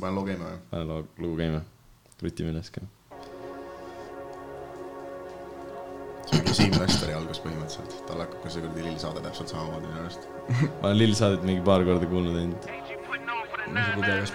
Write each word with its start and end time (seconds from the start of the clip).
panen 0.00 0.18
loo 0.18 0.26
käima 0.26 0.50
või? 0.50 0.60
pane 0.70 0.84
loo, 0.88 1.02
lugu 1.22 1.36
käima. 1.40 1.60
krutime 2.20 2.52
üles 2.54 2.70
ka. 2.74 2.80
see 6.26 6.40
on 6.40 6.54
Siim 6.58 6.74
Lesteri 6.80 7.14
algus 7.14 7.38
põhimõtteliselt, 7.44 7.92
tal 8.08 8.18
hakkab 8.24 8.40
ka 8.42 8.50
see 8.50 8.64
kuradi 8.64 8.82
lillsaade 8.88 9.22
täpselt 9.26 9.52
samamoodi 9.52 9.86
minu 9.90 10.00
arust. 10.02 10.22
ma 10.80 10.90
olen 10.90 10.98
Lill 11.02 11.14
saadet 11.18 11.46
mingi 11.46 11.62
paar 11.66 11.84
korda 11.86 12.06
kuulnud 12.10 12.36
ainult. 12.40 12.62
ma 13.70 13.80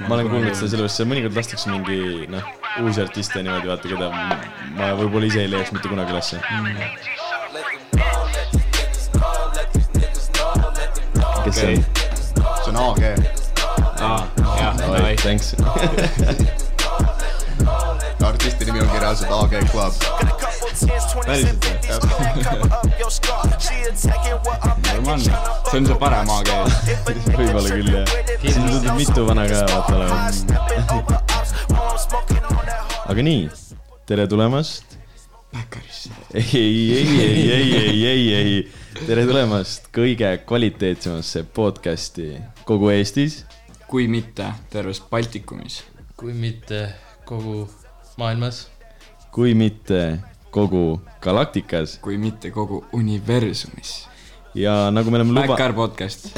ma 0.08 0.16
olen 0.18 0.30
kuulnud 0.32 0.56
seda 0.56 0.70
sellepärast, 0.74 1.04
et 1.04 1.12
mõnikord 1.12 1.36
lastakse 1.40 1.68
mingi 1.72 2.00
noh, 2.32 2.46
uusi 2.84 3.04
artiste 3.04 3.44
niimoodi 3.44 3.68
vaata, 3.72 3.86
keda 3.92 4.08
ma 4.78 4.94
võib-olla 5.02 5.26
ise 5.32 5.46
ei 5.46 5.52
leiaks 5.52 5.72
mitte 5.76 5.92
kunagi 5.92 6.16
ülesse 6.16 6.38
mm.. 6.40 6.76
kes 11.46 11.56
see 11.62 11.76
on? 11.76 11.82
see 12.64 12.72
on 12.72 12.78
AG. 12.88 13.41
aa, 14.02 14.28
jah, 14.58 14.78
davai,. 14.78 15.16
thanks. 15.16 15.56
artisti 18.22 18.66
nimi 18.66 18.82
ongi 18.82 19.00
reaalselt 19.00 19.32
AG 19.32 19.70
Club. 19.72 19.94
päriselt 21.26 21.66
või? 21.66 21.82
normaalne, 25.02 25.34
see 25.70 25.78
on 25.80 25.86
see 25.90 25.96
parem 26.00 26.30
AG. 26.36 26.50
võib-olla 27.36 27.70
küll 27.70 27.90
jah. 27.96 28.08
siin 28.44 28.64
tundub 28.68 28.96
mitu 29.00 29.22
vana 29.28 29.44
ka 29.50 29.56
vaata 29.72 29.94
olevat. 29.98 30.36
aga 33.12 33.22
nii, 33.28 33.42
tere 34.10 34.24
tulemast. 34.32 34.86
Backerisse. 35.52 36.10
ei, 36.34 36.44
ei, 36.56 36.96
ei, 36.96 37.10
ei, 37.52 37.70
ei, 37.76 38.08
ei, 38.08 38.24
ei, 38.36 38.72
tere 39.06 39.22
tulemast 39.28 39.82
kõige 39.96 40.30
kvaliteetsemasse 40.48 41.40
podcast'i 41.56 42.28
kogu 42.68 42.90
Eestis. 42.94 43.34
Kui 43.92 44.08
mitte 44.08 44.46
terves 44.72 45.02
Baltikumis. 45.12 45.82
kui 46.16 46.32
mitte 46.32 46.94
kogu 47.28 47.68
maailmas. 48.18 48.70
kui 49.36 49.52
mitte 49.54 50.20
kogu 50.52 51.02
galaktikas 51.24 51.98
kui 52.04 52.18
mitte 52.18 52.52
kogu 52.56 52.86
universumis. 52.96 54.08
ja 54.56 54.88
nagu 54.96 55.12
me 55.12 55.20
oleme 55.20 55.36
luba-. 55.36 55.52
Backer 55.52 55.74
podcast. 55.76 56.30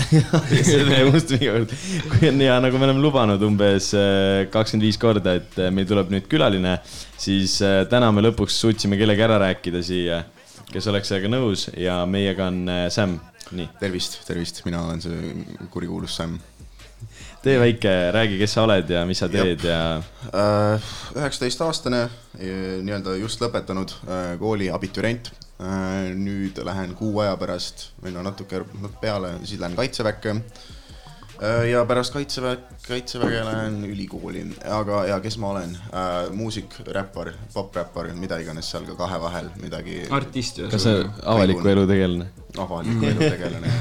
ja 2.47 2.55
nagu 2.61 2.81
me 2.81 2.87
oleme 2.87 3.03
lubanud 3.05 3.45
umbes 3.45 3.91
äh, 3.97 4.49
kakskümmend 4.53 4.87
viis 4.87 4.97
korda, 5.01 5.35
et 5.37 5.59
äh, 5.61 5.69
meil 5.69 5.85
tuleb 5.89 6.09
nüüd 6.13 6.25
külaline, 6.31 6.79
siis 7.21 7.59
äh, 7.61 7.83
täna 7.89 8.09
me 8.09 8.25
lõpuks 8.25 8.57
suutsime 8.65 8.97
kellegi 8.97 9.27
ära 9.27 9.37
rääkida 9.45 9.83
siia, 9.85 10.23
kes 10.71 10.89
oleks 10.89 11.13
sellega 11.13 11.29
nõus 11.35 11.67
ja 11.77 11.99
meiega 12.09 12.49
on 12.49 12.65
Sam, 12.89 13.19
nii. 13.53 13.69
tervist, 13.77 14.23
tervist, 14.25 14.65
mina 14.65 14.81
olen 14.87 15.05
see 15.05 15.37
kurikuulus 15.69 16.17
Sam. 16.17 16.33
Tee 17.43 17.59
väike, 17.59 17.91
räägi, 18.15 18.37
kes 18.39 18.53
sa 18.55 18.63
oled 18.63 18.89
ja 18.89 19.03
mis 19.07 19.19
sa 19.19 19.27
teed 19.31 19.65
ja 19.67 19.79
Äh, 20.33 20.91
üheksateistaastane, 21.19 22.05
nii-öelda 22.39 23.17
just 23.19 23.41
lõpetanud 23.43 23.91
äh, 24.07 24.35
kooli 24.39 24.71
abitürient. 24.71 25.31
nüüd 26.17 26.57
lähen 26.65 26.91
kuu 26.97 27.19
aja 27.21 27.37
pärast 27.39 27.93
või 28.03 28.11
no 28.11 28.23
natuke 28.25 28.63
peale, 28.99 29.37
siis 29.45 29.61
lähen 29.61 29.77
kaitseväkke. 29.77 30.33
Ja 31.71 31.85
pärast 31.89 32.13
kaitseväe, 32.13 32.57
kaitseväge 32.87 33.41
lähen 33.45 33.79
ülikooli, 33.87 34.43
aga, 34.69 35.05
ja 35.09 35.19
kes 35.23 35.37
ma 35.41 35.49
olen? 35.55 35.75
muusik, 36.37 36.77
räppar, 36.93 37.33
popp-räppar, 37.53 38.11
mida 38.19 38.37
iganes 38.43 38.69
seal 38.71 38.85
ka 38.89 38.97
kahe 38.99 39.19
vahel 39.21 39.49
midagi. 39.61 40.03
artist 40.13 40.61
ja 40.61 40.69
kas 40.71 40.85
sa 40.87 40.95
avaliku 41.35 41.67
elu 41.73 41.87
tegelane? 41.89 42.29
avaliku 42.57 43.07
elu 43.09 43.19
tegelane 43.19 43.71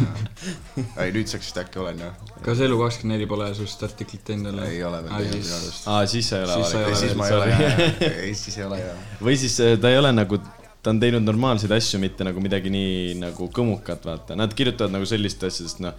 ja, 0.96 1.04
ei 1.04 1.12
nüüdseks 1.12 1.50
vist 1.50 1.60
äkki 1.60 1.80
olen 1.82 2.00
jah. 2.06 2.16
kas 2.44 2.62
Elu24 2.64 3.28
pole 3.28 3.50
sinust 3.54 3.84
artiklit 3.84 4.24
teinud 4.24 4.52
jälle? 4.52 4.68
ei 4.70 4.82
ole 4.84 5.02
veel 5.04 5.12
teinud 5.12 5.36
minu 5.36 5.56
arust. 5.58 5.88
aa, 5.92 6.06
siis 6.06 6.32
sa 6.32 6.40
ei 6.40 6.46
ole 6.46 6.56
avalik 6.56 6.96
siis 7.02 7.14
ma 7.18 7.28
ei 7.28 7.36
ole 7.36 7.50
jah, 7.52 8.02
ei 8.24 8.34
siis 8.34 8.58
ei 8.58 8.64
ole 8.64 8.80
jah. 8.80 9.06
või 9.20 9.36
siis 9.44 9.60
äh, 9.60 9.76
ta 9.80 9.92
ei 9.92 10.00
ole 10.00 10.12
nagu, 10.16 10.40
ta 10.82 10.90
on 10.90 10.98
teinud 11.02 11.22
normaalseid 11.22 11.72
asju, 11.76 12.00
mitte 12.02 12.26
nagu 12.26 12.42
midagi 12.42 12.70
nii 12.72 13.14
nagu 13.20 13.48
kõmukat, 13.54 14.06
vaata. 14.08 14.36
Nad 14.38 14.54
kirjutavad 14.58 14.94
nagu 14.96 15.06
sellist 15.08 15.42
asja, 15.46 15.66
sest 15.68 15.82
noh, 15.84 15.94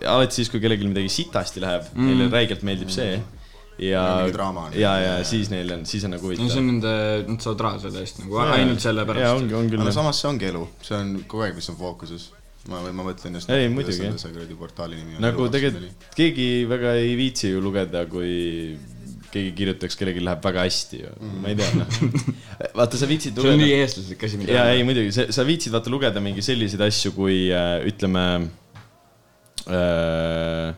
alati 0.00 0.40
siis, 0.40 0.50
kui 0.52 0.62
kellelgi 0.62 0.88
midagi 0.88 1.12
sitasti 1.12 1.62
läheb 1.64 1.90
mm., 1.92 2.06
neile 2.08 2.28
räigelt 2.32 2.64
meeldib 2.66 2.92
see. 2.94 3.18
ja 3.82 4.04
draama, 4.30 4.68
on. 4.68 4.76
ja, 4.78 4.92
ja 5.02 5.14
siis 5.26 5.48
neil 5.50 5.72
on, 5.74 5.80
siis 5.90 6.04
on 6.06 6.12
nagu 6.14 6.28
no 6.30 6.36
see 6.36 6.44
huvitav 6.44 6.60
on. 6.60 6.68
nende, 6.70 6.92
nad 7.26 7.42
saavad 7.42 7.64
raha 7.66 7.80
selle 7.82 8.04
eest 8.04 8.20
nagu 8.22 8.38
ainult 8.38 8.78
jaa, 8.78 8.84
sellepärast. 8.84 9.40
ongi, 9.40 9.56
on 9.58 9.70
küll 9.72 9.82
aga 9.82 9.90
jah. 9.90 9.96
samas 9.96 10.20
see 10.22 10.28
ongi 10.30 10.46
elu, 10.52 10.62
see 10.86 10.94
on 11.00 11.10
kogu 11.26 11.42
aeg, 11.48 11.56
mis 11.58 11.70
on 11.72 11.78
fookuses. 11.80 12.28
ma, 12.70 12.84
ma 12.86 13.08
mõtlen 13.08 13.34
just. 13.40 13.50
Ei, 13.50 13.66
muidugi, 13.74 14.12
see 14.22 14.30
kuradi 14.36 14.60
portaali 14.60 15.00
nimi 15.00 15.18
on. 15.18 15.24
nagu 15.26 15.48
tegelikult 15.52 16.06
keegi 16.14 16.48
väga 16.70 16.94
ei 17.02 17.16
viitsi 17.18 17.50
ju 17.50 17.64
lugeda, 17.66 18.06
kui 18.14 18.30
keegi 19.34 19.52
kirjutaks, 19.58 19.98
kellelgi 20.00 20.22
läheb 20.24 20.44
väga 20.44 20.64
hästi 20.68 21.02
ju, 21.02 21.14
ma 21.42 21.52
ei 21.52 21.58
tea, 21.58 21.70
noh. 21.80 22.28
vaata, 22.80 23.00
sa 23.00 23.10
viitsid 23.10 23.36
see 23.36 23.50
on 23.50 23.58
nii 23.58 23.66
lugeda. 23.66 23.82
eestlaslik 23.88 24.24
asi, 24.28 24.40
mida 24.40 24.56
ja 24.56 24.68
ei, 24.72 24.86
muidugi, 24.86 25.12
sa, 25.14 25.46
viitsid 25.46 25.74
vaata 25.74 25.92
lugeda 25.92 26.22
mingi 26.24 26.44
selliseid 26.44 26.86
asju, 26.86 27.14
kui 27.18 27.38
äh, 27.54 27.76
ütleme 27.90 28.24
äh, 29.66 30.72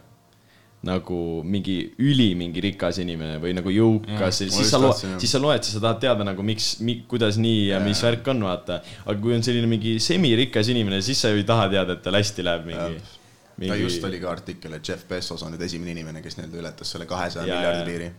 nagu 0.87 1.19
mingi 1.47 1.77
üli 2.03 2.31
mingi 2.39 2.63
rikas 2.65 3.01
inimene 3.03 3.41
või 3.43 3.55
nagu 3.57 3.73
jõukas, 3.73 4.43
siis 4.45 4.71
sa 4.71 4.81
loed 4.81 5.19
siis 5.23 5.33
sa 5.35 5.41
loed, 5.43 5.67
sa 5.67 5.83
tahad 5.83 6.01
teada 6.05 6.27
nagu 6.27 6.45
miks 6.47 6.77
mi,, 6.85 7.01
kuidas 7.11 7.41
nii 7.43 7.71
ja 7.73 7.81
mis 7.83 8.03
värk 8.05 8.29
on, 8.33 8.45
vaata. 8.47 8.81
aga 9.05 9.17
kui 9.23 9.35
on 9.37 9.45
selline 9.47 9.69
mingi 9.71 9.97
semirikas 10.03 10.71
inimene, 10.73 11.03
siis 11.05 11.23
sa 11.23 11.33
ju 11.33 11.41
ei 11.41 11.49
taha 11.49 11.69
teada, 11.73 11.97
et 11.97 12.05
tal 12.07 12.19
hästi 12.19 12.47
läheb 12.47 12.71
mingi. 12.71 13.03
ja 13.67 13.81
just 13.81 14.05
oli 14.07 14.21
ka 14.23 14.31
artikkel, 14.31 14.79
et 14.79 14.89
Jeff 14.89 15.09
Bezos 15.09 15.43
on 15.47 15.55
nüüd 15.55 15.67
esimene 15.67 15.97
inimene, 15.97 16.23
kes 16.25 16.39
nii-öelda 16.39 16.63
ületas 16.63 16.95
selle 16.95 17.09
kahesaja 17.11 17.49
miljardi 17.49 17.91
piiri. 17.91 18.11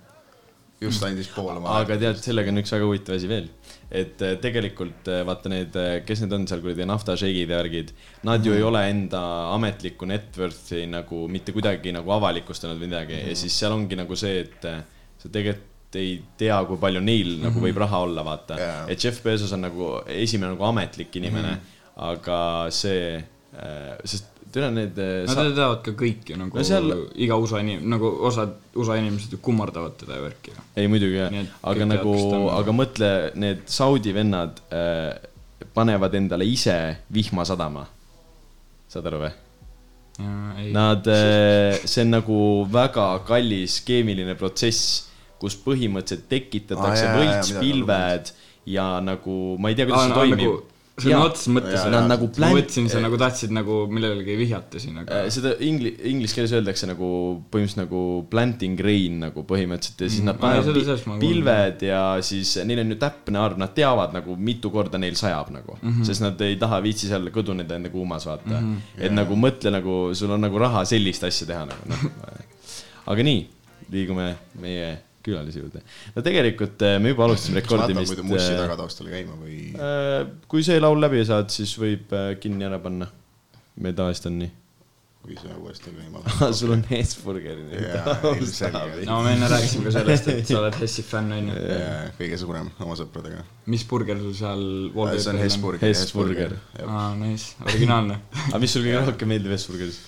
Just 0.81 1.03
andis 1.05 1.29
pool 1.33 1.55
oma. 1.55 1.79
aga 1.81 1.97
tead, 1.99 2.19
sellega 2.21 2.51
on 2.53 2.61
üks 2.61 2.73
väga 2.73 2.87
huvitav 2.87 3.15
asi 3.17 3.29
veel, 3.29 3.47
et 3.89 4.21
äh, 4.25 4.35
tegelikult 4.41 5.09
äh, 5.11 5.23
vaata 5.27 5.51
need, 5.51 5.77
kes 6.07 6.21
need 6.23 6.35
on 6.37 6.45
seal 6.49 6.61
kuradi 6.63 6.85
naftasheigid 6.89 7.49
ja 7.49 7.61
värgid, 7.61 7.93
nad 8.27 8.45
ju 8.45 8.53
ei 8.53 8.65
ole 8.65 8.83
enda 8.91 9.21
ametlikku 9.55 10.09
net 10.09 10.37
worth'i 10.37 10.85
nagu 10.91 11.25
mitte 11.31 11.55
kuidagi 11.55 11.95
nagu 11.95 12.13
avalikustanud 12.17 12.77
või 12.77 12.91
midagi. 12.91 13.23
Ja 13.31 13.39
siis 13.39 13.57
seal 13.57 13.73
ongi 13.75 13.97
nagu 13.99 14.17
see, 14.19 14.43
et 14.45 14.69
äh, 14.69 14.83
sa 15.17 15.33
tegelikult 15.33 15.73
ei 15.97 16.17
tea, 16.37 16.57
kui 16.67 16.77
palju 16.77 16.99
neil 17.01 17.37
nagu 17.41 17.61
võib 17.63 17.77
raha 17.81 18.03
olla, 18.05 18.21
vaata. 18.27 18.57
Jaa. 18.59 18.79
et 18.91 19.01
Jeff 19.01 19.23
Bezos 19.23 19.53
on 19.55 19.63
nagu 19.65 19.93
esimene 20.11 20.51
nagu 20.53 20.65
ametlik 20.67 21.15
inimene, 21.17 21.55
aga 22.05 22.39
see, 22.75 23.15
sest 24.03 24.36
teil 24.53 24.65
on 24.67 24.75
need 24.79 24.97
äh, 24.99 25.25
Nad 25.27 25.35
sa- 25.35 25.45
teavad 25.57 25.81
ka 25.85 25.91
kõik 25.99 26.29
ju 26.31 26.37
nagu 26.39 26.55
No 26.57 26.61
no, 26.61 26.67
seal- 26.69 26.93
iga 27.25 27.37
USA 27.41 27.59
inim-, 27.63 27.83
nagu 27.93 28.09
osad 28.29 28.53
USA 28.75 28.97
inimesed 28.99 29.33
ju 29.35 29.39
kummardavad 29.43 29.97
teda 29.99 30.17
ja 30.19 30.21
värki 30.27 30.53
ju. 30.53 30.61
ei 30.75 30.87
muidugi 30.91 31.17
jah 31.19 31.33
aga 31.71 31.85
nagu 31.93 32.13
aga 32.59 32.71
mõtle, 32.75 33.09
need 33.35 33.65
Saudi 33.65 34.13
vennad 34.15 34.61
äh, 34.71 35.17
panevad 35.73 36.13
endale 36.17 36.45
ise 36.45 36.77
vihma 37.13 37.45
sadama. 37.45 37.85
saad 38.89 39.05
aru 39.11 39.19
või? 39.25 39.31
ei, 40.57 40.71
Nad, 40.73 41.05
see 41.85 42.01
on 42.05 42.09
nagu 42.15 42.37
väga 42.73 43.07
kallis 43.27 43.81
keemiline 43.85 44.33
protsess, 44.39 45.03
kus 45.37 45.53
põhimõtteliselt 45.61 46.25
tekitatakse 46.31 47.03
jaa, 47.05 47.17
võltspilved 47.19 48.31
ja 48.73 48.87
nagu 49.05 49.35
ma 49.61 49.69
ei 49.69 49.77
tea, 49.77 49.85
kuidas 49.85 50.01
Aa, 50.01 50.07
see 50.07 50.15
no, 50.15 50.21
toimib 50.23 50.41
nagu,. 50.41 50.63
Sõna 50.97 51.19
otseses 51.27 51.51
mõttes 51.53 51.83
Nad 51.93 52.07
nagu 52.09 52.27
ma 52.27 52.33
plänt- 52.33 52.57
mõtlesin, 52.57 52.87
sa 52.89 53.01
nagu 53.03 53.17
tahtsid 53.21 53.51
nagu 53.53 53.79
millelegi 53.91 54.37
vihjata 54.39 54.81
siin, 54.81 54.97
aga 55.03 55.19
Äh, 55.21 55.29
seda 55.33 55.53
ingli-, 55.63 55.93
inglise 56.09 56.37
keeles 56.37 56.53
öeldakse 56.57 56.89
nagu 56.89 57.09
põhimõtteliselt 57.53 57.83
nagu 57.83 58.01
planting 58.31 58.81
rain 58.81 59.19
nagu 59.27 59.43
põhimõtteliselt 59.47 60.05
ja 60.05 60.09
siis 60.09 60.25
nad 60.25 60.37
Mm. 60.37 60.41
Panevad 60.41 61.05
ma 61.07 61.17
pilved 61.21 61.81
ja 61.87 62.01
siis 62.21 62.57
neil 62.65 62.81
on 62.83 62.93
ju 62.93 62.97
täpne 63.01 63.39
arv, 63.41 63.57
nad 63.57 63.73
teavad 63.73 64.13
nagu 64.13 64.35
mitu 64.35 64.69
korda 64.73 64.97
neil 65.01 65.15
sajab 65.15 65.49
nagu 65.53 65.77
mm. 65.81 65.89
-hmm. 65.89 66.05
sest 66.05 66.21
nad 66.21 66.41
ei 66.41 66.55
taha 66.61 66.81
viitsi 66.81 67.07
seal 67.07 67.29
kõduneda 67.33 67.75
enda 67.75 67.89
kuumas 67.89 68.25
vaata 68.25 68.59
mm. 68.59 68.75
-hmm. 68.75 69.01
et 69.05 69.11
nagu 69.11 69.35
mõtle 69.35 69.71
nagu 69.73 69.97
sul 70.13 70.31
on 70.31 70.41
nagu 70.41 70.57
raha 70.57 70.85
sellist 70.85 71.23
asja 71.23 71.47
teha 71.47 71.65
nagu 71.65 71.89
noh. 71.89 72.05
aga 73.11 73.23
nii, 73.23 73.47
liigume 73.91 74.35
meie 74.61 75.06
külalise 75.27 75.63
juurde. 75.63 75.81
no 76.15 76.23
tegelikult 76.25 76.85
eh, 76.87 76.97
me 77.03 77.13
juba 77.13 77.27
alustasime 77.27 77.63
kas 77.63 77.73
ma 77.73 77.81
jätan 77.81 77.91
rekordimist 77.95 78.15
muidu 78.15 78.29
mussi 78.31 78.53
eh, 78.53 78.61
tagataustal 78.61 79.09
käima 79.11 79.35
või? 79.41 79.57
äh, 79.75 80.21
kui 80.51 80.63
see 80.67 80.79
laul 80.81 81.01
läbi 81.03 81.25
saad, 81.27 81.51
siis 81.53 81.73
võib 81.79 82.15
äh, 82.15 82.31
kinni 82.41 82.67
ära 82.67 82.79
panna. 82.83 83.09
meil 83.83 83.97
tavaliselt 83.97 84.31
on 84.31 84.39
nii. 84.43 84.51
kui 85.27 85.39
see 85.41 85.57
uuesti 85.59 85.93
käima 85.93 86.23
sul 86.59 86.73
on 86.77 86.83
Hesburger. 86.89 87.63
Jaa, 87.83 88.17
ilmselgelt. 88.33 89.05
no 89.09 89.21
me 89.25 89.33
enne 89.35 89.51
rääkisime 89.51 89.89
ka 89.89 89.95
sellest, 89.99 90.29
et 90.33 90.51
sa 90.51 90.61
oled 90.61 90.77
Hessi 90.81 91.05
fänn 91.07 91.35
onju. 91.37 91.57
Kõige 92.19 92.39
suurem 92.43 92.69
oma 92.85 92.99
sõpradega. 92.99 93.43
mis 93.73 93.87
burger 93.89 94.21
sul 94.23 94.37
seal 94.37 94.67
see 95.17 95.33
on 95.33 95.41
Hesburger. 95.43 95.87
Hesburger. 95.87 96.59
aa, 96.85 97.09
nice, 97.19 97.57
originaalne. 97.67 98.21
aga 98.51 98.63
mis 98.63 98.77
sul 98.77 98.87
kõige 98.87 99.03
rohkem 99.11 99.35
meeldib 99.35 99.57
Hesburgeris? 99.57 99.99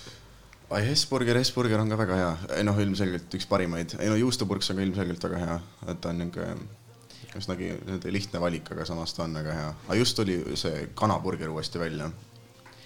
ai, 0.69 0.83
Hesburger, 0.85 1.37
Hesburger 1.41 1.81
on 1.81 1.89
ka 1.89 1.97
väga 1.99 2.17
hea, 2.19 2.33
ei 2.59 2.65
noh, 2.67 2.77
ilmselgelt 2.81 3.33
üks 3.37 3.47
parimaid, 3.49 3.95
ei 3.99 4.09
no 4.11 4.17
juustupurks 4.19 4.69
on 4.71 4.79
ka 4.79 4.85
ilmselgelt 4.85 5.25
väga 5.29 5.41
hea, 5.43 5.57
et 5.89 6.01
ta 6.03 6.11
on 6.13 6.21
niuke 6.23 6.45
üsnagi 7.37 7.69
niisugune 7.73 8.13
lihtne 8.15 8.41
valik, 8.41 8.71
aga 8.73 8.85
samas 8.89 9.13
ta 9.15 9.25
on 9.25 9.37
väga 9.37 9.55
hea. 9.55 9.69
aga 9.87 9.97
just 9.99 10.17
tuli 10.17 10.39
see 10.59 10.89
kanaburger 10.97 11.51
uuesti 11.53 11.81
välja. 11.81 12.09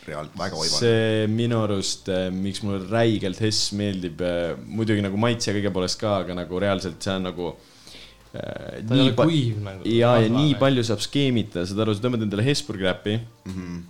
reaalselt 0.03 0.39
väga 0.39 0.57
oivane. 0.59 0.79
see 0.79 1.27
minu 1.31 1.61
arust, 1.63 2.09
miks 2.35 2.63
mulle 2.63 2.81
räigelt 2.89 3.39
Hess 3.39 3.71
meeldib, 3.79 4.23
muidugi 4.67 5.03
nagu 5.05 5.19
maitse 5.19 5.53
kõige 5.55 5.71
poolest 5.71 5.99
ka, 6.01 6.17
aga 6.23 6.35
nagu 6.41 6.59
reaalselt 6.59 7.03
see 7.03 7.15
on 7.15 7.29
nagu. 7.29 7.53
ta 8.33 8.97
ei 8.97 9.01
ole 9.05 9.15
kuiv 9.15 9.63
nagu. 9.63 9.87
ja, 9.87 10.17
ja 10.23 10.31
nii. 10.31 10.55
palju 10.59 10.83
saab 10.83 11.03
skeemitada, 11.03 11.67
saad 11.69 11.83
aru, 11.85 11.95
sa 11.95 12.07
tõmbad 12.07 12.27
endale 12.27 12.47
Hesburgi 12.47 12.89
räpi 12.89 13.17
mm. 13.19 13.51
Mhm. 13.51 13.59
-hmm. 13.59 13.81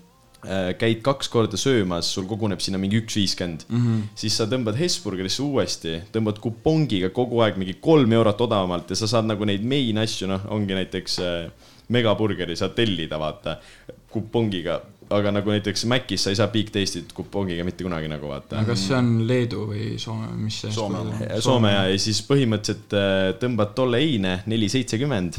Käid 0.80 1.02
kaks 1.06 1.30
korda 1.32 1.58
söömas, 1.60 2.10
sul 2.14 2.26
koguneb 2.28 2.62
sinna 2.64 2.80
mingi 2.82 3.00
üks 3.00 3.16
viiskümmend 3.16 3.66
mm. 3.70 3.84
-hmm. 3.84 4.02
siis 4.20 4.38
sa 4.38 4.48
tõmbad 4.52 4.76
Hesburgerisse 4.80 5.44
uuesti, 5.44 6.00
tõmbad 6.14 6.42
kupongiga 6.44 7.10
kogu 7.16 7.40
aeg 7.46 7.60
mingi 7.62 7.78
kolm 7.82 8.12
eurot 8.12 8.42
odavamalt 8.42 8.90
ja 8.90 9.00
sa 9.00 9.08
saad 9.08 9.30
nagu 9.30 9.46
neid 9.46 9.64
main 9.64 9.98
asju, 10.04 10.28
noh, 10.28 10.44
ongi 10.52 10.76
näiteks 10.76 11.20
äh, 11.24 11.70
megaburgeri 11.94 12.56
saad 12.56 12.76
tellida, 12.76 13.20
vaata, 13.20 13.58
kupongiga. 14.12 14.82
aga 15.14 15.34
nagu 15.36 15.52
näiteks 15.52 15.84
Macis 15.86 16.24
sa 16.24 16.32
ei 16.32 16.38
saa 16.40 16.48
Big 16.48 16.70
Tasty't 16.74 17.12
kupongiga 17.14 17.66
mitte 17.68 17.84
kunagi 17.84 18.08
nagu 18.10 18.30
vaata 18.32 18.62
aga. 18.62 18.72
kas 18.72 18.86
see 18.88 18.96
on 18.98 19.10
Leedu 19.28 19.66
või 19.70 19.98
Soome, 20.00 20.30
mis 20.40 20.62
see 20.64 20.72
Soome. 20.74 21.02
Soome 21.44 21.74
ja, 21.74 21.84
ja 21.92 22.00
siis 22.02 22.22
põhimõtteliselt 22.26 22.96
äh, 22.98 23.26
tõmbad 23.42 23.76
tolle 23.78 24.00
eine 24.00 24.40
neli 24.50 24.70
seitsekümmend. 24.72 25.38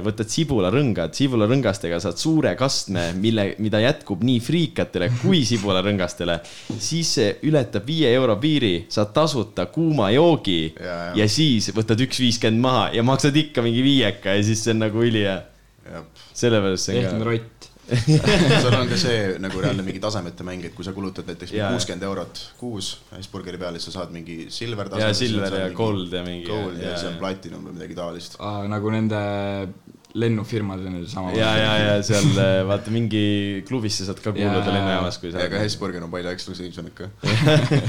Võtad 0.00 0.30
sibularõngad, 0.32 1.12
sibularõngastega 1.14 1.98
saad 2.02 2.18
suure 2.18 2.54
kastme, 2.58 3.10
mille, 3.20 3.50
mida 3.62 3.82
jätkub 3.82 4.24
nii 4.26 4.40
friikatele 4.42 5.10
kui 5.20 5.42
sibularõngastele. 5.46 6.38
siis 6.80 7.12
see 7.18 7.34
ületab 7.46 7.86
viie 7.86 8.10
euro 8.16 8.38
piiri, 8.40 8.86
saad 8.88 9.12
tasuta 9.14 9.66
kuuma 9.70 10.10
joogi 10.14 10.60
Ja, 10.80 10.96
ja. 11.10 11.12
ja 11.22 11.28
siis 11.30 11.70
võtad 11.76 12.00
üks 12.04 12.20
viiskümmend 12.22 12.62
maha 12.62 12.84
ja 12.94 13.04
maksad 13.06 13.36
ikka 13.36 13.64
mingi 13.64 13.82
viieka 13.84 14.36
ja 14.36 14.44
siis 14.46 14.62
see 14.64 14.74
on 14.74 14.84
nagu 14.86 15.04
ülihea. 15.04 15.40
sellepärast 16.36 16.88
see 16.88 17.00
ehtne 17.00 17.18
on 17.18 17.24
ka. 17.24 17.30
rott. 17.30 17.69
sul 18.62 18.76
on 18.76 18.90
ka 18.90 18.98
see 19.00 19.36
nagu 19.42 19.62
reaalne 19.62 19.84
mingi 19.86 20.02
tasemete 20.02 20.46
mäng, 20.46 20.64
et 20.68 20.74
kui 20.76 20.86
sa 20.86 20.94
kulutad 20.96 21.28
näiteks 21.30 21.54
kuuskümmend 21.54 22.08
eurot 22.08 22.42
kuus 22.60 22.92
Iceburgeri 23.18 23.60
peale, 23.60 23.80
siis 23.80 23.90
sa 23.90 24.00
saad 24.00 24.14
mingi 24.14 24.46
silver 24.54 24.92
ja 25.00 25.12
silver 25.16 25.58
ja 25.64 25.70
gold 25.76 26.12
ja 26.14 26.24
mingi. 26.26 26.48
gold 26.48 26.78
ja, 26.78 26.92
ja 26.92 26.98
siis 26.98 27.12
on 27.12 27.18
platinum 27.22 27.66
või 27.68 27.78
midagi 27.78 27.98
taolist. 27.98 28.38
nagu 28.70 28.94
nende 28.94 29.22
lennufirmad 30.14 30.86
on 30.86 30.96
ju 31.00 31.06
sama. 31.06 31.32
ja, 31.32 31.50
ja, 31.56 31.74
ja 31.78 32.02
seal 32.02 32.26
äh, 32.38 32.60
vaata 32.66 32.90
mingi 32.94 33.62
klubisse 33.68 34.06
saad 34.06 34.18
ka 34.22 34.32
kuuluda 34.34 34.64
Jaa. 34.64 34.74
lennujaamas, 34.74 35.18
kui 35.22 35.32
sa. 35.32 35.44
aga 35.46 35.62
Hesburger 35.62 36.04
on 36.06 36.10
palju 36.12 36.32
eksklusiivsem 36.34 36.90
ikka. 36.90 37.10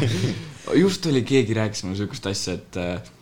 just 0.83 1.05
oli, 1.09 1.23
keegi 1.27 1.57
rääkis 1.57 1.85
mulle 1.85 1.97
siukest 2.03 2.29
asja, 2.31 2.57
et 2.59 2.81
äh, 2.81 3.13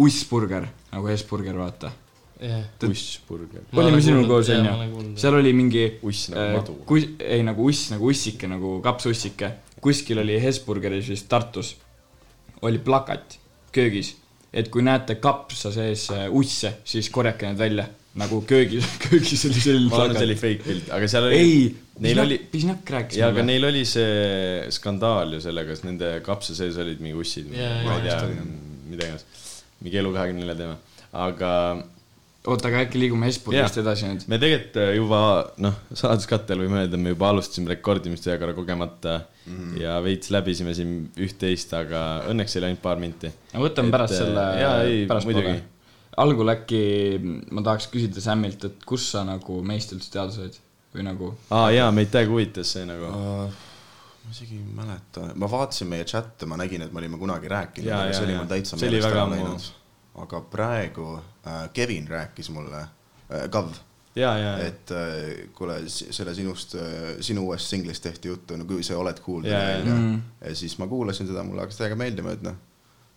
ussburger 0.00 0.66
nagu 0.90 1.10
Hesburger, 1.10 1.58
vaata. 1.60 1.92
jah. 2.40 2.64
Bushburger. 2.80 3.64
olime 3.76 4.00
sinuga 4.04 4.28
koos, 4.34 4.48
onju. 4.54 5.04
seal 5.20 5.36
oli 5.38 5.52
mingi 5.56 5.84
uss 6.06 6.30
nagu 6.32 6.46
äh, 6.46 6.54
madu. 6.56 6.78
kus-, 6.88 7.10
ei 7.20 7.44
nagu 7.46 7.68
uss 7.68 7.90
nagu 7.92 8.08
ussike 8.10 8.48
nagu 8.50 8.78
kapsussike. 8.84 9.52
kuskil 9.80 10.20
oli 10.22 10.40
Hesburgeris 10.40 11.08
vist 11.08 11.28
Tartus, 11.28 11.74
oli 12.66 12.80
plakat 12.84 13.38
köögis, 13.72 14.14
et 14.52 14.68
kui 14.72 14.84
näete 14.84 15.16
kapsa 15.22 15.72
sees 15.72 16.08
äh, 16.14 16.26
usse, 16.32 16.78
siis 16.84 17.10
korjake 17.12 17.48
need 17.48 17.60
välja. 17.60 17.86
nagu 18.20 18.40
köögis, 18.42 18.88
köögis 19.04 19.44
oli 19.46 19.60
selline 19.62 19.92
ma 19.92 20.02
arvan, 20.02 20.16
see 20.18 20.26
oli 20.26 20.40
fake 20.40 20.64
pilt, 20.66 20.90
aga 20.96 21.08
seal 21.08 21.28
oli. 21.28 21.36
ei, 21.38 21.60
Neil 22.00 22.18
oli, 22.18 22.38
Pisnak 22.50 22.88
rääkis 22.90 23.20
ja 23.20 23.28
aga 23.30 23.44
neil 23.44 23.64
oli 23.68 23.84
see 23.86 24.64
skandaal 24.72 25.36
ju 25.36 25.40
sellega, 25.44 25.76
et 25.76 25.84
nende 25.86 26.10
kapsa 26.24 26.56
sees 26.56 26.78
olid 26.80 27.02
mingi 27.04 27.20
ussid. 27.20 27.52
Jaa, 27.52 27.82
ma 27.84 27.98
ei 28.00 28.06
tea, 28.08 28.46
mida 28.88 29.06
iganes. 29.10 29.26
mingi 29.84 30.00
Elu 30.00 30.12
kahekümne 30.16 30.42
nelja 30.42 30.56
teema, 30.58 30.78
aga 31.28 31.50
oota, 32.48 32.70
aga 32.70 32.84
äkki 32.86 33.00
liigume 33.02 33.28
Hesburgerist 33.28 33.76
Jaa. 33.76 33.84
edasi 33.84 34.08
nüüd? 34.08 34.24
me 34.30 34.38
tegelikult 34.40 34.78
äh, 34.80 34.92
juba 34.96 35.20
noh, 35.60 35.76
saladuskattel 35.92 36.62
võime 36.62 36.80
öelda, 36.84 37.00
me 37.00 37.12
juba 37.12 37.28
alustasime 37.34 37.72
rekordimist 37.74 38.28
ühe 38.30 38.38
korra 38.40 38.54
kogemata 38.56 39.18
mm. 39.20 39.56
-hmm. 39.56 39.74
ja 39.82 39.98
veits 40.04 40.32
läbisime 40.32 40.74
siin 40.76 40.94
üht-teist, 41.20 41.74
aga 41.76 42.04
õnneks 42.32 42.56
oli 42.56 42.70
ainult 42.70 42.82
paar 42.84 43.02
minti. 43.02 43.32
no 43.52 43.66
võtame 43.66 43.92
Et, 43.92 43.96
pärast 43.98 44.16
äh, 44.16 44.22
selle 44.24 44.46
pärastpoole 45.10 45.42
muidugi.. 45.42 45.64
algul 46.24 46.54
äkki 46.54 46.82
ma 47.50 47.64
tahaks 47.66 47.90
küsida 47.92 48.24
Sämmilt, 48.24 48.64
et 48.70 48.84
kust 48.88 49.12
sa 49.12 49.24
nagu 49.28 49.60
meist 49.62 49.92
üldse 49.96 50.12
teada 50.16 50.32
said 50.32 50.56
või 50.94 51.04
nagu 51.06 51.34
aa 51.52 51.68
jaa, 51.74 51.90
meid 51.92 52.08
täiega 52.14 52.32
huvitas 52.32 52.72
see 52.72 52.86
nagu. 52.88 53.10
ma 53.10 54.32
isegi 54.32 54.56
ei 54.56 54.64
mäleta, 54.80 55.28
ma 55.34 55.50
vaatasin 55.50 55.92
meie 55.92 56.08
chat'e, 56.08 56.48
ma 56.48 56.56
nägin, 56.60 56.86
et 56.86 56.92
me 56.92 57.02
olime 57.02 57.20
kunagi 57.20 57.52
rääkinud, 57.52 57.92
aga 57.92 58.16
see 58.16 58.26
oli 58.30 58.38
mul 58.38 58.48
täitsa 58.48 58.80
meelest 58.80 59.06
väga 59.08 59.20
ära 59.20 59.28
läinud. 59.34 59.68
Aga 60.22 60.40
praegu 60.52 61.12
äh, 61.18 61.68
Kevin 61.72 62.08
rääkis 62.08 62.50
mulle 62.50 62.80
äh,, 62.80 63.46
Kav, 63.50 63.70
ja, 64.16 64.32
ja, 64.38 64.56
ja, 64.58 64.70
et 64.70 64.90
äh, 64.90 65.48
kuule, 65.54 65.82
selle 65.88 66.34
sinust, 66.34 66.76
sinu 67.20 67.46
uuest 67.48 67.70
singlist 67.70 68.02
tehti 68.02 68.28
juttu, 68.28 68.56
no 68.56 68.64
kui 68.64 68.82
sa 68.86 68.98
oled 68.98 69.20
Jaa, 69.50 69.60
yeah, 69.60 69.78
jaa. 69.78 69.86
yeah.. 69.86 69.98
Mm. 69.98 70.22
ja 70.40 70.54
siis 70.54 70.78
ma 70.78 70.86
kuulasin 70.90 71.30
seda, 71.30 71.44
mulle 71.44 71.66
hakkas 71.66 71.80
täiega 71.80 71.96
meeldima, 71.98 72.34
et 72.36 72.42
noh, 72.46 72.58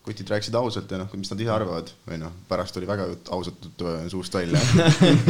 kutid 0.04 0.28
rääkisid 0.28 0.56
ausalt 0.60 0.92
ja 0.92 0.98
noh, 1.00 1.12
mis 1.16 1.30
nad 1.32 1.40
ise 1.40 1.52
arvavad 1.54 1.92
või 2.10 2.18
noh, 2.20 2.34
pärast 2.50 2.76
tuli 2.76 2.88
väga 2.90 3.06
jut- 3.12 3.30
ausat 3.36 3.68
juttu 3.68 3.94
suust 4.12 4.36
välja 4.36 4.60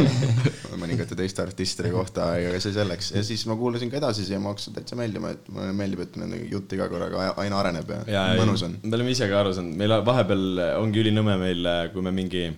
mõningate 0.82 1.14
teiste 1.18 1.44
artistide 1.44 1.92
kohta, 1.94 2.32
aga 2.38 2.58
see 2.62 2.74
selleks 2.74 3.12
ja 3.14 3.22
siis 3.26 3.44
ma 3.46 3.54
kuulasin 3.60 3.92
ka 3.92 4.00
edasi 4.00 4.26
siia, 4.26 4.40
mulle 4.42 4.56
hakkas 4.56 4.68
see 4.68 4.74
täitsa 4.78 4.98
meeldima, 4.98 5.30
et 5.36 5.46
mulle 5.54 5.70
meeldib, 5.78 6.02
et 6.06 6.18
nende 6.18 6.40
jutt 6.50 6.74
iga 6.74 6.88
korraga 6.90 7.30
aina 7.44 7.60
areneb 7.62 7.94
ja, 7.94 8.00
ja, 8.10 8.26
ja 8.34 8.42
mõnus 8.42 8.66
on. 8.66 8.76
me 8.82 8.98
oleme 8.98 9.14
ise 9.14 9.30
ka 9.30 9.40
aru 9.44 9.54
saanud, 9.54 9.78
meil 9.78 9.94
vahepeal 10.10 10.44
ongi 10.80 11.04
ülinõme 11.04 11.38
meil, 11.44 11.70
kui 11.94 12.04
me 12.04 12.14
mingi 12.14 12.48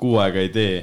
kuu 0.00 0.16
aega 0.22 0.40
ei 0.40 0.50
tee, 0.54 0.74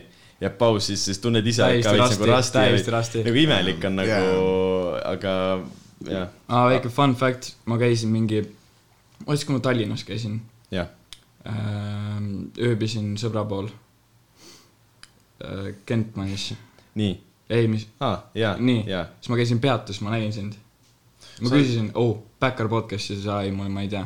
jääb 0.41 0.57
paus, 0.61 0.87
siis, 0.91 1.03
siis 1.09 1.19
tunned 1.23 1.45
ise 1.47 1.65
Täiesti 1.65 1.87
ka 1.89 1.97
veits 1.97 2.17
nagu 2.17 2.29
rasti, 2.29 2.57
täiesti 2.59 2.93
rasti. 2.93 3.23
nagu 3.25 3.41
imelik 3.47 3.85
on 3.89 3.97
nagu 4.01 4.13
Jaa., 4.13 5.03
aga 5.15 5.33
jah, 6.07 6.29
aa, 6.49 6.65
väike 6.75 6.93
fun 6.93 7.15
fact, 7.17 7.55
ma 7.69 7.77
käisin 7.81 8.13
mingi, 8.13 8.43
ma 9.25 9.33
ütlesin, 9.33 9.47
kui 9.49 9.57
ma 9.57 9.63
Tallinnas 9.65 10.03
käisin 10.07 10.39
jah, 10.73 10.89
ähm,, 11.47 12.49
ööbisin 12.59 13.13
sõbra 13.21 13.43
pool 13.49 13.69
äh, 15.45 15.71
Kentmanis, 15.85 16.51
nii, 16.99 17.13
ei, 17.49 17.67
mis, 17.71 17.87
aa, 17.99 18.17
jaa, 18.37 18.55
nii 18.59 18.83
jaa, 18.89 19.05
siis 19.19 19.31
ma 19.33 19.39
käisin 19.39 19.61
peatus, 19.63 20.01
ma 20.05 20.13
nägin 20.15 20.33
sind. 20.35 20.59
ma 21.41 21.49
Sa- 21.49 21.55
küsisin, 21.55 21.91
oh, 21.95 22.17
Backyard 22.41 22.71
podcast'i 22.73 23.19
sa, 23.21 23.41
ei, 23.45 23.51
mul, 23.53 23.69
ma 23.69 23.83
ei 23.85 23.89
tea. 23.91 24.01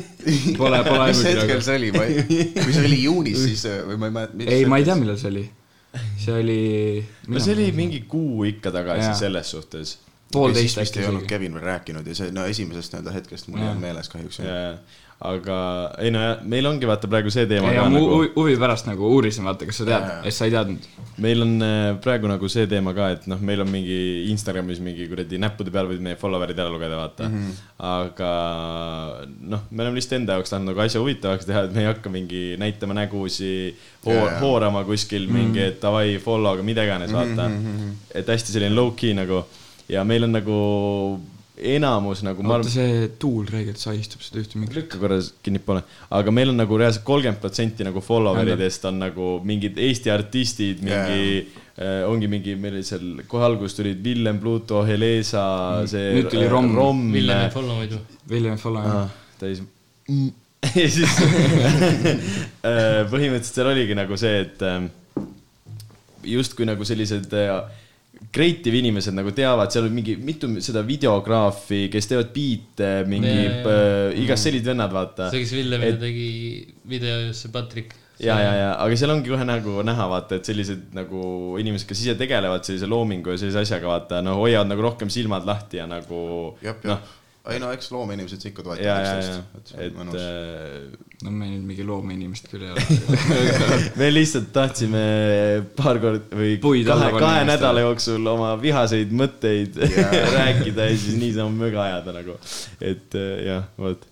Pole, 0.60 0.82
pole 0.84 1.06
mis 1.08 1.22
hetkel 1.24 1.62
see 1.64 1.78
oli, 1.80 1.88
ma 1.94 2.04
ei, 2.04 2.26
kui 2.58 2.74
see 2.76 2.84
oli 2.84 2.98
juunis, 3.06 3.40
siis 3.40 3.64
äh, 3.70 3.80
või 3.88 3.96
ma 4.02 4.10
ei 4.10 4.16
mäleta. 4.18 4.52
ei, 4.52 4.68
ma 4.68 4.80
ei 4.80 4.84
tea, 4.88 4.96
millal 5.00 5.16
see 5.20 5.30
oli. 5.32 5.46
see 6.20 6.36
oli. 6.36 6.60
no 7.32 7.40
see 7.40 7.56
oli 7.56 7.70
mingi 7.76 8.02
kuu 8.08 8.44
ikka 8.50 8.72
tagasi 8.74 9.14
selles 9.18 9.52
suhtes. 9.56 9.96
Poolteist 10.32 10.76
siis 10.76 10.78
vist 10.78 10.96
äkki 10.96 11.04
ei 11.04 11.10
olnud. 11.10 11.28
Kevin 11.30 11.58
veel 11.58 11.68
rääkinud 11.72 12.06
ja 12.06 12.16
see, 12.16 12.32
no 12.34 12.46
esimesest 12.48 12.94
nii-öelda 12.94 13.14
hetkest 13.18 13.50
mul 13.50 13.62
ei 13.62 13.70
olnud 13.70 13.86
meeles 13.86 14.10
kahjuks. 14.12 14.42
aga 15.20 15.56
ei 16.00 16.08
no 16.14 16.20
ja, 16.22 16.36
meil 16.48 16.64
ongi 16.64 16.88
vaata 16.88 17.08
praegu 17.10 17.28
see 17.28 17.42
teema 17.48 17.74
ja 17.74 17.82
ma 17.84 17.92
nagu 17.92 18.22
huvi, 18.38 18.54
pärast 18.56 18.86
nagu 18.88 19.10
uurisin, 19.18 19.44
vaata, 19.44 19.66
kas 19.68 19.82
sa 19.82 19.84
tead 19.84 20.06
et 20.30 20.32
sa 20.32 20.48
ei 20.48 20.54
teadnud. 20.54 20.86
meil 21.20 21.44
on 21.44 21.52
äh, 21.66 21.88
praegu 22.00 22.30
nagu 22.30 22.48
see 22.48 22.64
teema 22.70 22.94
ka, 22.96 23.10
et 23.18 23.26
noh, 23.28 23.42
meil 23.44 23.60
on 23.60 23.68
mingi 23.68 23.98
Instagramis 24.30 24.80
mingi 24.80 25.10
kuradi 25.10 25.42
näppude 25.42 25.74
peal 25.74 25.90
võid 25.92 26.00
meie 26.06 26.16
follower'id 26.20 26.64
ära 26.64 26.72
lugeda, 26.72 26.96
vaata 27.02 27.28
mm. 27.28 27.36
Mhm. 27.36 27.50
-hmm. 27.50 27.76
aga 27.90 28.32
noh, 29.52 29.68
me 29.70 29.84
oleme 29.84 30.00
lihtsalt 30.00 30.20
enda 30.22 30.38
jaoks 30.38 30.54
tahtnud 30.56 30.72
nagu 30.72 30.86
asja 30.86 31.04
huvitavaks 31.04 31.52
teha, 31.52 31.66
et 31.68 31.76
me 31.76 31.84
ei 31.84 31.92
hakka 31.92 32.16
mingi 32.16 32.44
näitama 32.64 32.96
nägusi, 33.02 33.76
hoor, 34.06 34.38
hoorama 34.40 34.84
kuskil 34.88 35.28
Mhm. 35.28 35.36
mingi, 35.36 35.66
et 35.68 35.82
davai, 35.82 36.16
follow, 36.16 36.54
aga 36.54 36.62
mida 36.62 36.86
iganes, 36.88 37.12
vaata 37.12 37.48
mm. 37.48 37.64
-hmm. 37.66 37.96
et 38.14 38.26
hästi 38.26 38.56
selline 38.56 38.72
low-key 38.74 39.12
nagu 39.12 39.44
ja 39.90 40.06
meil 40.06 40.26
on 40.26 40.34
nagu 40.38 40.56
enamus 41.60 42.22
nagu 42.24 42.44
ma 42.44 42.56
vaata, 42.56 42.70
see 42.72 43.08
tuul 43.20 43.48
räigelt 43.50 43.80
sahistub 43.80 44.22
seda 44.24 44.40
ühte 44.40 44.60
mikri. 44.60 44.80
lükka 44.80 45.00
korra 45.02 45.18
kinni 45.44 45.60
poole, 45.64 45.82
aga 46.16 46.32
meil 46.32 46.52
on 46.52 46.60
nagu 46.62 46.78
reaalselt 46.80 47.04
kolmkümmend 47.08 47.42
protsenti 47.42 47.86
nagu 47.86 48.02
follower 48.04 48.52
idest 48.54 48.86
on 48.88 49.00
nagu 49.02 49.32
mingid 49.46 49.78
Eesti 49.80 50.12
artistid, 50.14 50.80
mingi 50.86 51.24
yeah. 51.26 52.08
ongi 52.08 52.30
mingi, 52.32 52.56
meil 52.60 52.78
oli 52.78 52.86
seal 52.86 53.24
kohe 53.28 53.44
alguses 53.46 53.76
tulid 53.76 54.00
Villem, 54.04 54.40
Pluto, 54.40 54.82
Helesa, 54.88 55.44
see. 55.88 56.06
Mm. 56.10 56.18
Nüüd 56.18 56.30
tuli 56.32 56.48
Romm. 56.52 56.74
Romm. 56.76 57.06
Villem 57.16 57.44
ei 57.46 57.52
follow 57.54 57.80
muidu. 57.80 58.00
William 58.30 58.56
Follow 58.60 58.86
ah,. 58.86 59.10
täis. 59.40 59.62
ja 60.80 60.86
siis 60.92 61.16
äh, 62.68 63.02
põhimõtteliselt 63.10 63.56
seal 63.56 63.70
oligi 63.72 63.96
nagu 63.98 64.18
see, 64.20 64.42
et 64.44 64.64
ähm, 64.66 64.90
justkui 66.26 66.68
nagu 66.68 66.84
sellised 66.88 67.32
äh, 67.36 67.54
creative 68.34 68.76
inimesed 68.78 69.14
nagu 69.16 69.32
teavad, 69.34 69.70
seal 69.72 69.86
on 69.88 69.94
mingi 69.96 70.16
mitu 70.22 70.48
seda 70.62 70.82
videograafi, 70.86 71.86
kes 71.92 72.06
teevad 72.10 72.28
biite, 72.34 72.90
mingi 73.10 73.32
äh, 73.48 74.18
igast 74.22 74.46
sellised 74.46 74.68
vennad, 74.70 74.92
vaata. 74.94 75.30
see, 75.32 75.40
kes 75.44 75.54
Villemile 75.56 75.96
Et- 75.96 76.00
tegi 76.04 76.28
video 76.90 77.16
just 77.28 77.46
see 77.46 77.52
Patrick. 77.54 77.94
ja, 78.20 78.36
ja, 78.38 78.50
ja, 78.58 78.70
aga 78.84 78.96
seal 79.00 79.14
ongi 79.14 79.32
kohe 79.32 79.46
nagu 79.48 79.78
näha, 79.86 80.06
vaata, 80.12 80.36
et 80.38 80.50
sellised 80.50 80.90
nagu 80.96 81.56
inimesed, 81.62 81.88
kes 81.88 82.02
ise 82.04 82.14
tegelevad 82.20 82.66
sellise 82.68 82.86
loomingu 82.90 83.32
ja 83.34 83.40
sellise 83.40 83.62
asjaga, 83.64 83.88
vaata, 83.94 84.20
no 84.26 84.36
hoiavad 84.42 84.68
nagu 84.70 84.84
rohkem 84.90 85.10
silmad 85.10 85.46
lahti 85.48 85.80
ja 85.80 85.86
nagu 85.90 86.20
jah, 86.62 86.76
noh. 86.84 87.00
Jah, 87.00 87.54
ei 87.54 87.62
no 87.62 87.70
eks 87.72 87.88
loomeinimesed 87.94 88.42
ikka 88.52 88.62
toetavad 88.66 88.84
ja, 88.84 88.98
ja, 89.00 89.14
üksteist, 89.16 89.56
et 89.56 89.72
see 89.72 89.86
et 89.86 89.96
on 89.96 90.02
mõnus. 90.04 91.08
Äh, 91.20 91.26
no 91.26 91.30
me 91.36 91.48
nüüd 91.50 91.64
mingi 91.68 91.84
loomeinimesed 91.86 92.48
küll 92.50 92.62
ei 92.64 92.70
ole. 92.72 92.84
me 94.00 94.08
lihtsalt 94.14 94.48
tahtsime 94.54 95.02
paar 95.76 96.00
korda 96.02 96.36
või 96.40 96.54
Puid 96.62 96.88
kahe, 96.88 97.10
kahe 97.20 97.42
nädala 97.48 97.82
jooksul 97.84 98.26
oma 98.32 98.54
vihaseid 98.62 99.12
mõtteid 99.12 99.76
Jaa. 99.84 100.10
rääkida 100.38 100.88
ja 100.90 100.96
siis 100.96 101.18
niisama 101.20 101.52
möga 101.66 101.82
ajada 101.88 102.14
nagu. 102.16 102.38
et 102.80 103.14
äh, 103.20 103.44
jah, 103.50 103.68
vot. 103.78 104.06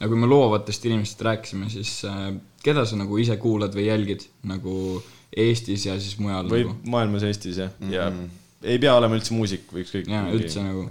aga 0.00 0.08
kui 0.12 0.20
me 0.24 0.30
loovatest 0.30 0.84
inimestest 0.88 1.24
rääkisime, 1.28 1.68
siis 1.72 1.92
äh, 2.08 2.32
keda 2.64 2.84
sa 2.88 2.96
nagu 2.98 3.18
ise 3.20 3.36
kuulad 3.40 3.74
või 3.76 3.88
jälgid 3.90 4.24
nagu 4.48 5.02
Eestis 5.38 5.84
ja 5.86 5.98
siis 6.00 6.16
mujal 6.18 6.48
või 6.48 6.64
nagu? 6.64 6.78
maailmas, 6.88 7.22
Eestis 7.28 7.58
jah, 7.60 7.74
ja 7.92 8.08
Mhm. 8.08 8.28
ei 8.62 8.78
pea 8.82 8.94
olema 8.96 9.14
üldse 9.18 9.34
muusik 9.36 9.68
või 9.70 9.84
ükskõik. 9.84 10.08
Jaa, 10.10 10.24
üldse 10.34 10.62
nagu. 10.64 10.86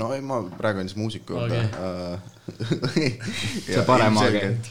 no 0.00 0.08
ei, 0.14 0.22
ma 0.24 0.40
praegu 0.56 0.80
olen 0.80 0.88
siis 0.88 0.96
muusiku 0.98 1.36
juurde 1.36 1.60
Age. 1.60 2.16
uh,. 2.16 2.32
see 3.66 3.84
parem 3.86 4.18
agent. 4.22 4.70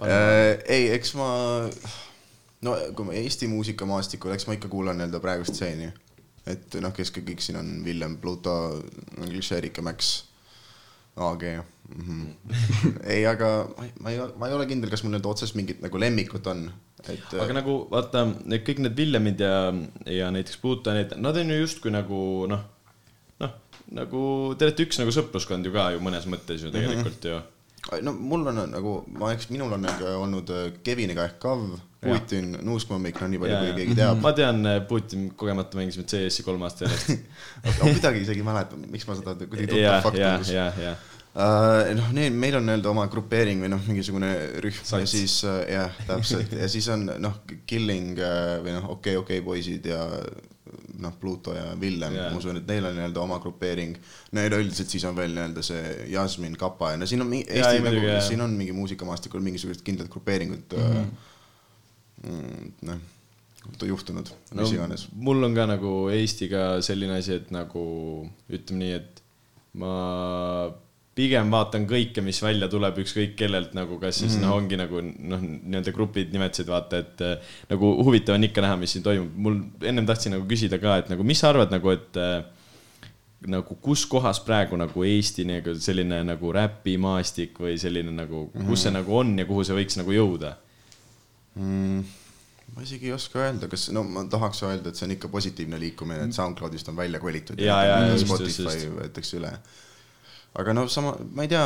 Äh, 0.00 0.54
ei, 0.64 0.86
eks 0.96 1.12
ma, 1.18 1.28
no 2.64 2.76
kui 2.96 3.08
ma 3.08 3.16
Eesti 3.20 3.50
muusikamaastikul, 3.52 4.32
eks 4.32 4.48
ma 4.48 4.56
ikka 4.56 4.70
kuulan 4.72 4.96
nii-öelda 5.00 5.20
praegust 5.20 5.58
stseeni. 5.58 5.90
et 6.48 6.80
noh, 6.80 6.92
kes 6.96 7.12
kõik 7.12 7.42
siin 7.44 7.60
on, 7.60 7.68
Villem, 7.84 8.16
Pluto, 8.18 8.54
Klišeerika, 9.20 9.84
Max, 9.84 10.24
AG 11.20 11.42
mm. 11.44 12.00
-hmm. 12.06 12.94
ei, 13.04 13.26
aga 13.26 13.68
ma 13.76 13.84
ei, 13.84 13.92
ma 14.00 14.10
ei, 14.10 14.20
ma 14.38 14.48
ei 14.48 14.54
ole 14.56 14.66
kindel, 14.66 14.90
kas 14.90 15.04
mul 15.04 15.12
nüüd 15.14 15.26
otsest 15.28 15.54
mingit 15.58 15.82
nagu 15.84 16.00
lemmikut 16.00 16.46
on, 16.46 16.70
et 17.04 17.34
aga 17.44 17.60
nagu 17.60 17.76
vaata, 17.90 18.24
kõik 18.48 18.80
need 18.80 18.96
Villemid 18.96 19.44
ja, 19.44 19.72
ja 20.06 20.30
näiteks 20.32 20.62
Pluto, 20.62 20.94
need, 20.96 21.12
nad 21.20 21.36
on 21.36 21.52
ju 21.52 21.60
justkui 21.60 21.92
nagu 21.92 22.20
noh, 22.50 22.64
nagu 23.96 24.22
te 24.58 24.68
olete 24.68 24.86
üks 24.86 25.00
nagu 25.00 25.14
sõpruskond 25.14 25.66
ju 25.66 25.74
ka 25.74 25.90
ju 25.94 26.02
mõnes 26.04 26.26
mõttes 26.30 26.64
ju 26.64 26.72
tegelikult 26.74 27.26
ju. 27.26 27.38
no 28.06 28.14
mul 28.14 28.48
on 28.52 28.64
nagu, 28.70 28.96
ma 29.18 29.32
eks 29.34 29.50
minul 29.50 29.72
on 29.76 29.86
nagu 29.88 30.10
olnud 30.20 30.52
äh, 30.54 30.66
Keviniga 30.86 31.26
ehk 31.26 31.38
Kav, 31.42 31.64
Putin, 32.00 32.54
Nuuskmõmmik, 32.64 33.18
no 33.20 33.28
nii 33.28 33.40
palju, 33.42 33.60
kui 33.60 33.78
keegi 33.82 33.96
teab. 33.98 34.20
ma 34.24 34.32
tean, 34.36 34.64
Putin 34.88 35.30
kogemata 35.36 35.80
mängisime 35.80 36.06
CS-i 36.08 36.46
kolm 36.46 36.62
aastat 36.64 36.88
järjest. 36.88 37.24
ma 37.66 37.78
kuidagi 37.82 38.24
isegi 38.24 38.44
ei 38.44 38.46
mäleta, 38.46 38.78
miks 38.88 39.08
ma 39.08 39.18
seda 39.18 39.36
kuidagi 39.40 39.82
ja 39.82 39.96
tuttav, 39.98 40.04
fakt 40.08 40.22
ja, 40.22 40.36
ja, 40.48 40.68
ja 40.88 40.98
Uh, 41.30 41.92
noh, 41.94 42.08
need, 42.10 42.34
meil 42.34 42.56
on 42.58 42.64
nii-öelda 42.66 42.88
oma 42.90 43.04
grupeering 43.06 43.60
või 43.62 43.68
noh, 43.70 43.78
mingisugune 43.86 44.32
rühm 44.64 44.80
ja 44.80 44.86
Sats. 44.88 45.12
siis 45.12 45.36
uh, 45.46 45.60
jah, 45.62 45.92
täpselt 46.08 46.56
ja 46.58 46.66
siis 46.66 46.88
on 46.90 47.04
noh, 47.22 47.36
Killing 47.70 48.18
uh, 48.18 48.56
või 48.64 48.74
noh, 48.74 48.88
okei, 48.96 49.14
okei 49.14 49.38
poisid 49.46 49.86
ja 49.86 50.00
noh, 51.00 51.14
Pluto 51.20 51.54
ja 51.56 51.74
Villem 51.80 52.16
yeah., 52.16 52.32
ma 52.32 52.40
usun, 52.40 52.60
et 52.60 52.66
neil 52.68 52.88
on 52.88 52.96
nii-öelda 52.96 53.22
oma 53.22 53.38
grupeering. 53.42 53.96
no 54.32 54.44
üleüldiselt 54.48 54.92
siis 54.92 55.06
on 55.08 55.16
veel 55.16 55.32
nii-öelda 55.36 55.64
see 55.66 55.94
Jasmin, 56.14 56.56
Kapa 56.60 56.92
ja 56.94 57.00
no 57.00 57.08
siin 57.10 57.24
on 57.24 57.30
mingi 57.30 57.48
Eesti 57.48 57.78
ei, 57.78 57.84
nagu 57.86 58.02
jaa. 58.04 58.20
siin 58.26 58.44
on 58.44 58.56
mingi 58.58 58.74
muusikamaastikul 58.76 59.44
mingisugused 59.44 59.84
kindlad 59.86 60.10
grupeeringud 60.12 60.76
mm 60.76 61.08
-hmm. 62.26 62.84
noh, 62.90 63.00
juhtunud, 63.88 64.30
no 64.54 64.62
mis 64.62 64.76
iganes. 64.76 65.08
mul 65.12 65.42
on 65.44 65.54
ka 65.54 65.66
nagu 65.66 65.94
Eestiga 66.12 66.80
selline 66.82 67.18
asi, 67.18 67.40
et 67.40 67.50
nagu 67.54 67.82
ütleme 68.50 68.84
nii, 68.84 68.92
et 69.00 69.22
ma 69.72 69.94
pigem 71.14 71.50
vaatan 71.50 71.86
kõike, 71.90 72.22
mis 72.22 72.38
välja 72.42 72.68
tuleb, 72.70 73.00
ükskõik 73.02 73.34
kellelt 73.36 73.74
nagu, 73.74 73.98
kas 74.00 74.20
siis 74.22 74.36
mm 74.36 74.38
-hmm. 74.38 74.46
noh, 74.46 74.56
ongi 74.56 74.76
nagu 74.78 75.00
noh, 75.02 75.42
nii-öelda 75.42 75.92
grupid 75.92 76.32
nimetasid, 76.32 76.70
vaata, 76.70 77.02
et 77.02 77.20
äh, 77.26 77.52
nagu 77.68 77.90
huvitav 78.04 78.38
on 78.38 78.44
ikka 78.46 78.62
näha, 78.64 78.76
mis 78.76 78.92
siin 78.94 79.02
toimub. 79.04 79.34
mul 79.34 79.60
ennem 79.82 80.06
tahtsin 80.06 80.32
nagu 80.36 80.46
küsida 80.46 80.78
ka, 80.78 80.96
et 81.02 81.10
nagu 81.10 81.26
mis 81.26 81.40
sa 81.40 81.50
arvad 81.50 81.70
nagu, 81.74 81.90
et 81.90 82.16
äh, 82.16 82.44
nagu 83.46 83.74
kus 83.80 84.06
kohas 84.06 84.40
praegu 84.44 84.76
nagu 84.76 85.04
Eesti 85.04 85.44
nagu 85.48 85.74
selline 85.80 86.22
nagu 86.24 86.52
räpimaastik 86.52 87.58
või 87.58 87.78
selline 87.80 88.12
nagu, 88.12 88.50
kus 88.52 88.64
Mhm. 88.64 88.76
see 88.82 88.90
nagu 88.90 89.18
on 89.18 89.38
ja 89.38 89.44
kuhu 89.44 89.64
see 89.64 89.76
võiks 89.76 89.96
nagu 89.96 90.12
jõuda? 90.12 90.54
mm,. 91.56 92.04
ma 92.76 92.82
isegi 92.82 93.06
ei 93.06 93.12
oska 93.12 93.40
öelda, 93.42 93.68
kas, 93.68 93.88
no 93.90 94.04
ma 94.04 94.24
tahaks 94.30 94.62
öelda, 94.62 94.88
et 94.90 94.96
see 94.96 95.06
on 95.08 95.14
ikka 95.16 95.28
positiivne 95.28 95.80
liikumine, 95.80 96.24
et 96.24 96.32
SoundCloudist 96.36 96.88
on 96.88 96.96
välja 96.96 97.20
kolitud 97.20 97.58
Jaa, 97.58 97.84
jaa, 97.84 98.10
just, 98.12 98.26
Spotify 98.26 98.62
just, 98.62 98.84
just. 98.84 98.92
võetakse 98.98 99.36
üle. 99.40 99.52
Aga 100.58 100.72
no 100.74 100.86
sama, 100.90 101.12
ma 101.34 101.44
ei 101.46 101.50
tea, 101.50 101.64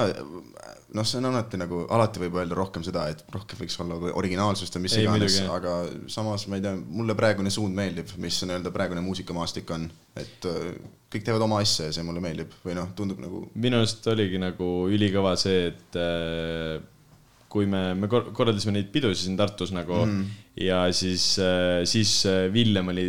noh, 0.95 1.07
see 1.09 1.19
on 1.21 1.29
alati 1.31 1.59
nagu, 1.61 1.85
alati 1.95 2.21
võib 2.21 2.37
öelda 2.41 2.57
rohkem 2.59 2.85
seda, 2.85 3.07
et 3.13 3.23
rohkem 3.33 3.63
võiks 3.63 3.79
olla 3.81 3.97
või 4.01 4.13
originaalsust 4.21 4.77
ja 4.77 4.83
mis 4.83 4.97
Ei, 4.99 5.07
iganes, 5.07 5.39
aga 5.51 5.77
samas 6.13 6.45
ma 6.51 6.59
ei 6.59 6.65
tea, 6.67 6.75
mulle 6.77 7.17
praegune 7.19 7.53
suund 7.55 7.77
meeldib, 7.77 8.13
mis 8.21 8.43
nii-öelda 8.45 8.73
praegune 8.75 9.05
muusikamaastik 9.05 9.73
on, 9.75 9.89
et 10.21 10.49
äh, 10.51 10.75
kõik 11.15 11.25
teevad 11.27 11.47
oma 11.47 11.63
asja 11.65 11.89
ja 11.89 11.97
see 11.97 12.05
mulle 12.07 12.23
meeldib 12.25 12.53
või 12.67 12.77
noh, 12.77 12.93
tundub 12.99 13.23
nagu 13.25 13.47
minu 13.55 13.81
arust 13.81 14.05
oligi 14.13 14.41
nagu 14.43 14.71
ülikõva 14.93 15.35
see, 15.41 15.71
et 15.73 16.01
äh, 16.01 16.77
kui 17.55 17.69
me, 17.71 17.87
me 17.97 18.11
kor- 18.11 18.33
korraldasime 18.37 18.77
neid 18.77 18.93
pidusid 18.93 19.29
siin 19.29 19.39
Tartus 19.39 19.73
nagu 19.73 20.03
mm. 20.05 20.44
Ja 20.57 20.85
siis, 20.95 21.23
siis 21.91 22.11
äh, 22.31 22.45
Villem 22.53 22.89
oli, 22.93 23.05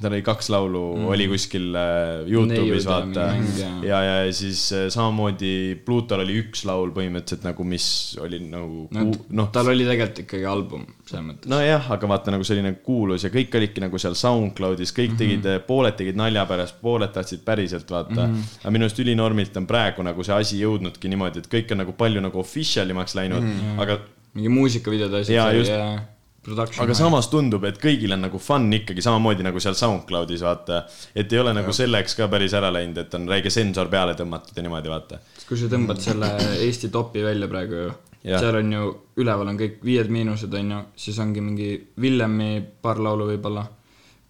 tal 0.00 0.12
oli 0.12 0.22
kaks 0.22 0.50
laulu 0.54 0.82
mm., 0.96 1.06
oli 1.10 1.24
kuskil 1.32 1.74
äh, 1.74 2.28
Youtube'is 2.30 2.86
vaata 2.86 3.24
ja- 3.58 3.70
ja, 3.82 3.98
ja, 4.22 4.32
siis 4.32 4.60
äh, 4.72 4.84
samamoodi 4.94 5.74
Plutol 5.84 6.22
oli 6.22 6.36
üks 6.44 6.62
laul 6.68 6.92
põhimõtteliselt 6.94 7.42
nagu, 7.48 7.66
mis 7.66 7.88
oli 8.22 8.38
nagu 8.46 8.86
no 8.94 9.06
noh, 9.40 9.50
tal 9.52 9.72
oli 9.72 9.82
tegelikult 9.88 10.22
ikkagi 10.24 10.46
album, 10.46 10.86
selles 11.10 11.26
mõttes. 11.26 11.50
nojah, 11.50 11.90
aga 11.96 12.12
vaata 12.14 12.36
nagu 12.36 12.46
selline 12.46 12.76
kuulus 12.86 13.26
ja 13.26 13.34
kõik 13.34 13.58
olidki 13.58 13.82
nagu 13.82 13.98
seal 13.98 14.14
SoundCloudis, 14.14 14.94
kõik 14.94 15.16
Mhm. 15.16 15.18
tegid 15.24 15.42
mm, 15.42 15.50
-hmm. 15.56 15.66
pooled 15.66 15.96
tegid 15.98 16.16
nalja 16.22 16.46
pärast, 16.46 16.78
pooled 16.80 17.10
tahtsid 17.12 17.42
päriselt 17.44 17.90
vaata 17.90 18.14
mm. 18.28 18.34
-hmm. 18.34 18.58
aga 18.62 18.70
minu 18.70 18.84
arust 18.86 18.98
ülinormilt 19.02 19.56
on 19.56 19.66
praegu 19.66 20.02
nagu 20.06 20.22
see 20.22 20.34
asi 20.34 20.62
jõudnudki 20.62 21.08
niimoodi, 21.10 21.38
et 21.42 21.48
kõik 21.50 21.72
on 21.74 21.78
nagu 21.82 21.92
palju 21.98 22.20
nagu 22.20 22.38
official 22.38 22.90
imaks 22.90 23.14
läinud 23.18 23.42
mm. 23.42 23.56
-hmm. 23.60 23.80
aga 23.82 23.98
mingi 24.34 24.48
muusikavideode 24.48 25.20
asjad 25.24 25.34
Jaa, 25.34 25.52
just. 25.52 25.70
ja 25.70 25.98
production. 26.46 26.84
aga 26.84 26.96
samas 26.96 27.28
tundub, 27.32 27.64
et 27.68 27.78
kõigil 27.82 28.14
on 28.16 28.24
nagu 28.26 28.40
fun 28.42 28.68
ikkagi 28.78 29.04
samamoodi 29.04 29.46
nagu 29.46 29.60
seal 29.62 29.76
SoundCloudis 29.78 30.44
vaata, 30.46 30.82
et 31.14 31.32
ei 31.32 31.42
ole 31.42 31.54
nagu 31.56 31.74
selleks 31.74 32.16
ka 32.18 32.30
päris 32.32 32.54
ära 32.56 32.70
läinud, 32.74 33.02
et 33.02 33.16
on 33.18 33.26
räige 33.30 33.52
sensor 33.52 33.90
peale 33.92 34.16
tõmmatud 34.18 34.56
ja 34.56 34.66
niimoodi 34.66 34.92
vaata. 34.92 35.20
kui 35.48 35.58
sa 35.60 35.70
tõmbad 35.72 36.02
selle 36.02 36.30
Eesti 36.62 36.90
topi 36.94 37.24
välja 37.26 37.50
praegu 37.50 37.82
ju, 37.82 37.96
seal 38.26 38.60
on 38.62 38.72
ju, 38.78 38.92
üleval 39.22 39.52
on 39.52 39.58
kõik 39.60 39.82
Viied 39.86 40.12
Miinused 40.12 40.54
on 40.54 40.72
ju, 40.74 40.84
siis 41.06 41.18
ongi 41.22 41.42
mingi 41.44 41.72
Villemi 42.00 42.62
paar 42.82 43.02
laulu 43.02 43.28
võib-olla, 43.32 43.66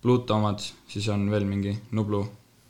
Pluto 0.02 0.36
omad, 0.36 0.60
siis 0.88 1.08
on 1.10 1.24
veel 1.30 1.46
mingi 1.48 1.72
Nublu. 1.96 2.20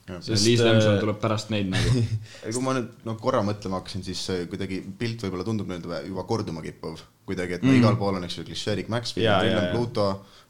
Sest, 0.07 0.45
Liis 0.47 0.61
Lemson 0.63 0.95
äh, 0.95 1.01
tuleb 1.03 1.17
pärast 1.19 1.51
neid 1.51 1.67
nagu. 1.73 2.01
kui 2.55 2.63
ma 2.63 2.77
nüüd 2.77 3.07
noh, 3.09 3.17
korra 3.19 3.41
mõtlema 3.47 3.81
hakkasin, 3.81 4.05
siis 4.07 4.23
kuidagi 4.51 4.79
pilt 4.99 5.25
võib-olla 5.25 5.47
tundub 5.47 5.71
nüüd 5.73 5.89
juba 6.07 6.25
korduma 6.29 6.63
kippuv. 6.63 7.03
Kuidagi, 7.27 7.57
et 7.57 7.65
no 7.67 7.73
mm. 7.73 7.81
igal 7.81 7.97
pool 7.99 8.15
on, 8.15 8.23
eks 8.23 8.37
ju, 8.39 8.45
Klišeerik, 8.47 8.87
Max, 8.93 9.17
Jaa, 9.19 9.25
jaa, 9.25 9.41
Villem 9.43 9.73
Pluto, 9.73 10.05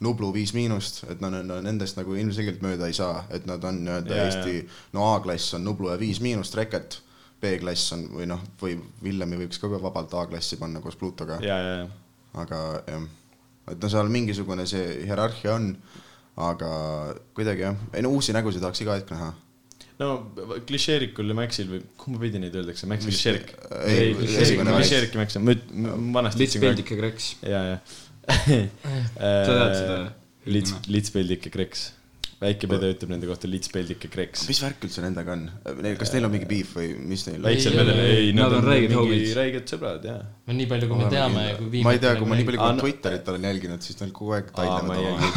Nublu 0.05 0.29
Viis 0.35 0.53
Miinust, 0.53 1.07
et 1.09 1.25
no, 1.25 1.31
no 1.33 1.57
nendest 1.65 1.97
nagu 1.97 2.13
ilmselgelt 2.21 2.61
mööda 2.61 2.91
ei 2.91 2.97
saa, 2.99 3.23
et 3.33 3.49
nad 3.49 3.65
on 3.65 3.79
nii-öelda 3.87 4.19
Eesti, 4.27 4.59
no 4.93 5.07
A-klass 5.15 5.57
on 5.57 5.65
Nublu 5.65 5.89
ja 5.89 5.97
Viis 6.01 6.21
Miinust, 6.21 6.59
Reket, 6.61 6.99
B-klass 7.41 7.95
on 7.97 8.05
või 8.13 8.29
noh, 8.29 8.45
või 8.61 8.77
Villemi 9.01 9.41
võiks 9.41 9.63
ka 9.63 9.73
vabalt 9.73 10.13
A-klassi 10.21 10.61
panna 10.61 10.85
koos 10.85 11.01
Plutoga, 11.01 11.41
ja, 11.41 11.57
ja, 11.57 11.79
ja 11.81 11.89
aga 12.37 12.61
jah, 12.85 13.09
et 13.73 13.81
no 13.81 13.89
seal 13.89 14.13
mingisugune 14.13 14.69
see 14.69 15.01
hierarhia 15.09 15.57
on, 15.57 15.73
aga 16.45 16.71
kuidagi 17.33 17.65
jah, 17.65 17.81
ei 17.97 18.05
no 18.05 18.13
uusi 18.13 18.37
nägusid 18.37 18.61
tahaks 18.61 18.85
iga 18.85 19.01
hetk 19.01 19.17
näha 19.17 19.33
no 20.01 20.09
klišeerikul 20.69 21.31
ja 21.33 21.37
Maxil 21.39 21.71
või 21.71 21.81
kumba 22.01 22.21
pidi 22.27 22.41
neid 22.43 22.55
öeldakse, 22.59 22.87
Max 22.91 23.07
klišeerik? 23.09 23.53
ei, 23.89 24.11
esimene 24.43 24.71
Max. 24.75 24.83
klišeerik 24.85 25.15
ja 25.17 25.23
Max, 25.23 25.37
ma 25.41 25.57
vanasti 26.21 26.43
Lits 26.43 26.57
ütlesin 26.57 26.61
kogu 26.61 26.69
aeg- 26.69 26.77
Peldike 26.77 27.01
Kreks. 27.01 27.29
ja, 27.43 27.63
ja. 27.73 27.79
Sa 28.27 29.53
tead 29.53 29.77
seda 29.79 29.99
Lits 30.47 30.73
nime?, 30.75 30.93
Lits 30.97 31.11
Peldike 31.15 31.51
Kreks. 31.55 31.87
Väike 32.37 32.69
pede 32.69 32.89
ütleb 32.93 33.13
nende 33.15 33.29
kohta 33.31 33.49
Lits 33.49 33.71
Peldike 33.73 34.11
Kreks. 34.13 34.43
mis 34.51 34.59
värk 34.61 34.83
üldse 34.85 35.01
nendega 35.01 35.33
on? 35.33 35.45
kas 35.97 36.11
neil 36.13 36.27
on 36.29 36.33
mingi 36.35 36.49
beef 36.51 36.75
või 36.77 36.91
mis 37.09 37.23
neil 37.29 37.39
on? 37.39 37.47
väiksel 37.47 37.73
Ei, 37.73 37.79
pedel, 37.81 38.01
ei, 38.03 38.19
ei, 38.27 38.35
nad 38.37 38.53
on 38.53 38.67
räiged 38.67 38.93
homid. 38.97 39.25
räiged 39.39 39.73
sõbrad, 39.73 40.05
jaa. 40.05 40.19
no 40.45 40.57
nii 40.59 40.67
palju, 40.69 40.91
kui 40.91 41.01
me 41.01 41.09
teame 41.15 41.45
ja 41.47 41.55
kui 41.57 41.83
ma 41.87 41.95
ei 41.97 42.03
tea, 42.03 42.13
kui 42.21 42.29
ma 42.29 42.39
nii 42.39 42.49
palju, 42.51 42.61
kui 42.67 42.83
Twitterit 42.83 43.31
olen 43.33 43.49
jälginud, 43.49 43.87
siis 43.89 44.01
nad 44.03 44.13
kogu 44.19 44.37
aeg 44.37 44.53
taidlevad 44.59 45.01
jälgi. 45.07 45.31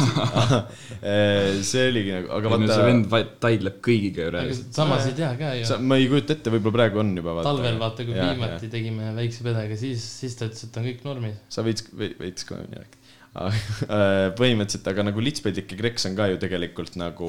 see 1.70 1.86
oligi 1.88 2.14
nagu, 2.18 2.30
aga 2.36 2.52
see 2.52 2.60
vaata, 2.66 2.78
vend 2.90 3.08
va- 3.16 3.24
taidleb 3.46 3.80
kõigiga 3.88 4.28
ju 4.28 4.36
reaalselt. 4.36 4.70
samas 4.76 5.08
ei 5.08 5.16
tea 5.22 5.32
ka 5.40 5.54
ju. 5.56 5.80
ma 5.80 6.00
ei 6.00 6.12
kujuta 6.12 6.36
ette, 6.36 6.52
võib-olla 6.52 6.76
praegu 6.82 7.04
on 7.04 7.16
juba 7.16 7.38
vaata. 7.40 7.48
talvel 7.48 7.80
vaata, 7.80 8.04
kui 8.08 8.20
viimati 8.20 8.72
tegime 8.76 9.14
väikse 9.16 9.48
pedega, 9.48 9.80
siis, 9.80 10.04
siis 10.20 10.36
ta 10.36 10.50
ütles, 10.50 10.68
et 10.68 10.80
on 10.82 10.90
kõik 10.92 11.04
normis. 11.08 11.40
sa 11.48 11.64
veits 11.64 12.44
ka 12.44 12.60
nii 12.60 12.82
rääkida. 12.82 12.99
põhimõtteliselt, 13.34 14.88
aga 14.90 15.04
nagu 15.06 15.22
Litspedike 15.22 15.78
Kreks 15.78 16.08
on 16.10 16.16
ka 16.18 16.26
ju 16.32 16.40
tegelikult 16.42 16.96
nagu, 16.98 17.28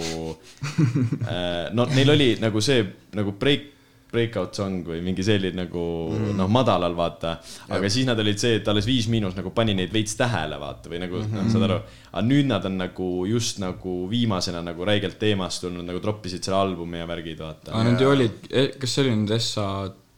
no 1.78 1.86
neil 1.94 2.16
oli 2.16 2.34
nagu 2.42 2.64
see 2.64 2.82
nagu 3.18 3.36
break, 3.38 3.68
breakout 4.12 4.58
song 4.58 4.82
või 4.84 5.00
mingi 5.06 5.24
selline 5.24 5.56
nagu 5.56 5.84
mm. 6.12 6.34
noh, 6.40 6.50
madalal 6.52 6.96
vaata, 6.98 7.38
aga 7.72 7.92
siis 7.92 8.08
nad 8.10 8.20
olid 8.20 8.42
see, 8.42 8.58
et 8.60 8.68
alles 8.68 8.88
Viis 8.90 9.08
Miinus 9.12 9.38
nagu 9.38 9.54
pani 9.56 9.76
neid 9.78 9.94
veits 9.94 10.18
tähele 10.20 10.58
vaata 10.60 10.92
või 10.92 11.00
nagu 11.06 11.22
mm 11.22 11.30
-hmm. 11.30 11.38
noh, 11.46 11.52
saad 11.54 11.68
aru. 11.70 11.80
aga 12.12 12.26
nüüd 12.28 12.50
nad 12.50 12.66
on 12.68 12.78
nagu 12.82 13.10
just 13.30 13.62
nagu 13.64 13.96
viimasena 14.12 14.64
nagu 14.66 14.86
räigelt 14.86 15.20
teemast 15.22 15.64
tulnud, 15.64 15.86
nagu 15.88 16.02
troppisid 16.04 16.44
selle 16.44 16.60
albumi 16.60 17.00
ja 17.00 17.08
värgid 17.08 17.40
vaata 17.40 17.72
aga 17.72 17.92
nad 17.92 18.02
ju 18.02 18.10
olid, 18.10 18.50
kas 18.80 18.96
see 18.96 19.06
oli 19.06 19.16
nüüd 19.22 19.36
Essa 19.38 19.68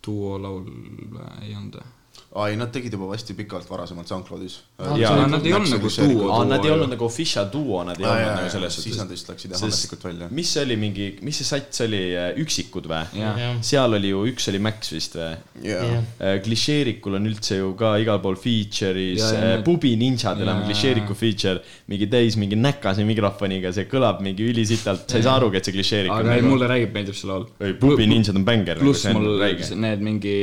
duo 0.04 0.40
laul 0.42 0.66
või 0.66 1.28
ei 1.44 1.54
olnud 1.56 1.78
või? 1.78 1.93
Aa 2.34 2.50
ei, 2.50 2.58
nad 2.58 2.72
tegid 2.74 2.96
juba 2.98 3.12
hästi 3.12 3.36
pikalt 3.38 3.70
varasemalt 3.70 4.10
SoundCloudis. 4.10 4.60
Jaa, 4.98 5.28
nad 5.30 5.46
ei 5.46 5.54
olnud 5.54 5.76
nagu 5.76 5.92
duo. 5.94 6.30
aa, 6.34 6.46
nad 6.50 6.64
ei 6.64 6.72
ju. 6.72 6.76
olnud 6.78 6.94
nagu 6.96 7.06
official 7.06 7.50
duo, 7.54 7.84
nad 7.86 8.00
ei 8.02 8.08
olnud 8.10 8.40
nagu 8.40 8.54
selles 8.54 8.80
siis 8.82 8.98
nad 8.98 9.12
vist 9.14 9.30
läksid 9.30 9.54
jah 9.54 9.66
ametlikult 9.68 10.08
välja. 10.08 10.30
mis 10.34 10.54
see 10.56 10.66
oli 10.66 10.78
mingi, 10.82 11.10
mis 11.22 11.42
see 11.42 11.50
sats 11.50 11.84
oli, 11.86 12.02
Üksikud 12.44 12.90
või? 12.90 13.24
seal 13.66 14.00
oli 14.00 14.14
ju, 14.14 14.24
üks 14.34 14.50
oli 14.52 14.62
Max 14.64 14.94
vist 14.96 15.20
või? 15.20 16.02
klišeerikul 16.44 17.20
on 17.20 17.30
üldse 17.30 17.60
ju 17.60 17.74
ka 17.80 17.94
igal 18.02 18.22
pool 18.24 18.38
feature'is 18.40 19.22
ja 19.22 19.54
äh, 19.54 19.64
Pubi 19.66 19.94
Ninjadel 20.00 20.50
on 20.50 20.64
klišeeriku 20.68 21.16
feature, 21.18 21.62
mingi 21.92 22.10
täis 22.12 22.38
mingi 22.40 22.58
näkase 22.60 23.06
mikrofoniga, 23.08 23.74
see 23.76 23.88
kõlab 23.92 24.22
mingi 24.26 24.48
ülisitalt, 24.50 25.06
sa 25.10 25.20
ei 25.20 25.26
saa 25.26 25.38
arugi, 25.40 25.60
et 25.60 25.70
see 25.70 25.76
klišeerik 25.76 26.14
on 26.14 26.24
aga 26.24 26.38
ei, 26.38 26.44
nagu. 26.44 26.54
mulle 26.56 26.70
räägib, 26.72 26.94
meeldib 26.96 27.18
see 27.18 27.30
laul. 27.30 27.48
ei, 27.62 27.78
Pubi 27.80 28.08
Ninjad 28.10 28.40
on 28.40 28.48
bängar. 28.48 28.82
pluss 28.82 29.08
mul 29.14 29.44
need 29.84 30.04
mingi, 30.06 30.38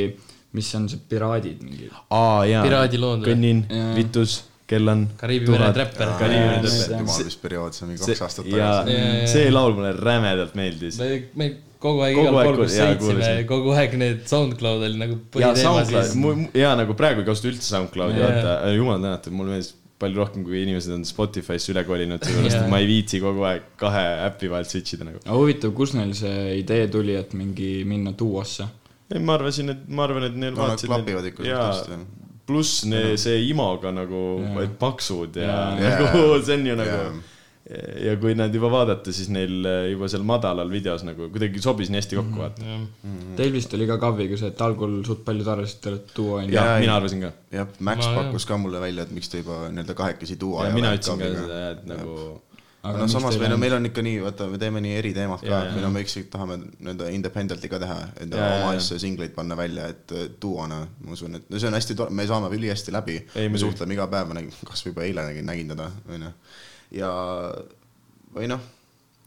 mis 0.57 0.69
on 0.75 0.87
see 0.91 0.99
piraadid 1.09 1.61
mingi. 1.63 1.89
aa 2.11 2.45
jaa, 2.49 2.63
Piraadilood 2.67 3.21
või? 3.23 3.33
kõnnin 3.33 3.65
Jaa., 3.69 3.91
vitus, 3.95 4.37
kellan. 4.71 5.07
Kariibi 5.19 5.51
mere 5.51 5.71
trapper. 5.75 6.13
Kariibi 6.19 6.45
mere 6.45 6.61
Jaa, 6.61 6.69
trapper. 6.69 7.01
jumal, 7.01 7.25
mis 7.27 7.41
periood 7.43 7.75
see 7.75 7.85
on, 7.85 7.91
mingi 7.91 8.05
kaks 8.05 8.23
aastat 8.27 8.47
tagasi. 8.47 8.61
Jaa, 8.61 9.01
jaa. 9.01 9.27
see 9.33 9.51
laul 9.51 9.75
mulle 9.77 9.91
rämedalt 9.99 10.55
meeldis. 10.59 10.99
me, 11.01 11.11
me 11.39 11.49
kogu 11.81 12.03
aeg 12.05 12.17
igal 12.21 12.35
pool, 12.37 12.57
kus 12.61 12.77
jaa, 12.77 12.93
sõitsime 12.93 13.43
kogu 13.49 13.75
aeg 13.75 13.95
need 13.99 14.23
SoundCloud 14.29 14.87
oli 14.87 14.99
nagu 15.01 15.19
põhiteema 15.33 15.61
SoundCloud 15.65 16.09
siis., 16.13 16.57
ja 16.61 16.73
nagu 16.79 16.95
praegu 16.99 17.23
ei 17.23 17.29
kasuta 17.31 17.51
üldse 17.51 17.69
SoundCloudi, 17.71 18.19
Jaa. 18.21 18.33
vaata, 18.41 18.73
jumal 18.77 18.99
tänatud, 19.01 19.35
mulle 19.37 19.55
meeldis 19.55 19.71
palju 20.01 20.17
rohkem, 20.17 20.43
kui 20.45 20.61
inimesed 20.63 20.93
on 20.95 21.03
Spotify'sse 21.05 21.73
üle 21.73 21.83
kolinud, 21.85 22.21
sellepärast 22.25 22.57
Jaa. 22.57 22.65
et 22.65 22.73
ma 22.73 22.79
ei 22.81 22.87
viitsi 22.89 23.19
kogu 23.21 23.45
aeg 23.49 23.65
kahe 23.81 24.05
äpi 24.27 24.49
vahelt 24.49 24.69
switch 24.71 24.95
ida 24.97 25.07
nagu. 25.09 25.21
aga 25.25 25.37
huvitav, 25.37 25.73
kust 25.77 25.97
neil 25.97 26.13
see 26.17 26.59
idee 26.61 26.87
tuli, 26.93 27.17
et 27.19 27.33
mingi 27.37 27.71
minna 27.87 28.13
duosse? 28.17 28.65
ei, 29.15 29.19
ma 29.19 29.35
arvasin, 29.39 29.69
et 29.75 29.81
ma 29.89 30.05
arvan, 30.07 30.23
et 30.29 30.35
neil 30.45 30.55
no 30.55 30.67
nad 30.71 30.79
klapivad 30.87 31.25
ikka 31.31 31.43
jaa 31.47 31.67
suht, 31.73 31.89
hästi. 31.91 32.29
pluss 32.47 32.85
ne- 32.89 33.17
see 33.21 33.41
imaga 33.49 33.91
nagu 33.95 34.21
et 34.63 34.77
paksud 34.79 35.35
ja 35.41 35.51
Jaa. 35.51 35.75
nagu 35.81 36.23
see 36.45 36.57
on 36.59 36.65
ju 36.71 36.75
nagu 36.79 36.97
Jaa. 37.01 37.11
ja 38.03 38.15
kui 38.19 38.33
nad 38.35 38.51
juba 38.55 38.67
vaadata, 38.73 39.13
siis 39.15 39.29
neil 39.31 39.61
äh, 39.69 39.85
juba 39.93 40.07
seal 40.11 40.23
madalal 40.27 40.67
videos 40.73 41.03
nagu 41.07 41.29
kuidagi 41.31 41.61
sobis 41.63 41.91
nii 41.93 42.01
hästi 42.01 42.17
kokku, 42.19 42.39
vaata. 42.41 42.79
Teil 43.37 43.53
vist 43.55 43.71
oli 43.77 43.85
ka 43.87 43.95
Kaviga 44.01 44.35
see, 44.41 44.49
et 44.51 44.63
algul 44.65 44.97
suht 45.07 45.21
palju 45.27 45.45
tarvitasite, 45.47 45.81
te 45.85 45.91
olete 45.93 46.15
duo 46.17 46.39
onju. 46.41 46.51
jah 46.57 46.71
mina 46.81 46.91
ei. 46.91 46.97
arvasin 46.97 47.21
ka. 47.27 47.29
jah, 47.55 47.67
Max 47.79 48.07
Ma- 48.09 48.15
pakkus 48.17 48.47
ka 48.49 48.57
mulle 48.59 48.81
välja, 48.83 49.05
et 49.07 49.13
miks 49.15 49.29
te 49.31 49.43
juba 49.43 49.61
nii-öelda 49.69 49.95
kahekesi 50.01 50.39
duo 50.41 50.65
ja 50.65 50.73
mina 50.75 50.91
ütlesin 50.97 51.21
ka 51.21 51.29
seda, 51.37 51.61
et 51.75 51.85
nagu 51.93 52.17
aga 52.81 53.03
no 53.03 53.07
samas 53.11 53.37
meil 53.37 53.53
on, 53.53 53.59
meil 53.61 53.75
on 53.77 53.85
ikka 53.91 54.03
nii, 54.05 54.17
vaata, 54.23 54.47
me 54.49 54.57
teeme 54.61 54.81
nii 54.81 54.95
eri 54.97 55.11
teemad 55.13 55.43
ka 55.43 55.51
jaa. 55.51 55.61
meil 55.75 55.85
on, 55.85 55.93
me 55.93 56.01
ikkagi 56.05 56.25
tahame 56.33 56.57
nii-öelda 56.63 57.11
independent'i 57.13 57.69
ka 57.71 57.79
teha, 57.83 57.97
Jaa, 58.31 58.49
oma 58.57 58.73
asju, 58.73 58.97
singleid 59.01 59.35
panna 59.37 59.57
välja, 59.59 59.87
et 59.93 60.15
äh, 60.17 60.27
duona, 60.41 60.81
ma 61.05 61.15
usun, 61.15 61.37
et 61.37 61.49
no 61.51 61.61
see 61.61 61.69
on 61.69 61.77
hästi 61.77 61.97
tore, 61.99 62.15
me 62.17 62.25
saame 62.29 62.49
ülihästi 62.57 62.93
läbi, 62.95 63.19
me 63.53 63.61
suhtleme 63.61 63.97
iga 63.97 64.09
päev, 64.11 64.31
ma 64.31 64.39
nägin, 64.39 64.53
kasvõi 64.67 64.95
juba 64.95 65.05
eile 65.05 65.25
nägin, 65.29 65.49
nägin 65.51 65.73
teda, 65.75 65.89
onju. 66.09 66.31
ja, 66.97 67.11
või 68.33 68.49
noh, 68.49 68.65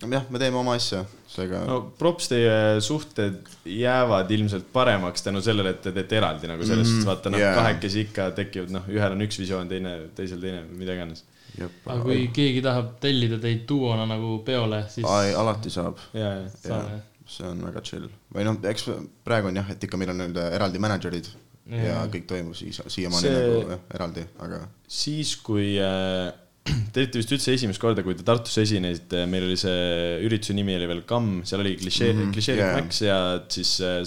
jah, 0.02 0.24
me 0.34 0.40
teeme 0.42 0.58
oma 0.58 0.74
asja, 0.78 1.04
seega 1.30 1.62
no 1.68 1.78
props, 1.98 2.26
teie 2.32 2.80
suhted 2.84 3.38
jäävad 3.70 4.30
ilmselt 4.34 4.66
paremaks 4.74 5.22
tänu 5.22 5.42
sellele, 5.44 5.76
et 5.76 5.84
te 5.84 5.92
teete 5.94 6.18
eraldi 6.18 6.50
nagu 6.50 6.66
selles 6.66 6.90
suhtes, 6.90 7.06
vaata 7.06 7.32
noh 7.32 7.40
yeah., 7.40 7.54
kahekesi 7.56 8.08
ikka 8.08 8.32
tekivad, 8.36 8.74
noh, 8.74 8.90
ühel 8.90 9.14
on 9.14 9.24
üks 9.26 9.38
visioon, 9.40 9.70
teine, 9.70 9.94
teisel 10.18 10.42
teine, 10.42 10.64
mida 10.74 10.98
iganes. 10.98 11.22
Jep, 11.58 11.80
aga 11.86 12.02
kui 12.04 12.28
keegi 12.34 12.62
tahab 12.64 12.94
tellida 13.02 13.38
teid 13.42 13.64
duona 13.68 14.06
nagu 14.10 14.38
peole, 14.46 14.84
siis 14.92 15.06
ai, 15.08 15.32
alati 15.38 15.72
saab, 15.72 16.00
ja, 16.16 16.34
ja, 16.64 16.84
see 17.24 17.48
on 17.48 17.64
väga 17.68 17.82
chill. 17.86 18.06
või 18.34 18.46
noh, 18.48 18.60
eks 18.70 18.88
praegu 19.26 19.50
on 19.50 19.60
jah, 19.62 19.74
et 19.74 19.88
ikka 19.88 20.00
meil 20.00 20.12
on 20.14 20.22
nii-öelda 20.22 20.48
eraldi 20.58 20.82
mänedžerid 20.82 21.30
ja, 21.70 21.82
ja 21.88 21.98
kõik 22.12 22.26
toimub 22.30 22.56
siis 22.58 22.80
siiamaani 22.86 23.28
See- 23.28 23.36
nagu 23.36 23.76
jah, 23.76 23.84
eraldi, 23.98 24.24
aga 24.44 24.64
siis, 25.00 25.36
kui 25.44 25.74
äh, 25.80 26.32
te 26.92 27.02
olite 27.04 27.20
vist 27.20 27.32
üldse 27.36 27.54
esimest 27.56 27.82
korda, 27.82 28.04
kui 28.04 28.16
te 28.16 28.26
Tartus 28.26 28.56
esinesite, 28.62 29.24
meil 29.30 29.46
oli 29.48 29.56
see 29.60 30.20
ürituse 30.24 30.56
nimi 30.56 30.76
oli 30.78 30.88
veel 30.90 31.04
Kamm, 31.08 31.42
seal 31.48 31.64
oli 31.64 31.76
klišee 31.80 32.12
mm, 32.12 32.20
-hmm, 32.20 32.36
klišeerik 32.36 32.64
yeah. 32.64 32.78
Max 32.80 33.02
ja 33.04 33.18
siis 33.52 33.76
äh, 33.84 34.00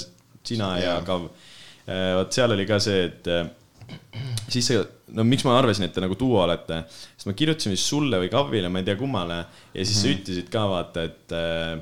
sina 0.48 0.75
ja 0.80 0.98
Jaa. 0.98 1.06
Kav. 1.06 1.30
vot 2.18 2.36
seal 2.36 2.51
oli 2.51 2.66
ka 2.68 2.80
see, 2.84 3.06
et 3.08 3.27
äh, 3.32 3.48
siis 4.48 4.72
see, 4.72 4.79
no 5.15 5.25
miks 5.27 5.46
ma 5.48 5.58
arvasin, 5.60 5.88
et 5.88 5.94
te 5.96 6.03
nagu 6.03 6.17
duo 6.20 6.41
olete, 6.44 6.84
sest 6.89 7.29
ma 7.29 7.36
kirjutasin 7.38 7.75
vist 7.75 7.91
sulle 7.91 8.22
või 8.24 8.32
Kavile, 8.32 8.72
ma 8.72 8.82
ei 8.82 8.88
tea 8.88 8.98
kummale, 9.00 9.43
ja 9.73 9.86
siis 9.86 10.02
sa 10.02 10.12
ütlesid 10.12 10.50
ka 10.54 10.65
vaata, 10.71 11.06
et 11.08 11.36
äh, 11.36 11.78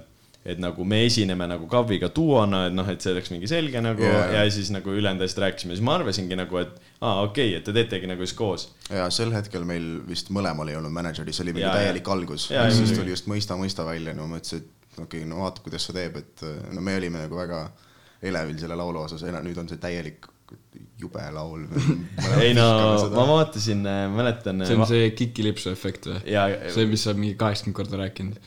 et 0.45 0.59
nagu 0.61 0.85
me 0.85 0.99
esineme 1.07 1.47
nagu 1.49 1.65
Kaviga 1.69 2.11
duona, 2.13 2.67
et 2.69 2.75
noh, 2.77 2.85
et 2.91 3.01
see 3.01 3.15
oleks 3.15 3.31
mingi 3.33 3.47
selge 3.49 3.81
nagu 3.81 4.03
yeah. 4.05 4.35
ja 4.37 4.43
siis 4.53 4.69
nagu 4.73 4.93
ülejäänud 4.93 5.25
asjad 5.25 5.41
rääkisime, 5.41 5.73
siis 5.73 5.85
ma 5.85 5.95
arvasingi 5.97 6.37
nagu, 6.37 6.59
et 6.61 6.75
aa, 6.99 7.23
okei 7.25 7.49
okay,, 7.49 7.55
et 7.57 7.65
te 7.65 7.73
teetegi 7.73 8.09
nagu 8.11 8.21
siis 8.21 8.35
koos. 8.37 8.67
Ja 8.93 9.07
sel 9.13 9.33
hetkel 9.33 9.65
meil 9.65 10.03
vist 10.05 10.29
mõlemal 10.35 10.69
ei 10.69 10.77
olnud 10.77 10.93
mänedžeri, 10.93 11.33
see 11.33 11.47
oli 11.47 11.55
mingi 11.57 11.65
jaa. 11.65 11.73
täielik 11.81 12.13
algus, 12.13 12.51
Jaa, 12.53 12.69
siis 12.73 12.93
tuli 12.93 13.15
just 13.15 13.29
mõista, 13.31 13.57
mõista 13.57 13.87
välja, 13.87 14.13
no 14.17 14.29
ma 14.29 14.37
ütlesin, 14.37 14.61
et 14.61 15.01
okei 15.01 15.23
okay,, 15.23 15.31
no 15.31 15.41
vaatab, 15.41 15.65
kuidas 15.65 15.89
sa 15.89 15.97
teeb, 15.97 16.21
et 16.21 16.45
no 16.77 16.85
me 16.85 16.93
olime 17.01 17.25
nagu 17.25 17.41
väga 17.41 17.65
elevil 18.25 18.61
selle 18.61 18.77
laulu 18.77 19.01
osas, 19.01 19.25
nüüd 19.25 19.57
on 19.57 19.73
see 19.73 19.81
täielik 19.81 20.29
jube 20.99 21.23
laul. 21.35 21.65
ei 22.43 22.53
no 22.55 22.67
ma 23.11 23.25
vaatasin, 23.27 23.83
mäletan. 24.15 24.63
see 24.67 24.77
on 24.79 24.87
see 24.87 25.09
kikilipsu 25.17 25.73
efekt 25.73 26.07
või? 26.07 26.21
ja, 26.31 26.45
see, 26.71 26.87
mis 26.89 27.03
sa 27.07 27.15
mingi 27.17 27.35
kaheksakümmend 27.39 27.79
korda 27.81 27.99
rääkinud. 27.99 28.39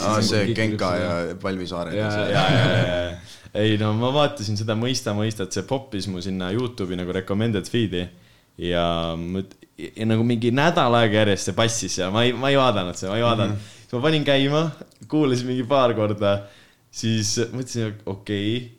Aa, 0.00 0.16
nagu 0.18 0.26
see 0.26 0.56
Genka 0.56 0.90
ja 0.98 1.14
Palvi 1.40 1.68
Saare. 1.70 1.94
Jaa, 1.98 2.26
ja, 2.32 2.44
ja, 2.56 2.66
ja, 2.82 3.38
ei 3.62 3.78
no 3.80 3.92
ma 3.98 4.10
vaatasin 4.14 4.58
seda 4.58 4.74
Mõista, 4.78 5.14
mõista, 5.16 5.46
et 5.46 5.54
see 5.54 5.66
poppis 5.68 6.10
mu 6.10 6.22
sinna 6.24 6.50
Youtube'i 6.54 6.98
nagu 6.98 7.14
recommended 7.14 7.70
feed'i 7.70 8.02
ja, 8.58 8.86
mõt- 9.18 9.56
ja 9.78 10.06
nagu 10.10 10.26
mingi 10.26 10.50
nädal 10.54 10.94
aega 10.98 11.22
järjest 11.22 11.50
see 11.50 11.58
passis 11.58 11.98
ja 12.02 12.10
ma 12.14 12.24
ei, 12.26 12.34
ma 12.34 12.50
ei 12.50 12.58
vaadanud 12.58 12.98
seda, 12.98 13.12
ma 13.14 13.20
ei 13.20 13.26
vaadanud 13.26 13.54
mm. 13.54 13.60
-hmm. 13.60 13.82
siis 13.84 13.96
ma 13.96 14.04
panin 14.08 14.26
käima, 14.26 14.62
kuulasin 15.10 15.50
mingi 15.50 15.66
paar 15.70 15.94
korda, 15.94 16.34
siis 16.90 17.36
mõtlesin, 17.52 17.94
okei 18.06 18.56
okay, 18.56 18.72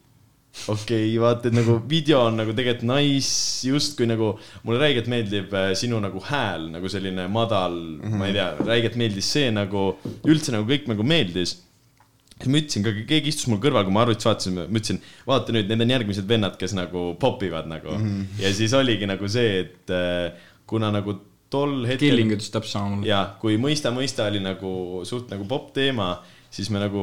okei 0.72 1.10
okay,, 1.10 1.20
vaata, 1.22 1.50
et 1.50 1.58
nagu 1.58 1.78
video 1.90 2.22
on 2.30 2.40
nagu 2.40 2.56
tegelikult 2.56 2.88
nice, 2.90 3.68
justkui 3.68 4.08
nagu 4.10 4.32
mulle 4.64 4.82
räigelt 4.82 5.10
meeldib 5.12 5.54
äh, 5.56 5.74
sinu 5.78 6.00
nagu 6.04 6.22
hääl 6.30 6.70
nagu 6.74 6.90
selline 6.92 7.28
madal 7.32 7.76
mm, 7.76 8.02
-hmm. 8.02 8.18
ma 8.22 8.30
ei 8.30 8.38
tea, 8.38 8.48
räigelt 8.72 8.98
meeldis 9.02 9.30
see 9.38 9.52
nagu, 9.54 9.86
üldse 10.24 10.56
nagu 10.56 10.68
kõik 10.72 10.90
nagu 10.92 11.04
meeldis. 11.04 11.60
siis 12.36 12.50
ma 12.52 12.60
ütlesin 12.60 12.84
ka, 12.84 12.92
keegi 13.08 13.32
istus 13.32 13.48
mul 13.48 13.62
kõrval, 13.64 13.86
kui 13.88 13.94
ma 13.96 14.02
arvutis 14.04 14.28
vaatasin, 14.28 14.58
ma 14.58 14.80
ütlesin, 14.80 15.00
vaata 15.28 15.54
nüüd, 15.56 15.70
need 15.72 15.86
on 15.86 15.94
järgmised 15.96 16.28
vennad, 16.28 16.58
kes 16.60 16.74
nagu 16.76 17.14
popivad 17.20 17.70
nagu 17.72 17.94
mm. 17.96 18.10
-hmm. 18.10 18.44
ja 18.44 18.54
siis 18.54 18.74
oligi 18.74 19.08
nagu 19.08 19.28
see, 19.28 19.60
et 19.60 19.94
äh, 19.94 20.34
kuna 20.68 20.92
nagu 20.92 21.20
tol 21.50 21.86
hetkel 21.88 22.10
Killing 22.10 22.34
ütles 22.36 22.52
täpselt 22.52 22.74
sama 22.74 22.96
mulle. 22.96 23.10
ja 23.10 23.22
kui 23.42 23.58
Mõista, 23.62 23.92
mõista 23.96 24.28
oli 24.30 24.42
nagu 24.44 25.04
suht 25.08 25.30
nagu 25.34 25.46
popp 25.50 25.74
teema, 25.78 26.16
siis 26.56 26.70
me 26.72 26.80
nagu, 26.80 27.02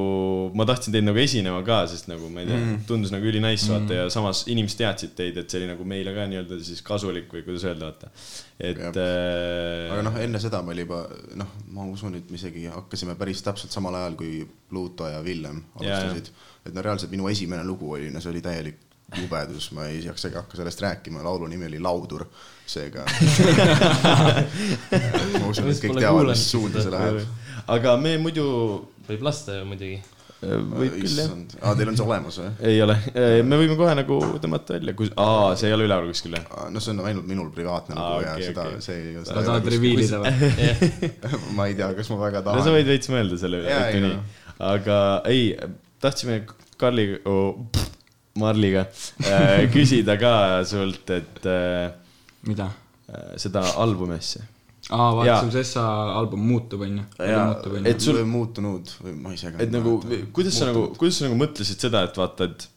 ma 0.56 0.64
tahtsin 0.68 0.94
teid 0.94 1.04
nagu 1.04 1.20
esinema 1.20 1.60
ka, 1.66 1.82
sest 1.90 2.08
nagu 2.08 2.30
ma 2.32 2.40
ei 2.40 2.48
tea 2.48 2.58
mm., 2.58 2.84
tundus 2.88 3.12
nagu 3.12 3.26
ülinais 3.28 3.64
vaata 3.68 3.98
ja 3.98 4.06
samas 4.12 4.44
inimesed 4.52 4.80
teadsid 4.80 5.12
teid, 5.18 5.40
et 5.42 5.52
see 5.52 5.60
oli 5.60 5.68
nagu 5.68 5.84
meile 5.88 6.14
ka 6.16 6.24
nii-öelda 6.30 6.60
siis 6.64 6.80
kasulik 6.86 7.28
või 7.32 7.44
kuidas 7.44 7.66
öelda, 7.68 7.90
vaata. 7.90 8.08
et 8.56 8.80
äh, 8.80 9.92
aga 9.92 10.06
noh, 10.08 10.16
enne 10.24 10.40
seda 10.42 10.62
me 10.64 10.72
oli 10.72 10.86
juba 10.86 11.02
noh, 11.40 11.52
ma 11.76 11.84
usun, 11.90 12.16
et 12.20 12.32
me 12.32 12.40
isegi 12.40 12.64
hakkasime 12.72 13.18
päris 13.20 13.44
täpselt 13.44 13.74
samal 13.74 13.98
ajal, 14.00 14.16
kui 14.20 14.46
Pluto 14.70 15.10
ja 15.10 15.20
Villem 15.24 15.60
alustasid. 15.76 16.32
et 16.64 16.72
no 16.72 16.84
reaalselt 16.84 17.12
minu 17.12 17.28
esimene 17.28 17.66
lugu 17.68 17.92
oli, 17.98 18.08
no 18.14 18.24
see 18.24 18.32
oli 18.32 18.44
täielik 18.44 18.80
jubedus, 19.20 19.68
ma 19.76 19.86
ei 19.90 20.00
jaksagi 20.04 20.38
hakka 20.38 20.58
sellest 20.60 20.82
rääkima, 20.84 21.22
laulu 21.24 21.48
nimi 21.50 21.66
oli 21.68 21.80
Laudur, 21.82 22.24
seega 22.66 23.04
ma 25.40 25.50
usun, 25.50 25.70
et 25.72 25.82
kõik 25.82 25.98
teavad, 25.98 26.32
mis 26.32 26.46
suunda 26.52 26.84
see 26.84 26.94
läheb. 26.94 27.20
aga 27.76 27.94
me 28.00 28.16
muidu, 28.22 28.46
võib 29.08 29.22
lasta 29.26 29.58
ju 29.58 29.66
muidugi. 29.68 29.98
võib 30.42 30.96
küll 30.96 31.20
jah. 31.20 31.34
aa, 31.60 31.74
teil 31.78 31.92
on 31.92 32.00
see 32.00 32.06
olemas 32.06 32.40
või? 32.42 32.50
ei 32.72 32.80
ole, 32.82 32.96
me 33.46 33.60
võime 33.60 33.76
kohe 33.78 33.94
nagu 33.98 34.18
tõmmata 34.42 34.78
välja, 34.78 34.96
kus, 34.98 35.12
aa, 35.20 35.52
see 35.58 35.70
ei 35.70 35.76
ole 35.76 35.86
üleval 35.90 36.10
kuskil 36.10 36.38
jah? 36.38 36.48
no 36.72 36.82
see 36.82 36.94
on 36.94 37.04
ainult 37.06 37.28
minul 37.28 37.52
privaatne 37.54 37.98
Aa, 37.98 38.16
lugu 38.16 38.26
ja 38.26 38.34
okei, 38.38 38.48
seda 38.50 38.66
okei., 38.70 38.86
see 38.88 39.04
ei 39.12 39.28
sa 39.28 39.38
tahad 39.38 39.70
reviilida 39.76 40.22
või? 40.24 40.32
ma 41.58 41.68
ei 41.70 41.78
tea, 41.78 41.92
kas 41.98 42.10
ma 42.14 42.18
väga 42.24 42.42
no 42.42 42.56
sa 42.56 42.64
tahan. 42.64 42.76
võid 42.78 42.92
veits 42.94 43.12
mõelda 43.12 43.40
selle 43.44 43.62
üle 43.62 43.78
ei, 43.78 44.02
nii, 44.08 44.18
aga 44.72 44.98
ei, 45.30 45.46
tahtsime 46.02 46.42
Karli 46.82 47.04
oh,, 47.30 47.60
Marliga 48.40 48.86
äh, 49.26 49.66
küsida 49.74 50.16
ka 50.20 50.32
sult, 50.68 51.10
et 51.12 51.46
äh, 51.48 51.90
mida? 52.48 52.70
seda 53.36 53.60
albumi 53.82 54.16
asja. 54.16 54.40
aa, 54.88 55.08
vaata 55.18 55.26
Jaa. 55.28 55.40
sul 55.42 55.50
Sessa 55.52 55.82
album 56.16 56.46
muutub 56.48 56.80
onju. 56.86 57.02
Et 57.84 58.00
sul- 58.00 58.22
muutunud 58.24 58.94
või 59.02 59.16
ma 59.20 59.34
ise 59.36 59.52
ka 59.52 59.60
et 59.62 59.74
nagu, 59.74 59.98
kuidas 60.32 60.56
sa 60.58 60.70
nagu, 60.70 60.86
kuidas 60.98 61.20
sa 61.20 61.28
nagu 61.28 61.36
mõtlesid 61.42 61.84
seda, 61.84 62.06
et 62.08 62.16
vaata, 62.16 62.48
et 62.48 62.68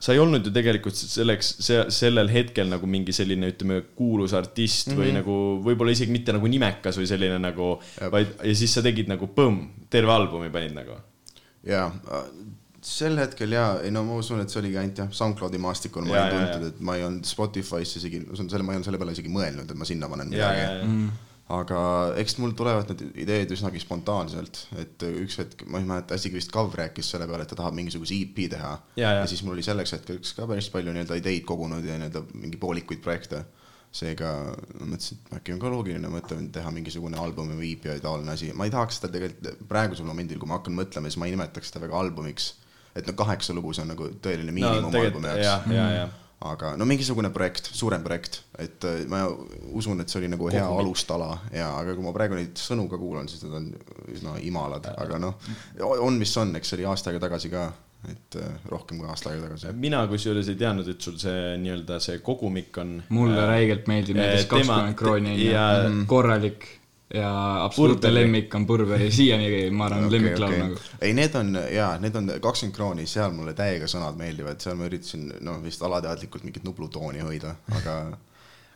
sa 0.00 0.14
ei 0.16 0.20
olnud 0.22 0.46
ju 0.46 0.52
tegelikult 0.54 0.96
selleks, 0.96 1.52
see, 1.62 1.80
sellel 1.92 2.30
hetkel 2.32 2.70
nagu 2.72 2.88
mingi 2.88 3.12
selline, 3.14 3.52
ütleme, 3.52 3.82
kuulus 3.96 4.34
artist 4.36 4.88
mm 4.88 4.94
-hmm. 4.94 5.04
või 5.04 5.14
nagu 5.18 5.36
võib-olla 5.66 5.94
isegi 5.94 6.12
mitte 6.14 6.34
nagu 6.34 6.48
nimekas 6.50 6.98
või 6.98 7.08
selline 7.10 7.38
nagu, 7.38 7.74
vaid 8.12 8.32
ja 8.40 8.54
siis 8.56 8.74
sa 8.74 8.82
tegid 8.82 9.12
nagu 9.12 9.28
põmm, 9.36 9.68
terve 9.92 10.12
albumi 10.12 10.50
panid 10.50 10.74
nagu. 10.76 10.96
jaa, 11.68 11.92
sel 12.90 13.18
hetkel 13.20 13.52
jaa, 13.54 13.72
ei 13.86 13.90
no 13.94 14.02
ma 14.08 14.18
usun, 14.18 14.42
et 14.42 14.50
see 14.52 14.60
oligi 14.60 14.78
ainult 14.80 14.98
jah, 15.04 15.10
SoundCloudi 15.14 15.60
maastikul 15.62 16.06
ma 16.08 16.16
Jaa, 16.16 16.28
olin 16.28 16.46
tuntud, 16.48 16.68
et 16.72 16.84
ma 16.86 16.96
ei 16.98 17.04
olnud 17.06 17.28
Spotify'sse 17.28 18.00
isegi, 18.00 18.22
selle, 18.40 18.64
ma 18.66 18.74
ei 18.74 18.80
olnud 18.80 18.88
selle 18.88 19.00
peale 19.00 19.14
isegi 19.16 19.32
mõelnud, 19.32 19.68
et 19.70 19.78
ma 19.78 19.88
sinna 19.88 20.08
panen 20.10 20.32
ja, 20.32 20.38
midagi 20.38 20.62
ja, 20.64 20.70
ja, 20.80 20.88
Mm. 20.90 21.10
aga 21.54 21.78
eks 22.22 22.36
mul 22.38 22.52
tulevad 22.58 22.90
need 22.92 23.16
ideed 23.24 23.54
üsnagi 23.54 23.80
spontaanselt, 23.82 24.64
et 24.78 25.02
üks 25.08 25.38
hetk, 25.42 25.64
ma 25.70 25.80
ei 25.82 25.86
mäleta, 25.88 26.18
isegi 26.18 26.38
vist 26.38 26.52
Kav 26.54 26.74
rääkis 26.78 27.10
selle 27.14 27.26
peale, 27.30 27.46
et 27.46 27.50
ta 27.50 27.58
tahab 27.58 27.74
mingisuguse 27.78 28.14
EP 28.14 28.44
teha. 28.52 28.74
Ja, 28.96 29.08
ja. 29.08 29.16
ja 29.22 29.26
siis 29.30 29.42
mul 29.46 29.56
oli 29.56 29.64
selleks 29.66 29.96
hetkeks 29.96 30.34
ka 30.38 30.46
päris 30.50 30.70
palju 30.74 30.94
nii-öelda 30.94 31.18
ideid 31.18 31.46
kogunud 31.48 31.86
ja 31.86 31.98
nii-öelda 31.98 32.22
mingi 32.34 32.58
poolikuid 32.62 33.02
projekte. 33.06 33.44
seega 33.90 34.28
ma 34.78 34.86
mõtlesin, 34.86 35.18
et 35.18 35.32
äkki 35.40 35.50
on 35.56 35.58
ka 35.58 35.70
loogiline 35.72 36.10
mõte 36.12 36.36
teha 36.54 36.70
mingisugune 36.70 37.18
album 37.18 37.48
või 37.58 37.72
EP 37.74 37.88
ja 37.90 37.96
taoline 37.98 38.30
asi, 38.30 38.52
ma 38.54 38.68
ei 38.68 38.70
tahaks 38.70 39.00
seda 39.00 39.10
tegelikult 39.10 39.64
praegusel 39.66 40.06
momendil, 40.06 40.38
kui 40.38 40.46
ma 40.46 40.60
hakkan 40.60 40.76
mõtlema, 40.78 41.10
siis 41.10 41.18
ma 41.18 41.26
ei 41.26 41.34
nimetaks 41.34 41.72
seda 41.72 41.82
väga 41.82 41.98
albumiks. 41.98 42.52
Et 42.96 43.06
no 43.06 43.12
kaheksa 43.18 43.54
lugu, 43.56 43.74
see 43.76 43.84
on 43.86 43.92
nagu 43.94 44.08
tõeline 44.22 44.50
no 44.50 44.56
miinimum 44.58 44.90
tegelikult 44.94 45.24
albumi 45.24 45.44
ja 45.44 45.52
jaoks., 45.52 45.74
ja, 45.76 45.86
ja 45.98 46.08
aga 46.40 46.70
no 46.80 46.86
mingisugune 46.88 47.28
projekt, 47.34 47.66
suurem 47.76 48.00
projekt, 48.04 48.38
et 48.58 48.84
äh, 48.88 49.02
ma 49.12 49.26
usun, 49.76 50.00
et 50.00 50.08
see 50.08 50.22
oli 50.22 50.30
nagu 50.32 50.48
hea 50.48 50.62
Kogumik. 50.64 50.86
alustala 50.86 51.28
ja, 51.52 51.68
aga 51.76 51.92
kui 51.98 52.06
ma 52.06 52.14
praegu 52.16 52.38
neid 52.38 52.56
sõnu 52.56 52.86
ka 52.88 52.96
kuulan, 53.00 53.28
siis 53.28 53.44
need 53.44 53.58
on 53.58 53.68
üsna 54.14 54.38
imalad, 54.48 54.88
aga 54.94 55.20
noh, 55.20 55.36
on, 56.00 56.16
mis 56.20 56.32
on, 56.40 56.54
eks 56.56 56.72
see 56.72 56.80
oli 56.80 56.88
aasta 56.88 57.12
aega 57.12 57.20
tagasi 57.26 57.52
ka, 57.52 57.66
et 58.08 58.40
äh, 58.40 58.56
rohkem 58.72 59.02
kui 59.02 59.10
aasta 59.12 59.34
aega 59.34 59.50
tagasi. 59.50 59.74
mina 59.84 60.00
kusjuures 60.08 60.48
ei 60.48 60.56
teadnud, 60.64 60.88
et 60.88 61.04
sul 61.04 61.20
see 61.20 61.58
nii-öelda 61.60 62.00
see 62.00 62.22
kogumik 62.24 62.80
on. 62.80 62.96
mulle 63.12 63.44
räigelt 63.52 63.92
meeldib 63.92 64.16
näiteks 64.16 64.48
tema- 64.48 64.56
kakskümmend 64.64 65.00
krooni 65.02 65.36
on 65.36 65.44
ja- 65.44 65.70
ju, 65.84 66.06
korralik 66.08 66.79
ja 67.14 67.30
absoluutne 67.64 68.14
lemmik 68.14 68.54
on 68.54 68.66
Burberi, 68.66 69.10
siiani 69.12 69.70
ma 69.70 69.88
arvan 69.88 70.06
okay, 70.06 70.18
lemmiklaul 70.18 70.52
okay. 70.52 70.62
nagu. 70.62 70.80
ei, 71.00 71.14
need 71.16 71.34
on 71.34 71.58
jaa, 71.74 71.92
need 72.02 72.16
on 72.16 72.32
kakskümmend 72.42 72.76
krooni, 72.76 73.06
seal 73.10 73.34
mulle 73.34 73.54
täiega 73.58 73.88
sõnad 73.90 74.18
meeldivad, 74.18 74.60
seal 74.62 74.78
ma 74.78 74.86
üritasin 74.86 75.26
noh, 75.46 75.58
vist 75.64 75.82
alateadlikult 75.82 76.46
mingit 76.46 76.66
Nublu 76.66 76.88
tooni 76.92 77.24
hoida, 77.24 77.56
aga 77.80 77.96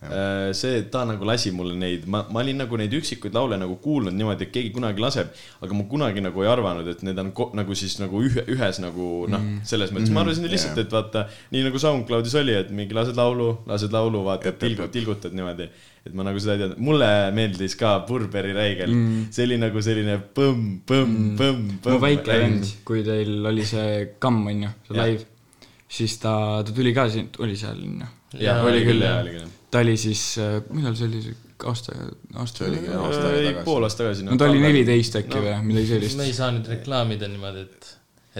Äh, 0.04 0.52
see, 0.56 0.82
ta 0.92 1.04
nagu 1.08 1.24
lasi 1.24 1.52
mulle 1.54 1.76
neid, 1.78 2.04
ma, 2.10 2.24
ma 2.32 2.42
olin 2.42 2.58
nagu 2.60 2.76
neid 2.80 2.92
üksikuid 2.98 3.34
laule 3.36 3.56
nagu 3.60 3.78
kuulnud 3.80 4.12
niimoodi, 4.12 4.48
et 4.48 4.52
keegi 4.52 4.72
kunagi 4.74 5.00
laseb, 5.00 5.30
aga 5.64 5.78
ma 5.78 5.86
kunagi 5.88 6.24
nagu 6.24 6.44
ei 6.44 6.50
arvanud, 6.50 6.88
et 6.92 7.00
need 7.06 7.20
on 7.22 7.32
nagu 7.56 7.78
siis 7.78 7.96
nagu 8.02 8.20
ühe, 8.26 8.44
ühes 8.52 8.80
nagu 8.84 9.08
noh, 9.32 9.48
selles 9.66 9.94
mõttes, 9.94 10.12
ma 10.14 10.24
arvasin 10.24 10.48
lihtsalt, 10.50 10.78
et 10.84 10.92
vaata, 10.92 11.24
nii 11.54 11.64
nagu 11.68 11.80
SoundCloudis 11.80 12.36
oli, 12.42 12.56
et 12.60 12.72
mingi 12.74 12.96
lased 12.96 13.16
laulu, 13.18 13.50
lased 13.70 13.94
laulu, 13.94 14.24
vaata, 14.28 14.52
tilgud, 14.60 14.92
tilgutad 14.94 15.36
niimoodi. 15.36 15.70
et 16.04 16.12
ma 16.12 16.24
nagu 16.26 16.36
seda 16.36 16.58
ei 16.58 16.60
teadnud, 16.60 16.80
mulle 16.84 17.06
meeldis 17.32 17.78
ka 17.80 17.94
Burberi 18.04 18.52
räigelt 18.52 18.92
mm., 18.92 19.28
see 19.32 19.46
oli 19.46 19.56
nagu 19.56 19.80
selline 19.80 20.18
põmm, 20.36 20.66
põmm, 20.84 21.14
põmm, 21.38 21.62
mu 21.70 21.78
põmm. 21.86 22.02
väike 22.02 22.36
vend, 22.42 22.74
kui 22.84 23.00
teil 23.06 23.38
oli 23.48 23.64
see 23.64 24.02
kamm 24.20 24.50
on 24.52 24.66
ju, 24.66 24.72
see 24.90 24.98
live, 24.98 25.24
siis 25.88 26.18
ta, 26.20 26.34
ta 26.60 26.76
tuli 26.76 26.92
ka 26.92 27.08
siin, 27.08 27.32
oli 27.40 27.56
seal 27.56 27.80
on 27.80 28.04
ju. 28.04 28.10
jah, 28.44 28.60
oli 28.68 28.84
küll, 28.84 29.00
jah, 29.00 29.22
oli 29.24 29.38
küll. 29.38 29.52
Ta 29.74 29.82
oli 29.82 29.96
siis, 29.98 30.22
millal 30.70 30.94
see 30.98 31.08
oli, 31.10 31.20
aasta, 31.66 31.96
aasta 32.38 32.68
aasta 32.68 32.68
aega 32.68 33.34
ei, 33.34 33.50
tagasi. 33.50 33.64
pool 33.66 33.86
aastat 33.88 34.04
tagasi. 34.04 34.24
no 34.28 34.38
ta 34.38 34.46
oli 34.50 34.62
neliteist 34.62 35.18
äkki 35.22 35.34
No. 35.40 35.44
või 35.48 35.58
midagi 35.72 35.92
sellist 35.96 36.18
me. 36.20 36.28
ei 36.30 36.34
saa 36.36 36.50
nüüd 36.54 36.68
reklaamida 36.76 37.28
niimoodi, 37.32 37.64
et, 37.66 37.88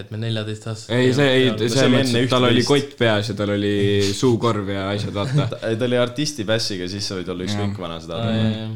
et 0.03 0.11
me 0.13 0.19
neljateist 0.21 0.67
aastased. 0.71 0.93
ei, 0.95 1.11
see 1.17 1.27
ei, 1.39 1.49
no 1.51 1.57
see 1.59 1.69
selles 1.73 1.87
oli 1.89 1.97
mõttes, 1.97 2.15
et 2.21 2.31
tal 2.35 2.47
oli 2.49 2.63
kott 2.69 2.95
peas 3.01 3.31
ja 3.31 3.37
tal 3.41 3.53
oli 3.57 3.73
suukorv 4.15 4.71
ja 4.75 4.87
asjad, 4.93 5.13
vaata. 5.17 5.47
ta, 5.55 5.73
ta 5.81 5.89
oli 5.89 5.99
artisti 5.99 6.47
pässiga, 6.47 6.87
siis 6.91 7.07
sa 7.11 7.19
võid 7.19 7.31
olla 7.35 7.47
ükskõik 7.49 7.79
vana 7.83 7.99
seda 8.03 8.21
teha. 8.23 8.67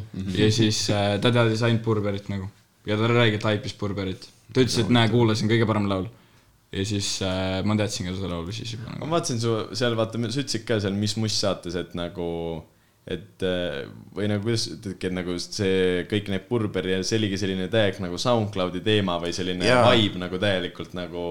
ja 0.44 0.52
siis 0.60 0.82
äh, 0.96 1.14
ta 1.24 1.32
teadis 1.36 1.64
ainult 1.68 1.86
Burberit 1.88 2.28
nagu. 2.34 2.50
ja 2.90 3.00
ta 3.00 3.12
räigelt 3.12 3.48
haipis 3.48 3.76
Burberit. 3.80 4.28
ta 4.54 4.64
ütles, 4.66 4.80
et 4.84 4.90
näe, 5.00 5.12
kuulasin 5.14 5.52
kõige 5.52 5.68
parem 5.70 5.88
laul. 5.92 6.10
Ja 6.70 6.86
siis 6.86 7.14
äh, 7.26 7.60
ma 7.66 7.78
teadsin 7.80 8.10
ka 8.10 8.16
seda 8.18 8.34
laulu 8.34 8.54
siis 8.54 8.76
juba 8.76 8.90
ma 8.92 8.98
nagu. 8.98 9.14
vaatasin 9.14 9.40
su 9.42 9.54
seal, 9.78 9.96
vaata, 9.98 10.20
sa 10.30 10.44
ütlesid 10.44 10.68
ka 10.68 10.82
seal 10.84 10.98
Mis 10.98 11.16
Must 11.18 11.42
saates, 11.42 11.78
et 11.80 11.96
nagu, 11.98 12.28
et 13.10 13.46
äh, 13.46 13.80
või 14.14 14.28
nagu 14.30 14.46
kuidas 14.46 14.68
ütledki, 14.76 15.10
et 15.10 15.16
nagu 15.18 15.38
see 15.42 16.04
kõik 16.12 16.30
need 16.34 16.46
Burberi 16.50 16.94
ja 16.94 17.00
see 17.02 17.18
oligi 17.22 17.40
selline 17.42 17.70
täielik 17.74 18.02
nagu 18.06 18.20
SoundCloudi 18.22 18.84
teema 18.86 19.18
või 19.24 19.34
selline 19.36 19.66
Jaa. 19.66 19.88
vibe 19.90 20.22
nagu 20.22 20.42
täielikult 20.42 20.94
nagu. 20.98 21.26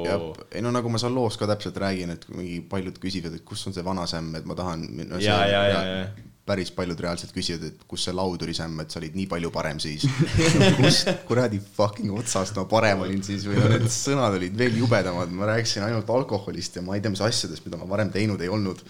ei 0.50 0.64
no 0.64 0.74
nagu 0.74 0.90
ma 0.90 1.02
seal 1.02 1.14
loos 1.14 1.38
ka 1.38 1.50
täpselt 1.50 1.78
räägin, 1.84 2.16
et 2.16 2.26
mingi 2.34 2.58
paljud 2.70 2.98
küsivad, 3.02 3.38
et 3.38 3.46
kus 3.46 3.62
on 3.70 3.76
see 3.76 3.86
vana 3.86 4.08
Sämm, 4.10 4.34
et 4.40 4.48
ma 4.48 4.58
tahan 4.58 4.88
no,. 5.04 5.22
ja, 5.22 5.44
ja, 5.46 5.62
ja, 5.70 5.84
ja 5.92 6.26
päris 6.48 6.70
paljud 6.74 7.00
reaalselt 7.04 7.32
küsivad, 7.34 7.66
et 7.68 7.84
kus 7.90 8.06
see 8.08 8.14
laud 8.16 8.42
oli 8.44 8.54
Sämm, 8.56 8.80
et 8.82 8.92
sa 8.92 9.00
olid 9.00 9.16
nii 9.18 9.26
palju 9.30 9.50
parem 9.54 9.80
siis. 9.82 10.06
kus 10.80 11.02
kuradi 11.28 11.60
fucking 11.60 12.14
otsast 12.16 12.56
ma 12.58 12.64
parem 12.70 13.04
olin 13.04 13.22
siis 13.26 13.46
või 13.48 13.58
no 13.60 13.68
need 13.72 13.88
sõnad 13.92 14.38
olid 14.38 14.56
veel 14.58 14.78
jubedamad, 14.80 15.32
ma 15.34 15.50
rääkisin 15.52 15.86
ainult 15.86 16.10
alkoholist 16.14 16.80
ja 16.80 16.84
ma 16.84 16.96
ei 16.96 17.04
tea, 17.04 17.12
mis 17.14 17.24
asjadest, 17.24 17.66
mida 17.66 17.80
ma 17.80 17.88
varem 17.90 18.12
teinud 18.14 18.40
ei 18.44 18.50
olnud. 18.52 18.82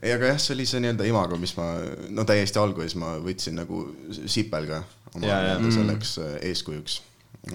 aga 0.00 0.32
jah, 0.32 0.40
see 0.40 0.56
oli 0.56 0.68
see 0.68 0.82
nii-öelda 0.84 1.08
imago, 1.10 1.38
mis 1.40 1.54
ma 1.58 1.68
no 2.16 2.26
täiesti 2.28 2.60
alguses 2.62 2.96
ma 3.00 3.16
võtsin 3.22 3.60
nagu 3.60 3.84
sipelga 4.10 4.82
oma 5.14 5.26
nii-öelda 5.26 5.72
selleks 5.74 6.18
äh, 6.22 6.36
eeskujuks. 6.50 7.00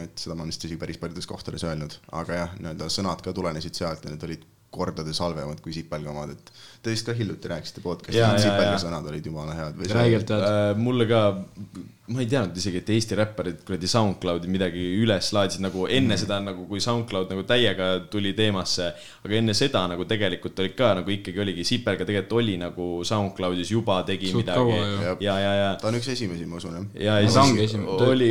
Et 0.02 0.18
seda 0.18 0.34
ma 0.34 0.42
olen 0.42 0.50
vist 0.50 0.64
isegi 0.66 0.82
päris 0.82 0.98
paljudes 0.98 1.28
kohtades 1.30 1.64
öelnud, 1.68 1.94
aga 2.18 2.42
jah, 2.42 2.54
nii-öelda 2.58 2.90
sõnad 2.94 3.22
ka 3.22 3.34
tulenesid 3.38 3.78
sealt 3.78 4.06
ja 4.06 4.14
need 4.14 4.24
olid 4.26 4.46
kordades 4.76 5.20
halvemad 5.24 5.62
kui 5.64 5.74
sipelga 5.76 6.12
omad, 6.12 6.36
et 6.36 6.52
te 6.84 6.94
vist 6.94 7.08
ka 7.08 7.16
hiljuti 7.18 7.52
rääkisite 7.52 7.84
ja, 8.16 8.34
sipelga 8.42 8.78
sõnad 8.82 9.08
olid 9.12 9.32
jumala 9.32 9.56
head 9.58 9.80
või 9.80 9.92
räigelt 9.96 10.34
head. 10.36 10.48
Äh, 10.50 10.70
mulle 10.80 11.08
ka, 11.10 11.22
ma 12.06 12.22
ei 12.22 12.28
teadnud 12.30 12.58
isegi, 12.60 12.84
et 12.84 12.90
Eesti 12.94 13.16
räpparid 13.18 13.64
kuradi 13.66 13.88
SoundCloudi 13.90 14.50
midagi 14.54 14.84
üles 15.02 15.32
laadisid 15.34 15.64
nagu 15.66 15.88
enne 15.88 16.14
mm. 16.14 16.22
seda 16.22 16.38
nagu, 16.44 16.68
kui 16.70 16.84
SoundCloud 16.84 17.32
nagu 17.34 17.46
täiega 17.50 17.88
tuli 18.14 18.36
teemasse. 18.38 18.92
aga 19.26 19.38
enne 19.40 19.56
seda 19.58 19.82
nagu 19.90 20.06
tegelikult 20.06 20.62
olid 20.62 20.76
ka 20.78 20.92
nagu 21.00 21.14
ikkagi 21.16 21.42
oligi, 21.42 21.66
Sipelga 21.66 22.06
tegelikult 22.06 22.38
oli 22.38 22.60
nagu 22.62 22.90
SoundCloudis 23.10 23.74
juba 23.74 24.04
tegi 24.06 24.30
Suht 24.30 24.44
midagi 24.44 24.78
ju.. 24.78 25.16
ja, 25.26 25.40
ja, 25.42 25.56
ja, 25.62 25.74
ta 25.82 25.90
on 25.90 25.98
üks 25.98 26.12
esimesi, 26.14 26.46
ma 26.46 26.62
usun 26.62 26.78
jah. 26.78 26.86
ja, 27.08 27.18
ja. 27.26 27.34
Ta- 27.34 28.10
oli 28.12 28.30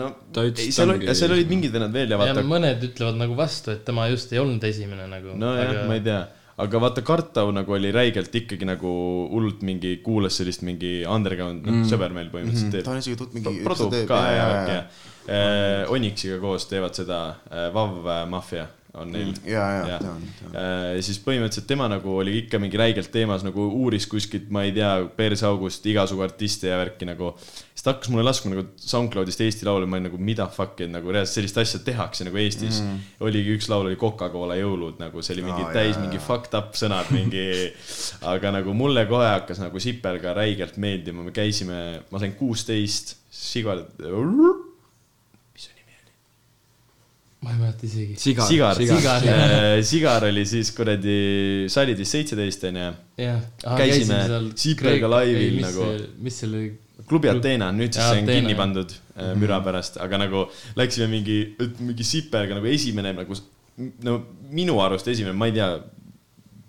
no 0.00 0.10
ei, 0.40 0.72
seal 0.72 0.86
ta 0.86 0.88
oli, 0.88 0.96
ongi 0.96 1.18
seal 1.20 1.36
olid 1.36 1.52
mingid 1.52 1.76
vennad 1.76 1.92
veel 1.92 2.08
ja 2.08 2.16
ja 2.16 2.24
vaata, 2.24 2.44
mõned 2.46 2.88
ütlevad 2.88 3.20
nagu 3.20 3.36
vastu, 3.36 3.74
et 3.74 3.84
tema 3.84 4.08
just 4.08 4.32
ei 4.32 4.40
olnud 4.40 4.64
esimene 4.64 5.04
nagu. 5.10 5.36
nojah, 5.36 5.84
ma 5.84 6.00
ei 6.00 6.04
tea, 6.08 6.22
aga 6.64 6.80
vaata, 6.82 7.04
Kartau 7.06 7.52
nagu 7.54 7.72
oli 7.76 7.92
räigelt 7.94 8.34
ikkagi 8.42 8.68
nagu 8.68 8.90
hullult 9.32 9.62
mingi, 9.66 9.96
kuulas 10.04 10.36
sellist 10.40 10.64
mingi 10.66 11.00
underground, 11.08 11.64
noh, 11.66 11.84
sõber 11.88 12.12
meil 12.16 12.28
põhimõtteliselt 12.32 12.74
teeb 12.76 12.84
ta 12.88 12.94
on 12.94 13.00
isegi 13.02 13.16
tut- 13.20 13.36
mingi. 13.36 13.62
produb 13.64 13.96
ka 14.10 14.20
ja 14.34 14.50
värk 14.50 14.74
ja. 14.74 14.82
Onyxiga 15.94 16.40
koos 16.42 16.66
teevad 16.70 16.96
seda, 16.96 17.22
Vav 17.74 18.00
Mafia 18.30 18.66
on 18.94 19.12
neil. 19.12 19.32
ja, 19.44 19.64
ja 19.70 19.82
Jah. 19.88 20.00
tean, 20.02 20.22
tean. 20.40 20.54
ja 20.96 21.02
siis 21.04 21.20
põhimõtteliselt 21.22 21.68
tema 21.70 21.86
nagu 21.90 22.16
oli 22.22 22.36
ikka 22.42 22.58
mingi 22.62 22.78
räigelt 22.80 23.10
teemas 23.14 23.44
nagu 23.46 23.66
uuris 23.68 24.06
kuskilt, 24.10 24.48
ma 24.50 24.64
ei 24.66 24.72
tea, 24.74 24.90
perseaugust 25.16 25.86
igasugu 25.86 26.24
artiste 26.26 26.70
ja 26.72 26.78
värki 26.80 27.06
nagu. 27.06 27.32
siis 27.46 27.84
ta 27.86 27.94
hakkas 27.94 28.10
mulle 28.10 28.24
laskma 28.26 28.54
nagu 28.54 28.66
SoundCloudist 28.82 29.44
Eesti 29.46 29.68
laule, 29.68 29.86
ma 29.86 29.98
olin 29.98 30.08
nagu 30.10 30.18
mida 30.30 30.48
fuck'i, 30.50 30.88
et 30.88 30.94
nagu 30.94 31.14
reaalselt 31.14 31.38
sellist 31.38 31.60
asja 31.62 31.82
tehakse 31.86 32.26
nagu 32.26 32.40
Eestis 32.42 32.82
mm.. 32.82 33.06
oligi 33.26 33.54
üks 33.56 33.70
laul 33.70 33.86
oli 33.90 34.00
Coca-Cola 34.00 34.58
jõulud 34.58 34.98
nagu 35.02 35.22
see 35.22 35.36
oli 35.38 35.46
mingi 35.46 35.64
oh, 35.68 35.72
täis 35.76 35.94
jaa, 35.94 36.02
mingi 36.02 36.18
jaa. 36.18 36.26
fucked 36.26 36.58
up 36.58 36.74
sõnad, 36.78 37.14
mingi. 37.14 37.46
aga 38.34 38.56
nagu 38.58 38.74
mulle 38.76 39.06
kohe 39.10 39.30
hakkas 39.36 39.62
nagu 39.62 39.82
Sipelga 39.82 40.34
räigelt 40.36 40.80
meeldima, 40.82 41.24
me 41.26 41.34
käisime, 41.34 41.80
ma 42.10 42.22
sain 42.22 42.34
kuusteist, 42.38 43.18
Sigar, 43.30 43.84
mis 45.54 45.62
su 45.64 45.70
nimi 45.76 45.94
oli? 45.94 46.12
Ma 47.40 47.54
ei 47.54 47.56
mäleta 47.56 47.86
isegi. 47.88 48.18
sigar, 48.20 48.46
sigar, 48.48 48.76
sigar, 48.76 49.00
sigar, 49.00 49.22
sigar., 49.24 49.82
sigar 49.92 50.26
oli 50.28 50.44
siis 50.48 50.72
kuradi, 50.76 51.16
sa 51.72 51.84
olid 51.86 52.00
vist 52.02 52.16
seitseteist 52.16 52.66
onju. 52.68 52.90
Käisime 53.80 54.20
Siipelga 54.60 55.08
laivil 55.08 55.60
nagu.. 55.64 55.90
mis 56.20 56.40
see 56.42 56.50
oli? 56.50 56.64
klubi 57.08 57.30
Ateena, 57.32 57.70
nüüd 57.74 57.94
siis 57.96 58.04
see 58.04 58.20
on 58.22 58.28
kinni 58.28 58.56
pandud 58.58 58.92
äh, 58.92 59.32
müra 59.40 59.60
pärast, 59.64 59.96
aga 60.04 60.20
nagu 60.20 60.44
läksime 60.78 61.08
mingi, 61.10 61.38
mingi 61.80 62.06
Sipelga 62.06 62.58
nagu 62.58 62.68
esimene 62.70 63.14
nagu, 63.16 63.38
no 64.06 64.18
minu 64.52 64.76
arust 64.84 65.08
esimene, 65.10 65.34
ma 65.38 65.48
ei 65.48 65.56
tea, 65.56 65.70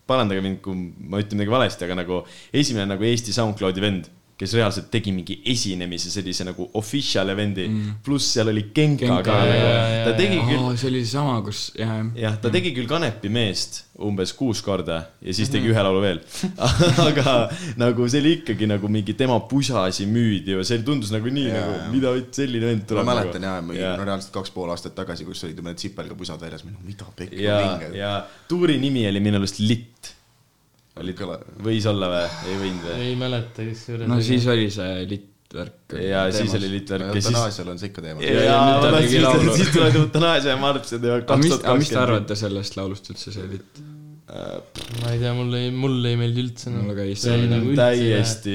parandage 0.10 0.44
mind, 0.44 0.62
kui 0.64 0.76
ma 1.12 1.22
ütlen 1.22 1.40
midagi 1.40 1.54
valesti, 1.54 1.86
aga 1.88 2.00
nagu 2.02 2.24
esimene 2.64 2.88
nagu 2.94 3.06
Eesti 3.08 3.36
SoundCloudi 3.36 3.84
vend, 3.84 4.10
kes 4.42 4.56
reaalselt 4.58 4.90
tegi 4.94 5.14
mingi 5.14 5.38
esinemise 5.54 6.10
sellise 6.14 6.46
nagu 6.48 6.66
official 6.80 7.30
event'i 7.30 7.68
mm., 7.68 8.02
pluss 8.06 8.34
seal 8.36 8.50
oli 8.50 8.68
Genka, 8.74 9.06
Genka, 9.06 9.22
ka 9.28 9.38
jaa, 9.38 9.46
nagu 9.46 9.62
jaa, 9.62 9.86
jaa, 9.94 10.04
ta 10.08 10.18
tegi 10.18 10.42
küll 10.48 10.66
aa, 10.66 10.76
see 10.82 10.90
oli 10.90 11.04
seesama, 11.06 11.38
kus, 11.46 11.62
jah, 11.78 11.96
jah, 12.18 12.38
ta 12.42 12.52
tegi 12.54 12.74
küll 12.78 12.90
Kanepi 12.90 13.30
meest 13.34 13.84
umbes 14.02 14.32
kuus 14.34 14.64
korda 14.66 14.98
ja 15.22 15.36
siis 15.36 15.52
tegi 15.54 15.70
ühe 15.70 15.84
laulu 15.86 16.00
veel. 16.02 16.22
aga 17.10 17.36
nagu 17.78 18.08
see 18.10 18.22
oli 18.24 18.32
ikkagi 18.40 18.70
nagu 18.72 18.90
mingi 18.92 19.14
tema 19.20 19.38
pusasi 19.52 20.08
müüdi 20.10 20.56
ja 20.56 20.66
see 20.66 20.82
tundus 20.88 21.14
nagu 21.14 21.30
nii 21.30 21.46
Jaa, 21.50 21.60
nagu 21.60 21.76
jaa., 21.78 21.92
mida 21.94 22.16
selline 22.40 22.72
vend 22.72 22.82
ma 22.86 22.90
tuleb. 22.94 23.12
mäletan 23.12 23.46
jah, 23.50 23.60
mingi 23.68 23.84
ja 23.84 23.94
no 24.00 24.08
reaalselt 24.08 24.34
kaks 24.40 24.56
pool 24.56 24.74
aastat 24.74 24.96
tagasi, 24.98 25.28
kus 25.28 25.44
olid 25.46 25.62
need 25.68 25.86
sipelga 25.86 26.18
pusad 26.18 26.42
väljas, 26.42 26.66
mida 26.66 27.08
pekki 27.18 27.46
ja, 27.46 27.60
ja 27.94 28.16
tuuri 28.50 28.80
nimi 28.82 29.06
oli 29.12 29.22
minu 29.24 29.42
arust 29.42 29.62
Litt. 29.62 30.16
Oli 31.00 31.14
Kõla-, 31.18 31.40
võis 31.64 31.86
olla 31.90 32.10
või, 32.12 32.24
ei 32.50 32.58
võinud 32.66 32.88
või? 32.88 32.96
ei 33.08 33.20
mäleta, 33.20 33.68
kusjuures. 33.68 34.10
no 34.12 34.18
siis 34.26 34.48
oli 34.52 34.68
see 34.74 35.06
litt, 35.08 35.30
värk. 35.56 35.96
ja 36.04 36.26
siis 36.36 36.58
oli 36.58 36.74
siis. 36.74 37.30
eutanaasial 37.30 37.72
on 37.74 37.80
see 37.80 37.92
ikka 37.92 38.04
teema. 38.08 38.26
ja, 38.26 38.44
ja 38.50 39.06
siis 39.08 39.72
tuleb 39.72 40.02
eutanaasia 40.04 40.56
ja 40.56 40.60
Marps 40.60 40.96
ja 40.96 41.00
teevad 41.00 41.24
aga 41.24 41.32
kaks 41.32 41.46
mis, 41.46 41.56
tuhat 41.56 41.70
aga 41.70 41.80
mis 41.84 41.94
te 41.94 42.02
arvate 42.02 42.40
sellest 42.44 42.80
laulust 42.80 43.12
üldse, 43.14 43.36
see 43.38 43.50
litt? 43.56 43.84
Ma 44.32 45.12
ei 45.12 45.20
tea, 45.20 45.32
mulle 45.36 45.60
ei, 45.66 45.72
mulle 45.76 46.12
ei 46.14 46.18
meeldi 46.20 46.44
üldse. 46.46 46.72
mulle 46.72 46.94
ka 46.96 47.04
ei 47.04 47.18
see 47.20 47.34
on 47.36 47.50
nagu 47.52 47.72
üldse 47.74 47.82
täiesti 47.82 48.54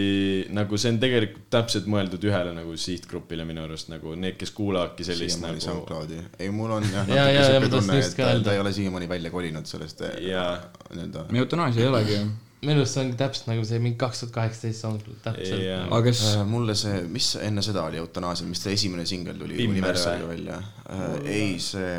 nagu 0.57 0.79
see 0.81 0.93
on 0.95 1.01
tegelikult 1.03 1.51
täpselt 1.53 1.91
mõeldud 1.93 2.25
ühele 2.25 2.55
nagu 2.57 2.77
sihtgrupile 2.81 3.45
minu 3.49 3.67
arust 3.67 3.91
nagu 3.93 4.15
need, 4.17 4.39
kes 4.41 4.55
kuulavadki 4.57 5.05
sellist 5.05 5.37
siiamaani 5.37 5.61
nagu 5.61 5.67
SoundCloudi. 5.67 6.23
ei, 6.41 6.49
mul 6.55 6.79
on 6.79 6.89
jah 6.89 7.11
Ja, 7.17 7.27
ja, 7.29 7.45
ja, 7.45 7.61
natuke 7.61 7.69
siuke 7.69 7.71
tunne, 7.77 8.01
et 8.01 8.17
ta, 8.17 8.33
ta 8.49 8.57
ei 8.57 8.63
ole 8.63 8.73
siiamaani 8.79 9.11
välja 9.11 9.35
kolinud 9.35 9.69
sellest 9.69 10.01
eh, 10.09 10.17
nii-öelda. 10.25 11.27
eutanaasia 11.43 11.85
ei 11.85 11.93
olegi 11.93 12.17
ju. 12.17 12.25
minu 12.71 12.81
arust 12.81 12.97
see 12.97 13.05
on 13.05 13.13
täpselt 13.21 13.53
nagu 13.53 13.69
see 13.69 13.83
mingi 13.85 14.01
kaks 14.01 14.25
tuhat 14.25 14.35
kaheksateist 14.39 14.87
SoundCloud, 14.87 15.21
täpselt 15.29 15.65
Jaa. 15.67 15.85
aga 15.91 16.03
kas, 16.09 16.25
mulle 16.49 16.79
see, 16.79 17.05
mis 17.13 17.35
enne 17.43 17.65
seda 17.67 17.85
oli 17.91 18.01
eutanaasia, 18.01 18.49
mis 18.49 18.65
ta 18.65 18.73
esimene 18.73 19.05
singel 19.09 19.37
tuli 19.45 19.61
Universaliga 19.69 20.33
välja 20.33 20.61
uh,? 20.63 21.21
ei, 21.21 21.59
see 21.61 21.99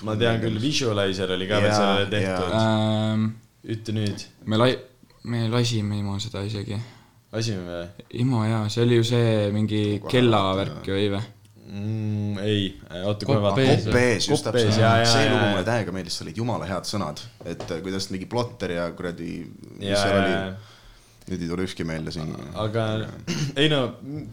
aa, 0.00 0.06
ma 0.08 0.16
tean 0.20 0.40
küll, 0.42 0.60
Visualizer 0.62 1.34
oli 1.36 1.48
ka 1.50 1.60
veel 1.62 1.74
sellele 1.74 2.06
tehtud. 2.12 2.54
ähm, 2.60 3.26
ütle 3.76 3.96
nüüd, 3.96 4.24
me 4.48 4.60
lai-, 4.60 4.78
me 5.30 5.44
lasime 5.52 6.00
Imo 6.00 6.18
seda 6.22 6.44
isegi. 6.46 6.78
lasime 7.32 7.66
või 7.66 8.08
Imo 8.24 8.44
jaa, 8.48 8.64
see 8.72 8.86
oli 8.86 9.00
ju 9.00 9.10
see 9.12 9.50
mingi 9.54 9.84
kellavärk 10.08 10.88
ju, 10.88 10.96
ei 10.96 11.12
või? 11.12 11.22
mm,? 11.70 12.38
ei, 12.42 12.64
oota 13.04 13.28
kohe 13.28 13.42
vaatan 13.44 13.64
ees.. 13.66 13.86
Kopp 13.86 14.00
ees, 14.00 14.28
just 14.32 14.46
täpselt 14.48 14.74
see 14.74 15.28
lugu 15.28 15.44
mulle 15.44 15.64
täiega 15.66 15.94
meeldis, 15.94 16.18
seal 16.18 16.30
olid 16.30 16.42
jumala 16.42 16.68
head 16.70 16.88
sõnad, 16.88 17.22
et 17.44 17.64
eh, 17.68 17.82
kuidas 17.84 18.10
mingi 18.14 18.28
plotter 18.30 18.76
ja 18.78 18.90
kuradi, 18.96 19.32
mis 19.76 19.94
seal 19.94 20.16
oli, 20.18 20.34
nüüd 21.30 21.44
ei 21.44 21.50
tule 21.50 21.64
ükski 21.66 21.86
meelde 21.86 22.12
siin. 22.14 22.32
aga 22.58 22.86
ei 23.58 23.70
no 23.72 23.80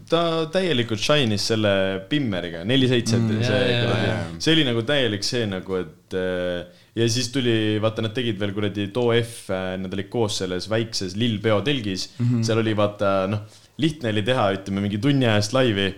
ta 0.10 0.21
täielikult 0.53 1.01
shine'is 1.01 1.45
selle 1.51 1.73
Pimmeriga, 2.10 2.63
neli 2.67 2.89
seitse 2.89 3.17
Mm,, 3.17 3.43
see 3.43 4.41
see 4.43 4.53
oli 4.55 4.65
nagu 4.67 4.83
täielik 4.88 5.25
see 5.25 5.45
nagu, 5.49 5.79
et 5.81 6.15
äh, 6.17 6.83
ja 6.97 7.07
siis 7.12 7.29
tuli, 7.33 7.77
vaata, 7.83 8.03
nad 8.05 8.13
tegid 8.15 8.39
veel 8.41 8.53
kuradi 8.55 8.88
Too 8.93 9.13
F, 9.19 9.49
nad 9.81 9.93
olid 9.93 10.10
koos 10.13 10.39
selles 10.41 10.69
väikses 10.71 11.17
Lill 11.19 11.39
Peo 11.43 11.60
telgis 11.65 12.10
mm, 12.17 12.27
-hmm. 12.27 12.45
seal 12.47 12.62
oli 12.63 12.75
vaata 12.77 13.15
noh, 13.31 13.43
lihtne 13.81 14.13
oli 14.13 14.23
teha, 14.25 14.51
ütleme 14.57 14.86
mingi 14.86 15.01
tunni 15.01 15.27
ajast 15.29 15.53
laivi, 15.57 15.89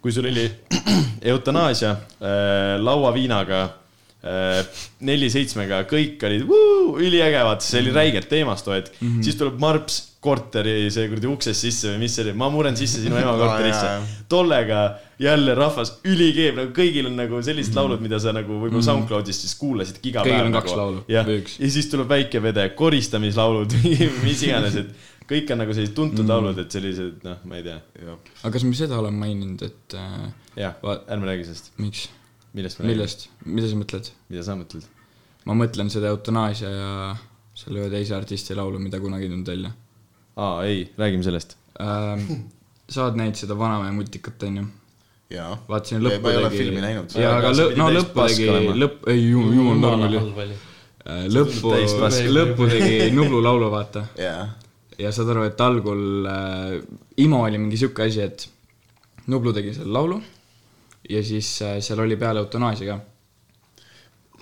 kui 0.00 0.12
sul 0.12 0.30
oli 0.30 0.46
eutanaasia 1.32 1.90
äh, 1.92 2.76
lauaviinaga 2.80 3.62
äh, 3.64 3.74
neli 5.06 5.30
seitsmega, 5.30 5.84
kõik 5.90 6.22
olid 6.26 6.44
vuu, 6.48 6.96
üliäge, 6.98 7.38
vaata, 7.46 7.64
see 7.64 7.82
oli 7.84 7.94
räigelt 7.94 8.28
teemas 8.30 8.64
too 8.66 8.74
hetk 8.74 8.96
mm. 8.98 9.08
-hmm. 9.08 9.24
siis 9.26 9.38
tuleb 9.38 9.60
Marps 9.62 10.02
korteri 10.26 10.90
see 10.90 11.08
kuradi 11.10 11.28
uksest 11.30 11.66
sisse 11.66 11.92
või 11.92 12.02
mis 12.02 12.14
see 12.16 12.24
oli, 12.24 12.32
ma 12.38 12.48
muren 12.50 12.76
sisse 12.78 13.02
sinu 13.02 13.18
ema 13.18 13.34
jaa, 13.34 13.40
korterisse 13.42 13.86
jaa.. 13.86 14.06
tollega 14.32 14.80
jälle 15.22 15.54
rahvas 15.56 15.92
ülikeeb, 16.04 16.56
nagu 16.58 16.72
kõigil 16.76 17.10
on 17.10 17.18
nagu 17.20 17.40
sellised 17.46 17.76
laulud, 17.78 18.02
mida 18.04 18.18
sa 18.22 18.34
nagu 18.36 18.58
võib-olla 18.62 18.86
SoundCloudist 18.88 19.46
siis 19.46 19.54
kuulasid 19.60 20.00
iga 20.02 20.24
Kõigil 20.26 20.40
päev. 20.40 20.48
on 20.48 20.58
kaks 20.58 20.78
laulu 20.80 21.04
jah, 21.12 21.28
või 21.28 21.42
üks. 21.44 21.58
ja 21.62 21.70
siis 21.76 21.90
tuleb 21.92 22.10
väike 22.10 22.42
vede, 22.42 22.66
koristamislaulud, 22.78 23.78
mis 24.26 24.42
iganes, 24.48 24.80
et 24.82 25.12
kõik 25.30 25.54
on 25.54 25.62
nagu 25.62 25.76
sellised 25.76 25.96
tuntud 25.96 26.24
mm. 26.24 26.32
laulud, 26.34 26.60
et 26.62 26.78
sellised, 26.78 27.22
noh, 27.26 27.40
ma 27.48 27.60
ei 27.60 27.66
tea. 27.66 27.78
aga 28.02 28.52
kas 28.58 28.66
me 28.66 28.76
seda 28.78 28.98
oleme 29.00 29.22
maininud, 29.24 29.66
et 29.66 29.98
äh, 29.98 30.28
jah 30.58 30.78
ärme 31.06 31.30
räägi 31.30 31.48
sellest. 31.48 31.72
miks, 31.82 32.08
millest 32.56 32.80
me 32.80 32.90
millest, 32.90 33.28
mida 33.44 33.70
sa 33.70 33.78
mõtled? 33.78 34.12
mida 34.32 34.44
sa 34.46 34.56
mõtled? 34.58 34.86
ma 35.46 35.56
mõtlen 35.58 35.90
seda 35.92 36.12
eutanaasia 36.14 36.70
ja 36.72 36.92
selle 37.56 37.82
ühe 37.84 37.90
teise 37.92 38.16
artisti 38.16 38.56
laulu, 38.56 38.80
mida 38.82 39.00
kunagi 39.02 39.28
ei 39.28 39.32
tulnud 39.32 39.52
välja 39.52 39.72
aa, 40.36 40.64
ei, 40.64 40.82
räägime 40.98 41.22
sellest. 41.26 41.56
ähm,. 41.80 42.42
sa 42.88 43.06
oled 43.06 43.18
näinud 43.18 43.38
seda 43.38 43.56
Vanamehe 43.58 43.92
multikat, 43.96 44.42
onju? 44.48 44.66
jaa. 45.30 45.56
vaatasin 45.68 46.00
ma 46.00 46.08
lõppu 46.08 46.30
ei 46.30 46.40
ole 46.40 46.50
tegi 46.50 46.62
filmi 46.62 46.84
näinud. 46.84 47.16
jaa, 47.22 47.34
aga 47.40 47.52
see 47.52 47.64
lõ-, 47.64 47.72
pidi 47.72 47.82
no 47.82 47.88
lõppu 47.96 48.28
tegi 48.30 48.78
lõpp, 48.84 49.08
ei 49.12 49.24
ju- 49.24 49.48
jumal 49.58 49.82
norm 49.82 50.06
oli. 50.08 50.22
oli. 50.44 50.60
lõppu 51.38 51.74
lõppu 52.38 52.70
tegi 52.72 53.10
Nublu 53.16 53.42
laulu, 53.42 53.70
vaata. 53.72 54.06
jaa. 54.20 54.46
ja 54.98 55.12
saad 55.12 55.34
aru, 55.34 55.48
et 55.50 55.60
algul 55.60 56.30
äh, 56.30 56.78
Imo 57.24 57.42
oli 57.44 57.60
mingi 57.60 57.80
sihuke 57.80 58.08
asi, 58.08 58.24
et 58.24 58.48
Nublu 59.32 59.52
tegi 59.56 59.74
selle 59.76 59.92
laulu 59.98 60.20
ja 61.10 61.22
siis 61.24 61.58
äh, 61.62 61.76
seal 61.80 62.00
oli 62.04 62.16
peale 62.16 62.42
eutanaasia 62.42 62.94
ka. 62.94 63.02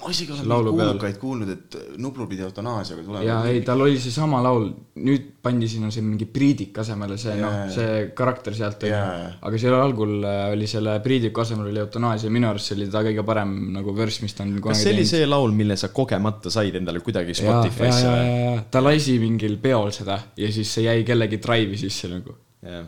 ma 0.00 0.11
isegi 0.11 0.33
olen 0.35 0.48
Laulu 0.48 0.72
mingeid 0.72 0.81
peal. 0.81 0.88
kuulukaid 0.90 1.18
kuulnud, 1.20 1.50
et 1.55 1.98
Nublu 2.03 2.27
pidi 2.29 2.42
eutanaasiaga 2.44 3.03
tulema. 3.07 3.24
ja 3.24 3.37
ei, 3.48 3.61
tal 3.64 3.81
oli 3.81 3.98
seesama 4.00 4.40
laul, 4.44 4.66
nüüd 5.07 5.29
pandi 5.44 5.68
sinna 5.70 5.90
see 5.94 6.03
mingi 6.05 6.27
Priidik 6.31 6.81
asemele, 6.83 7.16
see 7.20 7.37
noh 7.38 7.55
Jaa., 7.61 7.68
see 7.72 8.00
karakter 8.16 8.57
sealt 8.57 8.83
oli 8.85 8.92
Jaa. 8.92 9.29
aga 9.48 9.61
seal 9.61 9.77
algul 9.79 10.27
äh, 10.29 10.40
oli 10.57 10.68
selle 10.70 10.96
Priidiku 11.05 11.44
asemel 11.44 11.70
oli 11.70 11.85
eutanaasia, 11.85 12.33
minu 12.35 12.50
arust 12.50 12.72
see 12.72 12.79
oli 12.81 12.90
ta 12.92 13.05
kõige 13.07 13.27
parem 13.29 13.55
nagu 13.77 13.94
värss, 13.96 14.24
mis 14.24 14.37
ta 14.37 14.44
on 14.46 14.57
kas 14.64 14.83
see 14.83 14.96
oli 14.96 15.07
see 15.09 15.31
laul, 15.31 15.55
mille 15.57 15.79
sa 15.81 15.92
kogemata 15.94 16.53
said 16.53 16.81
endale 16.81 17.05
kuidagi 17.05 17.37
Spotify'sse 17.40 18.11
või? 18.11 18.59
ta 18.70 18.85
lasi 18.85 19.16
mingil 19.22 19.57
peol 19.62 19.94
seda 19.94 20.20
ja 20.37 20.53
siis 20.53 20.77
see 20.79 20.88
jäi 20.88 21.07
kellegi 21.07 21.40
drive'i 21.44 21.81
sisse 21.87 22.12
nagu. 22.12 22.37
jah, 22.64 22.85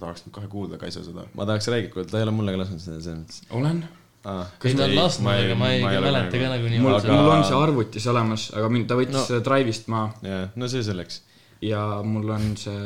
ma 0.00 0.06
tahaks 0.08 0.24
nüüd 0.26 0.34
kohe 0.38 0.48
kuulda 0.56 0.78
Kaisa 0.80 1.04
seda. 1.04 1.26
ma 1.36 1.46
tahaks 1.46 1.68
rääkida, 1.68 1.92
kuule, 1.94 2.08
ta 2.08 2.18
ei 2.18 2.24
ole 2.28 2.34
mulle 2.40 2.56
ka 2.56 2.62
lasknud 2.64 2.80
seda 2.80 3.00
selles 3.04 3.20
mõttes 3.20 3.42
olen. 3.60 3.84
ah,. 4.24 4.50
ei, 4.64 4.74
ta 4.74 4.88
on 4.88 4.96
lasknud, 4.96 5.30
aga 5.36 5.54
ma 5.60 5.70
ei 5.76 5.84
mäleta 5.84 6.40
ka 6.44 6.50
nagu 6.56 6.72
nii 6.74 6.80
mul 6.84 6.96
Aga- 6.96 7.06
aga..., 7.12 7.20
mul 7.22 7.32
on 7.36 7.44
see 7.52 7.60
arvutis 7.68 8.10
olemas, 8.16 8.48
aga 8.56 8.68
mind, 8.72 8.88
ta 8.90 8.98
võttis 8.98 9.16
No. 9.16 9.22
no. 9.22 9.30
selle 9.30 9.44
drive'ist 9.46 9.88
maha 9.92 10.12
jah, 10.32 10.44
no 10.56 10.68
see 10.72 10.82
selleks. 10.88 11.22
ja 11.64 11.86
mul 12.04 12.28
on 12.36 12.52
see, 12.60 12.76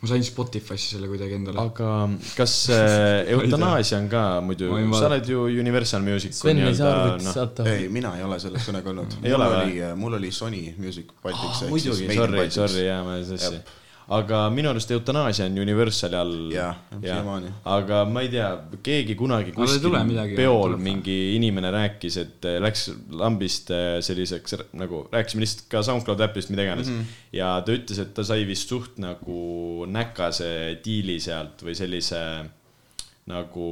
ma 0.00 0.08
sain 0.10 0.24
Spotify'sse 0.24 0.90
selle 0.96 1.08
kuidagi 1.08 1.38
endale. 1.38 1.56
aga 1.62 1.88
kas 2.36 2.54
äh, 2.72 3.24
eutanaasia 3.32 3.96
on 4.02 4.10
ka 4.12 4.24
muidu 4.44 4.68
Ma 4.76 5.00
sa 5.00 5.08
oled 5.08 5.28
ju 5.32 5.46
Universal 5.64 6.04
Music'u 6.04 6.36
Sven 6.36 6.60
ei 6.66 6.74
saa 6.76 6.92
arvutit 6.98 7.24
noh, 7.30 7.32
saata. 7.38 7.64
ei, 7.72 7.88
mina 7.92 8.12
ei 8.18 8.22
ole 8.28 8.36
selles 8.42 8.64
kunagi 8.68 8.92
olnud. 8.92 9.16
Ei 9.24 9.32
mul 9.32 9.40
ole 9.46 9.56
oli, 9.62 9.80
mul 10.04 10.18
oli 10.20 10.30
Sony 10.36 10.62
Music 10.76 11.08
Baltics. 11.24 11.64
muidugi, 11.72 12.12
sorry, 12.14 12.50
sorry, 12.60 12.84
jaa, 12.90 13.00
ma 13.08 13.16
sassi. 13.24 13.56
Aga 14.14 14.40
minu 14.54 14.70
arust 14.70 14.90
eutanaasia 14.94 15.48
on 15.48 15.56
Universali 15.58 16.16
all. 16.16 16.34
Jah, 16.54 16.76
siiamaani. 16.94 17.50
aga 17.72 18.04
ma 18.06 18.22
ei 18.22 18.30
tea, 18.30 18.50
keegi 18.86 19.16
kunagi 19.18 19.54
kuskil 19.56 19.96
peol 20.36 20.76
mingi 20.78 21.16
inimene 21.34 21.72
rääkis, 21.74 22.18
et 22.22 22.46
eh, 22.46 22.58
läks 22.62 22.88
lambist 23.18 23.72
eh, 23.74 23.96
selliseks 24.06 24.60
nagu, 24.78 25.06
rääkisime 25.12 25.42
lihtsalt 25.42 25.66
ka 25.72 25.82
SoundCloud 25.88 26.22
äpist, 26.28 26.52
mida 26.54 26.68
iganes 26.68 26.90
mm. 26.92 27.00
-hmm. 27.00 27.24
ja 27.40 27.54
ta 27.66 27.74
ütles, 27.74 27.98
et 28.02 28.12
ta 28.14 28.24
sai 28.26 28.46
vist 28.46 28.70
suht 28.70 29.00
nagu 29.02 29.86
näkase 29.90 30.52
diili 30.84 31.18
sealt 31.20 31.66
või 31.66 31.74
sellise 31.74 32.22
nagu 33.26 33.70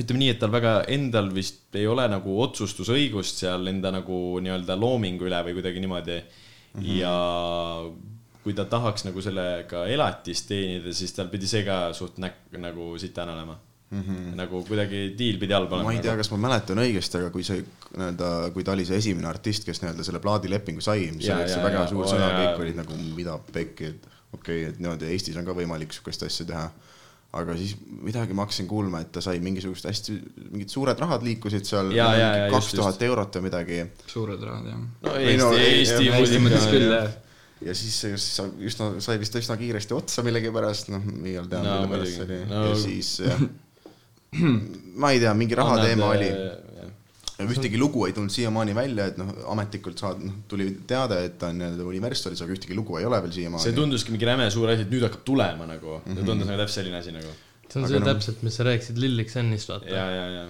ütleme 0.00 0.22
nii, 0.22 0.30
et 0.32 0.40
tal 0.40 0.52
väga 0.52 0.72
endal 0.88 1.28
vist 1.34 1.76
ei 1.76 1.84
ole 1.86 2.06
nagu 2.08 2.38
otsustusõigust 2.46 3.44
seal 3.44 3.68
enda 3.68 3.92
nagu 3.92 4.40
nii-öelda 4.40 4.76
loomingu 4.80 5.28
üle 5.28 5.42
või 5.44 5.58
kuidagi 5.58 5.84
niimoodi 5.84 6.16
mm. 6.16 6.80
-hmm. 6.80 6.96
ja 6.96 7.12
kui 8.42 8.54
ta 8.58 8.64
tahaks 8.66 9.04
nagu 9.06 9.22
sellega 9.22 9.84
elatist 9.86 10.48
teenida, 10.48 10.92
siis 10.94 11.12
tal 11.14 11.28
pidi 11.30 11.46
see 11.50 11.62
ka 11.66 11.92
suht 11.94 12.18
näk- 12.22 12.56
nagu 12.58 12.92
sitane 12.98 13.32
olema 13.36 13.58
mm. 13.92 14.02
-hmm. 14.02 14.36
nagu 14.36 14.64
kuidagi 14.68 15.02
diil 15.18 15.38
pidi 15.38 15.54
halb 15.54 15.72
olema. 15.72 15.90
ma 15.90 15.96
ei 15.96 16.02
tea, 16.04 16.16
kas 16.16 16.30
ma 16.32 16.40
mäletan 16.46 16.80
õigesti, 16.82 17.20
aga 17.20 17.30
kui 17.34 17.44
see 17.46 17.60
nii-öelda, 17.62 18.30
kui 18.54 18.64
ta 18.64 18.72
oli 18.76 18.86
see 18.88 18.98
esimene 19.02 19.28
artist, 19.28 19.66
kes 19.68 19.82
nii-öelda 19.82 20.06
selle 20.08 20.22
plaadilepingu 20.24 20.80
sai, 20.84 21.10
mis 21.16 21.28
Jaa, 21.28 21.38
oli 21.38 21.50
see 21.50 21.58
jaa, 21.60 21.66
väga 21.68 21.82
jaa. 21.84 21.90
suur 21.92 22.08
sõna, 22.14 22.30
kõik 22.38 22.64
olid 22.66 22.80
nagu 22.80 22.98
mida 23.16 23.38
pekki, 23.52 23.92
et 23.92 24.08
okei 24.32 24.62
okay,, 24.62 24.70
et 24.72 24.80
niimoodi 24.80 25.12
Eestis 25.12 25.36
on 25.36 25.48
ka 25.48 25.56
võimalik 25.56 25.92
sihukest 25.94 26.26
asja 26.28 26.48
teha. 26.48 26.70
aga 27.32 27.54
siis 27.56 27.76
midagi 28.04 28.34
ma 28.36 28.44
hakkasin 28.44 28.66
kuulma, 28.68 28.98
et 29.00 29.12
ta 29.12 29.20
sai 29.24 29.38
mingisugust 29.40 29.86
hästi, 29.88 30.18
mingid 30.50 30.68
suured 30.68 30.98
rahad 31.00 31.22
liikusid 31.24 31.64
seal, 31.64 31.88
kaks 32.52 32.74
tuhat 32.76 33.02
eurot 33.02 33.38
või 33.38 33.46
midagi. 33.46 33.78
suured 34.06 34.42
rahad, 34.48 34.66
jah. 34.68 34.82
no 35.06 35.14
Või 35.16 35.36
no, 35.40 35.52
Eesti, 35.56 35.62
ei- 35.62 35.78
Eesti 35.78 36.10
Eesti 36.18 36.42
mõttes 36.44 36.66
küll, 36.68 36.90
jah. 36.92 37.08
Ja 37.66 37.74
siis 37.78 37.94
see 38.04 38.10
just 38.14 38.32
sa- 38.38 38.48
üsna, 38.70 38.88
sai 39.04 39.18
vist 39.22 39.34
üsna 39.38 39.56
kiiresti 39.60 39.94
otsa 39.96 40.22
millegipärast, 40.26 40.88
noh, 40.94 41.02
iial 41.26 41.46
tean 41.50 41.64
No 41.66 41.74
no,, 41.74 41.86
mille 41.86 41.98
pärast 41.98 42.16
see 42.18 42.26
oli 42.28 42.40
No- 42.48 42.62
no.. 42.62 42.64
ja 42.70 42.74
siis 42.80 43.12
jah, 43.26 43.42
ma 44.96 45.10
ei 45.12 45.20
tea, 45.22 45.32
mingi 45.36 45.54
raha 45.58 45.78
teema 45.84 46.08
oli. 46.14 46.30
ühtegi 47.42 47.78
lugu 47.80 48.04
ei 48.06 48.12
tulnud 48.14 48.30
siiamaani 48.30 48.74
välja, 48.76 49.06
et 49.10 49.16
noh, 49.18 49.30
ametlikult 49.50 49.98
saad, 49.98 50.20
noh, 50.22 50.34
tuli 50.48 50.68
teade, 50.86 51.16
et 51.26 51.38
ta 51.40 51.48
on 51.50 51.56
nii-öelda 51.58 51.86
Universalis, 51.90 52.42
aga 52.44 52.54
ühtegi 52.54 52.76
lugu 52.78 53.00
ei 53.00 53.06
ole 53.08 53.18
veel 53.24 53.32
see 53.34 53.40
siiamaani. 53.42 53.72
tunduski 53.78 54.14
mingi 54.14 54.28
räme 54.28 54.46
suur 54.54 54.70
asi, 54.70 54.84
et 54.86 54.92
nüüd 54.94 55.02
hakkab 55.08 55.24
tulema 55.26 55.66
nagu 55.66 55.96
mm, 55.98 56.04
-hmm. 56.06 56.20
see 56.20 56.28
tundus 56.28 56.46
nagu 56.46 56.60
täpselt 56.62 56.78
selline 56.78 57.00
asi 57.00 57.12
nagu. 57.16 57.32
see 57.68 57.80
on 57.80 57.84
Aga 57.84 57.92
see 57.94 58.00
noh- 58.04 58.10
täpselt, 58.12 58.42
mis 58.46 58.56
sa 58.60 58.68
rääkisid 58.68 58.98
Lillik 59.02 59.30
Sennist, 59.32 59.68
vaata. 59.74 59.88
ja, 59.90 60.06
ja, 60.20 60.26
ja. 60.36 60.44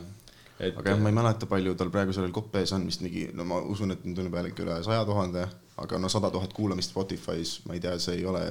Et 0.61 0.77
aga 0.79 0.91
jah, 0.95 0.99
ma 1.03 1.09
ei 1.11 1.15
mäleta, 1.17 1.47
palju 1.51 1.75
tal 1.79 1.91
praegu 1.91 2.13
sellel 2.15 2.31
kopp 2.35 2.55
ees 2.61 2.73
on, 2.77 2.85
vist 2.87 3.01
mingi, 3.03 3.29
no 3.35 3.45
ma 3.49 3.61
usun, 3.61 3.91
et 3.97 4.05
nüüd 4.05 4.19
on 4.25 4.31
peale 4.31 4.49
ikka 4.53 4.63
üle 4.67 4.77
saja 4.85 5.05
tuhande, 5.09 5.47
aga 5.83 5.99
no 5.99 6.09
sada 6.13 6.29
tuhat 6.31 6.53
kuulamist 6.53 6.93
Spotify's, 6.93 7.55
ma 7.67 7.75
ei 7.75 7.81
tea, 7.81 7.95
see 7.99 8.19
ei 8.21 8.25
ole 8.29 8.43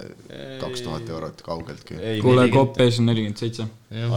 kaks 0.59 0.81
tuhat 0.83 1.09
eurot 1.09 1.41
kaugeltki. 1.45 1.93
ei, 2.01 2.21
kuule, 2.21 2.41
nelikümmend 2.41 2.55
kopp 2.73 2.81
ees 2.83 2.97
on 2.99 3.05
nelikümmend 3.11 3.37
seitse. 3.43 3.67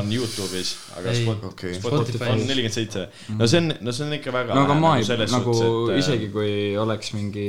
on 0.00 0.10
Youtube'is, 0.12 0.72
aga 0.98 1.12
Ei. 1.12 1.20
Spot- 1.24 1.44
Okei. 1.50 1.74
Spotify 1.80 2.30
on 2.32 2.46
nelikümmend 2.48 2.74
seitse. 2.78 3.08
no 3.38 3.46
see 3.46 3.60
on, 3.60 3.74
no 3.80 3.92
see 3.92 4.06
on 4.06 4.16
ikka 4.18 4.32
väga 4.32 4.54
no 4.56 4.64
aga 4.64 4.74
ma 4.80 4.96
ei, 4.98 5.04
selles 5.04 5.30
nagu 5.36 5.54
suhtes, 5.54 5.92
et, 5.92 5.94
äh, 5.94 6.02
isegi 6.02 6.32
kui 6.32 6.50
oleks 6.80 7.12
mingi 7.14 7.46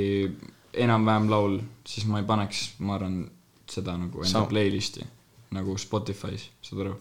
enam-vähem 0.74 1.30
laul, 1.32 1.60
siis 1.88 2.06
ma 2.12 2.20
ei 2.20 2.26
paneks, 2.28 2.66
ma 2.84 2.98
arvan, 3.00 3.22
seda 3.72 3.96
nagu 3.98 4.20
enda 4.22 4.30
Sound- 4.36 4.52
playlist'i. 4.52 5.06
nagu 5.56 5.78
Spotify's, 5.80 6.50
saad 6.62 6.82
aru? 6.86 6.98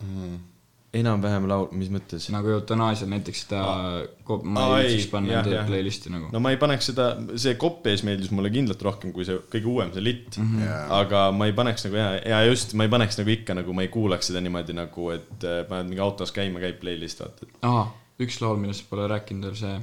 Enam-vähem 0.95 1.47
laul, 1.51 1.67
mis 1.77 1.91
mõttes? 1.93 2.27
nagu 2.33 2.51
eutanaasial 2.55 3.11
näiteks 3.11 3.45
seda, 3.45 3.63
ma 4.43 4.67
Aa, 4.67 4.81
ei 4.81 4.93
viitsiks 4.93 5.11
panna 5.13 5.33
jah, 5.35 5.43
enda 5.45 5.57
jah. 5.59 5.67
playlist'i 5.69 6.13
nagu 6.15 6.31
no 6.35 6.43
ma 6.45 6.53
ei 6.55 6.61
paneks 6.61 6.91
seda, 6.93 7.09
see 7.41 7.57
Copies 7.61 8.05
meeldis 8.07 8.31
mulle 8.35 8.53
kindlalt 8.55 8.85
rohkem 8.87 9.15
kui 9.17 9.27
see 9.29 9.41
kõige 9.53 9.71
uuem, 9.71 9.91
see 9.95 10.05
Lit 10.05 10.39
mm. 10.39 10.53
-hmm. 10.53 10.69
Jaa. 10.69 10.85
aga 11.01 11.25
ma 11.37 11.49
ei 11.51 11.57
paneks 11.57 11.89
nagu 11.89 12.01
ja, 12.01 12.09
ja 12.35 12.45
just, 12.49 12.77
ma 12.79 12.87
ei 12.87 12.95
paneks 12.95 13.19
nagu 13.21 13.35
ikka 13.35 13.59
nagu 13.61 13.77
ma 13.77 13.87
ei 13.87 13.91
kuulaks 13.95 14.31
seda 14.31 14.45
niimoodi 14.45 14.77
nagu, 14.77 15.11
et 15.17 15.49
äh, 15.49 15.65
paned 15.69 15.91
mingi 15.91 16.05
autos 16.05 16.33
käima, 16.35 16.63
käib 16.63 16.79
playlist, 16.83 17.25
vaata. 17.25 17.51
aa, 17.71 17.89
üks 18.23 18.41
laul, 18.45 18.61
millest 18.63 18.87
pole 18.91 19.09
rääkinud, 19.11 19.51
on 19.51 19.61
see 19.65 19.77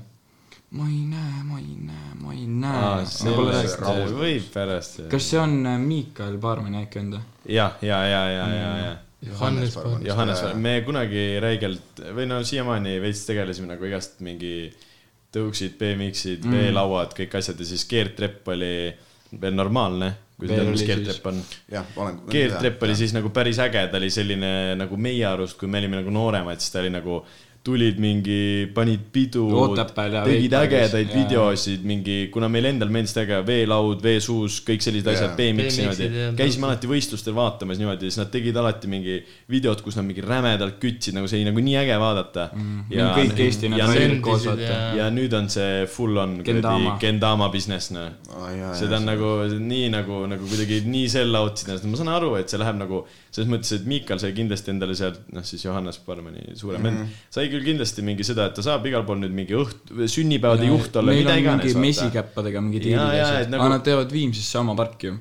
ma 0.72 0.88
ei 0.88 1.04
näe, 1.04 1.44
ma 1.44 1.60
ei 1.60 1.76
näe, 1.76 2.12
ma 2.22 2.34
ei 2.34 2.48
näe. 2.48 3.04
rääkinud. 3.04 4.16
võib 4.16 4.52
pärast. 4.54 5.02
kas 5.12 5.32
see 5.34 5.40
on 5.40 5.60
äh, 5.68 5.80
Miikael 5.80 6.38
Baarmani 6.40 6.86
äkki 6.86 7.04
enda? 7.04 7.24
ja, 7.46 7.74
ja, 7.82 8.04
ja, 8.08 8.28
ja, 8.32 8.48
ja, 8.56 8.76
ja. 8.86 8.94
Johannes 9.22 9.76
Parmas. 9.76 10.06
Johannes, 10.06 10.42
me 10.58 10.80
kunagi 10.86 11.26
räigelt 11.44 12.02
või 12.16 12.26
no 12.30 12.40
siiamaani 12.48 12.96
veits 13.04 13.22
tegelesime 13.28 13.70
nagu 13.70 13.86
igast 13.86 14.20
mingi 14.26 14.72
tõuksid, 15.32 15.78
BMX-id 15.80 16.48
mm., 16.48 16.58
veelauad, 16.58 17.14
kõik 17.18 17.38
asjad 17.40 17.62
ja 17.62 17.68
siis 17.70 17.86
keertrepp 17.90 18.50
oli 18.52 18.74
veel 19.42 19.56
normaalne, 19.56 20.10
kui 20.36 20.50
sa 20.50 20.58
tead, 20.58 20.72
mis 20.74 20.84
keertrepp 20.88 21.30
on. 21.32 21.40
keertrepp 22.32 22.84
oli 22.88 22.98
siis 23.00 23.14
nagu 23.16 23.32
päris 23.34 23.62
äge, 23.64 23.86
ta 23.92 24.02
oli 24.02 24.10
selline 24.12 24.52
nagu 24.80 24.98
meie 25.00 25.24
arust, 25.30 25.56
kui 25.60 25.70
me 25.72 25.80
olime 25.80 26.02
nagu 26.02 26.12
nooremad, 26.14 26.60
siis 26.60 26.74
ta 26.74 26.82
oli 26.82 26.92
nagu 26.92 27.22
tulid 27.66 28.00
mingi, 28.02 28.68
panid 28.76 29.08
pidu 29.14 29.48
ja 29.50 29.86
tegid 30.26 30.54
ägedaid 30.58 31.12
videosid, 31.14 31.84
mingi, 31.88 32.18
kuna 32.34 32.50
meil 32.52 32.70
endal 32.72 32.94
meeldis 32.94 33.18
äge 33.22 33.42
veelaud, 33.48 34.00
veesuus, 34.06 34.60
kõik 34.68 34.86
sellised 34.86 35.10
asjad, 35.12 35.34
BMX 35.40 35.80
niimoodi 35.82 36.08
ja. 36.08 36.30
käisime 36.38 36.70
alati 36.70 36.90
võistlustel 36.92 37.36
vaatamas 37.38 37.82
niimoodi, 37.82 38.10
siis 38.10 38.22
nad 38.22 38.32
tegid 38.34 38.58
alati 38.62 38.92
mingi 38.92 39.18
videod, 39.52 39.82
kus 39.84 39.98
nad 39.98 40.08
mingi 40.08 40.26
rämedalt 40.26 40.78
kütsid, 40.82 41.18
nagu 41.18 41.30
see 41.30 41.42
oli 41.42 41.50
nagu 41.50 41.66
nii 41.66 41.78
äge 41.82 42.00
vaadata 42.02 42.48
mm.. 42.54 42.96
kõik 43.18 43.44
Eesti 43.48 43.74
ja, 43.74 43.90
rallid 43.90 44.16
nüüd, 44.16 44.24
koos 44.26 44.48
vaata 44.50 44.72
ja- 44.72 44.80
ja 45.02 45.10
nüüd 45.14 45.34
on 45.38 45.50
see 45.52 45.86
full 45.90 46.22
on 46.22 46.40
kuradi 46.46 46.96
Kendama. 47.02 47.50
Business, 47.52 47.90
noh. 47.92 48.12
seda 48.78 48.92
seda 48.92 49.00
on 49.00 49.08
nagu 49.08 49.30
nii 49.64 49.90
nagu, 49.94 50.22
nagu 50.30 50.48
kuidagi 50.50 50.82
nii 50.88 51.08
sell 51.12 51.38
out 51.40 51.60
sid 51.60 51.72
ennast, 51.72 51.88
ma 51.88 52.00
saan 52.00 52.12
aru, 52.12 52.34
et 52.40 52.52
see 52.52 52.60
läheb 52.60 52.78
nagu 52.80 53.02
selles 53.32 53.50
mõttes, 53.52 53.72
et 53.78 53.88
Miikal 53.88 54.20
sai 54.22 54.34
kindlasti 54.36 54.74
endale 54.74 54.96
sealt, 54.98 55.22
noh 55.36 55.46
siis 55.48 55.64
Johannes 55.64 56.00
Parmani 56.04 56.44
suurem 56.60 56.84
vend 56.84 57.00
mm, 57.06 57.14
sai 57.32 57.48
küll 57.54 57.66
kindlasti 57.66 58.06
mingi 58.06 58.26
seda, 58.28 58.50
et 58.50 58.56
ta 58.58 58.64
saab 58.66 58.86
igal 58.90 59.04
pool 59.08 59.20
nüüd 59.24 59.34
mingi 59.36 59.58
õht-, 59.58 59.92
sünnipäevade 60.12 60.70
juht 60.70 60.96
olla, 61.02 61.16
mida 61.18 61.36
on 61.36 61.44
iganes 61.44 61.68
mingi. 61.74 61.84
mesikäppadega 61.88 62.64
mingi 62.64 62.86
diilid 62.88 63.18
ja 63.18 63.28
asjad 63.28 63.44
et, 63.46 63.52
nagu- 63.54 63.68
aga 63.68 63.76
nad 63.78 63.86
teevad 63.88 64.16
Viimsisse 64.16 64.62
oma 64.62 64.78
parki 64.80 65.12
ju. 65.12 65.20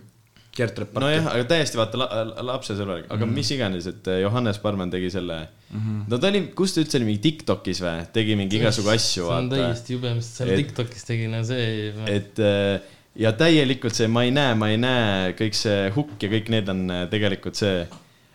Gert 0.57 0.79
Repp 0.83 0.93
parki. 0.93 1.07
nojah, 1.07 1.27
aga 1.31 1.47
täiesti 1.53 1.79
vaata 1.79 1.99
la, 2.01 2.07
la, 2.27 2.45
lapse 2.51 2.75
sõbralik, 2.75 3.07
aga 3.07 3.19
mm 3.21 3.31
-hmm. 3.31 3.39
mis 3.39 3.51
iganes, 3.55 3.87
et 3.87 4.09
eh, 4.11 4.21
Johannes 4.25 4.59
Parman 4.59 4.91
tegi 4.91 5.11
selle 5.15 5.37
mm. 5.47 5.79
-hmm. 5.79 6.01
no 6.11 6.19
ta 6.19 6.29
oli, 6.29 6.41
kus 6.59 6.75
ta 6.75 6.83
üldse 6.83 6.99
oli, 6.99 7.07
mingi 7.11 7.23
Tiktokis 7.29 7.83
või, 7.85 8.07
tegi 8.13 8.37
mingi 8.37 8.59
igasugu 8.59 8.91
asju, 8.91 9.23
see 9.23 9.37
on 9.37 9.51
vaata. 9.51 9.63
täiesti 9.63 9.95
jube, 9.95 10.15
mis 10.15 10.31
ta 10.31 10.45
seal 10.45 10.57
Tiktokis 10.63 11.07
tegi, 11.07 11.29
no 11.31 11.45
see. 11.47 11.93
et 12.07 12.39
eh, 12.39 12.81
ja 13.25 13.33
täielikult 13.33 13.95
see 13.95 14.09
Ma 14.11 14.25
ei 14.27 14.35
näe, 14.35 14.55
ma 14.59 14.71
ei 14.71 14.79
näe, 14.81 15.33
kõik 15.39 15.55
see 15.55 15.91
hukk 15.95 16.23
ja 16.23 16.31
kõik 16.35 16.51
need 16.51 16.69
on 16.69 16.85
eh, 16.91 17.07
tegelikult 17.15 17.55
see 17.55 17.87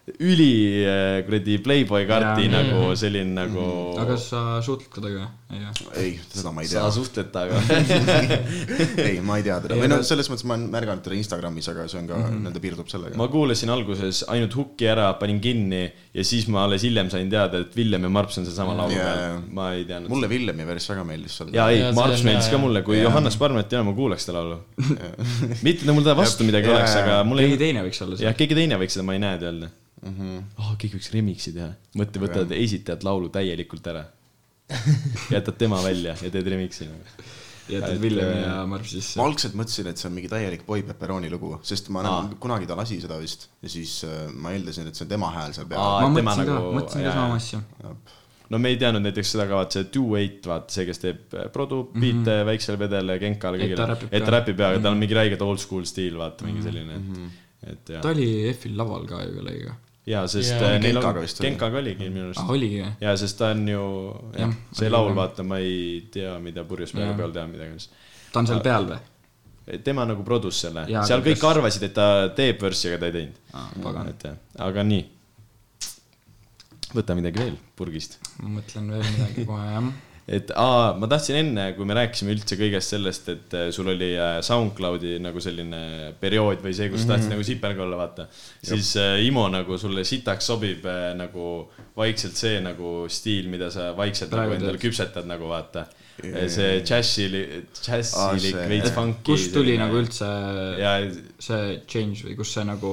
üli 0.05 0.85
eh, 0.85 1.23
kuradi 1.25 1.57
Playboy 1.65 2.05
karti 2.05 2.45
Jaa. 2.45 2.51
nagu 2.53 2.91
selline 2.99 3.33
nagu. 3.33 3.63
aga 3.97 4.17
sa 4.21 4.41
suhtled 4.61 4.93
temaga? 4.93 5.31
ei 5.49 5.63
jah? 5.63 5.79
ei, 5.97 6.11
seda 6.29 6.51
ma 6.53 6.61
ei 6.61 6.69
sa 6.69 6.83
tea. 6.83 6.91
suhtled 6.93 7.31
temaga 7.33 7.57
ei, 9.09 9.17
ma 9.25 9.39
ei 9.39 9.47
tea 9.47 9.57
teda, 9.63 9.79
või 9.81 9.89
noh, 9.89 10.03
selles 10.05 10.29
mõttes 10.29 10.45
ma 10.45 10.59
olen 10.59 10.67
märganud 10.75 11.01
teda 11.07 11.17
Instagramis, 11.17 11.69
aga 11.73 11.87
see 11.89 12.03
on 12.03 12.09
ka 12.11 12.21
nii-öelda 12.21 12.61
piirdub 12.61 12.91
sellega. 12.91 13.17
ma 13.17 13.27
kuulasin 13.33 13.73
alguses 13.73 14.21
ainult 14.29 14.53
hukki 14.59 14.91
ära, 14.93 15.09
panin 15.17 15.41
kinni 15.41 15.87
ja 16.15 16.23
siis 16.27 16.47
ma 16.51 16.63
alles 16.65 16.85
hiljem 16.85 17.09
sain 17.11 17.29
teada, 17.31 17.59
et 17.65 17.75
Villem 17.75 18.07
ja 18.07 18.11
Marps 18.17 18.39
on 18.39 18.47
seesama 18.47 18.75
laulu 18.77 18.95
Jaa, 18.95 19.05
peal 19.05 19.39
ma 19.57 19.67
ei 19.75 19.83
teadnud. 19.87 20.11
mulle 20.13 20.29
Villemi 20.31 20.67
vers 20.67 20.87
väga 20.91 21.03
meeldis 21.07 21.37
seal. 21.39 21.51
jaa, 21.55 21.67
ei 21.73 21.89
Marps 21.97 22.23
meeldis 22.27 22.49
ka 22.51 22.59
mulle, 22.61 22.83
kui 22.87 22.99
Jaa. 22.99 23.09
Johannes 23.09 23.37
Parmet 23.41 23.73
ei 23.73 23.79
ole, 23.79 23.87
ma 23.89 23.95
kuulaks 23.97 24.27
seda 24.27 24.39
laulu. 24.39 24.59
mitte, 25.65 25.83
et 25.83 25.91
mul 25.91 26.05
ta 26.07 26.15
vastu 26.17 26.47
midagi 26.47 26.71
Jaa, 26.71 26.77
oleks, 26.79 26.97
aga 27.01 27.21
mul 27.27 27.43
keegi 27.43 27.57
ei, 27.57 27.63
teine 27.65 27.85
võiks 27.87 28.03
olla 28.05 28.19
see 28.19 28.29
jah,. 28.29 28.37
keegi 28.41 28.59
teine 28.61 28.79
võiks 28.81 28.97
seda 28.97 29.07
Ma 29.07 29.17
ei 29.17 29.23
näe 29.25 29.39
öelda. 29.41 29.71
Mhm. 30.05 30.35
oh, 30.61 30.75
keegi 30.79 30.99
võiks 30.99 31.11
remix'i 31.13 31.55
teha. 31.55 31.71
mõtle, 31.99 32.23
võtad 32.27 32.53
esitajat 32.55 33.03
laulu 33.07 33.31
täielikult 33.33 33.91
ära. 33.91 34.05
jätad 35.35 35.57
tema 35.59 35.81
välja 35.83 36.15
ja 36.21 36.31
teed 36.31 36.47
remix'i 36.55 36.87
nagu. 36.89 37.25
Jätad 37.69 37.95
et, 37.95 38.01
Villemi 38.01 38.39
äh, 38.39 38.43
ja 38.43 38.57
Marv 38.69 38.89
sisse 38.89 39.19
ma. 39.19 39.27
algselt 39.29 39.55
mõtlesin, 39.57 39.89
et 39.91 40.01
see 40.01 40.09
on 40.09 40.15
mingi 40.17 40.29
täielik 40.31 40.65
Boy 40.67 40.83
Pepperoni 40.87 41.31
lugu, 41.33 41.55
sest 41.65 41.89
ma 41.93 42.03
näen, 42.05 42.35
kunagi 42.41 42.69
ta 42.69 42.77
lasi 42.77 42.99
seda 43.03 43.17
vist 43.21 43.47
ja 43.63 43.71
siis 43.71 43.97
äh, 44.07 44.27
ma 44.33 44.53
eeldasin, 44.55 44.91
et 44.91 44.97
see 44.97 45.07
on 45.07 45.13
tema 45.15 45.31
hääl 45.35 45.55
seal 45.55 45.69
peal. 45.71 45.81
ma 45.81 46.11
mõtlesin 46.13 46.45
ka 46.49 46.59
nagu-, 46.59 46.75
mõtlesin 46.79 47.07
ka 47.07 47.15
sama 47.15 47.39
asja. 47.39 47.61
no 48.53 48.61
me 48.61 48.73
ei 48.73 48.81
teadnud 48.81 49.05
näiteks 49.05 49.33
seda 49.35 49.47
ka, 49.49 49.61
vaata 49.61 49.79
see 49.79 49.89
Do8, 49.95 50.51
vaata 50.51 50.77
see, 50.77 50.85
kes 50.91 51.01
teeb 51.05 51.39
äh, 51.39 51.47
produ, 51.53 51.81
beat'e 51.93 52.19
mm 52.19 52.27
-hmm. 52.27 52.51
väiksele 52.51 52.81
vedele, 52.83 53.17
Genkale, 53.23 53.57
Mhm. 53.57 53.65
Et 53.65 53.79
kõigile 53.79 54.07
et 54.11 54.25
ta 54.25 54.37
räpib 54.37 54.59
ja, 54.59 54.69
aga 54.69 54.85
tal 54.85 54.93
on 54.93 55.01
mingi 55.01 55.17
räigelt 55.17 55.41
old 55.41 55.63
school 55.63 55.89
stiil, 55.89 56.21
vaata 56.21 56.45
mingi 56.45 56.61
selline, 56.65 57.01
et 57.65 57.89
jah 57.89 58.01
ta. 58.01 58.13
oli 58.13 58.53
F-il 58.53 58.77
laval 58.77 59.07
ka 59.09 59.23
ju 59.23 59.33
kellegagi. 59.39 59.73
jaa, 60.05 60.27
sest 60.29 60.51
Jaa. 60.53 60.75
äh, 60.75 60.79
neil 60.83 60.99
on 61.01 61.17
Genkaga 61.41 61.79
oligi 61.81 62.09
minu 62.11 62.27
arust 62.29 62.43
ah,. 62.43 62.51
oligi 62.53 62.81
või? 62.83 62.91
jaa, 63.01 63.15
sest 63.17 63.39
ta 63.41 63.49
on 63.55 63.63
ju, 63.71 63.81
jah 64.35 64.45
Jah,, 64.45 64.55
see 64.79 64.89
laul, 64.91 65.11
vaata, 65.17 65.43
ma 65.47 65.57
ei 65.63 66.05
tea, 66.13 66.35
mida 66.43 66.63
purjus 66.67 66.93
Jah. 66.93 67.15
peal 67.17 67.33
teha 67.35 67.47
midagi. 67.49 67.89
ta 68.31 68.39
on 68.43 68.47
seal 68.51 68.61
peal 68.65 68.89
või? 68.91 68.99
tema 69.83 70.05
nagu 70.05 70.21
produs 70.27 70.59
selle, 70.61 70.85
seal 71.09 71.23
kõik 71.25 71.39
kas- 71.41 71.49
arvasid, 71.55 71.87
et 71.89 71.93
ta 71.97 72.07
teeb 72.37 72.61
võrssi, 72.61 72.91
aga 72.91 73.01
ta 73.01 73.09
ei 73.09 73.15
teinud. 73.19 73.39
aa, 73.53 73.67
pagan. 73.83 74.09
et 74.13 74.27
jah, 74.29 74.35
aga 74.67 74.83
nii. 74.85 75.05
võta 76.95 77.15
midagi 77.17 77.41
veel 77.41 77.55
purgist 77.75 78.19
ma 78.43 78.51
mõtlen 78.59 78.91
veel 78.93 79.07
midagi 79.15 79.45
kohe, 79.49 79.65
jah. 79.73 79.89
Et 80.27 80.49
aa, 80.57 80.93
ma 80.97 81.05
tahtsin 81.11 81.35
enne, 81.37 81.65
kui 81.77 81.85
me 81.85 81.93
rääkisime 81.97 82.33
üldse 82.33 82.57
kõigest 82.57 82.95
sellest, 82.95 83.27
et 83.29 83.53
äh, 83.53 83.67
sul 83.75 83.91
oli 83.93 84.11
äh, 84.17 84.39
SoundCloudi 84.45 85.19
nagu 85.21 85.41
selline 85.43 85.81
periood 86.21 86.63
või 86.65 86.73
see, 86.73 86.87
kus 86.89 87.03
sa 87.05 87.11
tahtsid 87.13 87.33
nagu 87.35 87.43
siperg 87.45 87.81
olla, 87.85 87.99
vaata. 87.99 88.25
siis 88.65 88.95
äh, 88.97 89.19
Imo 89.27 89.43
nagu 89.53 89.77
sulle 89.77 90.01
sitaks 90.07 90.47
sobib 90.49 90.87
äh, 90.89 91.11
nagu 91.19 91.67
vaikselt 91.97 92.35
see 92.41 92.57
nagu 92.65 93.05
stiil, 93.13 93.51
mida 93.53 93.69
sa 93.71 93.91
vaikselt 93.97 94.33
Praegu 94.33 94.55
nagu 94.55 94.59
endale 94.63 94.81
küpsetad 94.81 95.29
nagu 95.29 95.51
vaata. 95.51 95.85
See 96.15 96.79
džässilik, 96.79 97.49
Aa, 97.67 97.79
džässilik 97.83 98.53
see- 98.55 98.67
veits 98.71 98.91
funky. 98.95 99.23
kust 99.27 99.51
tuli 99.53 99.73
nagu 99.77 99.97
üldse 99.99 100.27
ja 100.79 100.93
see 101.43 101.81
change 101.91 102.23
või 102.23 102.37
kus 102.39 102.53
see 102.55 102.63
nagu, 102.65 102.91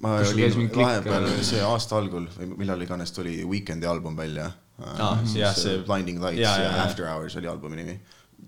ma 0.00 0.20
olin 0.22 0.70
vahepeal, 0.70 1.26
see 1.42 1.60
aasta 1.66 1.98
algul 1.98 2.28
või 2.38 2.52
millal 2.62 2.80
iganes 2.86 3.10
tuli 3.12 3.40
Weekend'i 3.44 3.90
album 3.90 4.14
välja. 4.16 4.46
Aa, 4.82 5.12
jah, 5.34 5.54
see- 5.56 5.78
Blinding 5.86 6.20
Lights 6.22 6.40
ja, 6.42 6.56
ja 6.58 6.70
jaa. 6.70 6.82
After 6.84 7.06
Hours 7.10 7.36
oli 7.36 7.48
albumi 7.48 7.76
nimi. 7.76 8.00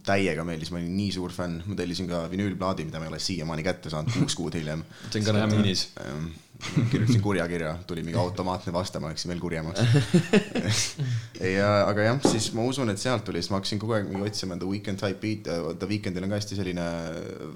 täiega 0.05 0.43
meeldis, 0.45 0.69
ma 0.71 0.77
olin 0.83 0.97
nii 0.99 1.13
suur 1.15 1.33
fänn, 1.33 1.63
ma 1.67 1.75
tellisin 1.79 2.09
ka 2.11 2.25
vinüülplaadi, 2.29 2.85
mida 2.85 2.99
ma 3.01 3.07
ei 3.07 3.13
ole 3.15 3.19
siiamaani 3.25 3.63
kätte 3.65 3.89
saanud, 3.93 4.13
kuus 4.13 4.35
kuud 4.37 4.53
hiljem. 4.59 4.83
see 5.11 5.21
on 5.23 5.25
karantiinis. 5.31 5.87
Kirjutasin 6.91 7.23
kurja 7.23 7.47
kirja, 7.49 7.75
tuli 7.87 8.03
mingi 8.07 8.19
automaatne 8.19 8.73
vaste, 8.75 9.01
ma 9.03 9.11
läksin 9.13 9.33
veel 9.33 9.43
kurjemaks. 9.43 9.81
ja, 11.57 11.71
aga 11.89 12.09
jah, 12.09 12.21
siis 12.27 12.51
ma 12.57 12.67
usun, 12.69 12.91
et 12.93 13.03
sealt 13.03 13.27
tuli, 13.27 13.43
siis 13.43 13.53
ma 13.53 13.61
hakkasin 13.61 13.83
kogu 13.83 13.97
aeg 13.99 14.09
mingi 14.11 14.29
otsima 14.31 14.59
The 14.61 14.69
Weekend 14.69 15.03
type 15.03 15.21
beat, 15.23 15.51
The 15.81 15.91
Weekendil 15.91 16.27
on 16.27 16.35
ka 16.35 16.41
hästi 16.41 16.59
selline 16.61 16.87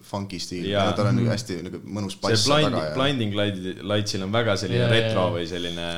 funky 0.09 0.40
stiil 0.42 0.71
tal 0.97 1.11
on 1.11 1.21
nagu 1.21 1.33
hästi 1.33 1.61
nagu 1.66 1.83
mõnus 1.85 2.18
see 2.18 2.25
bass 2.27 2.47
blinding, 2.49 2.77
taga 2.77 2.88
ja 2.88 2.94
blinding 2.97 3.38
light, 3.38 3.83
lightsil 3.92 4.27
on 4.27 4.35
väga 4.35 4.57
selline 4.61 4.85
jaa, 4.85 4.92
retro 4.94 5.29
või 5.37 5.49
selline 5.51 5.88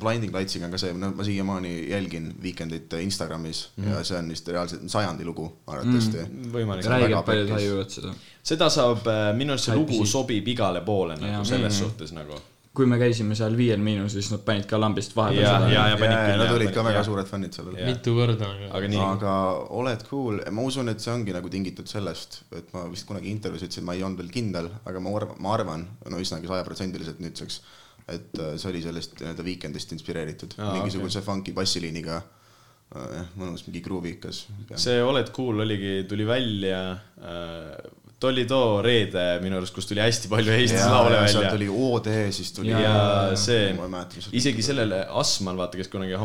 Blinding 0.00 0.32
Lights'iga 0.32 0.64
on 0.64 0.72
ka 0.72 0.80
see, 0.80 0.94
no 0.96 1.10
ma 1.16 1.24
siiamaani 1.26 1.72
jälgin 1.90 2.30
Weekendit 2.42 2.94
Instagramis 3.00 3.66
mm 3.76 3.90
ja 3.90 4.02
see 4.06 4.18
on 4.18 4.28
vist 4.30 4.48
reaalselt 4.48 4.84
sajandi 4.92 5.24
lugu 5.26 5.46
arvatavasti 5.66 6.20
mm. 6.22 6.50
võimalik. 6.54 6.86
räigelt 6.92 7.26
paljud 7.26 7.48
tajuvad 7.50 7.94
seda. 7.94 8.12
Seda 8.42 8.68
saab, 8.70 9.04
minu 9.36 9.52
arust 9.52 9.64
see 9.70 9.74
lugu 9.76 9.92
Hype'i. 9.98 10.06
sobib 10.06 10.48
igale 10.48 10.80
poole 10.86 11.16
nagu 11.16 11.32
Jaa. 11.40 11.44
selles 11.44 11.74
Mhm. 11.74 11.84
suhtes 11.84 12.12
nagu. 12.12 12.38
kui 12.72 12.86
me 12.86 12.96
käisime 12.98 13.34
seal 13.34 13.56
Viiel 13.58 13.80
Miinus, 13.82 14.12
siis 14.14 14.30
nad 14.30 14.40
panid 14.46 14.64
ka 14.70 14.78
lambist 14.78 15.12
vahepeal 15.16 15.42
Jaa, 15.42 15.58
seda. 15.58 15.72
jaa, 15.74 15.88
ja 15.90 15.96
panid 15.98 16.12
ja, 16.14 16.20
küll, 16.22 16.30
ja 16.30 16.36
nad 16.38 16.46
jah, 16.46 16.54
olid 16.54 16.70
ka 16.74 16.84
väga 16.84 16.94
jah. 17.00 17.04
suured 17.04 17.26
fännid 17.26 17.52
sellel. 17.52 17.74
Jaa. 17.76 17.86
mitu 17.90 18.14
korda 18.14 18.46
aga 18.78 18.88
nii, 18.88 19.00
aga 19.00 19.32
oled 19.80 20.04
cool, 20.08 20.38
ma 20.50 20.62
usun, 20.62 20.88
et 20.88 21.00
see 21.00 21.10
ongi 21.12 21.32
nagu 21.34 21.48
tingitud 21.50 21.86
sellest, 21.90 22.42
et 22.56 22.72
ma 22.72 22.84
vist 22.88 23.06
kunagi 23.10 23.28
intervjuus 23.34 23.62
ütlesin, 23.66 23.82
ma 23.84 23.92
ei 23.98 24.02
olnud 24.06 24.18
veel 24.22 24.30
kindel, 24.30 24.70
aga 24.86 25.00
ma 25.00 25.10
arvan, 25.18 25.36
ma 25.40 25.54
arvan, 25.54 25.86
no 26.08 26.16
üsnagi 26.22 26.46
sajaprotsendiliselt 26.46 27.18
nüüdseks, 27.20 27.60
et 28.08 28.38
äh, 28.38 28.56
see 28.56 28.70
oli 28.70 28.82
sellest 28.82 29.18
nii-öelda 29.20 29.44
Weekendist 29.44 29.92
inspireeritud 29.92 30.54
Aa, 30.58 30.72
mingisuguse 30.78 31.20
funky 31.26 31.52
bassiliiniga, 31.52 32.22
mõnus 33.38 33.66
mingi 33.66 33.80
gruuvikas. 33.84 34.46
see 34.76 35.02
Oled 35.02 35.30
cool 35.34 35.60
oligi, 35.66 36.04
tuli 36.08 36.24
välja 36.26 36.80
äh, 37.22 37.76
Toledo 38.20 38.82
reede 38.84 39.22
minu 39.40 39.56
arust, 39.56 39.72
kus 39.72 39.86
tuli 39.88 40.02
hästi 40.04 40.28
palju 40.28 40.52
Eestis 40.52 40.82
laule 40.92 41.16
välja. 41.22 41.50
tuli 41.54 41.68
OD, 41.72 42.08
siis 42.36 42.50
tuli 42.52 42.68
ja 42.74 43.30
see 43.40 43.70
isegi 44.36 44.62
sellele 44.66 44.98
Asmal, 45.22 45.56
vaata, 45.56 45.78
kes 45.80 45.88
kunagi, 45.88 46.18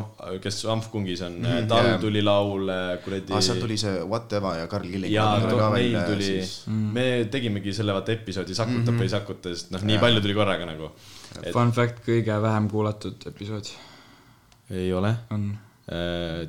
kes 0.44 0.58
Amfkungis 0.74 1.22
on 1.24 1.38
mm, 1.40 1.46
Mhm, 1.46 1.54
-hmm, 1.62 1.68
tal 1.72 1.86
jaa. 1.94 1.98
tuli 2.02 2.22
laul 2.26 2.68
äh, 2.70 2.98
kuradi 3.06 3.32
ah,. 3.34 3.42
sealt 3.48 3.60
tuli 3.64 3.78
see 3.80 3.94
Whatever 4.04 4.60
ja 4.60 4.68
Karl 4.68 4.84
Killing. 4.92 5.14
ja 5.14 5.30
neil 5.74 5.98
tuli 6.12 6.24
siis..., 6.28 6.54
me 6.68 7.06
tegimegi 7.32 7.74
selle 7.74 7.94
vaata 7.96 8.12
episoodi 8.12 8.56
Sakutab 8.56 8.76
mm 8.76 8.84
Mhm. 8.84 8.90
-hmm. 8.90 9.00
või 9.00 9.04
ei 9.10 9.16
sakuta, 9.16 9.50
sest 9.56 9.72
noh, 9.72 9.82
nii 9.82 9.96
Jaa. 9.96 10.02
palju 10.02 10.22
tuli 10.22 10.34
korraga 10.34 10.66
nagu. 10.66 10.92
et 11.44 11.54
Fun 11.54 11.72
fact, 11.72 12.04
kõige 12.08 12.42
vähem 12.42 12.70
kuulatud 12.70 13.16
episood 13.28 13.72
ei 14.72 14.92
ole, 14.94 15.16
on, 15.32 15.58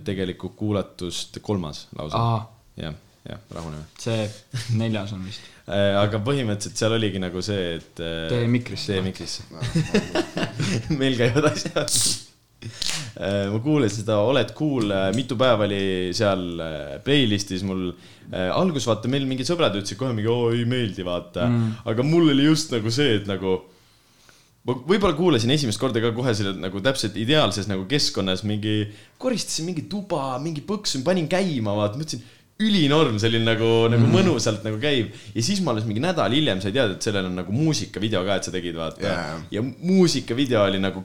tegelikult 0.05 0.57
kuulatust 0.57 1.39
kolmas 1.43 1.87
lausa. 1.99 2.17
aa, 2.19 2.39
jah, 2.77 2.95
jah, 3.29 3.43
rahuneme. 3.57 3.85
see 4.01 4.27
neljas 4.81 5.13
on 5.17 5.27
vist. 5.27 5.51
aga 5.67 6.21
põhimõtteliselt 6.27 6.81
seal 6.83 6.97
oligi 6.97 7.23
nagu 7.23 7.43
see, 7.45 7.77
et. 7.81 7.93
Tee 7.99 8.47
mikrisse. 8.51 8.95
tee 8.95 9.05
mikrisse. 9.05 9.47
meil 11.01 11.19
käivad 11.19 11.51
asjad. 11.51 11.99
ma 13.53 13.59
kuulasin 13.63 14.03
seda 14.03 14.19
Oled 14.25 14.51
cool, 14.57 14.91
mitu 15.17 15.37
päeva 15.39 15.67
oli 15.69 16.13
seal 16.17 16.45
äh, 16.63 16.97
playlist'is 17.05 17.65
mul. 17.67 17.89
algus 18.33 18.89
vaata, 18.89 19.11
meil 19.13 19.27
mingid 19.29 19.49
sõbrad 19.49 19.77
ütlesid 19.79 19.99
kohe 20.01 20.15
mingi, 20.17 20.31
oo 20.33 20.51
ei 20.55 20.67
meeldi, 20.69 21.05
vaata 21.07 21.47
mm.. 21.47 21.89
aga 21.93 22.07
mul 22.07 22.33
oli 22.33 22.49
just 22.49 22.75
nagu 22.75 22.91
see, 22.91 23.21
et 23.21 23.29
nagu 23.31 23.61
ma 24.67 24.75
võib-olla 24.83 25.15
kuulasin 25.15 25.53
esimest 25.55 25.79
korda 25.79 26.03
ka 26.03 26.11
kohe 26.15 26.33
selle 26.35 26.57
nagu 26.59 26.81
täpselt 26.83 27.17
ideaalses 27.23 27.69
nagu 27.71 27.85
keskkonnas 27.91 28.43
mingi, 28.49 28.89
koristasin 29.23 29.69
mingi 29.69 29.87
tuba, 29.91 30.41
mingi 30.43 30.65
põksu, 30.67 31.05
panin 31.07 31.29
käima, 31.31 31.77
vaata, 31.79 32.01
mõtlesin 32.01 32.25
ülinorm, 32.65 33.19
selline 33.21 33.45
nagu, 33.45 33.69
nagu 33.93 34.09
mõnusalt 34.09 34.65
nagu 34.65 34.81
käib. 34.81 35.13
ja 35.35 35.45
siis 35.45 35.61
ma 35.65 35.75
alles 35.75 35.85
mingi 35.89 36.01
nädal 36.01 36.33
hiljem 36.33 36.63
sai 36.65 36.73
teada, 36.73 36.97
et 36.97 37.05
sellel 37.05 37.29
on 37.29 37.37
nagu 37.43 37.53
muusikavideo 37.53 38.25
ka, 38.25 38.41
et 38.41 38.49
sa 38.49 38.55
tegid, 38.55 38.77
vaata 38.79 39.05
Jaa. 39.05 39.39
ja 39.53 39.63
muusikavideo 39.65 40.63
oli 40.65 40.81
nagu, 40.81 41.05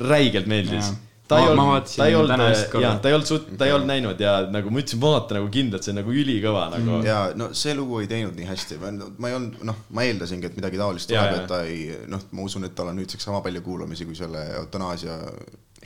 räigelt 0.00 0.48
meeldis 0.48 0.88
Jaa. 0.88 1.00
ta 1.28 1.40
ei 1.42 1.50
olnud, 1.50 1.90
ta 1.92 2.06
ei 2.08 2.16
olnud 2.16 2.44
jah, 2.80 2.96
ta 3.02 3.10
ei 3.10 3.16
olnud 3.18 3.28
suht-, 3.28 3.50
ta 3.60 3.68
ei 3.68 3.74
olnud 3.76 3.90
näinud 3.92 4.22
ja 4.24 4.32
nagu 4.52 4.72
ma 4.72 4.80
ütlesin, 4.80 5.02
vaata 5.04 5.36
nagu 5.36 5.50
kindlalt, 5.52 5.84
see 5.84 5.92
on 5.92 6.00
nagu 6.00 6.16
ülikõva 6.24 6.64
nagu 6.72 6.94
mm.. 6.94 7.08
ja 7.10 7.18
no 7.36 7.50
see 7.56 7.76
lugu 7.76 8.00
ei 8.00 8.08
teinud 8.08 8.38
nii 8.38 8.48
hästi, 8.48 8.78
ma 8.80 9.32
ei 9.32 9.36
olnud, 9.36 9.60
noh, 9.68 9.82
ma 9.92 10.06
eeldasingi, 10.08 10.48
et 10.48 10.56
midagi 10.56 10.80
taolist 10.80 11.12
tuleb, 11.12 11.42
et 11.42 11.50
ta 11.52 11.60
ei, 11.68 11.90
noh, 12.08 12.24
ma 12.32 12.48
usun, 12.48 12.64
et 12.68 12.76
tal 12.78 12.88
on 12.92 12.96
nüüdseks 13.00 13.28
sama 13.28 13.44
palju 13.44 13.64
kuulamisi 13.68 14.08
kui 14.08 14.16
selle 14.16 14.46
eutanaasia 14.62 15.20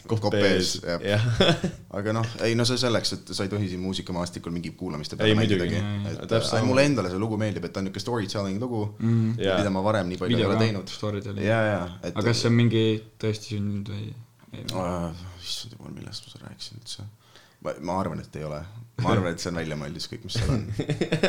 kopees, 0.07 0.77
jah. 0.85 1.25
aga 1.99 2.15
noh, 2.17 2.29
ei 2.47 2.55
no 2.59 2.67
see 2.69 2.79
selleks, 2.81 3.13
et 3.17 3.33
sa 3.37 3.47
ei 3.47 3.53
tohi 3.53 3.69
siin 3.71 3.83
muusikamaastikul 3.83 4.55
mingi 4.55 4.73
kuulamiste 4.79 5.19
peale 5.19 5.35
mängidagi. 5.39 5.81
et 6.13 6.23
Täpselt 6.31 6.61
äh, 6.61 6.67
mulle 6.67 6.87
endale 6.89 7.11
see 7.13 7.21
lugu 7.23 7.39
meeldib, 7.41 7.67
et 7.69 7.75
ta 7.75 7.83
on 7.83 7.89
niisugune 7.89 8.07
storytelling 8.07 8.63
lugu 8.63 8.85
mm,, 8.99 9.35
Jaa. 9.43 9.59
mida 9.61 9.73
ma 9.75 9.83
varem 9.85 10.11
nii 10.13 10.21
palju 10.23 10.39
ei 10.39 10.49
ole 10.49 10.59
teinud. 10.63 10.97
ja, 11.43 11.61
ja, 11.71 11.83
et. 12.03 12.15
aga 12.15 12.27
kas 12.31 12.45
see 12.45 12.53
on 12.53 12.59
mingi 12.61 12.87
tõesti 13.23 13.57
sündinud 13.57 13.93
või? 13.95 14.11
issand 15.43 15.77
jumal, 15.77 15.95
millest 15.95 16.27
ma 16.27 16.33
seda 16.35 16.51
rääkisin 16.51 16.83
üldse? 16.83 17.07
ma, 17.65 17.75
ma 17.81 18.01
arvan, 18.01 18.23
et 18.23 18.37
ei 18.39 18.47
ole. 18.47 18.61
Ma 19.03 19.11
arvan, 19.13 19.35
et 19.35 19.43
see 19.43 19.51
on 19.51 19.59
väljamõeldis 19.61 20.07
kõik, 20.09 20.23
mis 20.25 20.37
seal 20.39 20.53
on. 20.55 20.63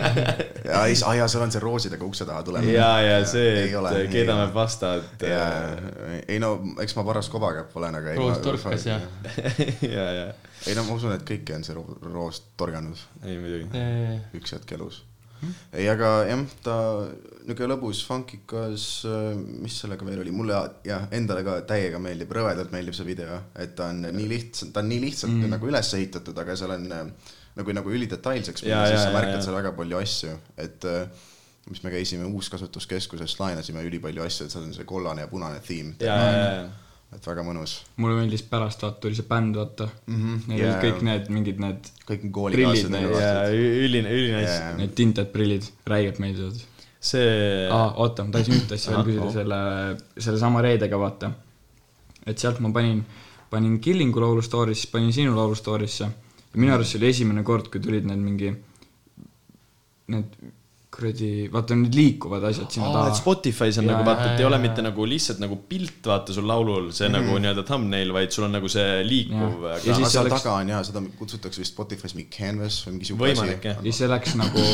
ja 0.70 0.84
ei, 0.88 0.96
aa 1.04 1.16
jaa, 1.20 1.28
seal 1.32 1.44
on 1.44 1.52
see 1.52 1.64
roosidega 1.64 2.08
ukse 2.08 2.28
taha 2.28 2.46
tulemine. 2.48 2.78
ja, 2.78 2.92
ja 3.04 3.18
see, 3.28 3.50
Ei 3.66 3.76
ole, 3.76 3.92
et 3.92 4.06
ei 4.06 4.12
keedame 4.14 4.48
pastat. 4.56 5.26
ja, 5.28 5.44
ei 6.24 6.40
no 6.44 6.54
eks 6.84 6.96
ma 6.96 7.04
paras 7.08 7.28
kobakäpp 7.34 7.76
olen, 7.80 8.00
aga 8.00 8.14
ei 8.14 8.22
roos 8.22 8.38
ma- 8.38 8.46
torkas 8.46 8.88
ja, 8.88 9.02
ja, 9.84 10.08
ja, 10.22 10.30
ei 10.64 10.78
no 10.80 10.88
ma 10.88 10.96
usun, 10.96 11.12
et 11.18 11.28
kõiki 11.28 11.58
on 11.58 11.68
see 11.68 11.76
ro- 11.76 12.00
roos 12.08 12.40
torganud 12.60 13.04
ei 13.28 13.36
muidugi. 13.42 13.84
üks 14.40 14.56
hetk 14.56 14.72
elus. 14.78 15.04
ei, 15.76 15.90
aga 15.92 16.14
jah, 16.30 16.46
ta 16.64 16.78
niisugune 17.48 17.74
lõbus, 17.76 18.00
funkikas, 18.08 18.86
mis 19.62 19.76
sellega 19.84 20.08
veel 20.08 20.24
oli, 20.24 20.32
mulle 20.36 20.56
jah, 20.88 21.06
endale 21.16 21.44
ka 21.48 21.60
täiega 21.68 22.00
meeldib, 22.04 22.32
rõvedalt 22.36 22.72
meeldib 22.72 22.96
see 22.96 23.08
video, 23.08 23.42
et 23.60 23.76
ta 23.76 23.92
on 23.92 24.08
nii 24.08 24.32
lihtsalt, 24.32 24.72
ta 24.76 24.84
on 24.84 24.90
nii 24.92 25.04
lihtsalt 25.04 25.36
mm. 25.36 25.52
nagu 25.56 25.70
üles 25.70 25.92
ehitatud, 26.00 26.40
aga 26.44 26.56
seal 26.60 26.74
on 26.76 26.88
äh, 26.96 27.36
nagu, 27.58 27.74
nagu 27.74 27.94
ülidetailseks 27.94 28.66
minna, 28.66 28.86
siis 28.92 29.04
sa 29.04 29.14
märkad 29.16 29.44
seal 29.46 29.58
väga 29.58 29.74
palju 29.78 30.00
asju, 30.00 30.34
et 30.64 30.88
äh, 30.88 31.28
mis 31.70 31.84
me 31.84 31.92
käisime 31.92 32.28
uuskasutuskeskuses, 32.30 33.38
laenasime 33.42 33.84
ülipalju 33.88 34.24
asju, 34.26 34.48
et 34.48 34.54
seal 34.54 34.68
on 34.68 34.76
see 34.76 34.88
kollane 34.88 35.26
ja 35.26 35.32
punane 35.32 35.60
theme. 35.66 35.96
ja, 36.00 36.16
ja, 36.16 36.44
ja, 36.44 36.68
et 37.16 37.28
väga 37.28 37.44
mõnus. 37.48 37.78
mulle 38.02 38.18
meeldis 38.20 38.44
pärast 38.48 38.84
vaata 38.84 39.02
tuli 39.04 39.18
see 39.18 39.28
bänd 39.28 39.60
vaata 39.60 39.88
mm. 39.88 40.16
Mhm, 40.16 40.24
-hmm. 40.24 40.48
Neil 40.52 40.64
olid 40.68 40.82
kõik 40.86 41.04
need 41.08 41.30
mingid 41.34 41.62
need, 41.64 41.92
kõik 42.10 42.26
koolikaaslased 42.40 43.54
üline, 43.88 44.12
ülinais 44.12 44.50
Jaa.. 44.52 44.74
need 44.80 44.96
tinted 44.96 45.32
prillid, 45.34 45.70
räigelt 45.88 46.20
meeldivad. 46.24 46.60
see 47.00 47.68
aa, 47.72 47.94
oota, 48.04 48.26
ma 48.28 48.36
tahtsin 48.36 48.60
ühte 48.60 48.76
asja 48.80 48.96
veel 48.96 49.08
küsida 49.08 49.32
selle, 49.40 49.60
sellesama 50.18 50.64
reedega 50.66 51.00
vaata. 51.00 51.32
et 52.26 52.38
sealt 52.38 52.60
ma 52.60 52.72
panin, 52.76 53.04
panin 53.50 53.80
Killingu 53.80 54.22
laulu 54.22 54.42
story'sse, 54.42 54.92
panin 54.92 55.14
sinu 55.14 55.36
laulu 55.36 55.56
story'sse. 55.56 56.12
Ja 56.54 56.62
minu 56.62 56.74
arust 56.76 56.96
see 56.96 57.02
oli 57.02 57.12
esimene 57.14 57.44
kord, 57.48 57.72
kui 57.74 57.84
tulid 57.84 58.08
need 58.10 58.24
mingi, 58.24 58.54
need 60.14 60.38
kuradi, 60.98 61.30
vaata 61.54 61.76
need 61.78 61.96
liikuvad 61.96 62.46
asjad 62.50 62.72
sinna 62.74 62.90
taha. 62.94 63.14
Spotify's 63.18 63.78
on 63.82 63.86
Jaa, 63.86 63.92
nagu 63.94 64.06
vaata, 64.08 64.32
et 64.32 64.42
ei 64.42 64.48
ole 64.48 64.58
mitte 64.62 64.84
nagu 64.86 65.06
lihtsalt 65.10 65.42
nagu 65.44 65.60
pilt, 65.70 66.00
vaata 66.10 66.34
sul 66.36 66.48
laulul, 66.50 66.90
see 66.96 67.10
nagu 67.12 67.36
nii-öelda 67.38 67.66
thumbnail, 67.68 68.14
vaid 68.16 68.34
sul 68.34 68.48
on 68.48 68.56
nagu 68.58 68.72
see 68.72 69.04
liikuv. 69.06 69.68
Ja 69.68 69.76
ja 69.76 69.98
siis 70.00 70.16
seal 70.16 70.26
oleks- 70.26 70.42
taga 70.42 70.56
on 70.62 70.72
jaa, 70.74 70.82
seda 70.88 71.04
kutsutakse 71.20 71.62
vist 71.62 71.76
Spotify's 71.76 72.18
mingi 72.18 72.32
canvas 72.34 72.80
või 72.88 72.98
mingi 72.98 73.12
siuke 73.12 73.32
jah. 73.36 73.68
ja 73.68 73.78
siis 73.84 74.02
see 74.02 74.12
läks 74.12 74.38
nagu 74.40 74.66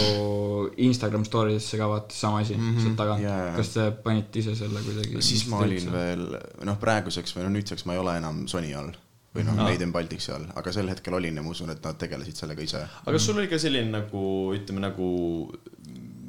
Instagram 0.88 1.28
story 1.28 1.58
desse 1.58 1.80
ka 1.82 1.90
vaata, 1.92 2.16
sama 2.16 2.44
asi 2.46 2.56
mm 2.56 2.70
-hmm. 2.70 2.84
sealt 2.86 3.00
taga 3.04 3.18
jaa. 3.20 3.56
kas 3.58 3.74
te 3.76 3.90
panite 4.06 4.40
ise 4.40 4.56
selle 4.56 4.86
kuidagi? 4.86 5.22
siis 5.22 5.48
ma 5.52 5.64
olin 5.66 5.92
veel, 5.92 6.28
noh, 6.64 6.80
praeguseks 6.80 7.36
või 7.36 7.48
noh, 7.50 7.58
nüüdseks 7.58 7.86
ma 7.86 7.98
ei 7.98 8.04
ole 8.06 8.18
enam 8.22 8.46
Sony 8.48 8.74
all 8.74 8.94
või 9.34 9.48
noh, 9.48 9.58
Made 9.64 9.86
in 9.86 9.94
Balticsi 9.94 10.34
all, 10.36 10.46
aga 10.60 10.74
sel 10.76 10.92
hetkel 10.92 11.18
olin 11.18 11.40
ja 11.40 11.46
ma 11.46 11.54
usun, 11.54 11.72
et 11.74 11.82
nad 11.84 11.98
tegelesid 12.00 12.44
sellega 12.44 12.66
ise. 12.66 12.84
aga 13.04 13.16
kas 13.18 13.30
sul 13.30 13.40
oli 13.42 13.50
ka 13.52 13.62
selline 13.62 13.90
nagu, 13.94 14.26
ütleme 14.58 14.84
nagu 14.84 15.10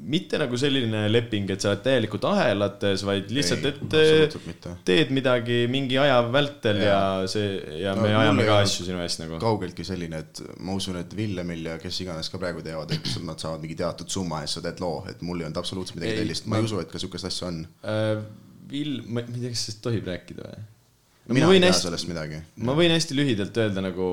mitte 0.04 0.38
nagu 0.40 0.56
selline 0.60 1.06
leping, 1.08 1.48
et 1.54 1.64
sa 1.64 1.70
oled 1.70 1.82
täielikult 1.84 2.26
ahelates, 2.28 3.04
vaid 3.08 3.30
lihtsalt, 3.32 3.64
et 3.70 4.66
teed 4.84 5.12
midagi 5.16 5.62
mingi 5.72 5.96
aja 6.00 6.18
vältel 6.28 6.82
ja, 6.82 6.98
ja 7.22 7.30
see 7.30 7.80
ja 7.80 7.94
No 7.96 8.04
me 8.04 8.12
ajame 8.18 8.44
ka 8.48 8.58
asju 8.64 8.88
sinu 8.88 9.00
eest 9.04 9.22
nagu. 9.22 9.38
kaugeltki 9.42 9.86
selline, 9.86 10.20
et 10.26 10.42
ma 10.64 10.76
usun, 10.76 10.98
et 11.00 11.16
Villemil 11.16 11.64
ja 11.70 11.78
kes 11.80 12.02
iganes 12.04 12.28
ka 12.32 12.40
praegu 12.42 12.64
teevad, 12.64 12.92
et 12.96 13.10
nad 13.24 13.40
saavad 13.40 13.64
mingi 13.64 13.78
teatud 13.80 14.12
summa 14.12 14.42
eest, 14.44 14.58
sa 14.58 14.64
teed 14.66 14.84
loo, 14.84 15.00
et 15.10 15.24
mul 15.24 15.40
ei 15.40 15.48
olnud 15.48 15.62
absoluutselt 15.62 16.00
midagi 16.00 16.20
sellist, 16.20 16.48
ma 16.52 16.60
ei 16.60 16.68
usu, 16.68 16.82
et 16.84 16.92
ka 16.92 17.00
siukest 17.00 17.30
asja 17.30 17.48
on. 17.48 17.64
Vill, 18.68 19.00
ma 19.04 19.20
ma 19.20 19.24
ei 19.24 19.40
tea, 19.40 19.52
kas 19.52 19.66
sellest 19.68 19.84
tohib 19.84 20.08
rääkida 20.08 20.44
või? 20.48 20.62
Mina 21.32 21.52
ei 21.52 21.62
tea 21.62 21.72
sellest 21.78 22.10
midagi. 22.10 22.42
ma 22.66 22.74
võin 22.76 22.92
hästi 22.94 23.16
lühidalt 23.16 23.62
öelda 23.62 23.84
nagu 23.84 24.08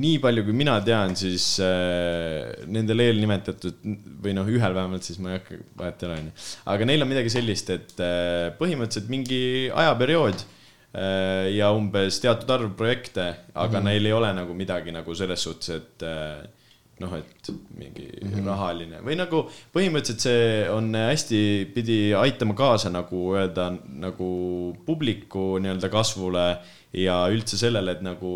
nii 0.00 0.20
palju, 0.22 0.44
kui 0.46 0.54
mina 0.54 0.76
tean, 0.84 1.16
siis 1.18 1.56
äh, 1.64 2.52
nendel 2.70 3.02
eelnimetatud 3.06 3.80
või 4.22 4.34
noh, 4.36 4.48
ühel 4.52 4.76
vähemalt 4.76 5.06
siis 5.06 5.18
ma 5.22 5.32
ei 5.32 5.40
hakka, 5.40 5.58
vahet 5.80 6.04
ei 6.04 6.08
ole, 6.08 6.20
onju. 6.22 6.34
aga 6.74 6.88
neil 6.90 7.04
on 7.04 7.10
midagi 7.10 7.32
sellist, 7.32 7.72
et 7.74 8.02
äh, 8.04 8.52
põhimõtteliselt 8.60 9.10
mingi 9.10 9.42
ajaperiood 9.72 10.44
äh, 10.44 11.50
ja 11.56 11.72
umbes 11.74 12.20
teatud 12.22 12.54
arv 12.54 12.70
projekte, 12.78 13.26
aga 13.54 13.72
mm 13.72 13.74
-hmm. 13.74 13.90
neil 13.90 14.10
ei 14.10 14.16
ole 14.20 14.32
nagu 14.36 14.56
midagi 14.56 14.94
nagu 14.94 15.16
selles 15.18 15.48
suhtes, 15.48 15.74
et 15.80 16.06
äh, 16.06 16.44
noh, 17.00 17.16
et 17.16 17.50
mingi 17.78 18.06
mm 18.06 18.28
-hmm. 18.28 18.46
rahaline 18.46 19.00
või 19.06 19.16
nagu 19.16 19.42
põhimõtteliselt 19.74 20.24
see 20.26 20.46
on 20.68 20.92
hästi, 20.94 21.40
pidi 21.74 21.98
aitama 22.16 22.54
kaasa 22.54 22.92
nagu 22.92 23.22
öelda 23.34 23.70
nagu 23.88 24.30
publiku 24.86 25.58
nii-öelda 25.58 25.88
kasvule 25.92 26.46
ja 26.92 27.22
üldse 27.32 27.56
sellele, 27.60 27.96
et 27.96 28.02
nagu 28.04 28.32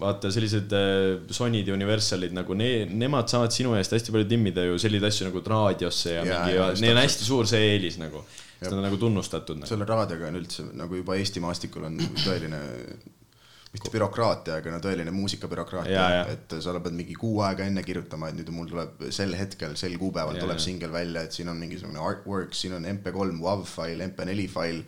vaata, 0.00 0.30
sellised 0.32 0.72
äh, 0.76 1.32
Sonyd 1.32 1.68
ja 1.68 1.74
Universalid 1.74 2.34
nagu 2.36 2.56
ne,, 2.58 2.70
nemad 2.86 3.30
saavad 3.32 3.54
sinu 3.54 3.74
eest 3.78 3.94
hästi 3.96 4.14
palju 4.14 4.28
timmida 4.28 4.66
ju 4.66 4.78
selliseid 4.80 5.08
asju 5.08 5.28
nagu 5.30 5.42
raadiosse 5.52 6.16
ja, 6.18 6.24
ja 6.24 6.40
mingi 6.44 6.82
neil 6.84 6.96
on 6.96 7.02
hästi 7.02 7.28
suur 7.28 7.48
see 7.48 7.62
eelis 7.72 7.98
nagu. 8.00 8.24
seda 8.60 8.76
on 8.76 8.84
nagu 8.86 8.98
tunnustatud 9.00 9.60
nagu.. 9.60 9.68
selle 9.68 9.88
raadioga 9.88 10.30
on 10.30 10.40
üldse 10.42 10.66
nagu 10.76 11.00
juba 11.00 11.16
Eesti 11.20 11.42
maastikul 11.44 11.88
on 11.88 11.98
tõeline, 12.22 12.60
mitte 13.76 13.92
bürokraatia, 13.92 14.60
aga 14.60 14.72
no 14.72 14.80
tõeline 14.84 15.12
muusikabürokraatia 15.14 16.06
et 16.32 16.56
sa 16.64 16.74
pead 16.80 16.96
mingi 16.96 17.16
kuu 17.18 17.42
aega 17.46 17.66
enne 17.68 17.84
kirjutama, 17.86 18.30
et 18.30 18.40
nüüd 18.40 18.52
mul 18.54 18.70
tuleb 18.70 19.04
sel 19.14 19.36
hetkel, 19.38 19.76
sel 19.78 19.98
kuupäeval 20.00 20.38
Jaa, 20.38 20.46
tuleb 20.46 20.62
singel 20.62 20.94
välja, 20.94 21.26
et 21.26 21.36
siin 21.36 21.52
on 21.52 21.60
mingisugune 21.60 22.00
artwork, 22.02 22.56
siin 22.56 22.76
on 22.78 22.88
MP3 22.96 23.38
WAV 23.42 23.68
fail, 23.68 24.02
MP4 24.08 24.48
fail 24.52 24.82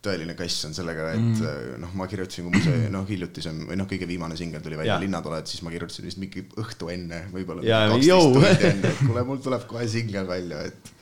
tõeline 0.00 0.32
kass 0.36 0.64
on 0.64 0.76
sellega, 0.76 1.10
et 1.12 1.20
mm. 1.20 1.80
noh, 1.82 1.90
ma 1.98 2.06
kirjutasin, 2.08 2.46
kui 2.46 2.54
mul 2.54 2.64
see 2.64 2.86
noh, 2.92 3.04
hiljutisem 3.08 3.58
või 3.68 3.76
noh, 3.76 3.88
kõige 3.90 4.08
viimane 4.08 4.38
singel 4.38 4.62
tuli 4.64 4.78
välja. 4.80 4.96
Linnad 5.02 5.26
oled, 5.28 5.50
siis 5.50 5.60
ma 5.66 5.72
kirjutasin 5.74 6.08
vist 6.08 6.20
mingi 6.22 6.46
õhtu 6.62 6.88
enne, 6.94 7.26
võib-olla 7.34 7.66
Jaa, 7.66 7.90
mingi 7.92 8.08
jõu. 8.08 8.30
12 8.38 8.40
tundi 8.40 8.70
enne, 8.70 8.94
et 8.94 9.02
kuule, 9.04 9.26
mul 9.28 9.42
tuleb 9.44 9.66
kohe 9.68 9.84
singel 9.92 10.30
välja, 10.30 10.62
et 10.70 10.94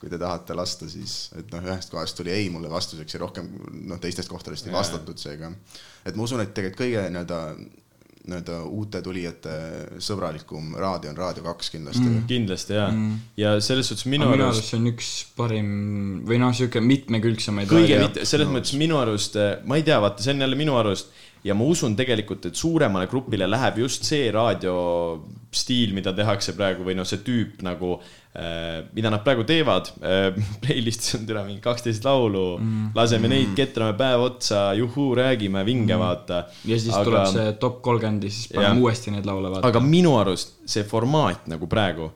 kui 0.00 0.12
te 0.12 0.18
tahate 0.20 0.56
lasta, 0.56 0.88
siis 0.90 1.16
et 1.38 1.50
noh, 1.54 1.64
ühest 1.64 1.92
kohast 1.92 2.18
tuli 2.18 2.34
ei 2.34 2.50
mulle 2.52 2.70
vastuseks 2.72 3.16
ja 3.16 3.22
rohkem 3.22 3.48
noh, 3.88 4.00
teistest 4.02 4.28
kohtadest 4.32 4.68
ei 4.68 4.74
vastatud, 4.74 5.18
seega 5.20 5.52
et 6.04 6.14
ma 6.14 6.26
usun, 6.26 6.42
et 6.44 6.54
tegelikult 6.56 6.84
kõige 6.84 7.08
nii-öelda 7.10 7.40
nii-öelda 8.26 8.56
uute 8.66 9.00
tulijate 9.06 9.52
sõbralikum 10.02 10.74
raadio 10.78 11.12
on 11.12 11.18
Raadio 11.18 11.44
kaks 11.44 11.70
kindlasti 11.70 12.02
mm.. 12.02 12.24
kindlasti 12.26 12.74
jaa 12.74 12.88
mm.. 12.90 13.20
ja 13.38 13.52
selles 13.62 13.86
suhtes 13.90 14.08
minu 14.10 14.26
aga 14.26 14.34
minu 14.34 14.46
arust 14.48 14.58
arust 14.62 14.72
see 14.72 14.80
on 14.80 14.88
üks 14.90 15.10
parim 15.38 15.68
või 16.26 16.40
noh, 16.42 16.54
sihuke 16.56 16.82
mitmekülgsemaid 16.82 17.70
kõige 17.70 18.00
mitte, 18.02 18.26
selles 18.26 18.50
mõttes 18.50 18.74
minu 18.78 18.98
arust, 18.98 19.38
ma 19.70 19.78
ei 19.78 19.86
tea, 19.86 20.00
vaata, 20.02 20.26
see 20.26 20.34
on 20.34 20.42
jälle 20.42 20.58
minu 20.58 20.74
arust 20.80 21.14
ja 21.44 21.54
ma 21.54 21.66
usun 21.68 21.96
tegelikult, 21.98 22.48
et 22.48 22.58
suuremale 22.58 23.08
grupile 23.10 23.48
läheb 23.48 23.82
just 23.84 24.06
see 24.08 24.30
raadiostiil, 24.34 25.92
mida 25.96 26.14
tehakse 26.16 26.56
praegu 26.56 26.86
või 26.86 26.96
noh, 26.98 27.06
see 27.08 27.22
tüüp 27.26 27.62
nagu, 27.66 27.96
mida 28.96 29.12
nad 29.12 29.22
praegu 29.24 29.46
teevad. 29.48 29.92
Playlist'is 30.64 31.18
on 31.20 31.28
täna 31.28 31.44
mingi 31.46 31.62
kaksteist 31.64 32.04
laulu 32.06 32.46
mm., 32.58 32.90
laseme 32.96 33.30
neid, 33.32 33.54
ketrame 33.58 33.96
päev 33.98 34.26
otsa, 34.26 34.66
juhuu, 34.78 35.14
räägime, 35.18 35.64
vinge 35.68 35.94
mm., 35.94 36.02
vaata. 36.02 36.42
ja 36.64 36.80
siis 36.80 36.94
aga... 36.94 37.06
tuleb 37.10 37.32
see 37.32 37.56
top 37.62 37.80
kolmkümmend 37.86 38.26
ja 38.26 38.34
siis 38.34 38.52
paneme 38.54 38.84
uuesti 38.84 39.14
neid 39.14 39.28
laule 39.28 39.52
vaata. 39.54 39.70
aga 39.70 39.82
minu 39.84 40.16
arust 40.20 40.55
see 40.66 40.82
formaat 40.86 41.46
nagu 41.50 41.68
praegu 41.70 42.08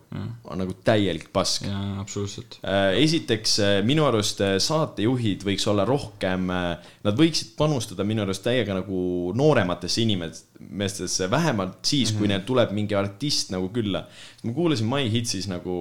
on 0.51 0.59
nagu 0.59 0.74
täielik 0.84 1.28
pask. 1.32 1.64
jaa, 1.68 2.01
absoluutselt. 2.03 2.59
esiteks 2.98 3.53
äh, 3.62 3.74
minu 3.86 4.05
arust 4.09 4.42
äh, 4.42 4.57
saatejuhid 4.62 5.44
võiks 5.46 5.66
olla 5.70 5.84
rohkem, 5.86 6.51
nad 6.51 7.18
võiksid 7.18 7.55
panustada 7.59 8.05
minu 8.07 8.24
arust 8.24 8.42
täiega 8.44 8.74
nagu 8.74 9.30
noorematesse 9.38 10.03
inimestesse, 10.03 11.30
vähemalt 11.30 11.78
siis, 11.86 12.12
kui 12.16 12.30
neil 12.30 12.42
tuleb 12.46 12.74
mingi 12.76 12.98
artist 12.98 13.55
nagu 13.55 13.70
külla. 13.74 14.05
ma 14.44 14.55
kuulasin 14.57 14.90
My 14.90 15.07
Hitsis 15.11 15.46
nagu, 15.51 15.74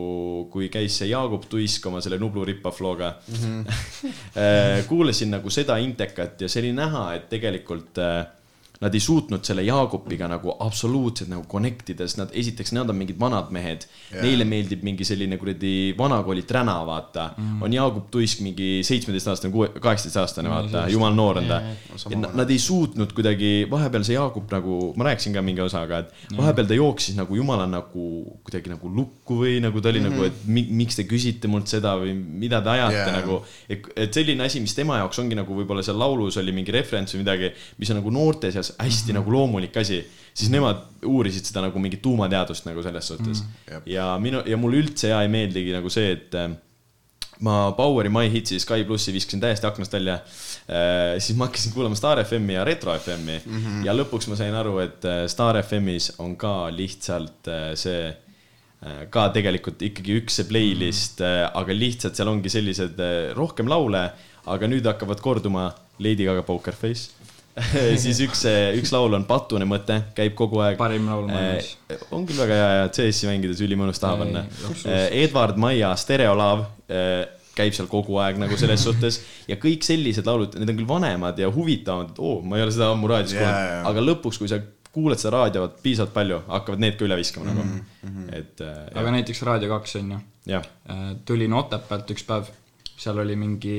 kui 0.53 0.70
käis 0.70 0.99
see 1.01 1.09
Jaagup 1.09 1.49
Tuisk 1.49 1.86
oma 1.89 2.01
selle 2.05 2.20
Nublu 2.22 2.45
Rippaf 2.45 2.82
looga 2.86 3.15
mm. 3.28 3.38
-hmm. 3.45 4.84
kuulasin 4.88 5.32
nagu 5.32 5.49
seda 5.49 5.78
intekat 5.78 6.41
ja 6.41 6.49
see 6.49 6.61
oli 6.67 6.74
näha, 6.74 7.13
et 7.15 7.30
tegelikult 7.30 7.97
äh, 7.97 8.28
nad 8.80 8.93
ei 8.95 9.01
suutnud 9.03 9.43
selle 9.43 9.63
Jaagupiga 9.67 10.30
nagu 10.32 10.53
absoluutselt 10.63 11.27
nagu 11.32 11.43
connect 11.51 11.89
ides, 11.91 12.15
nad 12.15 12.32
esiteks, 12.32 12.71
nad 12.77 12.88
on 12.89 12.95
mingid 12.95 13.17
vanad 13.19 13.49
mehed 13.51 13.84
yeah., 13.84 14.23
neile 14.23 14.45
meeldib 14.47 14.86
mingi 14.88 15.07
selline 15.07 15.36
kuradi 15.41 15.73
vanakooli 15.99 16.45
träna, 16.47 16.77
vaata 16.88 17.25
mm.. 17.34 17.57
on 17.65 17.75
Jaagup 17.75 18.07
Tuisk 18.13 18.39
mingi 18.45 18.69
seitsmeteistaastane, 18.88 19.51
kuue, 19.51 19.67
kaheksateistaastane, 19.84 20.51
vaata, 20.53 20.86
jumal 20.93 21.17
noor 21.17 21.41
on 21.41 21.49
ta 21.51 21.59
Jaa,. 21.59 22.32
Nad 22.39 22.49
ei 22.51 22.59
suutnud 22.61 23.11
kuidagi, 23.15 23.67
vahepeal 23.71 24.05
see 24.07 24.15
Jaagup 24.15 24.47
nagu, 24.55 24.80
ma 24.99 25.09
rääkisin 25.09 25.36
ka 25.36 25.43
mingi 25.43 25.63
osaga, 25.65 26.03
et 26.05 26.38
vahepeal 26.38 26.71
ta 26.71 26.80
jooksis 26.80 27.19
nagu 27.19 27.36
jumala 27.36 27.67
nagu 27.67 28.05
kuidagi 28.47 28.71
nagu 28.71 28.93
lukku 28.95 29.41
või 29.41 29.57
nagu 29.63 29.84
ta 29.84 29.91
oli 29.91 29.99
mm 29.99 30.07
-hmm. 30.07 30.15
nagu, 30.15 30.32
et 30.32 30.47
mi, 30.47 30.65
miks 30.84 30.95
te 30.95 31.07
küsite 31.09 31.51
mult 31.51 31.67
seda 31.67 31.97
või 31.99 32.15
mida 32.15 32.63
te 32.63 32.71
ajate 32.77 32.95
yeah. 32.95 33.11
nagu. 33.19 33.41
et, 33.67 33.91
et 34.07 34.13
selline 34.13 34.47
asi, 34.47 34.63
mis 34.63 34.75
tema 34.77 35.03
jaoks 35.03 35.19
ongi 35.19 35.36
nagu 35.36 35.59
võib-olla 35.59 35.84
seal 35.84 35.99
laulus 35.99 36.39
oli 36.39 36.55
mingi 36.55 36.71
referents 36.71 37.13
või 37.13 37.25
midagi, 37.25 37.51
mis 37.77 37.91
on 37.91 37.99
nagu 37.99 38.11
noorte 38.13 38.51
seas 38.51 38.68
hästi 38.78 39.11
mm 39.11 39.11
-hmm. 39.11 39.20
nagu 39.20 39.32
loomulik 39.32 39.78
asi, 39.78 40.03
siis 40.34 40.49
nemad 40.51 40.86
uurisid 41.05 41.45
seda 41.45 41.61
nagu 41.61 41.80
mingit 41.80 42.01
tuumateadust 42.01 42.65
nagu 42.65 42.84
selles 42.84 43.07
suhtes 43.07 43.43
mm. 43.43 43.49
-hmm. 43.67 43.82
ja 43.86 44.17
minu 44.22 44.43
ja 44.45 44.57
mulle 44.57 44.82
üldse 44.84 45.07
hea 45.07 45.22
ei 45.22 45.28
meeldigi 45.28 45.72
nagu 45.74 45.89
see, 45.89 46.11
et 46.11 46.36
äh, 46.36 46.49
ma 47.39 47.72
Poweri 47.76 48.11
My 48.11 48.28
Hitsi 48.32 48.59
Sky 48.59 48.84
plussi 48.88 49.13
viskasin 49.15 49.39
täiesti 49.39 49.67
aknast 49.67 49.93
välja. 49.93 50.20
siis 51.17 51.38
ma 51.38 51.47
hakkasin 51.47 51.74
kuulama 51.74 51.95
Star 51.95 52.24
FM-i 52.24 52.53
ja 52.53 52.63
Retro 52.63 52.93
FM-i 52.99 53.41
mm 53.45 53.59
-hmm. 53.59 53.86
ja 53.86 53.93
lõpuks 53.93 54.30
ma 54.30 54.36
sain 54.36 54.55
aru, 54.55 54.80
et 54.80 55.05
äh, 55.05 55.28
Star 55.28 55.57
FM-is 55.63 56.13
on 56.20 56.36
ka 56.36 56.70
lihtsalt 56.72 57.47
äh, 57.47 57.72
see 57.76 58.07
äh, 58.07 59.09
ka 59.09 59.30
tegelikult 59.30 59.82
ikkagi 59.82 60.20
üks 60.22 60.36
see 60.39 60.45
playlist 60.45 61.20
mm, 61.20 61.26
-hmm. 61.26 61.51
aga 61.53 61.74
lihtsalt 61.74 62.15
seal 62.15 62.28
ongi 62.28 62.49
sellised 62.49 62.99
äh, 62.99 63.36
rohkem 63.36 63.67
laule, 63.67 64.11
aga 64.45 64.67
nüüd 64.67 64.86
hakkavad 64.86 65.22
korduma 65.22 65.72
Lady 65.99 66.26
Gaga 66.26 66.43
Poker 66.43 66.74
Face 66.74 67.11
siis 68.04 68.20
üks, 68.24 68.43
üks 68.80 68.93
laul 68.93 69.18
on 69.18 69.26
Patune 69.28 69.68
mõte, 69.70 69.97
käib 70.18 70.36
kogu 70.38 70.62
aeg. 70.64 70.78
Parim 70.80 71.10
laul 71.10 71.28
maailmas. 71.30 71.74
on 72.16 72.28
küll 72.30 72.39
väga 72.39 72.60
hea 72.60 72.70
ja 72.78 72.88
CS-i 72.93 73.30
mängides 73.30 73.62
ülimõnus 73.66 74.02
taha 74.02 74.16
Ei, 74.16 74.24
panna. 74.24 74.45
absoluutselt. 74.45 75.20
Edward 75.24 75.60
Maia 75.62 75.91
Stereolav 76.00 76.64
äh, 76.88 77.28
käib 77.60 77.76
seal 77.76 77.89
kogu 77.91 78.20
aeg 78.24 78.39
nagu 78.39 78.58
selles 78.60 78.84
suhtes 78.88 79.22
ja 79.50 79.60
kõik 79.60 79.86
sellised 79.88 80.28
laulud, 80.28 80.56
need 80.60 80.74
on 80.74 80.80
küll 80.80 80.89
vanemad 80.89 81.39
ja 81.41 81.50
huvitavamad, 81.54 82.14
et 82.14 82.22
oo 82.22 82.38
oh,, 82.38 82.43
ma 82.45 82.60
ei 82.60 82.66
ole 82.66 82.76
seda 82.76 82.91
ammu 82.93 83.10
raadios 83.12 83.36
Jaa, 83.36 83.41
kuulnud 83.43 83.72
jaa. 83.74 83.82
aga 83.91 84.06
lõpuks, 84.06 84.39
kui 84.41 84.52
sa 84.52 84.62
kuulad 84.95 85.22
seda 85.22 85.36
raadiot 85.36 85.82
piisavalt 85.84 86.16
palju, 86.16 86.39
hakkavad 86.47 86.84
need 86.86 86.97
ka 87.00 87.06
üle 87.08 87.18
viskama 87.20 87.52
nagu 87.52 87.66
mm. 87.66 87.82
-hmm. 88.04 88.30
et 88.39 88.64
äh, 88.66 88.78
aga 88.93 89.06
jah, 89.06 89.16
näiteks 89.18 89.43
Raadio 89.50 89.72
kaks 89.76 89.97
on 90.00 90.14
ju, 90.16 90.22
jah, 90.54 90.70
tulin 91.26 91.54
Otepäält 91.60 92.16
üks 92.16 92.26
päev, 92.30 92.54
seal 92.95 93.20
oli 93.26 93.36
mingi 93.39 93.76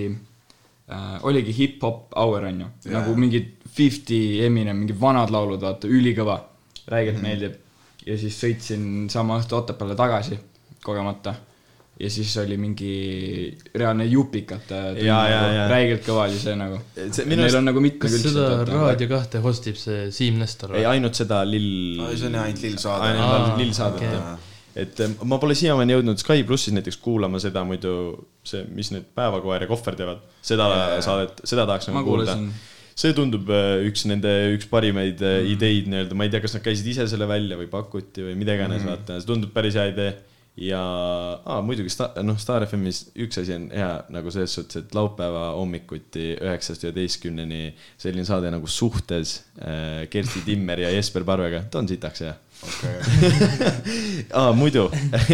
äh,, 0.91 1.17
oligi 1.25 1.55
hip-hop 1.57 2.15
hour 2.17 2.45
on 2.51 2.61
ju 2.61 2.69
yeah., 2.87 2.99
nagu 2.99 3.17
mingid 3.17 3.57
Fifty, 3.71 4.41
Eminem, 4.45 4.81
mingid 4.83 4.99
vanad 5.01 5.31
laulud, 5.31 5.61
vaata, 5.63 5.89
ülikõva, 5.89 6.41
räigelt 6.91 7.17
mm 7.17 7.25
-hmm. 7.25 7.29
meeldib. 7.29 7.55
ja 8.07 8.17
siis 8.19 8.39
sõitsin 8.43 9.11
sama 9.13 9.39
õhtu 9.39 9.55
Otepääle 9.59 9.95
tagasi 9.95 10.39
kogemata 10.83 11.35
ja 12.01 12.11
siis 12.11 12.37
oli 12.41 12.57
mingi 12.57 12.93
reaalne 13.75 14.07
jupikate 14.09 14.79
jaa, 15.05 15.25
nagu, 15.29 15.65
räigelt 15.69 16.07
kõva 16.07 16.27
oli 16.29 16.39
see 16.41 16.55
nagu. 16.57 16.79
Neil 17.29 17.59
on 17.59 17.69
nagu 17.69 17.83
kas 18.01 18.15
seda. 18.23 18.47
Raadio 18.69 19.09
kahte 19.11 19.43
hostib 19.45 19.77
see 19.81 20.07
Siim 20.15 20.39
Nestor 20.41 20.79
ei? 20.79 20.87
ainult 20.89 21.21
seda 21.21 21.43
lill. 21.45 22.01
see 22.15 22.31
on 22.31 22.39
jah 22.39 22.47
ainult 22.49 22.65
lill 22.65 22.79
saade. 22.81 23.11
ainult 23.11 23.61
lill 23.61 23.75
saadet 23.77 24.01
okei. 24.01 24.15
jah. 24.17 24.50
Et 24.79 25.01
ma 25.27 25.39
pole 25.43 25.57
siiamaani 25.59 25.97
jõudnud 25.97 26.21
Sky 26.23 26.45
plussis 26.47 26.75
näiteks 26.75 27.01
kuulama 27.03 27.41
seda 27.43 27.63
muidu 27.67 27.93
see, 28.47 28.63
mis 28.75 28.93
need 28.95 29.09
Päevakoer 29.17 29.67
ja 29.67 29.71
Kohver 29.71 29.99
teevad, 29.99 30.23
seda 30.47 30.69
saadet, 31.05 31.43
seda 31.49 31.67
tahaks 31.69 31.91
nagu 31.91 32.05
kuulda. 32.07 32.37
See 33.01 33.15
tundub 33.17 33.49
äh, 33.55 33.79
üks 33.89 34.05
nende 34.11 34.31
üks 34.55 34.67
parimaid 34.69 35.23
mm. 35.23 35.53
ideid 35.55 35.87
nii-öelda, 35.89 36.17
ma 36.19 36.27
ei 36.27 36.33
tea, 36.33 36.43
kas 36.45 36.57
nad 36.57 36.65
käisid 36.65 36.91
ise 36.91 37.07
selle 37.09 37.29
välja 37.31 37.57
või 37.57 37.71
pakuti 37.71 38.27
või 38.27 38.35
mida 38.37 38.59
iganes 38.59 38.83
mm., 38.83 38.91
vaata, 38.93 39.17
see 39.21 39.31
tundub 39.31 39.55
päris 39.55 39.79
hea 39.79 39.87
idee. 39.95 40.11
ja 40.61 40.81
ah, 41.47 41.63
muidugi 41.65 41.89
Sta- 41.95 42.11
noh, 42.27 42.37
Star 42.43 42.67
FM-is 42.67 43.15
üks 43.25 43.41
asi 43.41 43.55
on 43.57 43.71
hea 43.73 43.89
nagu 44.13 44.35
selles 44.35 44.53
suhtes, 44.59 44.83
et 44.83 44.95
laupäeva 44.95 45.55
hommikuti 45.57 46.35
üheksast 46.35 46.85
üheteistkümneni 46.85 47.71
selline 47.97 48.27
saade 48.29 48.51
nagu 48.53 48.69
Suhtes 48.69 49.39
äh, 49.63 50.05
Kersti 50.13 50.45
Timmer 50.45 50.85
ja 50.85 50.93
Jesper 50.93 51.25
Parvega, 51.25 51.65
ta 51.71 51.81
on 51.81 51.89
sitaks 51.89 52.27
hea 52.27 52.37
aa, 54.41 54.53
muidu 54.57 54.87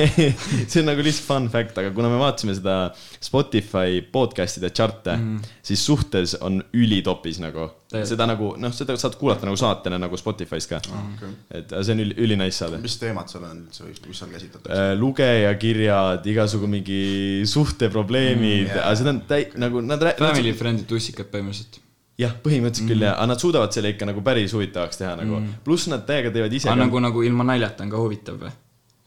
see 0.70 0.80
on 0.82 0.88
nagu 0.90 1.02
lihtsalt 1.02 1.26
fun 1.26 1.48
fact, 1.50 1.78
aga 1.80 1.90
kuna 1.94 2.10
me 2.12 2.18
vaatasime 2.20 2.54
seda 2.56 2.76
Spotify 3.22 4.00
podcast'ide 4.12 4.70
chart'e 4.74 5.16
mm., 5.16 5.40
siis 5.66 5.82
suhtes 5.86 6.36
on 6.46 6.60
ülitopis 6.76 7.40
nagu. 7.42 7.68
Seda 8.06 8.26
nagu 8.28 8.52
noh, 8.60 8.72
seda 8.74 8.96
saad 9.00 9.14
kuulata 9.18 9.46
nagu 9.46 9.58
saatena 9.58 9.98
nagu 10.02 10.18
Spotify's 10.18 10.66
ka 10.70 10.80
mm.. 10.82 11.16
Okay. 11.16 11.34
et 11.60 11.72
aga 11.72 11.82
see 11.86 11.96
on 11.96 12.02
üli, 12.04 12.16
ülinais 12.26 12.58
saade. 12.62 12.80
mis 12.82 12.98
teemad 13.00 13.30
seal 13.32 13.46
on 13.46 13.64
üldse 13.66 13.86
mis 13.86 14.20
seal 14.20 14.30
käsitletakse? 14.34 14.76
Äh, 14.76 14.92
lugejakirjad, 15.00 16.26
igasugu 16.34 16.70
mingi 16.70 17.00
suhteprobleemid 17.48 18.68
mm,, 18.68 18.76
jaa. 18.76 18.84
aga 18.84 19.00
seda 19.02 19.14
on 19.14 19.24
täi-, 19.30 19.50
nagu 19.58 19.82
nad 19.86 20.02
rää-. 20.02 20.18
Family 20.20 20.54
friendly 20.58 20.86
tussikad 20.90 21.30
põhimõtteliselt. 21.32 21.82
jah, 22.20 22.36
põhimõtteliselt 22.42 22.90
küll 22.90 23.04
jah, 23.04 23.16
aga 23.16 23.32
nad 23.32 23.42
suudavad 23.42 23.74
selle 23.76 23.92
ikka 23.92 24.08
nagu 24.08 24.22
päris 24.24 24.54
huvitavaks 24.56 25.02
teha 25.02 25.16
nagu 25.20 25.40
mm., 25.40 25.58
pluss 25.66 25.90
nad 25.92 26.06
täiega 26.08 26.32
teevad 26.34 26.54
ise 26.56 26.70
aga 26.70 26.78
ka- 26.78 26.84
nagu, 26.86 27.02
nagu 27.08 27.26
ilma 27.26 27.46
naljata 27.52 27.84
on 27.84 27.92
ka 27.92 28.00
huvitav 28.00 28.38
või? 28.44 28.54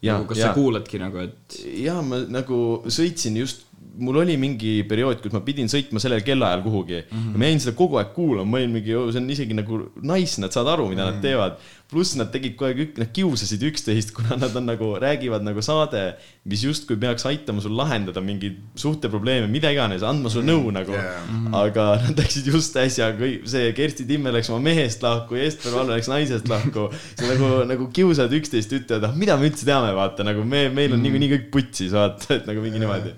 Nagu 0.00 0.28
kas 0.30 0.38
jaa. 0.40 0.52
sa 0.52 0.56
kuuladki 0.56 1.00
nagu, 1.00 1.26
et 1.26 1.58
ja 1.82 1.98
ma 2.04 2.22
nagu 2.32 2.60
sõitsin 2.88 3.34
just, 3.36 3.66
mul 4.00 4.16
oli 4.22 4.36
mingi 4.40 4.78
periood, 4.88 5.18
kus 5.20 5.34
ma 5.34 5.42
pidin 5.44 5.68
sõitma 5.68 6.00
sellel 6.00 6.22
kellaajal 6.24 6.62
kuhugi 6.64 7.02
mm. 7.02 7.10
-hmm. 7.10 7.34
ja 7.34 7.42
ma 7.42 7.50
jäin 7.50 7.60
seda 7.66 7.76
kogu 7.76 7.98
aeg 8.00 8.14
kuulama, 8.16 8.48
ma 8.48 8.62
olin 8.62 8.72
mingi, 8.78 8.94
see 8.94 9.20
on 9.20 9.28
isegi 9.34 9.58
nagu 9.58 9.82
nice, 10.00 10.40
nad 10.40 10.54
saavad 10.54 10.72
aru, 10.76 10.88
mida 10.94 11.04
mm 11.04 11.10
-hmm. 11.10 11.18
nad 11.18 11.22
teevad. 11.26 11.58
Pluss 11.90 12.14
nad 12.14 12.28
tegid 12.30 12.54
kogu 12.58 12.70
aeg, 12.70 12.98
nad 13.00 13.10
kiusasid 13.14 13.62
üksteist, 13.66 14.12
kuna 14.14 14.36
nad 14.38 14.54
on 14.56 14.68
nagu, 14.70 14.92
räägivad 15.02 15.42
nagu 15.42 15.62
saade, 15.64 16.02
mis 16.48 16.62
justkui 16.62 16.98
peaks 17.00 17.26
aitama 17.26 17.62
sul 17.64 17.74
lahendada 17.78 18.22
mingeid 18.22 18.60
suhteprobleeme, 18.78 19.48
mida 19.50 19.72
iganes, 19.74 20.04
andma 20.06 20.30
sulle 20.30 20.46
nõu 20.52 20.70
nagu 20.74 20.90
Yeah. 20.90 21.22
mm. 21.30 21.46
-hmm. 21.46 21.54
aga 21.56 21.84
nad 22.02 22.18
läksid 22.18 22.46
just 22.50 22.76
äsja, 22.76 23.10
see 23.46 23.72
Kersti 23.76 24.04
Timmer 24.08 24.34
läks 24.34 24.50
oma 24.50 24.58
mehest 24.64 25.02
lahku, 25.02 25.36
Jesper 25.38 25.72
Valve 25.72 25.94
läks 25.94 26.08
naisest 26.10 26.48
lahku. 26.50 26.88
see 27.18 27.28
nagu, 27.30 27.50
nagu 27.68 27.86
kiusavad 27.94 28.34
üksteist, 28.38 28.74
ütlevad, 28.74 29.06
ah 29.06 29.14
mida 29.14 29.36
me 29.36 29.48
üldse 29.48 29.66
teame, 29.68 29.92
vaata 29.96 30.26
nagu 30.26 30.44
me, 30.44 30.66
meil 30.74 30.96
on 30.96 31.02
niikuinii 31.04 31.30
kõik 31.34 31.46
putsis, 31.54 31.94
vaata, 31.94 32.34
et 32.36 32.50
nagu 32.50 32.64
mingi 32.64 32.82
niimoodi. 32.82 33.14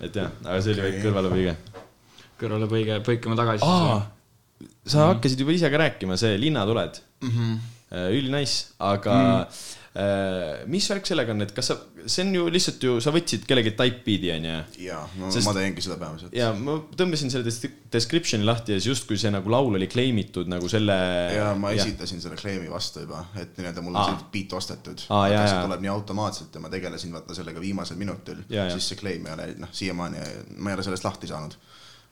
et 0.00 0.16
jah, 0.16 0.32
aga 0.44 0.58
see 0.64 0.74
oli 0.74 0.86
väike 0.86 1.04
kõrvalepõige. 1.04 1.54
kõrvale 2.40 2.68
põige, 2.72 2.98
põikame 3.06 3.38
tagasi 3.38 3.68
aa, 3.68 4.00
siis. 4.58 4.96
sa 4.96 5.12
hakkasid 5.12 5.44
juba 5.44 5.54
ise 5.54 5.70
ka 5.70 5.84
rääkima, 5.84 6.16
see 6.20 6.40
Linnatuled 6.40 7.00
mm. 7.20 7.30
-hmm. 7.30 7.60
ülinais, 7.92 8.52
aga 8.80 9.14
mm. 9.20 10.68
mis 10.72 10.86
värk 10.88 11.04
sellega 11.04 11.34
on, 11.34 11.44
et 11.44 11.50
kas 11.52 11.68
sa, 11.68 11.74
see 12.08 12.22
on 12.24 12.30
ju 12.38 12.44
lihtsalt 12.52 12.84
ju, 12.86 12.94
sa 13.04 13.12
võtsid 13.12 13.42
kellegi 13.48 13.74
type 13.76 14.00
beat'i 14.06 14.30
onju. 14.32 14.54
jaa, 14.86 15.02
no 15.20 15.32
Sest- 15.34 15.44
ma 15.44 15.52
teengi 15.58 15.84
seda 15.84 15.98
peamiselt. 16.00 16.32
ja 16.36 16.48
ma 16.56 16.78
tõmbasin 16.96 17.32
selle 17.34 17.44
des- 17.44 17.74
description'i 17.92 18.48
lahti 18.48 18.72
ja 18.72 18.80
siis 18.80 18.94
justkui 18.94 19.20
see 19.20 19.32
nagu 19.34 19.52
laul 19.52 19.76
oli 19.76 19.90
claim 19.92 20.22
itud 20.22 20.48
nagu 20.48 20.70
selle. 20.72 20.96
ja 21.36 21.50
ma 21.60 21.74
esitasin 21.76 22.24
selle 22.24 22.40
claim'i 22.40 22.72
vastu 22.72 23.04
juba, 23.04 23.26
et 23.36 23.52
nii-öelda 23.60 23.84
mul 23.84 24.00
on 24.00 24.08
see 24.08 24.30
beat 24.32 24.56
ostetud. 24.56 25.04
See 25.04 25.58
tuleb 25.66 25.84
nii 25.84 25.92
automaatselt 25.92 26.56
ja 26.56 26.64
ma 26.64 26.72
tegelesin 26.72 27.12
vaata 27.12 27.36
sellega 27.36 27.60
viimasel 27.60 28.00
minutil, 28.00 28.40
siis 28.48 28.88
see 28.94 29.02
claim 29.02 29.28
ei 29.28 29.36
ole 29.36 29.50
noh, 29.66 29.76
siiamaani 29.82 30.24
ma 30.56 30.72
ei 30.72 30.80
ole 30.80 30.88
sellest 30.88 31.04
lahti 31.10 31.28
saanud. 31.28 31.60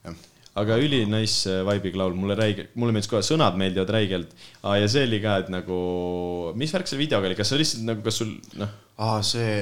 jah, 0.05 0.20
aga 0.59 0.76
üli 0.82 1.05
nice 1.07 1.46
äh, 1.51 1.62
vibe'iga 1.66 2.01
laul, 2.03 2.16
mulle 2.18 2.34
räige, 2.38 2.66
mulle 2.74 2.94
meeldis 2.94 3.11
kohe, 3.11 3.22
sõnad 3.22 3.59
meeldivad 3.61 3.92
räigelt. 3.94 4.32
ja 4.64 4.88
see 4.90 5.05
oli 5.07 5.20
ka, 5.22 5.36
et 5.44 5.51
nagu, 5.53 5.80
mis 6.59 6.74
värk 6.74 6.90
selle 6.90 7.05
videoga 7.05 7.30
oli, 7.30 7.38
kas 7.38 7.53
see 7.53 7.61
lihtsalt 7.61 7.86
nagu, 7.86 8.03
kas 8.07 8.18
sul 8.22 8.32
noh, 8.59 8.74
aa, 9.01 9.22
see, 9.26 9.55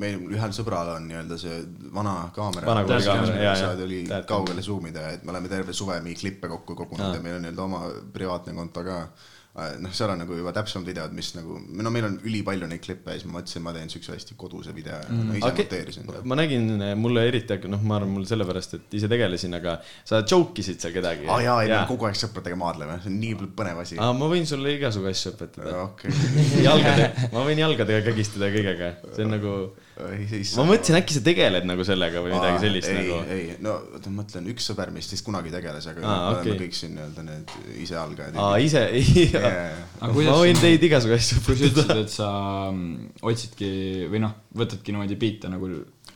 meil 0.00 0.24
ühel 0.32 0.56
sõbral 0.56 0.94
on 0.96 1.06
nii-öelda 1.10 1.38
see 1.40 1.60
vana 1.94 2.16
kaamera. 2.36 2.68
Vana 2.70 2.84
kooli 2.88 3.06
kaamera, 3.06 3.38
jaa, 3.44 3.56
jaa. 3.60 3.72
oli 3.86 4.02
kaugele 4.28 4.64
zoom 4.64 4.88
ida, 4.90 5.10
et 5.14 5.26
me 5.26 5.34
oleme 5.34 5.52
terve 5.52 5.76
suve 5.76 6.00
mingi 6.04 6.22
klippe 6.24 6.50
kokku 6.50 6.78
kogunud 6.78 7.12
ja 7.12 7.22
meil 7.22 7.38
on 7.38 7.46
nii-öelda 7.46 7.66
oma 7.68 7.84
privaatne 8.16 8.56
konto 8.56 8.86
ka. 8.86 9.00
noh, 9.80 9.92
seal 9.96 10.10
on 10.12 10.20
nagu 10.20 10.36
juba 10.36 10.52
täpsemad 10.56 10.88
videod, 10.90 11.14
mis 11.16 11.30
nagu, 11.36 11.56
no 11.56 11.92
meil 11.92 12.08
on 12.10 12.16
ülipalju 12.28 12.68
neid 12.68 12.82
klippe 12.84 13.14
ja 13.14 13.20
siis 13.20 13.28
ma 13.28 13.38
mõtlesin, 13.38 13.64
ma 13.64 13.72
teen 13.76 13.92
siukse 13.92 14.12
hästi 14.12 14.36
koduse 14.36 14.74
video 14.76 14.98
ja 15.00 15.06
mm. 15.08 15.30
ise 15.38 15.48
Aga- 15.48 15.64
monteerisin. 15.64 16.10
ma 16.28 16.38
nägin, 16.38 16.68
mulle 17.00 17.24
eriti, 17.30 17.56
noh, 17.72 17.80
ma 17.80 17.96
arvan, 17.96 18.12
mul 18.18 18.26
sellepärast, 18.28 18.76
et 18.76 18.98
ise 19.00 19.08
tegelesin, 19.12 19.56
aga 19.56 19.78
sa 20.04 20.20
joke 20.22 20.60
isid 20.60 20.82
seal 20.84 20.92
kedagi. 20.96 21.28
aa 21.32 21.40
jaa, 21.44 21.56
ei 21.64 21.72
me 21.72 21.80
kogu 21.88 22.08
aeg 22.10 22.20
sõpradega 22.20 22.60
maadleme, 22.60 22.98
see 23.04 23.12
on 23.12 23.18
nii 23.22 23.50
põnev 23.56 23.80
asi. 23.84 24.00
aa, 24.02 24.12
ma 24.16 24.28
võin 24.32 24.48
sulle 24.48 24.76
igasugu 24.76 25.08
asju 25.12 25.32
õpetada. 25.32 25.76
okei, 25.86 26.12
jalgade, 26.68 27.10
ma 27.32 27.48
võin 27.48 27.64
jalgadega 27.64 28.04
kägistada 28.10 28.52
kõigega, 28.52 28.92
see 29.08 29.24
on 29.24 29.36
nagu, 29.38 29.56
siis. 30.30 30.52
ma 30.58 30.66
mõtlesin, 30.68 30.98
äkki 30.98 31.16
sa 31.16 31.22
tegeled 31.24 31.66
nagu 31.68 31.84
sellega 31.88 32.20
või 32.24 32.34
midagi 32.34 32.62
sellist 32.66 32.90
ei, 32.92 32.98
nagu. 32.98 33.18
ei, 33.32 33.46
no 33.64 33.74
oota, 33.96 34.12
ma 34.12 34.22
mõtlen, 34.22 34.48
üks 34.52 34.68
sõber 34.70 34.92
meist 34.94 35.14
vist 35.14 35.24
kunagi 35.26 35.52
tegeles, 35.54 35.88
aga 35.92 36.02
Aa, 36.04 36.06
me 36.06 36.28
oleme 36.34 36.52
okei. 36.52 36.58
kõik 36.66 36.76
siin 36.76 36.94
nii-öelda 36.98 37.24
need 37.30 37.54
ise 37.86 37.98
algajad. 38.00 38.36
aa, 38.42 38.56
ise, 38.62 38.84
Aga 39.36 40.10
ma 40.10 40.12
kuidas 40.12 40.40
võin 40.42 40.60
teid 40.60 40.86
igasugu 40.90 41.16
asju 41.16 41.42
kui 41.46 41.56
sa 41.56 41.68
õpetada. 41.70 41.84
ütlesid, 41.86 42.02
et 42.04 42.14
sa 42.16 42.30
mm, 42.70 43.12
otsidki 43.32 43.70
või 44.12 44.22
noh, 44.26 44.36
võtadki 44.56 44.92
niimoodi 44.92 45.16
biite 45.20 45.52
nagu 45.52 45.70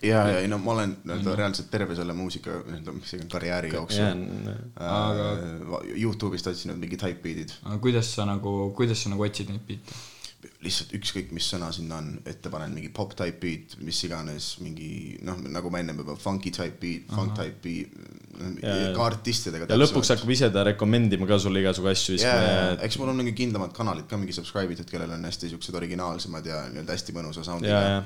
ja, 0.05 0.21
ja 0.29 0.39
ei 0.45 0.49
no 0.49 0.61
ma 0.61 0.75
olen 0.77 0.95
nii-öelda 1.05 1.35
reaalselt 1.41 1.73
terve 1.73 1.97
selle 1.97 2.15
muusika 2.17 2.61
nii-öelda, 2.61 2.95
mis 3.01 3.17
on, 3.17 3.27
karjääri 3.33 3.73
jooksul. 3.75 4.25
Aga- 4.77 5.83
Youtube'ist 5.97 6.49
otsinud 6.53 6.81
mingid 6.81 7.03
hype 7.05 7.21
beat'id, 7.25 7.53
aga 7.65 7.81
kuidas 7.83 8.13
sa 8.17 8.29
nagu, 8.29 8.71
kuidas 8.77 9.03
sa 9.05 9.13
nagu 9.13 9.25
otsid 9.27 9.53
neid 9.53 9.65
biite? 9.69 10.01
Lihtsalt 10.65 10.93
ükskõik, 10.97 11.33
mis 11.37 11.47
sõna 11.53 11.69
sinna 11.75 11.99
on, 12.01 12.15
ette 12.29 12.51
panen 12.53 12.73
mingi 12.77 12.89
pop 12.97 13.13
type 13.17 13.41
beat, 13.43 13.77
mis 13.85 13.99
iganes, 14.07 14.55
mingi 14.65 15.19
noh, 15.27 15.39
nagu 15.53 15.73
ma 15.73 15.81
ennem 15.83 16.01
juba 16.01 16.17
funky 16.21 16.53
type 16.55 16.81
beat, 16.81 17.11
funk 17.13 17.35
type 17.37 17.61
beat, 17.65 17.99
ja. 18.63 18.77
ka 18.97 19.09
artistidega. 19.11 19.69
ja 19.69 19.79
lõpuks 19.79 20.13
hakkab 20.15 20.33
ise 20.33 20.49
ta 20.55 20.65
recommend 20.69 21.13
ima 21.17 21.29
ka 21.29 21.41
sulle 21.43 21.61
igasugu 21.65 21.91
asju, 21.93 22.17
jaa, 22.23 22.39
me, 22.41 22.79
eks 22.87 23.01
mul 23.01 23.13
on 23.13 23.21
mingi 23.21 23.35
kindlamad 23.37 23.75
kanalid 23.77 24.09
ka 24.09 24.21
mingi 24.21 24.37
subscribe 24.37 24.73
itud, 24.77 24.89
kellel 24.93 25.13
on 25.17 25.29
hästi 25.29 25.53
siuksed 25.53 25.77
originaalsemad 25.81 26.49
ja 26.49 26.65
nii-öelda 26.71 26.97
hästi 26.97 27.17
mõnusa 27.17 27.45
sound'iga 27.47 27.85
ja. 27.85 28.01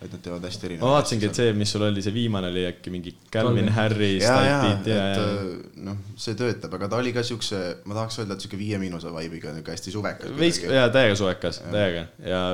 Et 0.00 0.12
nad 0.14 0.20
teevad 0.24 0.44
hästi 0.48 0.62
ma 0.62 0.68
erinevaid 0.68 0.94
vaatasingi, 0.94 1.28
et 1.28 1.40
see, 1.40 1.54
mis 1.60 1.72
sul 1.74 1.84
oli, 1.84 2.04
see 2.04 2.14
viimane 2.14 2.48
oli 2.48 2.62
äkki 2.70 2.92
mingi 2.92 3.12
Calvin. 3.32 3.68
Harris 3.76 4.22
ja, 4.24 4.36
type 4.36 4.94
ja, 4.94 5.08
et 5.10 5.18
ja, 5.20 5.24
äh, 5.24 5.82
noh, 5.84 5.98
see 6.20 6.36
töötab, 6.38 6.76
aga 6.78 6.88
ta 6.88 7.00
oli 7.02 7.12
ka 7.16 7.24
siukse, 7.26 7.60
ma 7.84 7.98
tahaks 7.98 8.22
öelda, 8.22 8.38
et 8.38 8.46
siuke 8.46 8.60
Viie 8.60 8.78
Miinuse 8.80 9.12
vibe'iga, 9.12 9.52
niuke 9.56 9.74
hästi 9.74 9.92
suvekas. 9.92 10.32
veits, 10.38 10.62
jaa, 10.64 10.86
täiega 10.94 11.18
suvekas, 11.20 11.60
täiega 11.68 12.06
ja 12.24 12.44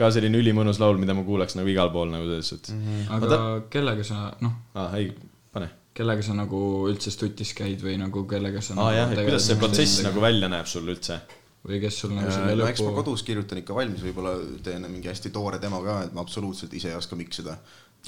ka 0.00 0.08
selline 0.14 0.40
ülimõnus 0.40 0.80
laul, 0.80 1.00
mida 1.00 1.16
ma 1.16 1.26
kuulaks 1.26 1.58
nagu 1.58 1.68
igal 1.68 1.92
pool 1.92 2.08
nagu 2.12 2.28
selles 2.28 2.48
suhtes 2.54 2.72
mm. 2.72 2.86
-hmm. 2.86 3.18
aga 3.18 3.40
kellega 3.72 4.06
sa, 4.06 4.30
noh, 4.40 4.56
aa, 4.74 4.88
ei, 4.96 5.10
pane. 5.52 5.68
kellega 5.96 6.24
sa 6.24 6.36
nagu 6.38 6.62
üldse 6.88 7.12
stutis 7.12 7.52
käid 7.58 7.84
või 7.84 7.98
nagu 8.00 8.24
kellega 8.30 8.64
sa 8.64 8.78
aa 8.78 8.80
nagu 8.80 8.96
jah, 8.96 9.12
et 9.12 9.28
kuidas 9.28 9.50
see 9.50 9.60
protsess 9.60 10.00
nagu 10.06 10.24
välja 10.24 10.48
näeb 10.52 10.70
sul 10.70 10.88
üldse? 10.88 11.20
Või 11.66 11.80
kes 11.82 12.00
sul 12.02 12.14
nagu 12.16 12.32
selle 12.32 12.56
no 12.56 12.68
eks 12.70 12.80
ma 12.80 12.88
lõpu, 12.88 13.02
kodus 13.02 13.24
kirjutan 13.26 13.60
ikka 13.60 13.76
valmis, 13.76 14.02
võib-olla 14.06 14.32
teen 14.64 14.86
mingi 14.88 15.10
hästi 15.10 15.32
toore 15.34 15.60
demo 15.62 15.82
ka, 15.84 16.00
et 16.06 16.16
ma 16.16 16.24
absoluutselt 16.24 16.72
ise 16.76 16.92
ei 16.92 16.96
oska 16.96 17.18
miksida 17.20 17.56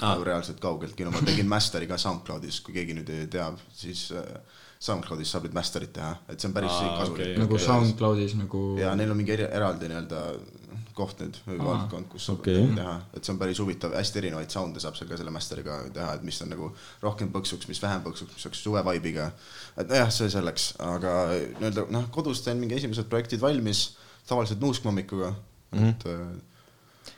ah.. 0.01 0.17
reaalselt 0.25 0.61
kaugeltki, 0.63 1.05
no 1.05 1.13
ma 1.13 1.21
tegin 1.25 1.49
master'i 1.49 1.89
ka 1.89 1.99
SoundCloudis, 2.01 2.61
kui 2.65 2.75
keegi 2.79 2.97
nüüd 2.97 3.11
ei 3.13 3.27
teab, 3.31 3.59
siis 3.77 4.07
äh, 4.17 4.25
SoundCloudis 4.83 5.35
saab 5.35 5.45
nüüd 5.47 5.57
master'it 5.57 5.93
teha, 5.95 6.15
et 6.27 6.41
see 6.41 6.49
on 6.49 6.57
päris 6.57 6.73
ah, 6.73 6.97
kasulik 7.03 7.21
okei, 7.21 7.37
nagu 7.43 7.59
Ja- 7.59 7.65
SoundCloudis 7.67 8.35
nagu 8.41 8.63
ja 8.81 8.95
neil 8.97 9.13
on 9.13 9.21
mingi 9.21 9.37
eraldi 9.37 9.91
nii-öelda 9.91 10.23
koht 10.93 11.21
nüüd, 11.23 11.39
valdkond, 11.47 12.07
kus 12.11 12.27
saab 12.29 12.41
okay. 12.41 12.67
teha, 12.75 12.95
et 13.13 13.25
see 13.25 13.33
on 13.33 13.39
päris 13.41 13.61
huvitav, 13.63 13.95
hästi 13.97 14.21
erinevaid 14.21 14.53
sound'e 14.53 14.83
saab 14.83 14.97
seal 14.97 15.09
ka 15.09 15.17
selle 15.19 15.33
master'iga 15.33 15.79
teha, 15.93 16.13
et 16.17 16.23
mis 16.27 16.41
on 16.45 16.53
nagu 16.53 16.69
rohkem 17.01 17.31
põksuks, 17.33 17.67
mis 17.67 17.81
vähem 17.83 18.03
põksuks, 18.05 18.35
mis 18.35 18.45
oleks 18.49 18.63
suve 18.63 18.83
vibe'iga. 18.89 19.31
et 19.77 19.89
nojah, 19.89 20.11
see 20.13 20.29
selleks, 20.29 20.73
aga 20.79 21.15
nii-öelda 21.59 21.87
noh, 21.93 22.09
kodus 22.13 22.43
teen 22.45 22.61
mingi 22.61 22.77
esimesed 22.77 23.09
projektid 23.09 23.41
valmis, 23.41 23.95
tavaliselt 24.27 24.61
nuuskmammikuga 24.63 25.29
mm, 25.33 25.49
Mhm. 25.73 25.83
-hmm. 25.83 25.89
et 25.89 26.05
äh, 26.05 26.41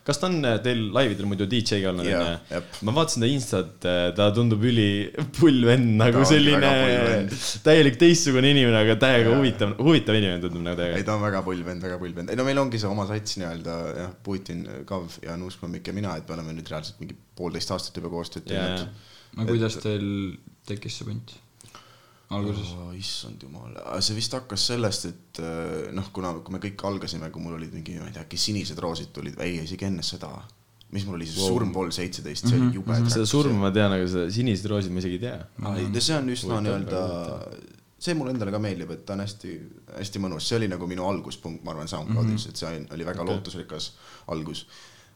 kas 0.05 0.19
ta 0.21 0.29
on 0.29 0.37
äh, 0.45 0.57
teil 0.65 0.81
laividel 0.95 1.27
muidu 1.29 1.47
DJ-ga 1.49 1.91
olnud 1.91 2.09
onju 2.09 2.61
ma 2.87 2.95
vaatasin 2.95 3.25
ta 3.25 3.29
instat, 3.29 3.87
ta 4.17 4.27
tundub 4.35 4.63
üli 4.65 4.87
pull 5.37 5.65
vend, 5.67 5.95
nagu 6.01 6.23
Ta 6.23 6.29
selline 6.33 6.71
täielik 7.65 7.99
teistsugune 8.01 8.51
inimene, 8.53 8.81
aga 8.85 8.97
täiega 9.01 9.35
huvitav, 9.35 9.75
huvitav 9.81 10.19
inimene 10.19 10.43
tundub 10.43 10.65
nagu 10.65 10.77
ei, 10.77 10.95
täiega. 10.95 11.05
ta 11.09 11.17
on 11.17 11.25
väga 11.25 11.43
pull 11.45 11.63
vend, 11.67 11.85
väga 11.85 12.01
pull 12.01 12.17
vend, 12.17 12.33
ei 12.33 12.39
no 12.39 12.47
meil 12.47 12.61
ongi 12.63 12.81
see 12.81 12.91
oma 12.91 13.07
sats 13.09 13.39
nii-öelda 13.41 13.79
jah, 14.01 14.11
Putin, 14.25 14.65
Kav 14.89 15.19
ja 15.25 15.37
Nuuskmammik 15.39 15.91
ja 15.91 15.95
mina, 15.95 16.17
et 16.19 16.29
me 16.29 16.37
oleme 16.39 16.57
nüüd 16.57 16.69
reaalselt 16.73 17.01
mingi 17.03 17.17
poolteist 17.37 17.73
aastat 17.75 18.01
juba 18.01 18.13
koostööd 18.13 18.47
teinud. 18.49 18.85
no 19.35 19.49
kuidas 19.49 19.79
teil 19.83 20.05
tekkis 20.69 21.01
see 21.01 21.09
punt 21.09 21.35
alguses? 22.35 22.73
oh,. 22.75 22.91
issand 22.95 23.41
jumal, 23.43 23.73
see 24.03 24.17
vist 24.17 24.35
hakkas 24.35 24.67
sellest, 24.71 25.07
et 25.11 25.41
äh, 25.43 25.87
noh, 25.95 26.11
kuna, 26.15 26.33
kui 26.45 26.55
me 26.55 26.61
kõik 26.63 26.85
algasime, 26.89 27.31
kui 27.33 27.43
mul 27.43 27.57
olid 27.57 27.73
mingi, 27.75 27.97
ma 27.99 28.09
ei 28.09 28.15
tea, 28.15 28.25
äkki 28.25 28.39
sinised 28.39 28.79
roosid 28.81 29.11
tulid, 29.15 29.39
ei, 29.43 29.57
isegi 29.63 29.89
enne 29.89 30.05
seda. 30.05 30.31
mis 30.95 31.03
mul 31.03 31.17
oli 31.17 31.25
siis 31.27 31.41
wow., 31.41 31.49
surm 31.51 31.71
pool 31.75 31.89
seitseteist, 31.91 32.45
see 32.47 32.59
oli 32.59 32.77
jube 32.77 32.93
mm. 32.93 33.09
seda 33.11 33.25
surma 33.27 33.65
ma 33.65 33.71
tean, 33.73 33.91
aga 33.97 34.05
seda 34.07 34.29
sinised 34.31 34.67
roosid 34.71 34.93
ma 34.93 35.01
isegi 35.01 35.17
ei 35.17 35.23
tea. 35.25 35.39
-hmm. 35.59 35.97
see 35.99 36.15
on 36.15 36.29
üsna 36.31 36.59
nii-öelda, 36.63 37.01
see 38.05 38.15
mulle 38.15 38.35
endale 38.35 38.53
ka 38.53 38.61
meeldib, 38.61 38.93
et 38.93 39.05
ta 39.07 39.17
on 39.17 39.23
hästi, 39.25 39.55
hästi 39.97 40.21
mõnus, 40.23 40.47
see 40.47 40.59
oli 40.59 40.69
nagu 40.71 40.87
minu 40.87 41.07
alguspunkt, 41.09 41.65
ma 41.65 41.73
arvan, 41.73 41.89
SoundCloudis 41.91 42.31
mm, 42.31 42.43
-hmm. 42.43 42.49
et 42.49 42.61
see 42.61 42.95
oli 42.97 43.07
väga 43.09 43.23
okay. 43.23 43.33
lootusrikas 43.33 43.91
algus. 44.27 44.65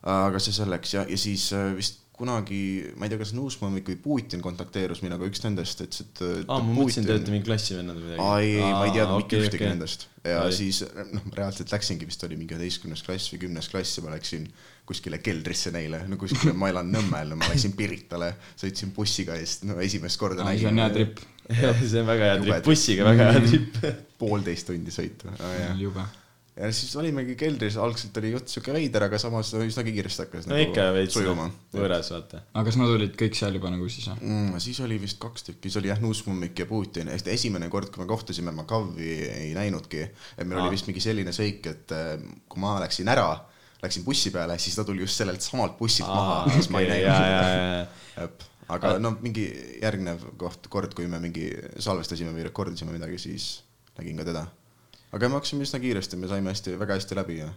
aga 0.01 0.39
see 0.39 0.55
selleks 0.55 0.93
ja, 0.93 1.05
ja 1.09 1.17
siis 1.17 1.51
äh, 1.53 1.73
vist 1.75 1.98
kunagi, 2.19 2.59
ma 2.99 3.07
ei 3.07 3.13
tea, 3.13 3.19
kas 3.21 3.31
Nuusmamik 3.37 3.87
või 3.89 3.97
Putin 4.03 4.43
kontakteerus 4.43 5.01
minuga, 5.05 5.27
üks 5.29 5.43
nendest 5.45 5.83
ütles, 5.85 6.03
et 6.03 6.21
aa, 6.25 6.59
ma 6.59 6.75
mõtlesin, 6.75 7.07
te 7.07 7.15
olete 7.15 7.33
mingi 7.33 7.47
klassivennad 7.47 7.99
või 7.99 8.09
midagi. 8.09 8.25
aa 8.25 8.41
ei, 8.43 8.55
ei, 8.57 8.73
ma 8.75 8.83
ei 8.87 8.95
teadnud 8.97 9.21
mitte 9.21 9.37
okei, 9.37 9.47
ühtegi 9.47 9.63
okei. 9.63 9.71
nendest 9.71 10.05
ja 10.27 10.41
Ai. 10.43 10.55
siis 10.55 10.81
noh, 11.13 11.29
reaalselt 11.35 11.71
läksingi 11.71 12.07
vist 12.09 12.23
oli 12.27 12.37
mingi 12.39 12.55
üheteistkümnes 12.57 13.03
klass 13.05 13.31
või 13.33 13.41
kümnes 13.45 13.71
klass 13.71 13.99
ja 13.99 14.03
ma 14.05 14.13
läksin 14.15 14.47
kuskile 14.89 15.21
keldrisse 15.23 15.71
neile, 15.71 16.01
no 16.09 16.17
kuskile, 16.19 16.55
ma 16.57 16.71
elan 16.73 16.91
Nõmmel, 16.91 17.31
no 17.31 17.39
ma 17.39 17.51
läksin 17.51 17.75
Piritale, 17.77 18.33
sõitsin 18.59 18.91
bussiga 18.95 19.37
eest, 19.39 19.67
no 19.69 19.79
esimest 19.83 20.19
korda 20.19 20.47
see 20.49 20.67
on 20.67 20.81
hea 20.81 20.89
trip, 20.95 21.21
see 21.91 22.01
on 22.01 22.09
väga 22.09 22.31
hea 22.33 22.39
trip, 22.43 22.63
bussiga 22.65 23.05
väga 23.07 23.29
hea 23.31 23.43
trip. 23.45 23.83
poolteist 24.21 24.67
tundi 24.67 24.91
sõitu. 24.91 25.31
jube. 25.79 26.03
Ja 26.59 26.69
siis 26.75 26.91
olimegi 26.99 27.35
keldris, 27.39 27.77
algselt 27.79 28.17
oli 28.19 28.33
jutt 28.33 28.51
siuke 28.51 28.73
veider, 28.75 29.05
aga 29.07 29.19
samas 29.21 29.51
no, 29.55 29.61
üsna 29.67 29.83
kiiresti 29.85 30.25
hakkas 30.25 30.47
no 30.49 30.57
ikka 30.59 30.89
veits 30.95 31.15
sujuma. 31.15 31.47
võõras, 31.75 32.09
vaata. 32.11 32.41
aga 32.51 32.63
kas 32.67 32.79
nad 32.81 32.91
olid 32.95 33.15
kõik 33.19 33.37
seal 33.39 33.55
juba 33.55 33.71
nagu 33.71 33.87
siis 33.91 34.09
või? 34.11 34.17
mm,. 34.27 34.63
siis 34.65 34.81
oli 34.83 34.97
vist 35.01 35.19
kaks 35.23 35.47
tükki, 35.47 35.69
siis 35.69 35.79
oli 35.79 35.91
jah, 35.91 36.01
Nuusmummik 36.03 36.59
ja 36.59 36.67
Putin, 36.69 37.11
ehk 37.13 37.31
esimene 37.31 37.71
kord, 37.71 37.91
kui 37.93 38.03
me 38.03 38.09
kohtusime, 38.09 38.53
ma 38.55 38.67
Kavi 38.69 39.13
ei 39.29 39.53
näinudki. 39.55 40.03
et 40.35 40.43
meil 40.43 40.59
Aa. 40.59 40.67
oli 40.67 40.75
vist 40.75 40.89
mingi 40.89 41.03
selline 41.03 41.33
seik, 41.35 41.71
et 41.71 41.95
äh, 41.95 42.11
kui 42.51 42.63
ma 42.63 42.75
läksin 42.83 43.07
ära, 43.11 43.29
läksin 43.79 44.03
bussi 44.07 44.33
peale, 44.35 44.59
siis 44.59 44.75
ta 44.75 44.83
tuli 44.87 45.05
just 45.05 45.19
sellelt 45.21 45.45
samalt 45.45 45.79
bussilt 45.79 46.11
maha, 46.11 46.43
siis 46.57 46.71
ma 46.73 46.83
ei 46.83 46.91
ja, 46.91 47.15
näinud 47.15 47.31
ja, 47.31 47.87
seda. 48.19 48.51
aga 48.75 48.97
no 48.99 49.15
mingi 49.23 49.47
järgnev 49.79 50.27
koht, 50.41 50.67
kord, 50.67 50.95
kui 50.97 51.07
me 51.07 51.23
mingi 51.23 51.53
salvestasime 51.79 52.35
või 52.35 52.49
rekordisime 52.51 52.91
midagi, 52.95 53.21
siis 53.29 53.51
nägin 53.95 54.19
ka 54.19 54.27
teda. 54.27 54.49
Aga 55.15 55.29
me 55.29 55.39
hakkasime 55.39 55.65
üsna 55.65 55.81
kiiresti, 55.81 56.19
me 56.19 56.29
saime 56.31 56.53
hästi, 56.53 56.77
väga 56.79 56.99
hästi 56.99 57.19
läbi 57.19 57.41
ja 57.41 57.49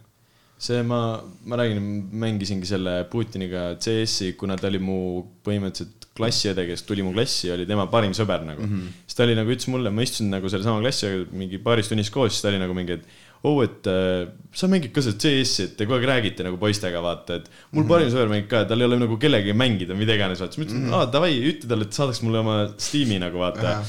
see 0.62 0.82
ma, 0.86 1.00
ma 1.48 1.58
räägin, 1.58 1.82
mängisingi 2.22 2.68
selle 2.68 3.02
Putiniga 3.10 3.72
CS-i, 3.82 4.36
kuna 4.38 4.56
ta 4.60 4.68
oli 4.70 4.78
mu 4.82 4.98
põhimõtteliselt 5.42 6.06
klassiõde, 6.12 6.66
kes 6.68 6.84
tuli 6.86 7.02
mu 7.04 7.14
klassi, 7.14 7.48
oli 7.50 7.64
tema 7.68 7.86
parim 7.90 8.12
sõber 8.16 8.44
nagu 8.44 8.60
mm. 8.60 8.70
-hmm. 8.70 9.02
siis 9.08 9.18
ta 9.18 9.24
oli 9.24 9.36
nagu, 9.38 9.50
ütles 9.50 9.68
mulle, 9.72 9.90
ma 9.90 10.04
istusin 10.04 10.30
nagu 10.30 10.50
sellesama 10.52 10.84
klassiga 10.84 11.24
mingi 11.32 11.58
paaris 11.64 11.88
tunnis 11.90 12.12
koos, 12.12 12.34
siis 12.34 12.44
ta 12.44 12.52
oli 12.52 12.60
nagu 12.60 12.76
mingi, 12.76 12.98
et 13.00 13.48
oo, 13.48 13.62
et 13.64 13.88
äh, 13.90 14.28
sa 14.54 14.68
mängid 14.70 14.92
ka 14.94 15.02
seda 15.02 15.18
CS-i, 15.24 15.66
et 15.66 15.74
te 15.78 15.88
kogu 15.88 15.98
aeg 15.98 16.06
räägite 16.12 16.46
nagu 16.46 16.60
poistega, 16.60 17.00
vaata, 17.02 17.40
et 17.40 17.50
mul 17.74 17.88
parim 17.88 18.12
sõber 18.12 18.30
mängib 18.30 18.50
ka, 18.52 18.62
tal 18.70 18.84
ei 18.84 18.90
ole 18.90 19.00
nagu 19.00 19.18
kellegagi 19.18 19.56
mängida, 19.56 19.96
mida 19.98 20.14
iganes, 20.18 20.44
vaata, 20.44 20.54
siis 20.54 20.62
ma 20.62 20.68
ütlesin, 20.68 20.94
aa 20.94 21.10
davai, 21.16 21.32
ütle 21.50 21.72
talle, 21.72 21.88
et 21.88 21.98
saadaks 21.98 22.22
mulle 22.22 22.42
oma 22.44 22.58
Steam'i 22.76 23.18
nagu 23.22 23.42
vaata. 23.42 23.80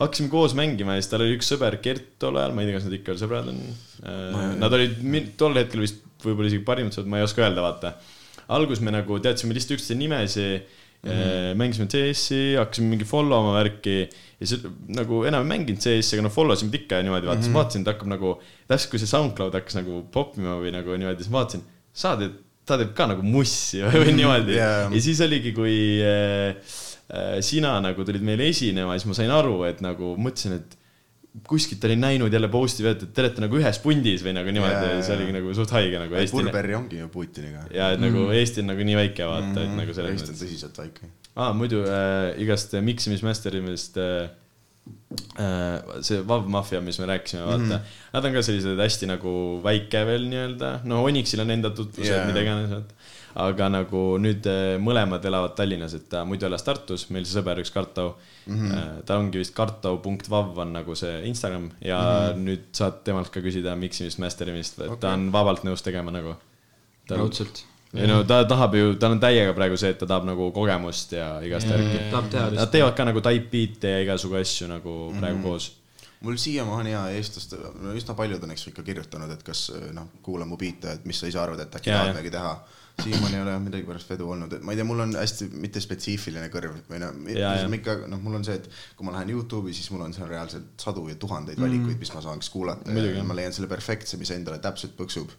Hakkasime 0.00 0.30
koos 0.32 0.54
mängima 0.58 0.96
ja 0.96 1.02
siis 1.02 1.10
tal 1.12 1.24
oli 1.24 1.36
üks 1.38 1.48
sõber, 1.52 1.78
Gert 1.84 2.16
tol 2.22 2.38
ajal, 2.40 2.54
ma 2.56 2.62
ei 2.62 2.70
tea, 2.70 2.78
kas 2.78 2.88
nad 2.88 2.96
ikka 2.98 3.12
veel 3.12 3.22
sõbrad 3.22 3.50
on. 3.52 3.60
Nad 4.60 4.76
olid 4.76 5.32
tol 5.40 5.56
hetkel 5.58 5.84
vist 5.84 6.02
võib-olla 6.24 6.50
isegi 6.50 6.64
parimad 6.66 6.96
sõbrad, 6.96 7.12
ma 7.12 7.20
ei 7.20 7.26
oska 7.26 7.44
öelda, 7.44 7.64
vaata. 7.64 7.96
alguses 8.56 8.82
me 8.84 8.92
nagu 8.94 9.18
teadsime 9.18 9.54
lihtsalt 9.56 9.74
üksteise 9.74 9.98
nimesi 9.98 10.46
mm, 10.46 11.10
-hmm. 11.10 11.56
mängisime 11.58 11.88
CS-i, 11.90 12.56
hakkasime 12.60 12.92
mingi 12.92 13.04
follow 13.08 13.42
ma 13.42 13.56
värki 13.58 13.96
ja 14.40 14.46
siis 14.46 14.62
nagu 14.88 15.24
enam 15.26 15.42
ei 15.42 15.52
mänginud 15.56 15.82
CS-i, 15.82 16.16
aga 16.16 16.26
no 16.26 16.32
follow 16.32 16.56
sime 16.56 16.74
ikka 16.76 17.00
ja 17.00 17.06
niimoodi, 17.06 17.26
vaata, 17.26 17.42
siis 17.42 17.54
vaatasin, 17.54 17.82
et 17.82 17.92
hakkab 17.92 18.10
nagu, 18.12 18.34
täpselt 18.68 18.92
kui 18.92 19.02
see 19.02 19.12
SoundCloud 19.12 19.56
hakkas 19.58 19.78
nagu 19.80 20.02
poppima 20.12 20.58
või 20.60 20.74
nagu 20.74 20.94
niimoodi, 20.94 21.24
siis 21.24 21.32
vaatasin, 21.32 21.64
sa 21.96 22.16
teed, 22.20 22.36
ta 22.66 22.78
teeb 22.80 22.92
ka 22.98 23.08
nagu 23.10 23.24
mussi 23.24 23.82
või, 23.84 24.02
või 24.04 24.16
niimoodi 24.20 24.58
Jaa. 24.58 24.90
ja 24.92 25.02
siis 25.02 25.22
oligi, 25.24 25.54
kui 25.56 25.76
äh, 26.04 26.52
äh, 26.52 26.85
sina 27.46 27.76
nagu 27.78 28.02
tulid 28.02 28.24
meile 28.26 28.48
esinema, 28.50 28.96
siis 28.96 29.06
ma 29.06 29.14
sain 29.14 29.30
aru, 29.30 29.60
et 29.68 29.78
nagu 29.84 30.16
mõtlesin, 30.18 30.56
et 30.58 30.74
kuskilt 31.44 31.84
olin 31.84 32.00
näinud 32.00 32.32
jälle 32.32 32.48
post'i 32.48 32.84
pealt, 32.86 33.02
et 33.04 33.12
te 33.14 33.24
olete 33.24 33.42
nagu 33.44 33.58
ühes 33.58 33.78
pundis 33.82 34.24
või 34.24 34.32
nagu 34.36 34.52
niimoodi 34.54 34.88
jaa, 34.88 35.02
see 35.04 35.16
oligi 35.18 35.34
nagu 35.36 35.52
suht 35.58 35.74
haige 35.76 36.00
nagu 36.00 36.16
Eesti. 36.16 36.38
Burberry 36.38 36.76
ongi 36.78 37.00
ju 37.02 37.10
Putiniga. 37.12 37.66
ja 37.74 37.90
et 37.94 38.00
nagu 38.00 38.26
Eesti 38.32 38.62
on 38.64 38.72
nagu 38.72 38.86
nii 38.88 38.96
väike, 39.02 39.28
vaata, 39.28 39.66
et 39.66 39.76
nagu 39.76 39.96
selles 39.96 40.16
Eesti 40.16 40.30
on 40.30 40.32
mõttes. 40.32 40.44
tõsiselt 40.46 40.80
väike. 40.80 41.10
aa, 41.34 41.52
muidu 41.56 41.82
äh, 41.84 42.30
igast 42.42 42.74
äh, 42.74 42.84
miksimismasterimist 42.86 44.00
äh, 44.00 44.30
äh, 45.42 46.00
see 46.06 46.22
Vav 46.28 46.48
Mafia, 46.52 46.80
mis 46.84 47.00
me 47.02 47.10
rääkisime, 47.12 47.44
vaata 47.44 47.64
mm, 47.64 47.74
-hmm. 47.74 48.00
nad 48.16 48.30
on 48.30 48.38
ka 48.38 48.44
sellised 48.48 48.84
hästi 48.86 49.10
nagu 49.12 49.36
väike 49.64 50.06
veel 50.08 50.28
nii-öelda, 50.32 50.72
no 50.88 51.04
Onyxil 51.04 51.44
on 51.44 51.52
enda 51.58 51.70
tutvused 51.70 52.12
yeah., 52.12 52.26
mida 52.30 52.46
iganes, 52.46 52.72
vaata. 52.72 52.95
Aga 53.36 53.68
nagu 53.68 54.02
nüüd 54.22 54.46
äh, 54.48 54.76
mõlemad 54.82 55.24
elavad 55.28 55.54
Tallinnas, 55.58 55.94
et 55.98 56.08
ta 56.12 56.24
muidu 56.28 56.48
elas 56.48 56.64
Tartus, 56.64 57.08
meil 57.12 57.26
see 57.26 57.36
sõber, 57.36 57.60
üks 57.60 57.72
Kartau 57.74 58.14
mm. 58.46 58.54
Mhm. 58.54 58.72
-hmm. 58.72 59.04
ta 59.06 59.18
ongi 59.18 59.38
vist 59.38 59.54
kartau.vav 59.54 60.58
on 60.58 60.72
nagu 60.72 60.94
see 60.94 61.22
Instagram 61.28 61.70
ja 61.80 61.98
mm 61.98 62.34
-hmm. 62.34 62.44
nüüd 62.48 62.66
saad 62.72 63.00
temalt 63.04 63.30
ka 63.30 63.40
küsida 63.40 63.76
miksimist, 63.76 64.18
masterimist, 64.18 64.78
et 64.78 64.86
okay. 64.86 65.00
ta 65.00 65.12
on 65.12 65.32
vabalt 65.32 65.64
nõus 65.64 65.82
tegema 65.82 66.10
nagu. 66.10 66.36
raudselt. 67.10 67.64
ei 67.94 68.06
no 68.06 68.24
ta 68.24 68.44
tahab 68.44 68.74
ju, 68.74 68.94
tal 68.94 69.12
on 69.12 69.20
täiega 69.20 69.52
praegu 69.54 69.76
see, 69.76 69.90
et 69.90 69.98
ta 69.98 70.06
tahab 70.06 70.24
nagu 70.24 70.50
kogemust 70.52 71.12
ja 71.12 71.40
igast 71.40 71.68
värki. 71.68 71.98
Nad 72.54 72.70
teevad 72.70 72.94
ka 72.94 73.04
nagu 73.04 73.20
beat'e 73.20 73.88
ja 73.88 74.00
igasugu 74.00 74.34
asju 74.34 74.68
nagu 74.68 75.12
praegu 75.20 75.42
koos. 75.42 75.72
mul 76.20 76.36
siiamaani 76.36 76.90
ja 76.90 77.10
eestlaste, 77.10 77.56
no 77.82 77.92
üsna 77.94 78.14
paljud 78.14 78.42
on 78.42 78.50
eks 78.50 78.66
ikka 78.66 78.82
kirjutanud, 78.82 79.30
et 79.30 79.42
kas 79.42 79.72
noh, 79.92 80.06
kuula 80.22 80.44
mu 80.44 80.56
biite, 80.56 80.92
et 80.92 81.04
mis 81.04 81.20
sa 81.20 81.26
ise 81.26 81.38
arvad, 81.38 81.60
et 81.60 81.74
äkki 81.74 81.90
tahad 81.90 82.08
midagi 82.08 82.30
teha. 82.30 82.58
Siiamaani 83.02 83.36
ei 83.36 83.42
ole 83.42 83.56
midagi 83.64 83.86
pärast 83.88 84.10
vedu 84.10 84.28
olnud, 84.32 84.52
et 84.56 84.64
ma 84.64 84.72
ei 84.72 84.80
tea, 84.80 84.86
mul 84.88 85.02
on 85.04 85.14
hästi 85.18 85.48
mitte 85.62 85.82
spetsiifiline 85.84 86.48
kõrv 86.52 86.78
või 86.90 87.00
noh, 87.02 87.18
jah. 87.32 87.66
ikka 87.78 87.96
noh, 88.10 88.22
mul 88.22 88.38
on 88.38 88.46
see, 88.46 88.56
et 88.60 88.68
kui 88.96 89.06
ma 89.06 89.14
lähen 89.16 89.34
Youtube'i, 89.34 89.74
siis 89.76 89.90
mul 89.94 90.06
on 90.06 90.16
seal 90.16 90.30
reaalselt 90.30 90.74
sadu 90.82 91.06
ja 91.10 91.18
tuhandeid 91.20 91.60
valikuid, 91.60 91.98
mis 92.00 92.12
ma 92.14 92.24
saaks 92.24 92.50
kuulata 92.54 92.92
Muidugi. 92.92 93.18
ja 93.20 93.26
ma 93.26 93.36
leian 93.38 93.54
selle 93.56 93.70
perfektse, 93.70 94.18
mis 94.20 94.32
endale 94.34 94.58
täpselt 94.64 94.96
põksub. 94.98 95.34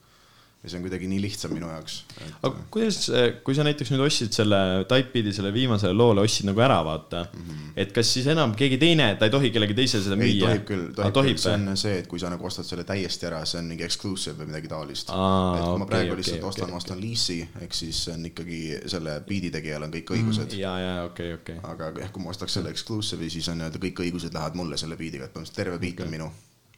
Ja 0.67 0.71
see 0.73 0.81
on 0.81 0.85
kuidagi 0.85 1.07
nii 1.09 1.21
lihtsam 1.23 1.53
minu 1.55 1.69
jaoks. 1.71 1.97
aga 2.41 2.65
kuidas, 2.73 2.99
kui 3.47 3.55
sa 3.55 3.65
näiteks 3.67 3.93
nüüd 3.93 4.03
ostsid 4.03 4.35
selle 4.35 4.59
type 4.89 5.13
beat'i 5.13 5.33
selle 5.35 5.53
viimasele 5.55 5.95
loole, 5.95 6.25
ostsid 6.27 6.49
nagu 6.49 6.61
ära, 6.63 6.77
vaata 6.85 7.23
mm. 7.25 7.45
-hmm. 7.47 7.71
et 7.83 7.93
kas 7.95 8.11
siis 8.13 8.27
enam 8.33 8.55
keegi 8.59 8.79
teine, 8.81 9.09
ta 9.19 9.29
ei 9.29 9.33
tohi 9.33 9.51
kellelegi 9.53 9.77
teisele 9.77 10.03
seda 10.03 10.19
müüa? 10.19 10.33
ei, 10.33 10.41
tohib 10.43 10.65
küll, 10.69 10.85
tohib, 10.97 11.13
tohib 11.19 11.37
küll, 11.37 11.43
see 11.45 11.53
või? 11.55 11.69
on 11.71 11.81
see, 11.83 11.95
et 12.03 12.09
kui 12.11 12.19
sa 12.19 12.31
nagu 12.33 12.49
ostad 12.51 12.67
selle 12.67 12.83
täiesti 12.87 13.29
ära, 13.29 13.43
see 13.45 13.61
on 13.61 13.71
mingi 13.71 13.87
exclusive 13.87 14.35
või 14.41 14.51
midagi 14.51 14.71
taolist. 14.71 15.13
Et 15.13 15.63
kui 15.63 15.81
ma 15.83 15.89
praegu 15.89 16.11
okei, 16.13 16.21
lihtsalt 16.21 16.41
okei, 16.41 16.49
ostan, 16.49 16.67
okei. 16.67 16.73
ma 16.75 16.81
ostan 16.83 17.01
liisi, 17.01 17.39
ehk 17.61 17.79
siis 17.79 18.03
see 18.07 18.17
on 18.17 18.25
ikkagi 18.31 18.61
selle 18.93 19.19
biidi 19.27 19.51
tegijal 19.53 19.87
on 19.87 19.93
kõik 19.93 20.13
õigused 20.17 20.51
mm.. 20.51 20.59
ja, 20.59 20.73
ja 20.83 20.93
okei, 21.07 21.33
okei. 21.39 21.61
aga 21.71 21.93
jah, 22.03 22.11
kui 22.11 22.23
ma 22.23 22.33
ostaks 22.35 22.59
selle 22.59 22.73
exclusive'i, 22.73 23.31
siis 23.33 23.47
on 23.53 23.61
nii-öelda 23.61 23.81
kõik 23.87 24.03
õigused 24.07 24.35
lähevad 24.35 24.59
mulle 24.59 24.79
selle 24.79 24.99
biidiga, 24.99 25.27
et 25.27 25.33
põhimõtteliselt 25.35 25.63
terve 25.63 25.79
biit 25.81 26.03
on 26.03 26.13
minu. 26.13 26.29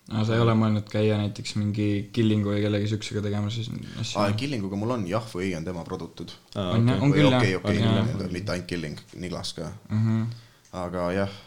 No 0.10 0.24
sa 0.26 0.36
ei 0.36 0.41
ole 0.43 0.55
mõelnud 0.57 0.88
käia 0.89 1.18
näiteks 1.22 1.55
mingi 1.60 1.88
Killingu 2.16 2.53
või 2.53 2.64
kellegi 2.64 2.89
siuksega 2.93 3.24
tegemas 3.26 3.57
siis 3.57 3.70
aa, 3.72 4.01
asju? 4.03 4.38
Killinguga 4.41 4.80
mul 4.80 4.95
on 4.97 5.05
jah 5.10 5.26
või 5.34 5.51
on 5.57 5.68
tema 5.68 5.84
produtud. 5.88 6.34
on 6.60 6.89
jah, 6.89 7.03
on 7.03 7.14
küll 7.16 7.30
jah 7.30 7.41
okei, 7.41 7.55
okei, 7.60 8.32
mitte 8.34 8.55
ainult 8.55 8.70
Killing, 8.70 9.03
Niglas 9.22 9.53
ka. 9.57 9.70
Mhm. 9.89 10.24
aga 10.80 11.12
jah, 11.16 11.38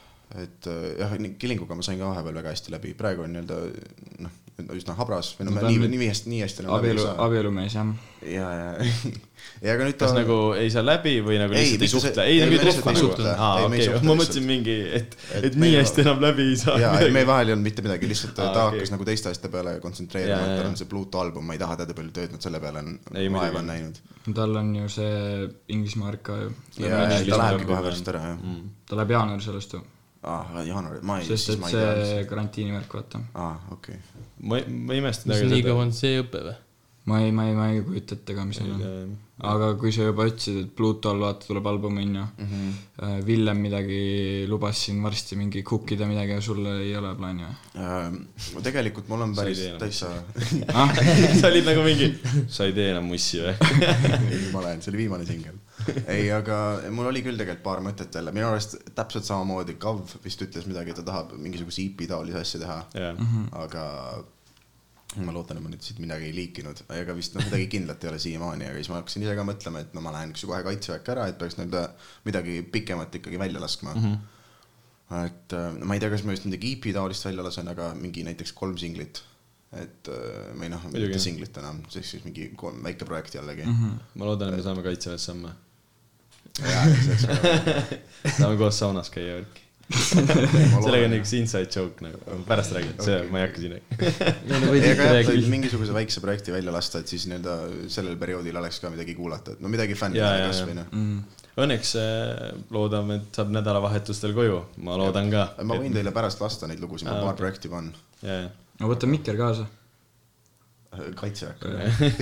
et 0.42 0.70
äh, 0.70 0.86
jah, 1.02 1.16
Killinguga 1.38 1.78
ma 1.78 1.86
sain 1.86 2.00
ka 2.00 2.10
vahepeal 2.12 2.40
väga 2.40 2.54
hästi 2.54 2.74
läbi, 2.74 2.94
praegu 2.98 3.26
on 3.26 3.34
nii-öelda 3.36 3.60
noh, 4.26 4.38
üsna 4.76 4.94
habras 4.98 5.32
või 5.38 5.46
noh 5.48 5.54
No, 5.62 5.68
nii 5.68 5.78
on, 5.80 5.90
nii 5.96 6.08
hästi, 6.10 6.28
nii 6.30 6.40
hästi 6.44 6.62
enam 6.62 6.74
abielu 6.76 7.02
ei, 7.06 7.12
abielumees 7.24 7.74
jah. 7.74 7.92
ja, 8.22 8.48
ja, 8.58 8.66
ja 9.64 9.72
aga 9.74 9.86
nüüd 9.88 9.96
ta 9.98 10.06
kas 10.06 10.12
nagu 10.18 10.36
ei 10.60 10.68
saa 10.70 10.84
läbi 10.84 11.14
või 11.24 11.38
nagu 11.40 11.56
Ei, 11.56 11.72
lihtsalt 11.72 11.82
ei 11.82 11.88
see- 11.88 12.00
suhtle? 12.04 12.26
ei, 12.28 12.36
ei, 12.36 12.44
nagu 12.44 12.52
ei 12.52 12.66
lihtsalt 12.68 12.84
trehva 12.84 12.92
ei 12.92 12.98
nagu 13.00 13.08
suhtle.. 13.08 13.32
aa, 13.32 13.54
Ei, 13.62 13.80
ei 13.80 13.88
okei, 13.88 14.06
ma 14.10 14.16
mõtlesin 14.20 14.46
mingi, 14.46 14.76
et, 15.00 15.16
Et 15.38 15.46
et 15.48 15.56
me 15.56 15.66
nii 15.66 15.74
ei- 15.74 15.80
hästi 15.82 16.04
enam 16.04 16.20
läbi 16.26 16.46
ei 16.52 16.58
saa 16.62 16.76
jaa, 16.84 16.92
ei 17.06 17.14
meie 17.16 17.26
vahel 17.32 17.48
ei 17.50 17.56
olnud 17.56 17.66
mitte 17.70 17.84
midagi, 17.86 18.10
lihtsalt 18.12 18.34
ta 18.38 18.50
hakkas 18.58 18.92
nagu 18.94 19.08
teiste 19.08 19.32
asjade 19.32 19.50
peale 19.56 19.74
kontsentreerima, 19.82 20.36
Jaa, 20.36 20.44
et 20.44 20.52
tal 20.58 20.62
jaa, 20.66 20.74
on 20.74 20.78
see 20.82 20.90
Pluto 20.92 21.22
album, 21.24 21.48
ma 21.48 21.56
ei 21.56 21.62
taha 21.64 21.80
teda 21.82 21.96
palju 21.98 22.12
tööd 22.20 22.36
nüüd 22.36 22.44
selle 22.46 22.60
peale 22.62 22.84
on 22.84 22.92
Ei, 23.16 23.32
vaeva 23.32 23.64
näinud. 23.66 23.98
tal 24.36 24.56
on 24.62 24.70
ju 24.76 24.88
see 24.92 25.48
Inglismaa 25.74 26.12
RK 26.18 26.28
ju. 26.44 26.52
ja, 26.84 27.02
ja 27.08 27.24
ta 27.24 27.40
lähebki 27.46 27.66
kohe 27.72 27.80
on- 27.80 27.88
pärast 27.88 28.12
ära 28.14 28.22
jah. 28.30 28.38
ta 28.88 29.00
läheb 29.00 29.16
jaanuaris 29.16 29.48
sellest 29.50 29.74
ju. 29.78 29.82
aa, 30.22 30.62
jaanuar, 30.66 31.00
ma 31.02 31.18
ei, 31.20 31.26
sest 31.26 31.50
siis 31.52 31.58
et 31.58 31.78
ei 31.78 32.04
see 32.14 32.26
karantiinivärk, 32.30 32.92
vaata. 33.00 33.22
aa, 33.34 33.54
okei. 33.74 33.96
ma, 34.40 34.60
ma 34.68 34.94
imestan 35.00 35.34
mis 35.34 35.42
nii 35.50 35.64
kaua 35.66 35.82
on 35.88 35.92
see 35.96 36.20
õpe 36.22 36.44
või? 36.46 36.54
ma 37.10 37.18
ei, 37.18 37.32
ma 37.34 37.48
ei, 37.48 37.54
ma 37.58 37.64
ei 37.74 37.80
kujuta 37.82 38.14
ette 38.14 38.34
ka, 38.36 38.44
mis 38.46 38.60
neil 38.62 38.76
on. 38.78 39.14
aga 39.50 39.72
kui 39.80 39.90
sa 39.90 40.04
juba 40.06 40.28
ütlesid, 40.28 40.60
et 40.62 40.68
Pluutol 40.78 41.18
vaata 41.18 41.48
tuleb 41.48 41.66
album 41.66 41.96
on 41.98 42.12
ju 42.14 42.26
Mhm. 42.44 42.68
äh,, 43.02 43.16
Villem 43.26 43.58
midagi 43.58 43.98
lubas 44.46 44.78
siin 44.84 45.00
varsti 45.02 45.34
mingi 45.40 45.64
cook 45.66 45.90
ida 45.96 46.06
midagi, 46.06 46.36
aga 46.36 46.44
sul 46.46 46.62
ei 46.76 46.94
ole 46.96 47.10
plaani 47.18 47.42
või? 47.48 47.56
Äh, 47.82 48.62
tegelikult 48.62 49.08
mul 49.10 49.26
on 49.26 49.34
ei 49.34 49.40
päris 49.40 49.64
täitsa, 49.82 50.12
ah, 50.74 50.94
sa 51.40 51.50
olid 51.50 51.66
nagu 51.66 51.82
mingi, 51.82 52.12
sa 52.46 52.70
ei 52.70 52.72
tee 52.78 52.92
enam 52.94 53.10
mussi 53.10 53.42
või? 53.42 53.56
ma 54.54 54.62
olen, 54.62 54.78
see 54.86 54.94
oli 54.94 55.02
viimane 55.02 55.26
singel. 55.26 55.58
ei, 56.14 56.28
aga 56.34 56.58
mul 56.90 57.10
oli 57.10 57.24
küll 57.24 57.38
tegelikult 57.40 57.64
paar 57.64 57.82
mõtet 57.84 58.14
jälle, 58.14 58.34
minu 58.34 58.50
arust 58.50 58.78
täpselt 58.96 59.26
samamoodi 59.28 59.78
Kav 59.82 60.04
vist 60.24 60.44
ütles 60.44 60.68
midagi, 60.70 60.92
et 60.92 61.00
ta 61.00 61.06
tahab 61.08 61.34
mingisuguse 61.38 61.84
EP 61.84 62.06
taolise 62.10 62.42
asja 62.42 62.62
teha, 62.62 62.78
jah, 62.98 63.26
aga 63.64 63.88
ma 65.20 65.32
loodan, 65.34 65.58
et 65.58 65.64
ma 65.64 65.70
nüüd 65.72 65.84
siit 65.84 65.98
midagi 66.00 66.28
ei 66.28 66.36
liikinud, 66.36 66.84
aga 66.94 67.16
vist 67.16 67.34
noh, 67.36 67.44
midagi 67.44 67.66
kindlat 67.74 68.04
ei 68.04 68.10
ole 68.12 68.20
siiamaani, 68.22 68.68
aga 68.68 68.78
siis 68.78 68.92
ma 68.92 69.00
hakkasin 69.00 69.24
ise 69.26 69.34
ka 69.36 69.44
mõtlema, 69.44 69.82
et 69.84 69.96
no 69.96 70.04
ma 70.04 70.12
lähen 70.14 70.32
kohe 70.36 70.60
kaitseväkke 70.68 71.12
ära, 71.14 71.26
et 71.28 71.40
peaks 71.40 71.58
nii-öelda 71.58 71.82
midagi 72.28 72.60
pikemat 72.72 73.18
ikkagi 73.20 73.40
välja 73.40 73.60
laskma 73.60 73.92
mm. 73.92 74.06
-hmm. 74.06 75.26
et 75.26 75.56
äh, 75.58 75.68
ma 75.84 75.98
ei 75.98 76.00
tea, 76.00 76.12
kas 76.14 76.24
ma 76.24 76.36
just 76.36 76.48
midagi 76.48 76.72
EP 76.76 76.88
taolist 76.96 77.28
välja 77.28 77.44
lasen, 77.44 77.68
aga 77.68 77.92
mingi 77.98 78.24
näiteks 78.28 78.54
kolm 78.56 78.78
singlit. 78.80 79.22
et 79.72 80.08
äh, 80.12 80.48
või 80.56 80.68
noh, 80.68 80.82
mitte 80.92 81.18
singlit 81.18 81.56
enam, 81.56 81.82
siis 81.88 82.10
siis 82.14 82.24
mingi 82.24 82.50
kolm, 82.56 82.82
väike 82.84 83.04
projekt 83.08 83.34
jällegi 83.34 83.64
mm. 83.64 84.00
ma 84.14 84.28
loodan, 84.28 84.52
et 84.52 84.60
me 84.60 84.64
saame 84.64 84.82
kaitseväes 84.84 85.28
samme. 85.28 85.52
Saame 86.60 88.56
koos 88.60 88.78
saunas 88.78 89.10
käia 89.12 89.38
värki. 89.40 89.60
sellega 89.92 91.06
on 91.08 91.14
üks 91.18 91.32
inside 91.36 91.68
joke 91.74 92.04
nagu, 92.04 92.18
pärast 92.48 92.72
räägin, 92.76 92.94
see 93.02 93.16
Okei. 93.18 93.30
ma 93.32 93.40
ei 93.40 93.46
hakka 93.46 93.60
siin 93.60 93.74
rääkima. 95.12 95.50
mingisuguse 95.52 95.92
väikse 95.96 96.22
projekti 96.24 96.54
välja 96.54 96.72
lasta, 96.72 97.02
et 97.02 97.12
siis 97.12 97.26
nii-öelda 97.28 97.56
sellel 97.92 98.16
perioodil 98.20 98.56
oleks 98.62 98.80
ka 98.80 98.90
midagi 98.92 99.14
kuulata, 99.18 99.56
et 99.56 99.60
no 99.64 99.72
midagi 99.72 99.96
fännidele 99.98 100.48
kasvõi 100.48 100.76
noh. 100.80 100.88
mm. 100.92 101.22
Õnneks 101.62 101.90
äh, 102.00 102.54
loodame, 102.72 103.18
et 103.20 103.36
saab 103.36 103.50
nädalavahetustel 103.52 104.32
koju, 104.36 104.62
ma 104.86 104.96
loodan 104.96 105.28
ka. 105.32 105.42
ma 105.68 105.76
võin 105.76 105.92
teile 105.92 106.12
pärast 106.14 106.40
lasta 106.40 106.68
neid 106.70 106.80
lugusid, 106.80 107.08
mul 107.10 107.18
Aa, 107.18 107.26
paar 107.26 107.34
okei. 107.34 107.42
projekti 107.42 107.68
juba 107.68 107.82
on. 107.82 107.90
jaa, 108.24 108.46
no 108.80 108.88
võta 108.92 109.10
mikker 109.10 109.36
kaasa. 109.36 109.66
kaitseväkke. 111.20 111.70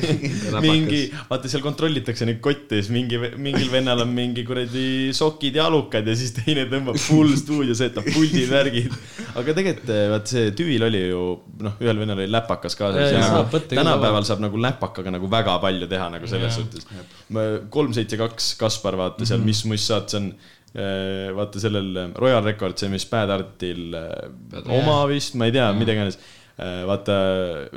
mingi, 0.64 1.00
vaata 1.30 1.50
seal 1.50 1.62
kontrollitakse 1.64 2.26
neid 2.28 2.38
kotte, 2.44 2.78
siis 2.78 2.90
mingi, 2.94 3.18
mingil 3.40 3.70
vennal 3.72 4.04
on 4.04 4.12
mingi 4.14 4.44
kuradi 4.46 4.84
sokid 5.16 5.58
ja 5.58 5.66
alukad 5.70 6.06
ja 6.06 6.14
siis 6.18 6.32
teine 6.36 6.66
tõmbab 6.70 6.98
full 7.02 7.34
stuudio 7.38 7.74
setab 7.78 8.06
puldid, 8.14 8.46
värgid. 8.50 8.94
aga 9.34 9.56
tegelikult 9.56 9.92
eh, 9.94 10.04
vaat 10.14 10.30
see 10.30 10.54
tüvil 10.58 10.86
oli 10.86 11.02
ju 11.08 11.24
noh, 11.66 11.76
ühel 11.82 12.02
vennal 12.04 12.22
oli 12.22 12.30
läpakas 12.30 12.78
kaasas 12.78 13.10
ja 13.10 13.18
jaa, 13.18 13.42
nagu 13.42 13.62
tänapäeval 13.74 14.28
saab 14.28 14.46
nagu 14.46 14.62
läpakaga 14.62 15.16
nagu 15.18 15.30
väga 15.32 15.58
palju 15.62 15.90
teha 15.90 16.08
nagu 16.14 16.30
selles 16.30 16.54
Jaa. 16.54 16.62
suhtes. 16.62 17.68
kolm, 17.74 17.94
seitse, 17.96 18.20
kaks 18.20 18.54
Kaspar, 18.60 18.98
vaata 19.00 19.26
seal, 19.26 19.42
mis 19.42 19.64
muss 19.66 19.90
saad, 19.90 20.06
see 20.12 20.22
on 20.22 20.32
eh, 20.78 21.30
vaata 21.34 21.62
sellel 21.62 22.12
Royal 22.14 22.44
Record, 22.46 22.78
see, 22.78 22.92
mis 22.92 23.08
Bad 23.10 23.34
Artil 23.34 23.98
eh, 23.98 24.60
oma 24.78 25.00
vist, 25.10 25.34
ma 25.34 25.50
ei 25.50 25.58
tea, 25.58 25.72
mida 25.74 25.98
iganes 25.98 26.22
vaata, 26.60 27.14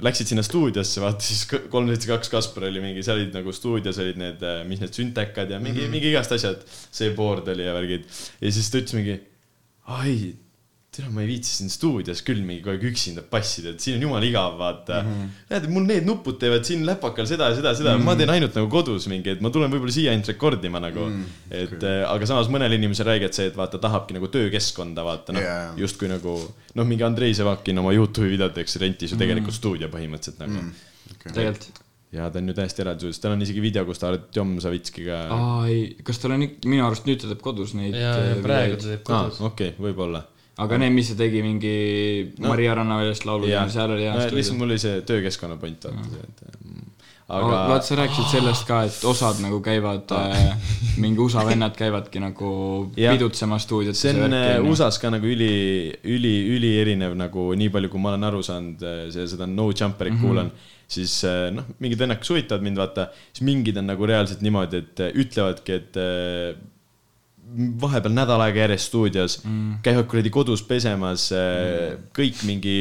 läksid 0.04 0.32
sinna 0.32 0.44
stuudiosse, 0.46 1.02
vaata 1.04 1.24
siis 1.24 1.46
kolm, 1.72 1.88
seitse, 1.92 2.10
kaks 2.10 2.32
Kaspar 2.34 2.68
oli 2.68 2.82
mingi, 2.84 3.04
seal 3.06 3.22
olid 3.22 3.36
nagu 3.36 3.54
stuudios 3.56 4.00
olid 4.04 4.20
need, 4.20 4.44
mis 4.70 4.82
need 4.84 4.96
süntekad 4.98 5.54
ja 5.54 5.60
mingi 5.60 5.80
mm, 5.80 5.86
-hmm. 5.86 5.98
mingi 5.98 6.12
igast 6.12 6.36
asjad. 6.36 6.66
see 6.92 7.14
board 7.16 7.48
oli 7.54 7.66
ja 7.66 7.74
värgid. 7.74 8.10
ja 8.42 8.52
siis 8.52 8.72
ta 8.72 8.82
ütles 8.82 8.98
mingi, 8.98 9.20
ai, 9.88 10.34
tere, 10.94 11.10
ma 11.10 11.24
ei 11.24 11.30
viitsi 11.32 11.56
siin 11.58 11.72
stuudios 11.74 12.22
küll 12.26 12.44
mingi 12.46 12.62
kogu 12.62 12.76
aeg 12.76 12.84
üksinda 12.92 13.24
passida, 13.26 13.72
et 13.74 13.82
siin 13.82 13.98
on 13.98 14.06
jumala 14.06 14.28
igav, 14.28 14.58
vaata 14.60 15.00
mm. 15.02 15.14
-hmm. 15.14 15.32
näed, 15.50 15.68
mul 15.74 15.88
need 15.90 16.06
nupud 16.06 16.38
teevad 16.42 16.68
siin 16.68 16.84
läpakal 16.86 17.28
seda 17.30 17.50
ja 17.50 17.58
seda 17.58 17.72
ja 17.74 17.80
seda 17.80 17.94
mm, 17.96 18.02
-hmm. 18.02 18.12
ma 18.12 18.16
teen 18.20 18.34
ainult 18.34 18.58
nagu 18.60 18.70
kodus 18.72 19.08
mingi, 19.10 19.34
et 19.34 19.42
ma 19.42 19.50
tulen 19.54 19.74
võib-olla 19.74 19.96
siia 19.96 20.14
ainult 20.14 20.30
rekordima 20.30 20.82
nagu 20.84 21.08
mm. 21.08 21.22
-hmm. 21.24 21.56
et 21.62 21.78
okay. 21.80 22.04
aga 22.14 22.30
samas 22.30 22.52
mõnel 22.54 22.78
inimesel 22.78 23.10
räägid 23.10 23.34
see, 23.34 23.48
et 23.50 23.58
vaata, 23.58 23.82
tahabki 23.82 24.18
nagu 24.18 24.30
töökeskkonda 24.34 25.06
vaata, 25.08 25.34
noh 25.34 25.42
Jaa, 25.42 25.54
yeah. 25.54 25.72
jaa. 25.72 25.80
justkui 25.86 26.12
nagu 26.12 26.36
noh, 26.74 26.86
mingi 26.86 27.08
Andrei 27.08 27.34
Sevakin 27.34 27.82
oma 27.82 27.94
Youtube'i 27.96 28.36
videoteks 28.36 28.78
rentis 28.84 29.16
ju 29.16 29.22
tegelikult 29.22 29.58
stuudio 29.58 29.90
põhimõtteliselt 29.94 30.44
nagu 30.46 30.60
mm. 30.60 30.70
-hmm. 30.70 31.34
tegelikult. 31.34 31.82
ja 32.14 32.30
ta 32.30 32.38
on 32.38 32.54
ju 32.54 32.54
täiesti 32.60 32.86
eraldi 32.86 33.08
suus, 33.08 33.20
tal 33.24 33.34
on 33.34 33.42
isegi 33.42 33.62
video, 33.62 33.86
kus 33.90 33.98
ta 33.98 34.12
Artjom 34.14 34.60
Savitskiga. 34.62 35.24
aa 35.34 35.66
ei, 35.66 35.96
kas 36.06 36.22
tal 36.22 36.38
on 36.38 36.46
ikka, 36.46 36.70
minu 36.70 36.86
arust 36.86 37.10
nüüd 37.10 37.24
ta 37.24 37.32
teeb 37.32 37.42
kodus 37.42 37.74
neid 37.74 37.98
ja, 37.98 38.14
äh, 38.14 38.38
praegu 38.46 38.78
ta 38.78 38.92
teeb 38.92 39.10
aa 39.10 39.24
kodus, 39.24 39.42
okei, 39.50 39.74
võib-olla. 39.82 40.22
Aga 40.62 40.78
need, 40.82 40.94
mis 40.94 41.10
ta 41.10 41.18
tegi 41.18 41.42
mingi 41.46 41.76
no. 42.38 42.52
Maria 42.52 42.76
Rannaväljast 42.78 43.26
laulu, 43.26 43.50
seal 43.74 43.96
oli 43.96 44.06
hea 44.06 44.14
no, 44.14 44.20
lihtsalt 44.22 44.44
stuudio. 44.44 44.60
mul 44.60 44.74
oli 44.74 44.82
see 44.82 45.00
töökeskkonna 45.08 45.58
point 45.62 45.88
vaata 45.88 46.10
see, 46.12 46.28
et 46.28 46.44
mm. 46.60 46.84
aga 47.34 47.62
vaata, 47.72 47.88
sa 47.88 47.98
rääkisid 47.98 48.30
sellest 48.36 48.68
ka, 48.70 48.84
et 48.90 49.08
osad 49.10 49.42
nagu 49.42 49.58
käivad 49.66 50.14
äh,, 50.18 50.76
mingi 51.02 51.24
USA 51.24 51.46
vennad 51.48 51.74
käivadki 51.78 52.22
nagu 52.22 52.52
Jah. 53.00 53.18
pidutsemas 53.18 53.66
stuudiotes 53.66 54.04
see 54.06 54.14
on 54.14 54.38
äh. 54.38 54.60
USA-s 54.62 55.02
ka 55.02 55.10
nagu 55.14 55.26
üli, 55.26 55.56
üli, 56.06 56.36
ülierinev 56.54 57.18
nagu 57.18 57.50
nii 57.58 57.74
palju, 57.74 57.90
kui 57.90 58.04
ma 58.04 58.14
olen 58.14 58.30
aru 58.30 58.46
saanud, 58.46 58.86
see, 59.16 59.26
seda 59.34 59.50
No 59.50 59.72
Jumperit 59.72 60.14
mm 60.14 60.20
-hmm. 60.20 60.28
kuulan, 60.28 60.54
siis 60.94 61.16
äh, 61.26 61.48
noh, 61.56 61.66
mingid 61.82 62.02
vennad, 62.02 62.22
kes 62.22 62.30
huvitavad 62.30 62.66
mind, 62.66 62.78
vaata, 62.78 63.08
siis 63.32 63.42
mingid 63.48 63.78
on 63.82 63.90
nagu 63.90 64.06
reaalselt 64.06 64.46
niimoodi, 64.46 64.84
et 64.86 65.02
äh, 65.02 65.18
ütlevadki, 65.24 65.80
et 65.82 65.98
äh, 65.98 66.62
vahepeal 67.82 68.14
nädal 68.16 68.42
aega 68.42 68.64
järjest 68.66 68.90
stuudios 68.90 69.40
mm., 69.44 69.80
käivad 69.86 70.08
kuradi 70.12 70.32
kodus 70.34 70.64
pesemas 70.66 71.30
mm., 71.32 72.08
kõik 72.18 72.44
mingi 72.48 72.78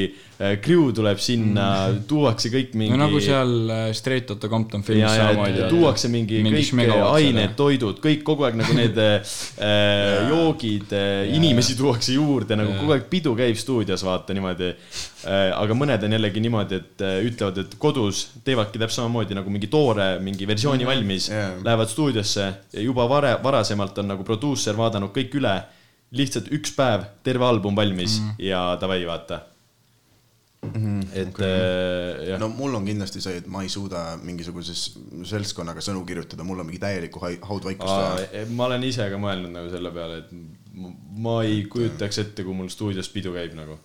crew 0.63 0.91
tuleb 0.97 1.21
sinna 1.23 1.67
mm., 1.87 2.05
tuuakse 2.11 2.51
kõik 2.53 2.73
mingi 2.79 2.95
no 2.97 3.05
nagu 3.05 3.21
seal 3.23 3.53
äh, 3.71 3.83
Straight 3.95 4.31
Outta 4.35 4.49
Compton 4.51 4.83
filmis 4.87 5.05
ja, 5.05 5.13
ja 5.15 5.27
samamoodi. 5.31 5.67
tuuakse 5.71 6.11
mingi, 6.13 6.41
mingi 6.45 6.65
kõik 6.73 6.95
ained, 7.07 7.55
toidud, 7.59 8.01
kõik 8.03 8.25
kogu 8.27 8.47
aeg 8.49 8.59
nagu 8.59 8.77
need 8.77 8.99
äh, 9.03 10.31
joogid, 10.31 10.95
inimesi 11.37 11.77
tuuakse 11.79 12.17
juurde, 12.17 12.59
nagu 12.59 12.75
kogu 12.81 12.97
aeg 12.97 13.07
pidu 13.13 13.37
käib 13.39 13.61
stuudios, 13.61 14.03
vaata 14.07 14.35
niimoodi 14.37 14.73
äh,. 14.73 15.53
aga 15.55 15.77
mõned 15.79 16.09
on 16.09 16.17
jällegi 16.19 16.43
niimoodi, 16.43 16.81
et 16.83 17.07
äh, 17.07 17.21
ütlevad, 17.29 17.63
et 17.63 17.79
kodus 17.83 18.25
teevadki 18.47 18.81
täpselt 18.83 19.03
samamoodi 19.03 19.39
nagu 19.39 19.53
mingi 19.53 19.71
toore 19.73 20.17
mingi 20.25 20.49
versiooni 20.49 20.89
valmis 20.89 21.29
Jaa. 21.31 21.39
yeah., 21.39 21.63
lähevad 21.65 21.93
stuudiosse 21.93 22.49
ja 22.73 22.83
juba 22.83 23.07
vare, 23.11 23.37
varasemalt 23.45 24.03
on 24.03 24.13
nagu 24.15 24.27
produusser 24.27 24.77
vaadanud 24.79 25.15
kõik 25.15 25.39
üle, 25.39 25.55
lihtsalt 26.13 26.51
üks 26.53 26.75
päev, 26.77 27.07
terve 27.25 27.47
album 27.49 27.79
valmis 27.79 28.19
mm 28.19 28.39
ja 28.43 28.65
davai, 28.81 29.03
vaata 29.07 29.52
et 30.63 31.29
okay. 31.29 32.33
äh, 32.33 32.39
no 32.39 32.49
mul 32.55 32.77
on 32.79 32.85
kindlasti 32.87 33.21
see, 33.21 33.41
et 33.43 33.49
ma 33.51 33.65
ei 33.67 33.71
suuda 33.73 34.13
mingisuguses 34.23 34.85
seltskonnaga 35.27 35.83
sõnu 35.83 36.05
kirjutada, 36.07 36.47
mul 36.47 36.63
on 36.63 36.69
mingi 36.69 36.79
täielikku 36.83 37.23
haudvaikust 37.23 37.91
vaja. 37.91 38.29
Aa, 38.31 38.45
ma 38.55 38.69
olen 38.71 38.87
ise 38.87 39.09
ka 39.11 39.19
mõelnud 39.21 39.51
nagu 39.57 39.73
selle 39.73 39.91
peale, 39.95 40.23
et 40.23 40.62
ma 40.73 41.35
ei 41.45 41.65
kujutaks 41.71 42.19
ette, 42.23 42.45
kui 42.47 42.55
mul 42.57 42.71
stuudios 42.73 43.09
pidu 43.13 43.35
käib 43.35 43.53
nagu. 43.57 43.77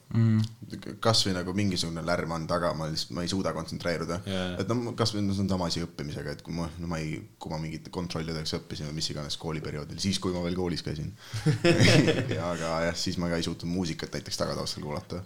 kasvõi 1.03 1.33
nagu 1.35 1.53
mingisugune 1.55 2.03
lärm 2.05 2.31
on 2.35 2.47
taga, 2.47 2.73
ma 2.77 2.87
lihtsalt, 2.91 3.13
ma 3.15 3.23
ei 3.23 3.31
suuda 3.31 3.53
kontsentreeruda 3.55 4.19
Jaa. 4.27 4.47
et 4.61 4.71
no 4.71 4.93
kasvõi 4.97 5.21
no 5.23 5.35
see 5.35 5.43
on 5.45 5.49
sama 5.51 5.67
asi 5.71 5.83
õppimisega, 5.83 6.35
et 6.35 6.43
kui 6.43 6.55
ma, 6.55 6.67
no 6.79 6.89
ma 6.91 6.99
ei, 7.03 7.17
kui 7.39 7.51
ma 7.51 7.59
mingite 7.61 7.91
kontrollideks 7.93 8.55
õppisin 8.59 8.89
või 8.89 8.97
mis 8.99 9.09
iganes 9.11 9.37
kooliperioodil, 9.41 9.99
siis 10.03 10.19
kui 10.23 10.35
ma 10.35 10.43
veel 10.45 10.55
koolis 10.59 10.83
käisin. 10.85 11.11
aga 12.51 12.73
jah, 12.87 12.97
siis 12.97 13.19
ma 13.19 13.31
ka 13.31 13.39
ei 13.39 13.47
suutnud 13.47 13.71
muusikat 13.73 14.15
näiteks 14.17 14.39
tagataustal 14.39 14.85
kuulata. 14.85 15.21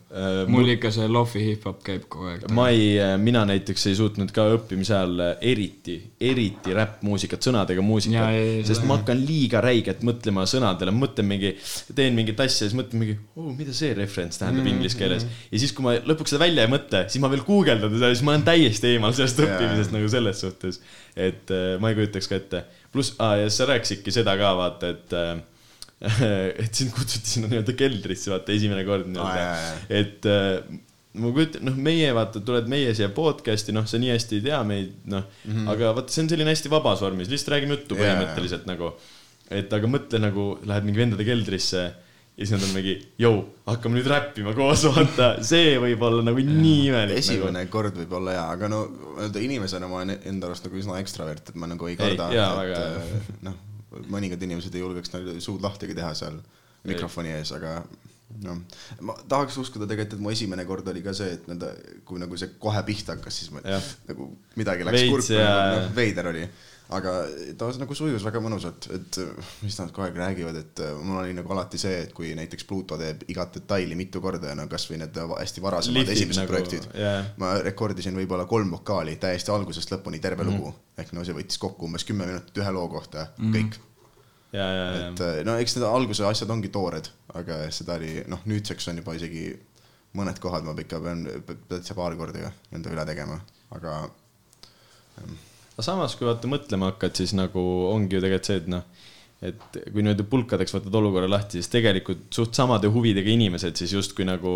mul 0.49 0.73
ikka 0.75 0.93
see 0.93 1.07
lofi 1.09 1.45
hip-hop 1.51 1.81
käib 1.85 2.07
kogu 2.11 2.31
aeg. 2.31 2.47
ma 2.57 2.69
ei, 2.73 2.97
mina 3.21 3.45
näiteks 3.49 3.87
ei 3.91 3.99
suutnud 4.01 4.33
ka 4.33 4.47
õppimise 4.57 4.97
ajal 4.97 5.25
eriti, 5.37 5.99
eriti 6.19 6.77
räppmuusikat, 6.77 7.49
sõnadega 7.49 7.85
muusikat 7.85 8.65
sest 8.67 8.85
ma 8.87 8.97
hakkan 8.99 9.19
liiga 9.25 9.61
räiget 9.63 10.03
mõtlema 10.05 10.45
sõnadele, 10.49 10.93
mõtlen 10.95 11.27
mingi, 11.27 11.50
teen 11.97 12.17
mingit 12.17 12.39
asja 12.43 12.65
ja 12.65 12.71
siis 12.71 12.77
mõtlen 12.77 13.03
mingi 13.03 13.17
oh,, 13.35 13.51
mida 13.57 13.75
see 13.75 13.93
referents 13.97 14.41
tähendab 14.41 14.61
Mm-hmm. 14.61 14.77
inglise 14.77 14.99
keeles. 14.99 15.25
ja 15.51 15.61
siis, 15.61 15.73
kui 15.75 15.85
ma 15.85 15.95
lõpuks 16.05 16.33
seda 16.33 16.43
välja 16.43 16.65
ei 16.65 16.71
mõtle, 16.71 17.03
siis 17.11 17.23
ma 17.23 17.29
veel 17.31 17.45
guugeldan 17.47 17.93
seda 17.95 18.11
siis 18.13 18.25
ma 18.27 18.35
olen 18.35 18.45
täiesti 18.47 18.91
eemal 18.93 19.15
sellest 19.17 19.41
õppimisest 19.45 19.95
nagu 19.95 20.11
selles 20.11 20.43
suhtes. 20.43 20.81
et 21.15 21.53
äh, 21.55 21.77
ma 21.81 21.91
ei 21.91 21.97
kujutaks 21.97 22.29
ka 22.29 22.37
ette. 22.37 22.65
pluss 22.93 23.15
ah,, 23.23 23.37
ja 23.41 23.49
sa 23.53 23.69
rääkisidki 23.69 24.13
seda 24.13 24.35
ka 24.39 24.53
vaata, 24.59 24.93
et 24.95 25.17
äh, 25.17 25.33
et 26.63 26.73
sind 26.73 26.93
kutsuti 26.95 27.29
sinna 27.35 27.49
nii-öelda 27.51 27.75
keldrisse, 27.77 28.31
vaata 28.33 28.53
esimene 28.55 28.85
kord 28.87 29.09
nii-öelda 29.09 29.43
jaa. 29.43 29.75
et 30.01 30.29
äh, 30.29 30.79
ma 31.21 31.31
kujutan, 31.35 31.65
noh, 31.67 31.79
meie 31.89 32.11
vaata, 32.15 32.41
tuled 32.45 32.69
meie 32.71 32.93
siia 32.97 33.09
podcast'i, 33.13 33.73
noh, 33.75 33.87
sa 33.89 33.99
nii 34.01 34.13
hästi 34.13 34.39
ei 34.39 34.45
tea 34.47 34.61
meid, 34.67 34.93
noh 35.11 35.25
mm, 35.25 35.51
-hmm. 35.51 35.71
aga 35.73 35.95
vaata, 35.97 36.13
see 36.13 36.23
on 36.23 36.31
selline 36.31 36.53
hästi 36.53 36.71
vabas 36.71 37.03
vormis, 37.03 37.29
lihtsalt 37.31 37.55
räägime 37.55 37.77
juttu 37.77 37.97
Jaa, 37.97 38.03
põhimõtteliselt 38.05 38.69
nagu. 38.69 38.93
Et 39.51 39.73
aga 39.77 39.89
mõtle 39.91 40.19
nagu, 40.23 40.45
lähed 40.67 40.87
mingi 40.87 41.01
vendade 41.03 41.25
keldrisse 41.27 41.81
ja 41.81 42.45
siis 42.47 42.53
nad 42.55 42.63
on 42.65 42.71
mingi, 42.73 42.93
jõu, 43.21 43.41
hakkame 43.67 43.99
nüüd 43.99 44.07
räppima 44.09 44.53
koos, 44.57 44.85
vaata, 44.89 45.33
see 45.45 45.73
võib 45.83 46.01
olla 46.07 46.23
nagu 46.25 46.41
nii 46.47 46.85
imelik. 46.87 47.19
esimene 47.21 47.65
Nagu. 47.65 47.71
kord 47.73 47.97
võib 47.99 48.15
olla 48.17 48.37
hea, 48.37 48.45
aga 48.55 48.69
no 48.71 48.79
öelda 49.19 49.43
inimesena 49.43 49.89
ma 49.91 49.99
olen 50.01 50.15
enda 50.31 50.47
arust 50.49 50.65
nagu 50.65 50.79
üsna 50.79 50.97
ekstravert, 51.03 51.51
et 51.51 51.59
ma 51.59 51.67
nagu 51.69 51.89
ei 51.91 51.97
karda, 51.99 52.29
jaa, 52.33 52.63
et 52.63 52.79
äh, 52.79 53.35
noh, 53.49 53.59
mõningad 54.09 54.41
inimesed 54.47 54.73
ei 54.77 54.81
julgeks 54.85 55.11
nagu 55.13 55.35
suud 55.43 55.61
lahtigi 55.67 55.97
teha 55.97 56.13
seal 56.17 56.39
mikrofoni 56.87 57.35
ees, 57.35 57.51
aga 57.59 57.81
noh, 58.47 58.61
ma 59.05 59.13
tahaks 59.29 59.57
uskuda 59.61 59.85
tegelikult, 59.89 60.15
et 60.17 60.23
mu 60.23 60.31
esimene 60.33 60.65
kord 60.65 60.87
oli 60.87 61.03
ka 61.05 61.13
see, 61.17 61.35
et 61.35 61.47
nõnda, 61.51 61.73
kui 62.07 62.21
nagu 62.21 62.39
see 62.39 62.55
kohe 62.63 62.81
pihta 62.87 63.17
hakkas, 63.17 63.41
siis 63.41 63.51
ma 63.53 63.61
Jah. 63.67 63.91
nagu 64.07 64.31
midagi 64.59 64.87
läks 64.87 65.03
kurku 65.11 65.35
ja- 65.35 65.43
ja..., 65.45 65.71
noh, 65.75 65.89
veider 65.99 66.31
oli. 66.31 66.47
Aga 66.91 67.11
ta 67.59 67.69
nagu 67.79 67.95
sujus 67.95 68.23
väga 68.25 68.41
mõnusalt, 68.43 68.87
et 68.95 69.19
mis 69.63 69.77
nad 69.79 69.91
kogu 69.93 70.05
aeg 70.07 70.17
räägivad, 70.19 70.57
et 70.59 70.81
äh, 70.83 70.93
mul 70.99 71.21
oli 71.21 71.35
nagu 71.37 71.53
alati 71.55 71.79
see, 71.81 72.01
et 72.05 72.13
kui 72.15 72.33
näiteks 72.37 72.65
Pluto 72.67 72.97
teeb 72.99 73.23
igat 73.31 73.55
detaili 73.55 73.95
mitu 73.99 74.21
korda 74.23 74.51
ja 74.51 74.57
no 74.59 74.67
kasvõi 74.71 74.99
need 75.01 75.19
hästi 75.31 75.63
varasemad 75.63 76.01
Liftid 76.01 76.17
esimesed 76.17 76.43
nagu, 76.43 76.51
projektid 76.51 76.87
jaa. 76.99 77.21
ma 77.41 77.53
rekordisin 77.63 78.17
võib-olla 78.17 78.47
kolm 78.49 78.73
vokaali 78.75 79.15
täiesti 79.21 79.53
algusest 79.53 79.93
lõpuni 79.95 80.21
terve 80.23 80.43
mm 80.43 80.51
lugu. 80.51 80.73
ehk 80.99 81.13
no 81.15 81.23
see 81.27 81.35
võttis 81.37 81.59
kokku 81.61 81.87
umbes 81.87 82.03
kümme 82.07 82.27
minutit 82.27 82.57
ühe 82.59 82.71
loo 82.75 82.87
kohta 82.91 83.29
mm, 83.37 83.53
kõik. 83.55 83.77
ja, 84.51 84.65
ja, 84.65 84.87
ja 84.91 85.05
et 85.05 85.23
äh, 85.27 85.43
no 85.47 85.55
eks 85.61 85.77
need 85.77 85.87
alguse 85.87 86.25
asjad 86.27 86.51
ongi 86.51 86.73
toored, 86.73 87.07
aga 87.39 87.61
seda 87.71 87.95
oli, 88.01 88.17
noh, 88.31 88.43
nüüdseks 88.51 88.89
on 88.91 88.99
juba 88.99 89.15
isegi 89.19 89.45
mõned 90.19 90.41
kohad 90.43 90.67
ma 90.67 90.75
ikka 90.75 90.99
pean 90.99 91.23
täitsa 91.71 91.95
paar 91.95 92.17
korda 92.19 92.51
enda 92.75 92.91
üle 92.91 93.07
tegema, 93.07 93.39
aga 93.77 94.01
aga 95.73 95.85
samas, 95.85 96.15
kui 96.19 96.27
vaata 96.27 96.49
mõtlema 96.51 96.91
hakkad, 96.91 97.15
siis 97.15 97.33
nagu 97.37 97.61
ongi 97.91 98.17
ju 98.17 98.23
tegelikult 98.23 98.49
see, 98.49 98.61
et 98.61 98.69
noh, 98.71 98.83
et 99.41 99.77
kui 99.89 100.03
niimoodi 100.03 100.25
pulkadeks 100.29 100.75
võtad 100.75 100.95
olukorra 100.99 101.29
lahti, 101.29 101.57
siis 101.57 101.71
tegelikult 101.73 102.27
suht 102.35 102.53
samade 102.57 102.89
huvidega 102.93 103.31
inimesed 103.33 103.79
siis 103.79 103.95
justkui 103.95 104.27
nagu 104.27 104.51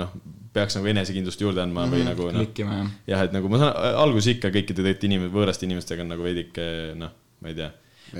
noh, 0.00 0.14
peaks 0.56 0.78
nagu 0.78 0.88
enesekindlust 0.92 1.42
juurde 1.44 1.60
andma 1.60 1.84
mm 1.84 1.90
-hmm. 1.90 1.96
või 1.96 2.06
nagu 2.08 2.28
noh, 2.30 2.44
klikkima 2.44 2.78
jah. 2.78 2.92
jah, 3.12 3.24
et 3.28 3.34
nagu 3.36 3.50
ma 3.52 3.60
saan, 3.60 3.74
alguses 4.00 4.32
ikka 4.32 4.48
kõikide 4.54 4.80
tegelikult 4.80 5.08
inimeste, 5.10 5.34
võõraste 5.36 5.68
inimestega 5.68 6.06
on 6.06 6.14
nagu 6.14 6.24
veidike 6.24 6.68
noh, 6.96 7.12
ma 7.40 7.52
ei 7.52 7.58
tea. 7.58 7.70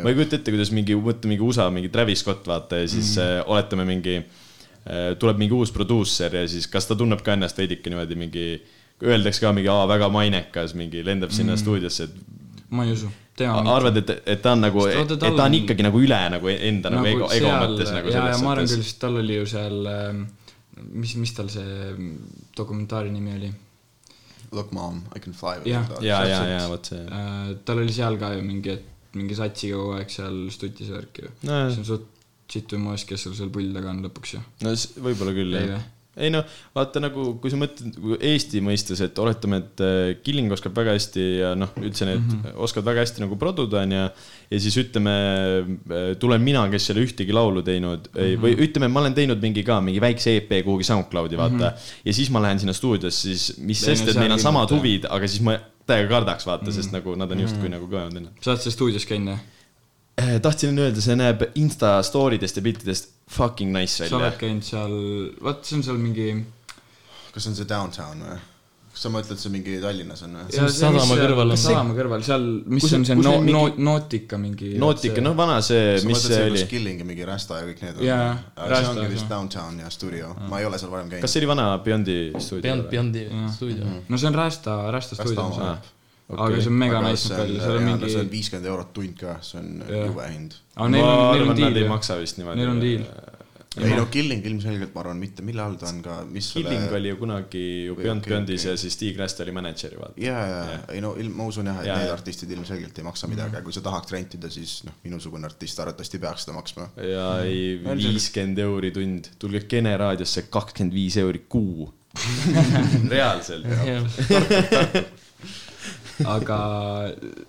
ma 0.02 0.10
ei 0.10 0.18
kujuta 0.18 0.36
ette, 0.36 0.52
kuidas 0.52 0.72
mingi, 0.76 0.98
võtta 1.08 1.30
mingi 1.30 1.46
USA 1.46 1.70
mingi 1.72 1.88
Travis 1.88 2.20
Scott 2.20 2.46
vaata 2.46 2.82
ja 2.82 2.88
siis 2.88 3.16
mm 3.16 3.22
-hmm. 3.22 3.44
oletame 3.46 3.84
mingi 3.88 4.16
äh,, 4.18 5.16
tuleb 5.18 5.38
mingi 5.38 5.54
uus 5.54 5.72
produusser 5.72 6.34
ja 6.34 6.48
siis 6.48 6.68
kas 6.68 6.86
ta 6.86 6.94
tunneb 6.94 7.22
ka 7.22 7.32
ennast 7.32 7.56
veidike 7.56 7.90
niimoodi 7.90 8.14
mingi, 8.14 8.62
öeldakse 9.04 9.44
ka 9.44 9.52
mingi, 9.56 9.68
aa, 9.72 9.84
väga 9.90 10.08
mainekas, 10.12 10.74
mingi 10.78 11.04
lendab 11.04 11.34
sinna 11.34 11.54
mm 11.54 11.62
stuudiosse, 11.62 12.08
et 12.08 12.72
ma 12.76 12.86
ei 12.86 12.94
usu. 12.94 13.10
arvad, 13.42 14.00
et, 14.00 14.10
et 14.24 14.42
ta 14.42 14.54
on 14.56 14.64
nagu, 14.64 14.80
vaata, 14.86 15.18
et 15.18 15.36
ta 15.36 15.44
on 15.44 15.58
ikkagi 15.58 15.84
nagu 15.86 16.00
üle 16.00 16.22
nagu 16.32 16.50
enda 16.54 16.92
nagu, 16.94 17.06
ego, 17.10 17.28
ego 17.36 17.52
mõttes 17.52 17.92
nagu 17.92 18.10
ja, 18.10 18.16
ja 18.16 18.24
selles 18.24 18.42
ma 18.42 18.54
arvan 18.54 18.66
küll, 18.66 18.72
suhtes. 18.72 18.90
sest 18.90 19.00
tal 19.04 19.20
oli 19.20 19.38
ju 19.38 19.46
seal, 19.52 19.78
mis, 20.88 21.14
mis 21.20 21.36
tal 21.36 21.52
see 21.52 21.94
dokumentaari 22.56 23.12
nimi 23.12 23.36
oli? 23.36 23.52
Look 24.56 24.70
mom, 24.72 25.02
I 25.14 25.20
can 25.20 25.34
fly. 25.34 25.58
Jah. 25.66 25.88
ja, 26.00 26.20
ja, 26.24 26.42
ja 26.46 26.66
vot 26.70 26.86
see. 26.86 27.00
Äh, 27.02 27.56
tal 27.66 27.82
oli 27.82 27.92
seal 27.92 28.16
ka 28.20 28.30
ju 28.36 28.44
mingi, 28.46 28.76
et 28.78 29.16
mingi 29.18 29.36
satsiga 29.36 29.78
kogu 29.80 29.96
aeg 29.98 30.12
seal 30.12 30.44
stutis 30.54 30.92
ja 30.92 31.00
värki 31.00 31.26
ju. 31.26 31.32
Nojah. 31.48 31.72
see 31.72 31.82
on 31.82 31.88
suht 31.90 32.12
situ 32.52 32.78
moes, 32.78 33.04
kes 33.08 33.26
sul 33.26 33.34
seal 33.36 33.50
pull 33.52 33.72
taga 33.74 33.90
on 33.90 34.04
lõpuks 34.06 34.36
ju. 34.36 34.40
no 34.62 34.72
võib-olla 35.02 35.34
küll 35.36 35.56
jah. 35.58 35.86
Ei 36.16 36.30
no 36.32 36.42
vaata 36.76 37.00
nagu, 37.04 37.26
kui 37.42 37.52
sa 37.52 37.58
mõtled 37.60 37.92
nagu 37.92 38.16
Eesti 38.30 38.62
mõistes, 38.64 39.02
et 39.04 39.18
oletame, 39.20 39.60
et 39.62 39.82
äh, 39.84 40.14
Killing 40.24 40.52
oskab 40.56 40.76
väga 40.76 40.94
hästi 40.96 41.26
ja 41.42 41.52
noh, 41.58 41.74
üldse 41.82 42.08
need 42.08 42.20
mm 42.20 42.26
Mhm. 42.26 42.40
-hmm. 42.42 42.62
oskavad 42.64 42.86
väga 42.90 43.04
hästi 43.04 43.20
nagu 43.24 43.36
produda 43.36 43.82
onju. 43.82 44.08
ja 44.50 44.60
siis 44.60 44.76
ütleme, 44.76 45.14
tulen 46.18 46.42
mina, 46.42 46.68
kes 46.70 46.90
ei 46.90 46.94
ole 46.94 47.06
ühtegi 47.06 47.32
laulu 47.32 47.62
teinud 47.62 48.08
mm 48.08 48.20
-hmm. 48.20 48.40
või 48.42 48.52
ütleme, 48.66 48.88
ma 48.88 49.00
olen 49.00 49.14
teinud 49.14 49.40
mingi 49.42 49.62
ka 49.62 49.80
mingi 49.80 50.00
väikse 50.00 50.36
EP 50.36 50.64
kuhugi 50.64 50.84
SoundCloudi 50.84 51.36
vaata 51.36 51.54
mm. 51.54 51.60
-hmm. 51.60 52.02
ja 52.04 52.12
siis 52.12 52.30
ma 52.30 52.42
lähen 52.42 52.58
sinna 52.58 52.72
stuudiosse, 52.72 53.20
siis 53.20 53.58
mis 53.58 53.80
Teine 53.80 53.96
sest, 53.96 54.08
et 54.08 54.16
meil 54.16 54.32
on 54.32 54.38
samad 54.38 54.70
huvid, 54.70 55.06
aga 55.10 55.26
siis 55.26 55.42
ma 55.42 55.58
täiega 55.86 56.08
kardaks 56.08 56.46
vaata 56.46 56.64
mm, 56.64 56.70
-hmm. 56.70 56.74
sest 56.74 56.92
nagu 56.92 57.14
nad 57.16 57.30
on 57.30 57.40
justkui 57.40 57.68
nagu 57.68 57.86
kõvemad 57.86 58.14
vennad. 58.14 58.32
sa 58.40 58.50
oled 58.50 58.60
seal 58.60 58.72
stuudios 58.72 59.06
käinud 59.06 59.34
jah? 59.34 59.40
Eh, 60.16 60.38
tahtsin 60.40 60.78
öelda, 60.80 61.02
see 61.04 61.12
näeb 61.18 61.42
Insta 61.60 61.98
story 62.06 62.38
dest 62.40 62.56
ja 62.56 62.62
piltidest 62.64 63.10
fucking 63.28 63.68
nice 63.74 63.98
sa 63.98 64.04
välja 64.06 64.16
oled. 64.30 64.36
käinud 64.40 64.64
seal, 64.64 64.94
vaat 65.44 65.64
see 65.68 65.76
on 65.76 65.82
seal 65.84 65.98
mingi 66.00 66.28
kas 67.34 67.42
see 67.44 67.50
on 67.52 67.56
see 67.58 67.66
downtown 67.68 68.22
või? 68.24 68.38
kas 68.96 69.02
sa 69.04 69.10
mõtled, 69.12 69.36
see 69.42 69.50
mingi 69.52 69.74
Tallinnas 69.82 70.22
on 70.24 70.38
või? 70.38 70.46
See 70.54 70.62
on 70.64 70.70
sadama 70.72 71.18
kõrval 71.20 71.52
on- 71.52 71.60
sadama 71.60 71.96
kõrval, 71.98 72.22
seal, 72.24 72.46
mis 72.64 72.86
Kus 72.86 72.94
on 72.96 73.02
on- 73.02 73.08
see 73.10 73.16
no, 73.20 73.34
on 73.36 73.44
mingi- 73.44 73.52
no, 73.76 73.90
Nautica 73.90 74.38
mingi 74.40 74.70
Nautica, 74.80 75.20
noh, 75.26 75.34
vana 75.36 75.58
see, 75.60 75.98
sa 76.00 76.06
mis 76.08 76.16
mõtled 76.16 76.30
see 76.30 76.38
see, 76.38 76.46
oli 76.48 76.62
kus? 76.62 76.70
Killing 76.70 77.02
ja 77.04 77.08
mingi 77.10 77.26
Rasta 77.28 77.58
ja 77.60 77.66
kõik 77.68 77.82
need 77.84 78.00
Jaa, 78.08 78.30
see 78.56 78.70
Rasta, 78.72 78.94
ongi 78.94 79.10
vist 79.12 79.28
downtown 79.28 79.78
ja 79.84 79.90
stuudio, 79.92 80.32
ma 80.48 80.62
ei 80.62 80.70
ole 80.70 80.78
seal 80.80 80.90
varem 80.96 81.10
käinud. 81.12 81.26
kas 81.26 81.36
see 81.36 81.42
oli 81.44 81.50
vana 81.52 81.68
Beyondi 81.84 82.16
stuudio 82.38 82.62
Beyond, 82.70 82.88
Beyondi 82.94 83.26
stuudio. 83.52 83.84
no 84.08 84.16
see 84.16 84.32
on 84.32 84.40
Rasta, 84.40 84.78
Rasta 84.96 85.20
stuudio 85.20 85.76
jah.. 86.28 86.40
aga 86.46 86.60
see 86.60 86.72
on 86.72 86.78
mega 86.82 87.00
nice 87.06 87.30
on, 87.30 87.36
seal 87.36 87.46
on 87.46 87.54
no 87.54 87.62
see 87.62 87.76
on 87.78 87.86
mingi, 87.92 88.34
viiskümmend 88.34 88.66
eurot 88.72 88.92
tund 88.96 89.16
ka, 89.20 89.38
see 89.46 89.60
on 89.62 89.70
Jah. 89.86 90.06
jube 90.10 90.26
hind. 90.32 90.58
aga 90.76 90.88
neil 90.96 91.04
on, 91.06 91.22
neil 91.32 91.46
on 91.46 91.48
nad 91.54 91.62
ei 91.62 91.72
diil 91.72 91.82
ju. 91.84 91.88
maksa 91.94 92.18
vist 92.20 92.38
niimoodi. 92.42 92.60
Neil 92.62 92.70
on 92.74 92.80
diil. 92.82 93.06
ei 93.76 93.92
no 93.92 94.06
Killing 94.08 94.44
ilmselgelt 94.48 94.94
ma 94.96 95.02
arvan 95.02 95.18
mitte, 95.20 95.42
mille 95.44 95.60
all 95.60 95.74
ta 95.76 95.90
on 95.90 95.98
ka, 96.00 96.14
mis 96.32 96.46
Killing 96.56 96.92
oli 96.96 97.10
ju 97.10 97.16
kunagi 97.20 97.64
ju 97.90 97.96
Beyond 97.98 98.24
Beyondis 98.24 98.62
okei. 98.64 98.70
ja 98.72 98.76
siis 98.80 98.94
Stig 98.96 99.18
Räst 99.20 99.42
oli 99.44 99.52
mänedžer 99.52 99.92
ju 99.92 100.00
vaata. 100.00 100.16
ja, 100.16 100.38
ja 100.48 100.62
Jah., 100.70 100.86
ei 100.94 101.02
no 101.04 101.10
ilm- 101.20 101.34
ma 101.36 101.44
usun 101.50 101.68
jah, 101.68 101.82
et 101.82 101.90
Jaa, 101.90 101.98
need 102.00 102.08
jaa. 102.08 102.14
artistid 102.16 102.54
ilmselgelt 102.56 102.96
ei 102.98 103.04
maksa 103.04 103.28
midagi, 103.28 103.52
aga 103.58 103.62
kui 103.68 103.76
sa 103.76 103.82
tahaks 103.84 104.14
rentida, 104.16 104.48
siis 104.50 104.78
noh, 104.88 104.96
minusugune 105.04 105.44
artist 105.50 105.82
arvatavasti 105.84 106.18
peaks 106.24 106.46
seda 106.48 106.56
maksma. 106.56 106.88
ja 107.04 107.26
ei, 107.44 107.76
viiskümmend 107.84 108.64
euri 108.64 108.90
tund, 108.96 109.28
tulge 109.38 109.60
Kene 109.68 109.92
raadiosse, 110.00 110.46
kakskümmend 110.48 110.96
viis 110.96 111.20
euri 111.20 111.44
kuu. 111.48 111.92
reaalselt. 113.12 113.66
Aga 116.24 116.58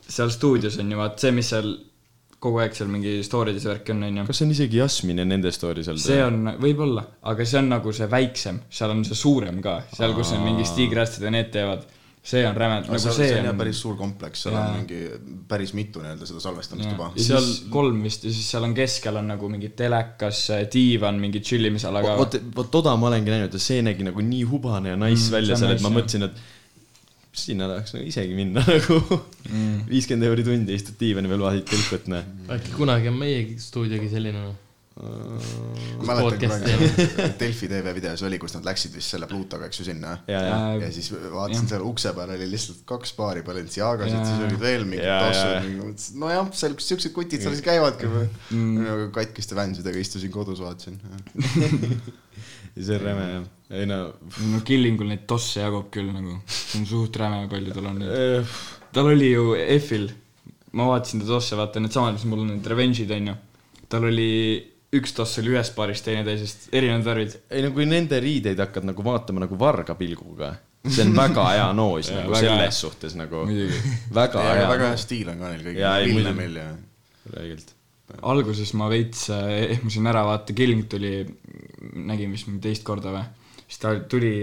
seal 0.08 0.32
stuudios 0.34 0.80
on 0.82 0.92
ju 0.92 1.00
vaat 1.00 1.22
see, 1.24 1.32
mis 1.36 1.54
seal 1.54 1.72
kogu 2.38 2.62
aeg 2.62 2.76
seal 2.78 2.90
mingi 2.92 3.18
story'des 3.26 3.66
ja 3.66 3.74
värk 3.74 3.92
on, 3.96 4.04
on 4.06 4.18
ju. 4.22 4.24
kas 4.30 4.40
see 4.42 4.46
on 4.46 4.54
isegi 4.54 4.78
Jasmine 4.78 5.26
nende 5.26 5.52
story's 5.56 5.90
olnud? 5.90 6.04
see 6.04 6.22
on, 6.22 6.42
võib-olla, 6.62 7.04
aga 7.32 7.46
see 7.50 7.62
on 7.64 7.72
nagu 7.74 7.94
see 7.98 8.10
väiksem, 8.12 8.60
seal 8.70 8.94
on 8.94 9.06
see 9.08 9.18
suurem 9.18 9.62
ka, 9.64 9.80
seal, 9.94 10.14
kus 10.18 10.36
on 10.38 10.44
mingi 10.46 10.68
Stig 10.68 10.94
Rästid 10.94 11.26
ja 11.26 11.32
need 11.34 11.50
teevad, 11.56 11.88
see 12.28 12.44
on 12.46 12.60
räme, 12.60 12.82
no 12.84 12.92
nagu 12.92 13.02
seal, 13.02 13.16
see 13.16 13.32
see 13.32 13.40
on 13.40 13.48
jah 13.48 13.56
on. 13.56 13.62
päris 13.64 13.80
suur 13.82 13.96
kompleks, 13.98 14.44
seal 14.46 14.58
on 14.60 14.76
mingi 14.76 15.00
päris 15.50 15.74
mitu 15.78 16.04
nii-öelda 16.04 16.28
seda 16.30 16.44
salvestamist 16.44 16.92
juba 16.92 17.08
ja. 17.16 17.26
Seal- 17.26 17.48
siis 17.48 17.72
kolm 17.74 18.04
vist 18.06 18.28
ja 18.28 18.34
siis 18.36 18.52
seal 18.52 18.68
on 18.68 18.76
keskel 18.78 19.18
on 19.18 19.32
nagu 19.34 19.50
mingi 19.50 19.72
telekas, 19.80 20.44
diivan, 20.76 21.18
mingi 21.24 21.42
tšillimisala 21.42 22.04
ka. 22.06 22.14
vot, 22.22 22.38
vot 22.60 22.70
toda 22.78 22.94
ma 23.02 23.10
olengi 23.10 23.34
näinud 23.34 23.58
ja 23.58 23.64
see 23.64 23.82
nägi 23.86 24.06
nagu 24.12 24.28
nii 24.30 24.44
hubane 24.52 24.94
ja 24.94 25.00
nice 25.00 25.26
Mm, 25.32 25.34
välja 25.40 25.56
see 25.58 25.64
seal, 25.64 25.74
et 25.74 25.82
nice, 25.82 25.90
ma 25.90 25.96
mõtlesin, 25.98 26.30
et 26.30 26.46
sinna 27.38 27.68
tahaks 27.72 27.94
nagu 27.96 28.06
isegi 28.10 28.36
minna 28.38 28.64
nagu 28.74 29.02
Mm. 29.48 29.86
viiskümmend 29.88 30.28
euri 30.28 30.44
tundi 30.44 30.76
istud 30.76 30.98
diivani 31.00 31.30
peal, 31.32 31.40
vaatad 31.46 31.70
telkut, 31.70 32.08
noh. 32.12 32.26
äkki 32.52 32.74
kunagi 32.76 33.08
on 33.08 33.16
meie 33.22 33.44
stuudiogi 33.64 34.10
selline 34.12 34.42
noh. 34.44 34.56
mäletan 36.04 36.24
podcast 36.26 36.64
kunagi 36.66 37.06
Delfi 37.40 37.70
tv 37.72 37.94
videos 37.96 38.24
oli, 38.28 38.40
kus 38.42 38.56
nad 38.58 38.66
läksid 38.68 38.92
vist 38.98 39.14
selle 39.14 39.28
Plutoga, 39.30 39.70
eks 39.70 39.80
ju, 39.80 39.86
sinna. 39.88 40.18
ja, 40.28 40.42
ja, 40.44 40.58
ja 40.82 40.90
siis 40.92 41.12
vaatasin 41.14 41.70
seal 41.72 41.86
ukse 41.88 42.12
peal 42.18 42.34
oli 42.36 42.48
lihtsalt 42.52 42.82
kaks 42.90 43.14
paari 43.16 43.44
Balenciagasid, 43.48 44.20
siis 44.26 44.44
olid 44.50 44.60
veel 44.66 44.84
mingid 44.90 45.08
tossud, 45.08 46.18
nojah, 46.26 46.50
seal 46.60 46.76
siuksed 46.90 47.14
kutid 47.16 47.46
seal 47.46 47.56
siis 47.56 47.64
käivadki 47.70 48.10
või 48.12 48.26
Mm. 48.52 49.12
katkiste 49.16 49.56
vänsidega 49.56 50.00
istusin 50.04 50.32
kodus, 50.34 50.60
vaatasin. 50.64 51.00
ja 52.76 52.84
see 52.84 52.96
on 52.98 53.02
räme 53.06 53.30
jah. 53.32 53.46
Ei 53.70 53.88
no, 53.90 54.00
no 54.52 54.62
Killingul 54.66 55.12
neid 55.12 55.26
tosse 55.30 55.62
jagub 55.64 55.90
küll 55.94 56.12
nagu, 56.14 56.40
see 56.48 56.82
on 56.82 56.88
suht 56.90 57.20
räme, 57.20 57.46
palju 57.52 57.76
tal 57.76 57.90
on 57.92 58.00
neid. 58.02 58.14
äh, 58.14 58.56
tal 58.96 59.12
oli 59.12 59.34
ju 59.34 59.52
F-il, 59.78 60.08
ma 60.78 60.88
vaatasin 60.94 61.24
ta 61.24 61.30
tosse, 61.34 61.58
vaata 61.60 61.84
needsamad, 61.84 62.16
mis 62.18 62.28
mul 62.30 62.46
on 62.46 62.54
need 62.56 62.72
Revenge'id 62.72 63.12
onju. 63.18 63.36
tal 63.92 64.08
oli, 64.08 64.30
üks 64.98 65.16
toss 65.18 65.42
oli 65.42 65.54
ühest 65.56 65.76
paarist, 65.76 66.06
teine 66.08 66.24
teisest, 66.28 66.70
erinevad 66.76 67.10
värvid. 67.12 67.38
ei 67.52 67.66
no 67.66 67.74
kui 67.76 67.88
nende 67.90 68.20
riideid 68.24 68.64
hakkad 68.64 68.88
nagu 68.88 69.06
vaatama 69.06 69.44
nagu 69.44 69.60
varga 69.60 69.98
pilguga, 70.00 70.54
see 70.88 71.04
on 71.04 71.16
väga 71.18 71.48
hea 71.52 71.72
noos 71.76 72.08
Jaa, 72.12 72.22
nagu 72.22 72.36
väga 72.36 72.44
hea. 72.46 72.60
selles 72.60 72.84
suhtes 72.86 73.18
nagu, 73.20 73.48
väga 74.22 74.46
ja 74.48 74.60
hea. 74.62 74.70
väga 74.76 74.94
hea 74.94 75.02
stiil 75.04 75.34
on 75.34 75.44
ka 75.44 75.52
neil 75.52 75.66
kõigil. 75.66 76.14
Villemil 76.14 76.62
ja 76.62 76.70
räigelt. 77.36 77.74
alguses 78.32 78.72
ma 78.80 78.88
veits 78.92 79.28
äh, 79.36 79.50
ehmusin 79.76 80.08
ära, 80.08 80.24
vaata 80.30 80.56
Killing 80.56 80.88
tuli, 80.88 81.18
nägin 82.08 82.32
vist 82.32 82.48
mingi 82.48 82.64
teist 82.64 82.88
korda 82.88 83.12
või, 83.12 83.26
siis 83.68 83.82
ta 83.84 83.94
tuli, 84.10 84.34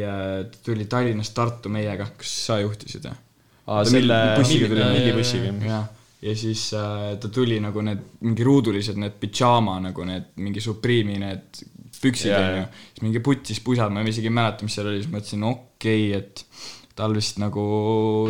tuli 0.65 0.85
Tallinnast 0.91 1.35
Tartu 1.35 1.73
meiega, 1.73 2.07
kas 2.19 2.33
sa 2.47 2.59
juhtisid 2.63 3.09
või? 3.09 3.21
aa, 3.67 3.85
selle 3.89 4.19
bussiga 4.39 4.71
tuli. 4.71 4.89
millibussiga. 4.99 5.53
jah, 5.65 5.87
ja 6.25 6.35
siis 6.37 6.67
äh, 6.77 7.15
ta 7.21 7.31
tuli 7.33 7.61
nagu 7.65 7.85
need 7.85 8.05
mingi 8.25 8.47
ruudulised 8.47 9.01
need 9.01 9.17
pidžaama 9.21 9.79
nagu 9.89 10.07
need 10.09 10.35
mingi 10.45 10.63
Supreme'i 10.65 11.21
need 11.23 11.65
püksid 12.05 12.35
onju 12.37 12.65
siis 12.69 13.05
mingi 13.05 13.23
putis 13.25 13.61
pusad, 13.65 13.93
ma 13.93 14.05
isegi 14.05 14.29
ei 14.29 14.37
mäleta, 14.37 14.67
mis 14.67 14.77
seal 14.77 14.91
oli, 14.91 15.01
siis 15.03 15.13
mõtlesin 15.13 15.47
okei 15.49 16.09
okay,, 16.11 16.21
et 16.21 16.45
tal 16.99 17.15
vist 17.17 17.41
nagu 17.43 17.65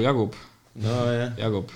jagub, 0.03 0.37
nojah, 0.81 1.35
jagub. 1.41 1.73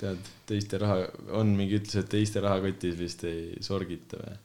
tead, 0.00 0.28
teiste 0.46 0.78
raha, 0.82 1.06
on 1.38 1.54
mingi 1.58 1.80
ütlus, 1.80 1.98
et 2.02 2.10
teiste 2.12 2.42
rahakotis 2.44 2.98
vist 2.98 3.24
ei 3.28 3.56
sorgita 3.64 4.20
või? 4.20 4.36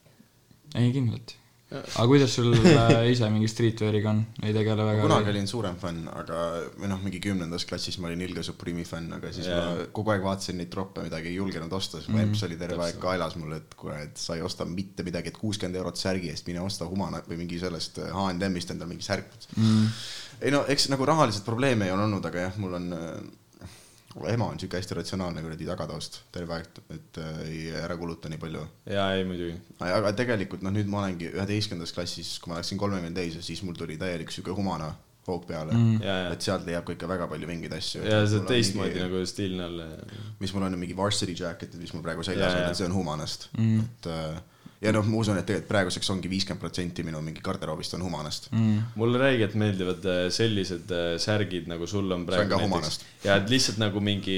ei 0.80 0.94
kindlalt. 0.96 1.36
Aga 1.72 2.06
kuidas 2.10 2.34
sul 2.36 2.52
äh, 2.56 3.12
ise 3.12 3.28
mingi 3.32 3.48
streetwear'iga 3.52 4.12
on, 4.12 4.22
ei 4.44 4.54
tegele 4.56 4.86
väga? 4.88 5.04
kunagi 5.06 5.32
olin 5.32 5.48
suurem 5.48 5.78
fänn, 5.82 6.08
aga 6.12 6.42
või 6.80 6.90
noh, 6.92 7.00
mingi 7.04 7.22
kümnendas 7.24 7.66
klassis 7.70 8.00
ma 8.02 8.10
olin 8.10 8.24
Ilge 8.26 8.44
Supreme'i 8.48 8.88
fänn, 8.88 9.12
aga 9.16 9.32
siis 9.36 9.48
Jaa. 9.48 9.62
ma 9.62 9.88
kogu 9.96 10.14
aeg 10.14 10.26
vaatasin 10.26 10.60
neid 10.60 10.72
troppe, 10.74 11.04
midagi 11.06 11.32
ei 11.32 11.38
julgenud 11.40 11.72
osta, 11.78 12.00
siis 12.00 12.12
mu 12.12 12.22
Mhm, 12.22 12.30
emps 12.30 12.44
oli 12.48 12.58
terve 12.60 12.84
aeg 12.86 13.00
kaelas 13.02 13.38
mul, 13.40 13.56
et 13.58 13.76
kuule, 13.80 13.98
et 14.06 14.20
sa 14.20 14.36
ei 14.38 14.44
osta 14.46 14.68
mitte 14.68 15.06
midagi, 15.08 15.32
et 15.32 15.40
kuuskümmend 15.40 15.80
eurot 15.80 16.00
särgi 16.00 16.32
eest, 16.34 16.48
mine 16.50 16.64
osta 16.64 16.88
Humana 16.90 17.22
või 17.28 17.40
mingi 17.44 17.60
sellest 17.62 18.02
äh, 18.04 18.12
H&M-ist 18.14 18.74
endale 18.76 18.92
mingi 18.92 19.06
särk 19.06 19.32
mm.. 19.56 19.88
ei 20.42 20.54
no 20.54 20.66
eks 20.72 20.90
nagu 20.94 21.08
rahaliselt 21.08 21.48
probleeme 21.48 21.88
ei 21.88 21.96
ole 21.96 22.08
olnud, 22.08 22.26
aga 22.28 22.50
jah, 22.50 22.60
mul 22.62 22.78
on 22.80 22.92
äh, 22.98 23.16
ema 24.32 24.48
on 24.52 24.60
siuke 24.60 24.78
hästi 24.80 24.98
ratsionaalne 24.98 25.44
kuradi 25.46 25.68
tagataust 25.70 26.22
terve 26.36 26.58
aeg, 26.58 26.82
et 26.96 27.20
äh, 27.22 27.38
ei 27.48 27.62
ära 27.84 27.96
kuluta 28.00 28.30
nii 28.32 28.42
palju. 28.42 28.66
jaa, 28.92 29.12
ei 29.18 29.24
muidugi. 29.28 29.56
aga 29.88 30.12
tegelikult 30.18 30.66
noh, 30.66 30.74
nüüd 30.76 30.90
ma 30.92 31.04
olengi 31.06 31.30
üheteistkümnendas 31.32 31.94
klassis, 31.96 32.34
kui 32.44 32.52
ma 32.54 32.60
läksin 32.60 32.82
kolmekümne 32.82 33.16
täis 33.16 33.38
ja 33.40 33.46
siis 33.46 33.64
mul 33.64 33.78
tuli 33.80 33.98
täielik 34.02 34.32
siuke 34.34 34.52
humana 34.58 34.92
hoog 35.28 35.44
peale 35.48 35.72
Mm. 35.72 35.82
mm.. 35.96 36.04
ja, 36.04 36.16
et 36.34 36.42
sealt 36.42 36.64
leiab 36.66 36.84
ka 36.88 36.96
ikka 36.96 37.08
väga 37.08 37.28
palju 37.30 37.48
vingeid 37.48 37.74
asju. 37.78 38.02
ja 38.04 38.24
see 38.28 38.40
teistmoodi 38.50 39.04
nagu 39.04 39.20
stiilne 39.30 39.66
olla. 39.70 39.86
mis 40.40 40.54
mul 40.56 40.66
on 40.66 40.80
mingi 40.82 40.96
varsity 40.98 41.36
jacket'id, 41.38 41.78
mis 41.80 41.94
mul 41.94 42.02
praegu 42.06 42.24
seljas 42.26 42.56
on, 42.58 42.64
et 42.72 42.80
see 42.80 42.88
on 42.90 42.96
humanast 42.98 43.50
Mm. 43.58 43.84
et 43.86 44.08
äh, 44.10 44.42
ja 44.82 44.92
noh, 44.96 45.06
ma 45.06 45.20
usun, 45.22 45.38
et 45.38 45.46
tegelikult 45.46 45.70
praeguseks 45.70 46.10
ongi 46.10 46.30
viiskümmend 46.32 46.62
protsenti 46.62 47.04
minu 47.06 47.20
mingi 47.22 47.44
garderoobist 47.46 47.94
on 47.98 48.02
humanast. 48.06 48.48
Mm. 48.50 48.80
mulle 48.98 49.20
räigelt 49.22 49.54
meeldivad 49.60 50.08
äh, 50.10 50.22
sellised 50.34 50.90
äh, 50.96 51.14
särgid, 51.22 51.68
nagu 51.70 51.86
sul 51.90 52.10
on 52.16 52.26
praegu 52.26 52.50
ka 52.50 52.60
humanast.. 52.64 53.06
ja 53.22 53.38
et 53.38 53.52
lihtsalt 53.52 53.78
nagu 53.82 54.02
mingi 54.02 54.38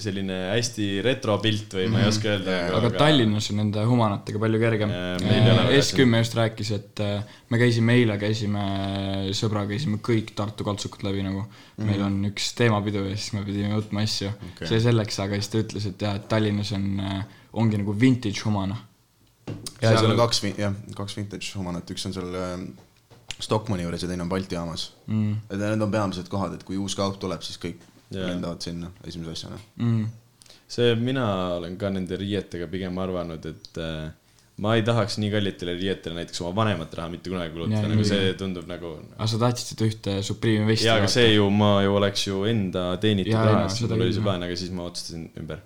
selline 0.00 0.38
hästi 0.54 0.88
retro 1.04 1.36
pilt 1.44 1.76
või 1.76 1.90
ma 1.92 2.00
ei 2.00 2.08
oska 2.08 2.32
öelda 2.32 2.56
nagu, 2.56 2.80
aga 2.80 2.92
Tallinnas 3.04 3.50
on 3.52 3.60
nende 3.60 3.84
humanatega 3.90 4.42
palju 4.46 4.62
kergem 4.64 4.96
Jaa, 4.96 5.14
meil 5.26 5.36
ei 5.42 5.52
ole 5.52 5.68
väga 5.68 5.84
S10 5.84 6.24
just 6.24 6.40
rääkis, 6.40 6.74
et 6.78 7.04
äh, 7.04 7.38
me 7.52 7.60
käisime 7.60 8.00
eile, 8.00 8.16
käisime 8.22 8.66
sõbraga, 9.36 9.74
käisime 9.74 10.00
kõik 10.04 10.32
Tartu 10.40 10.64
kaltsukad 10.64 11.04
läbi 11.04 11.26
nagu 11.26 11.44
mm. 11.44 11.50
-hmm. 11.52 11.90
meil 11.92 12.06
on 12.08 12.20
üks 12.32 12.54
teemapidu 12.56 13.04
ja 13.10 13.16
siis 13.16 13.34
me 13.36 13.44
pidime 13.44 13.76
võtma 13.76 14.08
asju 14.08 14.32
okay.. 14.32 14.72
see 14.72 14.80
selleks, 14.88 15.20
aga 15.20 15.36
siis 15.36 15.52
ta 15.52 15.60
ütles, 15.60 15.92
et 15.92 16.08
jah, 16.08 16.16
et 16.16 16.30
Tallinnas 16.32 16.72
on, 16.72 16.86
ongi 17.60 17.76
nagu 17.80 17.92
vintage 18.00 18.40
humana. 18.46 18.86
Ja 19.82 19.92
seal 19.96 20.10
on 20.10 20.16
kaks, 20.20 20.42
jah, 20.58 20.74
kaks 20.96 21.16
vintage 21.18 21.52
humanat, 21.58 21.90
üks 21.94 22.06
on 22.08 22.16
seal 22.16 22.34
äh, 22.38 22.54
Stockmanni 23.40 23.86
juures 23.86 24.02
ja 24.04 24.08
teine 24.10 24.26
on 24.26 24.28
Balti 24.32 24.54
jaamas 24.58 24.90
Mm. 25.10 25.36
et 25.50 25.58
need 25.58 25.82
on 25.82 25.90
peamised 25.90 26.28
kohad, 26.30 26.54
et 26.54 26.64
kui 26.66 26.76
uus 26.78 26.94
kaup 26.98 27.16
tuleb, 27.22 27.42
siis 27.42 27.58
kõik 27.58 27.80
Jaa. 28.10 28.26
lendavad 28.28 28.60
sinna 28.62 28.90
esimese 29.06 29.32
asjana. 29.36 29.58
Mm. 29.78 30.06
see, 30.70 30.94
mina 30.94 31.26
olen 31.56 31.76
ka 31.78 31.90
nende 31.90 32.16
riietega 32.20 32.66
pigem 32.70 32.98
arvanud, 33.02 33.46
et 33.46 33.78
äh, 33.82 34.10
ma 34.60 34.74
ei 34.76 34.82
tahaks 34.86 35.16
nii 35.22 35.30
kallitele 35.32 35.72
riietele 35.78 36.18
näiteks 36.18 36.42
oma 36.44 36.52
vanemat 36.60 36.92
raha 36.94 37.08
mitte 37.08 37.30
kunagi 37.32 37.54
kulutada, 37.54 37.80
nagu 37.88 37.96
muidugi. 38.02 38.10
see 38.12 38.34
tundub 38.38 38.68
nagu. 38.68 38.92
aga 39.16 39.28
sa 39.32 39.38
tahtsid 39.40 39.72
seda 39.72 39.88
ühte 39.88 40.16
Supreme'i 40.26 40.68
vesti 40.68 40.86
jaa, 40.90 40.98
aga 41.00 41.08
see 41.10 41.32
ju, 41.32 41.48
ma 41.50 41.70
ju 41.86 41.96
oleks 41.96 42.26
ju 42.26 42.44
enda 42.50 42.84
teenitud 43.02 43.32
raha 43.34 43.66
seda 43.72 43.96
mul 43.96 44.04
oli 44.06 44.14
see 44.18 44.26
plaan, 44.26 44.44
aga 44.46 44.58
siis 44.62 44.70
ma 44.76 44.84
otsustasin 44.90 45.30
ümber. 45.40 45.62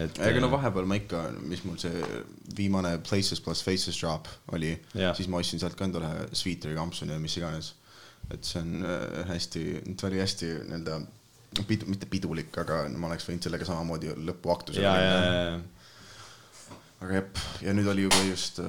Et 0.00 0.18
aga 0.26 0.40
no 0.42 0.48
äh, 0.48 0.54
vahepeal 0.56 0.88
ma 0.90 0.98
ikka, 0.98 1.22
mis 1.46 1.62
mul 1.66 1.78
see 1.78 2.02
viimane 2.56 2.96
Places 3.06 3.42
pluss 3.44 3.62
Faces 3.66 3.98
drop 4.00 4.28
oli 4.56 4.72
siis 4.92 5.30
ma 5.30 5.38
ostsin 5.42 5.62
sealt 5.62 5.78
ka 5.78 5.86
endale 5.86 6.10
sweater'i 6.32 6.74
kampsuni 6.78 7.14
ja 7.14 7.22
mis 7.22 7.36
iganes. 7.38 7.74
et 8.30 8.44
see 8.46 8.60
on 8.62 8.84
äh, 8.86 9.24
hästi, 9.30 9.64
ta 9.98 10.06
oli 10.06 10.20
hästi 10.22 10.50
nii-öelda 10.70 11.00
pidu, 11.66 11.86
mitte 11.90 12.06
pidulik, 12.10 12.54
aga 12.62 12.84
ma 12.94 13.08
oleks 13.10 13.26
võinud 13.26 13.46
sellega 13.46 13.66
samamoodi 13.66 14.12
lõpuaktusele 14.28 14.86
ja, 14.86 15.58
aga 17.00 17.16
jep, 17.16 17.38
ja 17.64 17.72
nüüd 17.72 17.86
oli 17.88 18.02
juba 18.04 18.18
just 18.26 18.58
äh, 18.60 18.66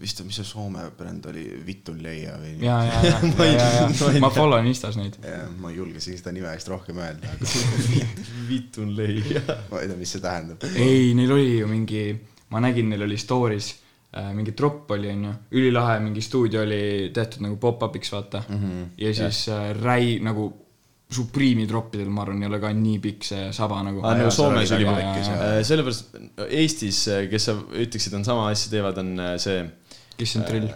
vist, 0.00 0.20
mis 0.26 0.36
see 0.36 0.44
Soome 0.44 0.82
bränd 0.98 1.24
oli, 1.30 1.44
Vitun 1.64 2.02
Leia 2.04 2.34
või 2.40 2.52
ja, 2.60 2.76
ja, 2.84 2.98
ja, 3.06 3.14
ja, 3.46 3.46
ja, 3.48 3.86
ja, 3.86 4.12
ma 4.20 4.28
follow 4.34 4.60
in 4.60 4.68
Instas 4.68 4.98
neid. 5.00 5.16
ja 5.24 5.46
ma 5.62 5.72
ei 5.72 5.78
julge 5.78 6.02
isegi 6.02 6.20
seda 6.20 6.34
nime 6.36 6.52
vist 6.52 6.68
rohkem 6.68 7.00
öelda, 7.00 7.32
aga 7.32 7.48
vitun 8.50 8.92
leia. 8.98 9.40
ma 9.70 9.80
ei 9.80 9.88
tea, 9.88 9.96
mis 10.02 10.12
see 10.12 10.24
tähendab. 10.24 10.68
ei, 10.74 11.14
neil 11.16 11.32
oli 11.38 11.56
ju 11.62 11.70
mingi, 11.70 12.04
ma 12.52 12.60
nägin, 12.60 12.92
neil 12.92 13.06
oli 13.08 13.16
story's 13.20 13.72
äh, 14.12 14.28
mingi 14.36 14.52
tropp 14.58 14.92
oli, 14.98 15.14
onju, 15.14 15.32
ülilahe 15.56 15.96
mingi 16.04 16.24
stuudio 16.24 16.60
oli 16.66 17.08
tehtud 17.16 17.46
nagu 17.46 17.56
pop-up'iks, 17.62 18.12
vaata 18.12 18.44
mm. 18.44 18.60
Mhm. 18.60 18.76
-hmm. 18.76 18.94
ja 19.00 19.16
siis 19.22 19.46
äh, 19.48 19.72
Räi 19.80 20.18
nagu 20.20 20.50
Supreme'i 21.06 21.68
troppidel, 21.70 22.08
ma 22.10 22.24
arvan, 22.24 22.40
ei 22.42 22.48
ole 22.48 22.58
ka 22.58 22.72
nii 22.74 22.96
pikk 23.02 23.26
see 23.28 23.42
saba 23.54 23.78
nagu. 23.86 24.00
aa, 24.02 24.16
seal 24.18 24.32
Soomes 24.34 24.72
oli 24.74 24.88
oli 24.90 25.04
see-, 25.22 25.60
sellepärast 25.68 26.16
Eestis, 26.48 27.02
kes 27.30 27.46
sa 27.46 27.54
ütleksid, 27.54 28.16
on 28.18 28.26
sama 28.26 28.48
asja 28.50 28.72
teevad, 28.72 28.98
on 29.04 29.12
äh, 29.22 29.36
see 29.42 29.60
Kiss 30.18 30.38
and 30.40 30.48
Drill. 30.50 30.66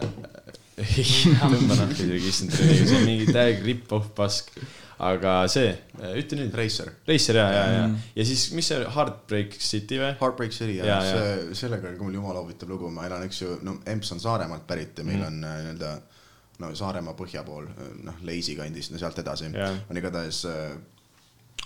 ei, 0.81 1.07
tõmba 1.41 1.81
nahku 1.81 1.97
isegi 2.07 2.31
issand, 2.31 2.55
see 2.55 3.01
on 3.01 3.09
mingi 3.09 3.27
täielik 3.27 3.65
rip-off 3.67 4.13
pask. 4.17 4.55
aga 5.01 5.35
see, 5.49 5.73
ütle 6.21 6.43
nüüd. 6.43 6.55
Racer, 6.61 6.91
Racer 7.09 7.39
ja, 7.41 7.47
ja, 7.57 7.63
ja, 7.73 7.85
ja 8.21 8.25
siis, 8.29 8.51
mis 8.53 8.69
see 8.69 8.83
Heartbreak 8.85 9.57
City 9.57 9.97
või? 9.99 10.13
Heartbreak 10.21 10.53
City 10.53 10.77
ja, 10.77 10.87
Ja, 10.93 10.99
see, 11.09 11.55
sellega 11.63 11.89
on 11.89 11.97
ka 11.97 12.05
mul 12.05 12.19
jumala 12.21 12.43
huvitav 12.45 12.69
lugu, 12.69 12.91
ma 12.93 13.09
elan, 13.09 13.25
eks 13.25 13.43
ju, 13.43 13.59
no 13.65 13.79
Emps 13.89 14.13
on 14.13 14.21
Saaremaalt 14.21 14.67
pärit 14.69 15.01
ja 15.01 15.07
meil 15.09 15.25
on 15.25 15.41
äh, 15.41 15.63
nii-öelda 15.65 15.95
no 16.61 16.71
Saaremaa 16.77 17.17
põhja 17.19 17.43
pool, 17.47 17.69
noh, 18.05 18.23
Leisi 18.27 18.57
kandist 18.59 18.95
ja 18.95 19.03
sealt 19.03 19.19
edasi 19.23 19.51
Jaa. 19.53 19.71
on 19.91 20.01
igatahes 20.01 20.45
äh, 20.51 20.75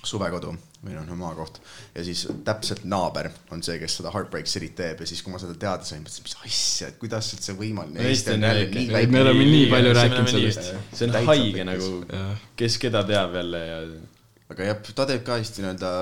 suvekodu, 0.04 0.52
meil 0.84 0.98
on 1.00 1.10
maakoht 1.18 1.60
ja 1.94 2.04
siis 2.04 2.26
täpselt 2.44 2.84
naaber 2.88 3.30
on 3.54 3.62
see, 3.64 3.78
kes 3.80 3.98
seda 4.00 4.12
Heartbreak 4.14 4.48
City't 4.50 4.76
teeb 4.78 5.00
ja 5.00 5.08
siis, 5.08 5.22
kui 5.24 5.32
ma 5.32 5.40
seda 5.42 5.56
teada 5.58 5.86
sain, 5.88 6.02
mõtlesin, 6.04 6.26
mis 6.26 6.36
asja, 6.44 6.90
et 6.92 6.98
kuidas 7.00 7.30
üldse 7.36 7.56
võimalik. 7.58 7.96
No 7.96 8.08
Eesti 8.10 8.34
on 8.34 8.46
jälle 8.48 8.66
nii 8.72 8.88
väike. 8.92 9.12
me 9.12 9.22
oleme 9.24 9.46
nii 9.48 9.66
palju 9.72 9.94
rääkinud 10.00 10.32
sellest. 10.34 10.72
see 10.92 11.08
on 11.08 11.30
haige 11.30 11.66
nagu, 11.70 11.90
kes 12.60 12.78
keda 12.82 13.04
teab 13.08 13.36
jälle 13.40 13.64
ja 13.64 13.82
aga 14.52 14.70
jah, 14.70 14.94
ta 14.94 15.08
teeb 15.08 15.24
ka 15.26 15.38
hästi 15.40 15.64
nii-öelda, 15.64 15.92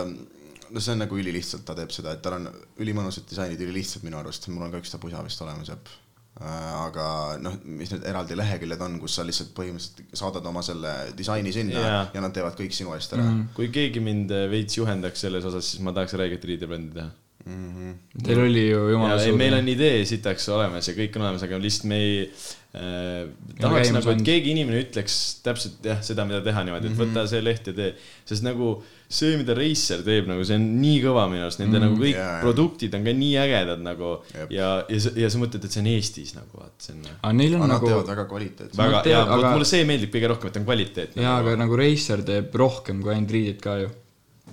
no 0.72 0.82
see 0.82 0.94
on 0.96 1.02
nagu 1.04 1.18
ülilihtsalt, 1.22 1.66
ta 1.68 1.76
teeb 1.78 1.92
seda, 1.94 2.16
et 2.16 2.24
tal 2.24 2.40
on 2.40 2.48
ülimõnusad 2.82 3.28
disainid, 3.28 3.60
ülilihtsad 3.62 4.06
minu 4.06 4.18
arust, 4.20 4.48
mul 4.52 4.66
on 4.66 4.74
ka 4.74 4.82
üks 4.82 4.92
ta 4.92 5.00
pusa 5.02 5.22
vist 5.26 5.42
olemas, 5.44 5.70
jah. 5.70 5.94
Aga 6.42 7.06
noh, 7.42 7.56
mis 7.64 7.92
need 7.92 8.04
eraldi 8.08 8.36
leheküljed 8.38 8.84
on, 8.84 8.98
kus 9.02 9.16
sa 9.18 9.26
lihtsalt 9.26 9.52
põhimõtteliselt 9.56 10.18
saadad 10.18 10.46
oma 10.48 10.62
selle 10.66 10.92
disaini 11.18 11.52
sinna 11.54 11.82
Jaa. 11.84 12.04
ja 12.14 12.22
nad 12.24 12.34
teevad 12.34 12.56
kõik 12.58 12.74
sinu 12.76 12.94
eest 12.96 13.14
ära 13.16 13.24
mm. 13.24 13.52
kui 13.56 13.70
keegi 13.74 14.02
mind 14.04 14.32
äh, 14.34 14.48
veits 14.52 14.78
juhendaks 14.78 15.22
selles 15.26 15.46
osas, 15.48 15.72
siis 15.72 15.84
ma 15.84 15.94
tahaks 15.96 16.16
räiget 16.18 16.44
riidebrändi 16.48 16.96
teha. 16.98 17.10
-hmm. 17.46 17.92
Teil 18.24 18.38
oli 18.38 18.64
ju 18.70 18.80
jumala 18.92 19.14
ja 19.16 19.22
ei, 19.24 19.28
suur. 19.30 19.38
meil 19.38 19.54
on 19.54 19.68
idee 19.68 20.04
sitaks 20.04 20.48
olemas 20.48 20.88
ja 20.88 20.94
kõik 20.94 21.16
on 21.16 21.22
olemas, 21.22 21.42
aga 21.42 21.58
lihtsalt 21.58 21.84
me 21.88 21.96
ei 21.96 22.30
äh, 22.74 23.28
tahaks 23.60 23.88
käima 23.88 23.98
nagu, 24.00 24.10
et 24.14 24.22
keegi 24.24 24.50
inimene 24.54 24.78
ütleks 24.84 25.16
täpselt 25.44 25.84
jah, 25.84 25.98
seda, 26.04 26.24
mida 26.24 26.40
teha 26.44 26.62
niimoodi, 26.64 26.86
et 26.88 26.96
Mhm. 26.96 27.02
võta 27.02 27.26
see 27.28 27.40
leht 27.44 27.66
ja 27.66 27.72
tee. 27.76 27.94
sest 28.24 28.42
nagu 28.42 28.82
see, 29.10 29.36
mida 29.36 29.52
Racer 29.54 30.00
teeb 30.02 30.26
nagu 30.30 30.44
see 30.44 30.54
on 30.56 30.80
nii 30.80 31.02
kõva 31.04 31.26
minu 31.28 31.42
arust, 31.44 31.58
nende 31.60 31.78
Mhm. 31.78 31.84
nagu 31.84 31.96
kõik 32.00 32.14
Jaa, 32.16 32.30
jaa. 32.32 32.40
produktid 32.40 32.94
on 32.94 33.04
ka 33.04 33.12
nii 33.12 33.34
ägedad 33.36 33.80
nagu 33.82 34.22
Jep. 34.34 34.50
ja, 34.52 34.84
ja 34.88 35.00
sa, 35.00 35.10
ja 35.16 35.28
sa 35.30 35.38
mõtled, 35.38 35.64
et 35.64 35.70
see 35.72 35.80
on 35.80 35.86
Eestis 35.86 36.34
nagu 36.34 36.48
vaat 36.58 36.72
see 36.78 36.94
on 36.94 37.02
aga 37.22 37.32
neil 37.32 37.54
on 37.56 37.62
aga 37.62 37.72
nagu, 37.74 37.86
teevad 37.86 38.06
väga 38.06 38.24
kvaliteetselt. 38.28 38.76
väga 38.76 39.02
ja 39.10 39.22
aga- 39.24 39.50
mulle 39.52 39.64
see 39.68 39.84
meeldib 39.84 40.10
kõige 40.14 40.28
rohkem, 40.28 40.46
et 40.48 40.56
on 40.56 40.64
kvaliteetne. 40.64 41.22
jaa, 41.22 41.38
aga 41.40 41.56
nagu 41.56 41.76
Racer 41.76 42.22
teeb 42.22 42.54
rohkem 42.54 43.02
kui 43.02 43.12
ainult 43.14 43.30
riided 43.30 43.60
ka 43.60 43.76
ju. 43.80 43.90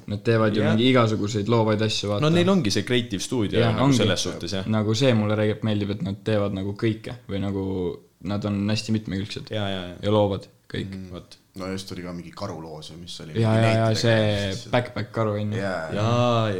Nad 0.10 0.24
teevad 0.26 0.55
ju 0.55 0.64
Jah. 0.64 0.72
mingi 0.74 0.89
igasuguseid 0.89 1.49
loovaid 1.53 1.82
asju, 1.86 2.10
vaata. 2.10 2.24
no 2.26 2.30
neil 2.34 2.49
ongi 2.49 2.72
see 2.74 2.84
creative 2.88 3.22
stuudio 3.22 3.60
Jah, 3.62 3.74
nagu 3.76 3.86
ongi. 3.89 3.97
selles 4.01 4.24
suhtes 4.26 4.55
jah. 4.57 4.66
nagu 4.68 4.95
see 4.97 5.14
mulle 5.14 5.36
tegelikult 5.38 5.68
meeldib, 5.70 5.91
et 5.97 6.01
nad 6.07 6.24
teevad 6.26 6.55
nagu 6.57 6.74
kõike 6.80 7.20
või 7.30 7.43
nagu 7.43 7.66
nad 8.30 8.43
on 8.49 8.64
hästi 8.70 8.91
mitmekülgsed 8.95 9.51
ja, 9.53 9.68
ja, 9.70 9.84
ja 9.91 9.99
ja 10.03 10.12
loovad 10.12 10.47
kõik. 10.70 10.95
vot. 11.12 11.38
no 11.60 11.68
just 11.72 11.88
tuli 11.89 12.03
ka 12.05 12.12
mingi 12.14 12.32
karuloos 12.36 12.89
või 12.93 13.03
mis 13.05 13.16
oli. 13.24 13.38
ja, 13.41 13.53
ja, 13.62 13.70
ja 13.78 13.93
see. 13.97 14.49
backpack 14.74 15.12
karu 15.16 15.38
on 15.39 15.53
ju. 15.55 15.62
jaa, 15.62 15.86
ja, 15.95 16.10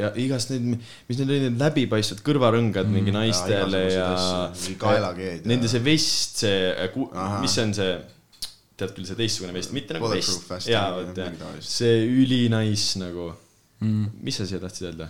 ja 0.04 0.12
igast 0.24 0.54
need, 0.54 0.80
mis 1.10 1.18
need 1.20 1.28
olid, 1.30 1.43
need 1.50 1.60
läbipaistvad 1.66 2.24
kõrvarõngad 2.26 2.88
mm, 2.88 2.95
mingi 3.00 3.14
naistele 3.16 3.84
ja, 3.93 4.08
mingi 4.54 4.78
kaelakeed 4.82 5.41
ja- 5.43 5.52
Nende 5.52 5.68
see 5.72 5.84
vest, 5.89 6.41
see, 6.45 6.72
Ahah. 7.14 7.41
mis 7.43 7.54
see 7.58 7.66
on 7.68 7.76
see, 7.78 7.93
tead 8.80 8.95
küll, 8.95 9.05
see 9.09 9.17
teistsugune 9.19 9.53
vest, 9.55 9.73
mitte 9.75 9.95
nagu 9.97 10.09
vest 10.11 10.67
jaa, 10.71 10.88
vot 10.95 11.17
jah 11.19 11.59
see 11.65 12.01
ülinais 12.23 12.89
nagu 13.01 13.32
Mm. 13.80 14.09
mis 14.19 14.36
sa 14.36 14.43
siia 14.47 14.59
tahtsid 14.59 14.89
öelda? 14.89 15.05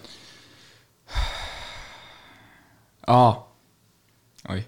aa, 3.10 3.32
oih, 4.54 4.66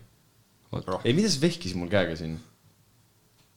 ei, 1.06 1.14
mida 1.14 1.30
sa 1.30 1.42
vehkisid 1.44 1.78
mul 1.78 1.92
käega 1.92 2.16
siin? 2.18 2.40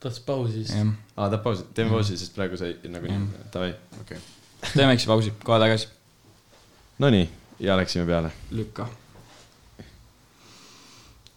tahtis 0.05 0.21
pausi 0.27 0.53
siis. 0.59 0.75
aa, 0.77 1.31
tahad 1.31 1.41
pausi, 1.47 1.65
teeme 1.77 1.95
pausi, 1.95 2.19
sest 2.21 2.37
praegu 2.37 2.61
sai 2.61 2.75
nagunii, 2.93 3.49
davai. 3.55 3.73
okei. 4.03 4.21
teeme 4.75 4.91
väikse 4.93 5.09
pausi, 5.09 5.33
kohe 5.45 5.59
tagasi. 5.65 5.89
Nonii, 7.01 7.25
ja 7.65 7.77
läksime 7.81 8.05
peale. 8.07 8.33
lükka. 8.53 8.89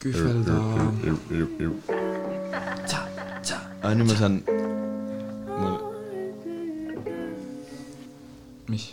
kühvelda. 0.03 0.59
aa, 3.84 3.93
nüüd 3.93 4.07
ma 4.09 4.15
saan, 4.17 4.39
mul, 5.57 5.75
mis? 8.71 8.86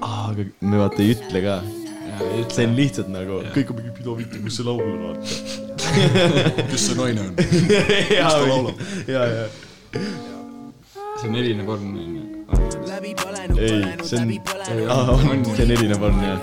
aa, 0.00 0.30
aga 0.30 0.46
me 0.60 0.80
vaata 0.80 1.02
ei 1.04 1.12
ütle 1.16 1.42
ka. 1.44 1.56
see 2.48 2.64
on 2.64 2.76
lihtsalt 2.78 3.10
nagu, 3.12 3.42
kõik 3.52 3.72
on 3.72 3.80
mingi, 3.80 3.92
mida 3.98 4.14
vitte, 4.20 4.40
kus 4.44 4.56
see 4.56 4.64
laul 4.64 4.80
on, 5.10 5.18
kes 6.70 6.86
see 6.86 6.96
naine 6.96 7.26
on? 7.26 7.34
ja 8.16 8.30
ta 8.30 8.46
laulab?, 8.48 8.80
ja, 9.10 9.26
ja. 9.34 9.44
see 11.20 11.28
on 11.28 11.36
erinev 11.42 11.68
vorm 11.68 11.92
on 11.92 12.16
ju. 12.16 12.24
ei, 13.60 13.82
see 14.08 14.22
on, 14.22 14.32
aa, 14.96 15.18
on, 15.18 15.44
see 15.52 15.66
on 15.68 15.76
erinev 15.76 16.08
on 16.08 16.24
jah. 16.24 16.40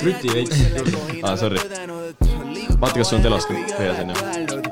truti 0.00 0.34
veits. 0.34 0.66
aa, 1.22 1.36
sorry. 1.38 1.62
vaata, 2.80 2.96
kas 2.98 3.06
sul 3.12 3.20
on 3.20 3.28
telos 3.28 3.46
ka 3.46 3.54
põhjas 3.78 4.04
onju. 4.06 4.69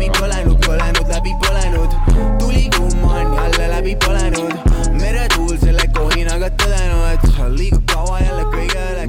Läbi 0.00 0.12
põlenud, 0.16 0.56
põlenud, 0.64 1.08
läbi 1.12 1.32
põlenud, 1.42 1.92
tuli 2.40 2.70
kumm 2.72 3.02
on 3.04 3.34
jälle 3.36 3.66
läbi 3.68 3.92
põlenud, 4.00 4.54
meretuul 4.96 5.58
selle 5.60 5.84
kohinaga 5.92 6.48
tõdenud, 6.56 7.04
et 7.10 7.26
sa 7.34 7.48
liigud 7.52 7.84
kaua 7.92 8.20
jälle 8.22 8.46
kõige 8.54 8.80
üle 8.94 9.04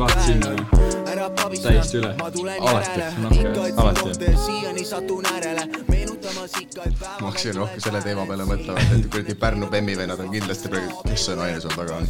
pabista, 1.37 1.69
Täiesti 1.69 1.97
üle. 2.01 2.11
ma 2.19 2.27
tulen 2.31 2.59
Alati, 2.59 2.89
järele, 2.89 3.29
ikka 3.39 3.61
otsin 3.61 3.79
alati. 3.79 4.35
siiani 4.45 4.85
satun 4.85 5.25
äärele, 5.31 5.63
meenutamas 5.87 6.51
ikka, 6.59 6.81
ma 7.21 7.27
hakkasin 7.29 7.55
rohkem 7.55 7.79
selle 7.87 8.01
teema 8.03 8.27
peale 8.27 8.49
mõtlema, 8.51 8.83
et 8.97 9.07
kuradi 9.07 9.35
Pärnu 9.45 9.71
Bemmi 9.71 9.95
vennad 9.97 10.19
on 10.19 10.29
kindlasti 10.35 10.67
praegu, 10.75 10.99
kes 11.07 11.25
see 11.29 11.39
naine 11.39 11.63
seal 11.63 11.75
taga 11.77 12.01
on, 12.01 12.05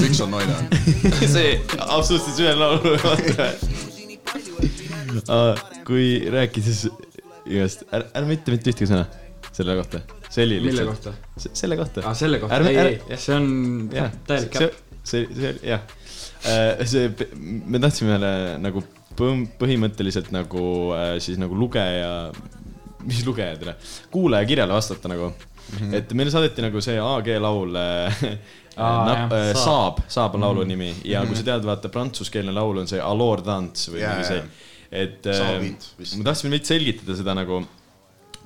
miks 0.00 0.24
on 0.24 0.30
naine 0.32 0.56
on. 0.56 0.64
see 1.36 1.60
absoluutselt 1.76 2.40
ühe 2.40 2.54
laulu, 2.56 2.96
vaata. 3.04 3.46
kui 5.84 6.06
rääkides 6.32 6.86
igast, 7.46 7.84
ära, 7.92 8.04
ära 8.14 8.26
mitte 8.28 8.52
mitte 8.54 8.70
ühtegi 8.72 8.88
sõna 8.90 9.04
selle 9.52 9.74
kohta. 9.76 10.00
see 10.30 10.44
oli 10.46 10.60
mille 10.62 10.84
lihtsalt. 10.86 11.12
kohta? 11.12 11.54
selle 11.62 11.76
kohta. 11.76 12.04
aa, 12.08 12.14
selle 12.14 12.38
kohta, 12.40 12.60
ei, 12.70 12.78
ei, 13.10 13.16
see 13.20 13.34
on 13.36 13.48
jah, 13.92 14.10
täielik 14.26 14.56
see 14.56 14.68
käpp., 14.68 14.80
see, 15.04 15.26
see, 15.36 15.54
jah. 15.66 15.80
see, 16.86 17.10
me 17.66 17.78
tahtsime 17.82 18.18
nagu 18.62 18.82
põhimõtteliselt 19.60 20.30
nagu 20.32 20.62
äh, 20.96 21.16
siis 21.22 21.38
nagu 21.40 21.56
lugeja, 21.58 22.30
mis 23.04 23.24
lugejatele, 23.26 23.74
kuulaja 24.14 24.46
kirjale 24.48 24.72
vastata 24.72 25.10
nagu 25.10 25.28
mm. 25.32 25.78
-hmm. 25.78 25.94
et 25.98 26.12
meile 26.16 26.30
saadeti 26.32 26.62
nagu 26.64 26.80
see 26.80 26.98
AG 27.02 27.28
laul 27.42 27.76
äh, 27.76 28.24
Aa, 28.76 29.04
nap- 29.04 29.32
jah. 29.36 29.50
äh, 29.50 29.54
Saab, 29.58 29.98
Saab 30.08 30.34
on 30.38 30.40
laulu 30.46 30.64
nimi 30.64 30.94
ja 31.04 31.20
Mhm. 31.20 31.28
kui 31.28 31.36
sa 31.36 31.42
tead, 31.50 31.64
vaata 31.68 31.88
prantsuskeelne 31.92 32.52
laul 32.56 32.78
on 32.78 32.86
see 32.88 33.00
Alors 33.00 33.44
Dance 33.44 33.90
või 33.92 34.00
Jaa, 34.00 34.14
mingi 34.14 34.28
see 34.30 34.36
jaa., 34.38 34.46
et 34.92 35.26
äh, 35.26 35.60
beat 35.62 35.86
vist. 35.98 36.18
me 36.18 36.26
tahtsime 36.26 36.52
veits 36.52 36.68
selgitada 36.68 37.16
seda 37.16 37.34
nagu, 37.36 37.62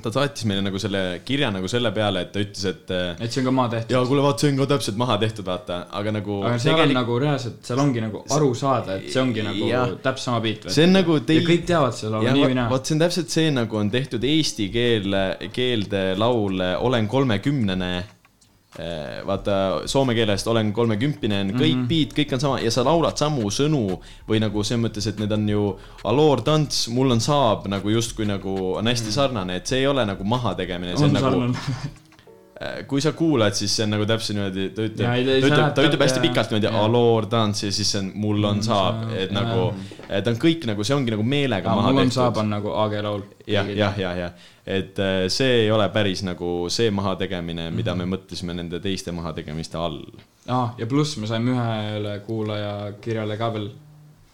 ta 0.03 0.13
saatis 0.13 0.45
meile 0.47 0.63
nagu 0.63 0.79
selle 0.79 1.03
kirja 1.27 1.49
nagu 1.51 1.69
selle 1.71 1.91
peale, 1.97 2.23
et 2.27 2.33
ta 2.35 2.43
ütles, 2.45 2.65
et 2.71 2.93
äh, 2.95 3.09
et 3.19 3.33
see 3.33 3.43
on 3.43 3.49
ka 3.49 3.55
maa 3.59 3.71
tehtud. 3.73 3.95
ja 3.97 4.03
kuule, 4.07 4.23
vaata, 4.23 4.45
see 4.45 4.53
on 4.53 4.61
ka 4.61 4.69
täpselt 4.75 5.01
maha 5.01 5.19
tehtud, 5.23 5.47
vaata, 5.49 5.81
aga 6.01 6.15
nagu 6.19 6.39
aga 6.45 6.61
seal 6.63 6.83
on 6.85 6.95
nagu 7.01 7.19
reaalselt, 7.25 7.61
seal 7.67 7.83
ongi 7.83 8.05
nagu 8.05 8.23
aru 8.39 8.51
saada, 8.63 8.99
et 9.01 9.11
see 9.13 9.23
ongi 9.25 9.47
nagu 9.47 9.71
Jah. 9.73 9.95
täpselt 10.05 10.27
sama 10.29 10.43
beat. 10.45 10.69
see 10.77 10.87
on 10.87 10.95
nagu 11.01 11.19
ja 11.19 11.47
kõik 11.51 11.67
teavad 11.73 11.99
seda 11.99 12.15
laulu 12.15 12.29
ja 12.29 12.37
nii 12.37 12.49
või 12.51 12.59
naa. 12.61 12.69
vot 12.73 12.87
see 12.87 12.97
on 12.99 13.05
täpselt 13.07 13.39
see, 13.39 13.55
nagu 13.57 13.81
on 13.83 13.93
tehtud 13.95 14.29
eesti 14.35 14.69
keele, 14.75 15.25
keelde 15.57 16.05
laul 16.21 16.63
Olen 16.87 17.09
kolmekümnene. 17.11 17.91
Vaata 19.27 19.83
soome 19.89 20.15
keelest 20.15 20.47
olen 20.53 20.73
kolmekümpine 20.77 21.41
on 21.41 21.51
kõik 21.55 21.75
mm 21.75 21.83
-hmm. 21.83 21.89
beat, 21.89 22.13
kõik 22.19 22.35
on 22.35 22.41
sama 22.41 22.61
ja 22.61 22.71
sa 22.71 22.85
laulad 22.85 23.17
samu 23.17 23.51
sõnu 23.51 24.01
või 24.29 24.41
nagu 24.41 24.65
selles 24.65 24.85
mõttes, 24.85 25.09
et 25.09 25.19
need 25.19 25.33
on 25.33 25.49
ju 25.49 25.67
Alor 26.05 26.43
tants, 26.43 26.89
mul 26.89 27.11
on 27.11 27.21
saab 27.21 27.67
nagu 27.73 27.91
justkui 27.91 28.27
nagu 28.27 28.75
on 28.77 28.87
hästi 28.87 29.13
sarnane, 29.13 29.57
et 29.57 29.67
see 29.67 29.79
ei 29.79 29.87
ole 29.87 30.05
nagu 30.07 30.25
mahategemine, 30.25 30.97
see 30.97 31.09
on, 31.09 31.17
on 31.17 31.23
nagu. 31.23 31.57
kui 32.89 33.03
sa 33.05 33.13
kuulad, 33.13 33.53
siis 33.53 33.75
see 33.77 33.85
on 33.85 33.91
nagu 33.93 34.07
täpselt 34.09 34.39
niimoodi, 34.39 34.71
ta 34.73 34.85
ütleb, 34.87 35.03
Ja 35.05 35.13
ta 35.13 35.49
ütleb, 35.51 35.73
ta 35.77 35.83
ütleb 35.85 36.03
hästi 36.07 36.23
pikalt 36.23 36.53
niimoodi 36.53 36.71
ja. 36.71 36.85
Alor 36.87 37.27
tants 37.29 37.67
ja 37.67 37.73
siis 37.75 37.91
see 37.93 38.01
on 38.01 38.07
mul 38.23 38.49
on 38.49 38.63
saab, 38.65 39.03
saab, 39.03 39.13
et 39.13 39.35
ja. 39.35 39.37
nagu, 39.37 39.67
ta 40.09 40.33
on 40.33 40.39
kõik 40.41 40.65
nagu, 40.71 40.87
see 40.89 40.97
ongi 40.97 41.13
nagu 41.13 41.27
meelega 41.27 41.75
maha 41.77 41.91
mul 41.93 42.01
on 42.01 42.09
tehtud 42.09 42.17
saab 42.17 42.41
on 42.41 42.55
nagu 42.55 42.73
AG 42.81 42.97
laul. 43.05 43.27
jah, 43.53 43.69
jah, 43.69 43.99
jah, 44.01 44.15
jah, 44.23 44.47
et 44.65 45.03
äh, 45.05 45.27
see 45.33 45.67
ei 45.67 45.71
ole 45.75 45.89
päris 45.93 46.25
nagu 46.25 46.53
see 46.73 46.89
mahategemine, 46.97 47.69
mida 47.77 47.93
me 47.99 48.09
mõtlesime 48.09 48.57
nende 48.57 48.81
teiste 48.81 49.13
mahategemiste 49.13 49.77
all. 49.77 50.01
aa, 50.49 50.71
ja 50.81 50.89
pluss 50.89 51.21
me 51.21 51.29
saime 51.29 51.53
ühele 51.59 52.15
kuulaja 52.25 52.73
kirjale 53.05 53.37
ka 53.37 53.51
veel, 53.53 53.69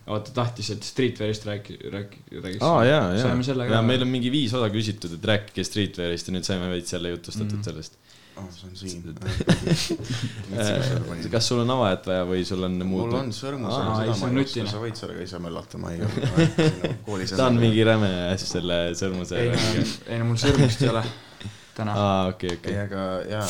vaata 0.06 0.36
tahtis, 0.36 0.70
et 0.76 0.86
Streetwearist 0.86 1.50
rääki-, 1.50 1.80
rääki-, 1.90 2.22
räägiks. 2.38 2.62
jaa 2.62 3.02
saime, 3.18 3.42
selle 3.50 3.66
ka 3.66 3.80
ja. 3.80 3.82
meil 3.82 4.06
on 4.06 4.14
mingi 4.14 4.30
viis 4.30 4.54
osa 4.54 4.70
küsitud, 4.70 5.18
et 5.18 5.28
rääkige 5.34 5.66
Streetwearist 5.66 6.30
ja 6.30 6.38
nüüd 6.38 6.46
saime 6.46 6.70
veits 6.70 6.94
jälle 6.94 7.16
jutustatud 7.16 7.58
mm. 7.58 7.66
sellest. 7.66 7.99
ah, 8.37 8.46
see 8.53 8.68
on 8.68 8.76
siin. 8.76 9.00
kas 11.34 11.49
sul 11.49 11.63
on 11.64 11.72
avajat 11.75 12.09
vaja 12.11 12.25
või 12.29 12.45
sul 12.49 12.63
on 12.68 12.79
muud? 12.80 13.07
mul 13.09 13.18
on 13.21 13.33
sõrmus, 13.37 13.75
Aa, 13.75 13.83
ei, 13.83 14.09
aga 14.09 14.17
seda 14.17 14.29
on 14.29 14.34
ma 14.37 14.42
ei 14.42 14.46
oska, 14.46 14.67
sa 14.72 14.83
võid 14.83 14.96
sellega 15.03 15.26
ise 15.26 15.42
möllata, 15.42 15.80
ma 15.83 15.92
ei. 15.92 15.99
koolis 17.07 17.34
ta 17.37 17.49
on 17.50 17.61
mingi 17.63 17.84
räme 17.87 18.11
asj 18.30 18.49
selle 18.54 18.80
sõrmuse 18.99 19.41
ei, 19.42 19.53
ei 20.09 20.22
no 20.22 20.30
mul 20.30 20.41
sõrmust 20.41 20.84
ei 20.84 20.92
ole. 20.92 21.04
täna. 21.76 21.96
aa, 21.96 22.26
okei, 22.33 22.57
ei, 22.57 22.61
okei. 22.61 22.76
aga 22.87 23.07
jaa, 23.30 23.46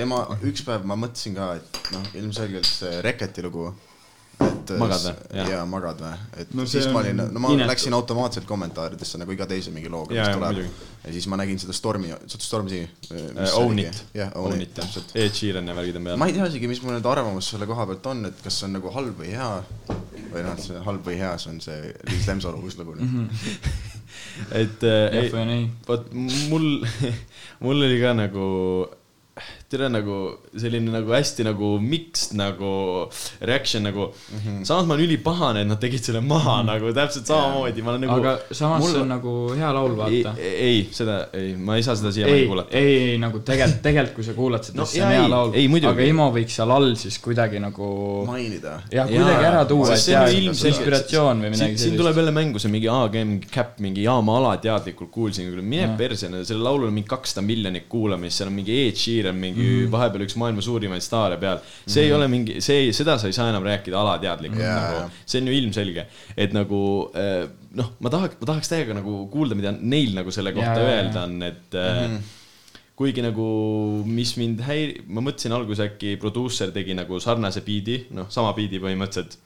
ei 0.00 0.08
ma 0.08 0.24
üks 0.40 0.64
päev 0.66 0.86
ma 0.88 0.98
mõtlesin 0.98 1.36
ka, 1.36 1.54
et 1.60 1.94
noh, 1.94 2.12
ilmselgelt 2.22 2.68
see 2.68 3.00
Reketi 3.04 3.44
lugu, 3.44 3.70
et 4.48 4.72
Magad 4.80 5.04
või? 5.06 5.42
Jaa, 5.50 5.64
magad 5.68 6.00
või, 6.04 6.12
et 6.42 6.54
No 6.58 6.66
siis 6.66 6.86
ma 6.88 6.98
on 7.00 7.06
olin, 7.06 7.22
no 7.34 7.40
ma 7.44 7.50
inetu. 7.54 7.68
läksin 7.70 7.94
automaatselt 7.96 8.46
kommentaaridesse 8.48 9.18
nagu 9.22 9.32
iga 9.34 9.46
teise 9.50 9.70
mingi 9.74 9.88
looga, 9.92 10.14
mis 10.14 10.36
tuleb 10.36 10.60
ja 11.02 11.12
siis 11.12 11.26
ma 11.30 11.36
nägin 11.40 11.58
seda 11.58 11.72
Stormi, 11.76 12.12
Stormzy. 12.30 12.82
Own 13.58 13.78
It. 13.82 14.04
jah, 14.14 14.30
Own 14.38 14.60
It, 14.62 14.74
täpselt. 14.74 15.10
Ed 15.18 15.34
Sheeran 15.34 15.66
ja 15.68 15.74
värgid 15.74 15.96
on 15.98 16.04
peal. 16.04 16.16
ma 16.20 16.26
ei 16.30 16.36
tea 16.36 16.46
isegi, 16.52 16.68
mis 16.70 16.82
mu 16.82 16.92
nüüd 16.94 17.06
arvamus 17.10 17.48
selle 17.54 17.66
koha 17.66 17.86
pealt 17.90 18.06
on, 18.12 18.24
et 18.30 18.42
kas 18.44 18.60
see 18.60 18.68
on 18.70 18.76
nagu 18.78 18.90
halb 18.94 19.18
või 19.18 19.32
hea 19.34 19.50
või 20.32 20.44
noh, 20.46 20.56
see 20.62 20.78
halb 20.86 21.04
või 21.06 21.18
hea, 21.20 21.32
see 21.42 21.50
on 21.52 21.60
see 21.60 21.94
Liis 22.08 22.26
Lemsalu 22.30 22.62
uus 22.62 22.78
lugu 22.78 22.94
Mhm. 22.96 23.26
nüüd. 23.26 23.70
et 24.62 24.82
äh, 24.84 25.02
jah 25.12 25.22
ei, 25.22 25.30
või 25.34 25.54
ei? 25.58 25.70
vot 25.88 26.08
mul, 26.50 26.66
mul 27.64 27.84
oli 27.88 27.98
ka 28.00 28.12
nagu, 28.16 28.46
tere 29.72 29.88
nagu 29.92 30.16
selline 30.52 30.92
nagu 30.92 31.14
hästi 31.14 31.46
nagu 31.48 31.68
mixed 31.80 32.34
nagu 32.38 32.72
reaction 33.40 33.86
nagu 33.88 34.08
mm. 34.12 34.38
-hmm. 34.38 34.64
samas 34.68 34.86
ma 34.86 34.94
olen 34.94 35.06
ülipahane, 35.06 35.62
et 35.64 35.68
nad 35.68 35.80
tegid 35.80 36.04
selle 36.04 36.20
maha 36.20 36.56
mm 36.56 36.68
-hmm. 36.68 36.70
nagu 36.72 36.92
täpselt 36.98 37.26
samamoodi, 37.26 37.82
ma 37.82 37.90
olen 37.90 38.00
nagu. 38.06 38.20
aga 38.20 38.32
samas 38.50 38.82
mul- 38.82 38.92
see 38.92 39.00
on 39.00 39.08
nagu 39.08 39.32
hea 39.60 39.72
laul, 39.78 39.92
ei 39.92 40.24
vaata., 40.24 40.34
ei, 40.40 40.88
seda 40.98 41.16
ei, 41.32 41.54
ma 41.56 41.76
ei 41.76 41.82
saa 41.82 41.96
seda 41.96 42.12
siiamaani 42.12 42.42
ei, 42.42 42.46
kuulata. 42.46 42.76
ei, 42.76 42.98
ei 43.10 43.18
nagu 43.18 43.38
tegelikult, 43.38 43.82
tegelikult 43.82 44.14
kui 44.14 44.24
sa 44.24 44.34
kuulad 44.34 44.62
seda 44.68 44.78
No 44.82 44.86
siis 44.86 44.98
see 44.98 45.06
on 45.06 45.12
jaa, 45.12 45.20
hea 45.20 45.24
ei, 45.24 45.68
laul 45.68 45.90
aga 45.92 46.08
Imo 46.12 46.28
võiks 46.36 46.58
seal 46.58 46.70
all 46.76 46.94
siis 47.04 47.18
kuidagi 47.26 47.62
nagu 47.66 47.88
mainida. 48.26 48.74
jah, 48.92 49.08
kuidagi 49.08 49.44
ära 49.52 49.64
tuua, 49.64 49.94
et 49.94 50.08
on 50.08 50.14
jaa 50.14 50.26
ilmselgelt- 50.26 50.72
inspiratsioon 50.72 51.42
või 51.44 51.54
midagi 51.54 51.78
siin, 51.78 51.78
siin 51.78 51.96
tuleb 52.00 52.16
jälle 52.20 52.34
mängu 52.34 52.62
see 52.62 52.72
mingi 52.72 52.88
AGM 52.88 53.34
Cap 53.54 53.78
mingi 53.86 54.04
jaama 54.08 54.36
alateadlikult 54.40 55.10
kuulsin, 55.10 55.50
mine 55.62 55.82
Jah. 55.82 55.96
perse, 55.96 56.28
sellel 56.28 56.64
laulul 56.64 56.88
on 56.90 56.96
mingi 56.96 57.08
kakssada 57.08 57.44
miljonit 57.46 57.88
kuulamist, 57.88 58.40
seal 58.40 58.50
on 58.50 58.56
mingi 58.60 58.78
Ed 58.86 58.98
Sheeran, 58.98 59.36
mingi 59.36 59.61
mm. 59.62 59.92
vahepeal 59.92 60.26
üks 60.26 60.36
maailma 60.40 60.64
suurimaid 60.64 61.04
staare 61.04 61.38
peal. 61.42 61.62
see 61.86 62.02
mm. 62.02 62.06
ei 62.06 62.12
ole 62.16 62.28
mingi, 62.32 62.58
see 62.64 62.90
seda 62.96 63.18
sa 63.20 63.30
ei 63.30 63.36
saa 63.36 63.48
enam 63.52 63.66
rääkida 63.66 63.98
alateadlikult 64.00 64.62
yeah. 64.62 64.82
nagu, 64.82 65.22
see 65.26 65.42
on 65.42 65.50
ju 65.50 65.56
ilmselge, 65.60 66.06
et 66.36 66.56
nagu 66.56 66.82
eh, 67.18 67.46
noh, 67.78 67.94
ma 68.04 68.12
tahaks, 68.12 68.38
ma 68.42 68.52
tahaks 68.52 68.72
täiega 68.72 68.96
nagu 68.98 69.24
kuulda, 69.32 69.58
mida 69.58 69.74
neil 69.78 70.16
nagu 70.18 70.34
selle 70.34 70.54
kohta 70.56 70.78
jaa, 70.78 70.96
öelda 70.98 71.26
on, 71.28 71.38
et 71.48 71.78
mm. 71.78 72.18
kuigi 72.98 73.24
nagu, 73.24 73.46
mis 74.08 74.34
mind 74.40 74.64
häiri-, 74.66 75.06
ma 75.08 75.24
mõtlesin 75.24 75.56
alguses 75.56 75.86
äkki 75.86 76.16
produusser 76.22 76.74
tegi 76.74 76.96
nagu 76.98 77.20
sarnase 77.22 77.64
biidi, 77.66 78.04
noh, 78.16 78.30
sama 78.32 78.54
biidi 78.56 78.82
põhimõtteliselt 78.82 79.40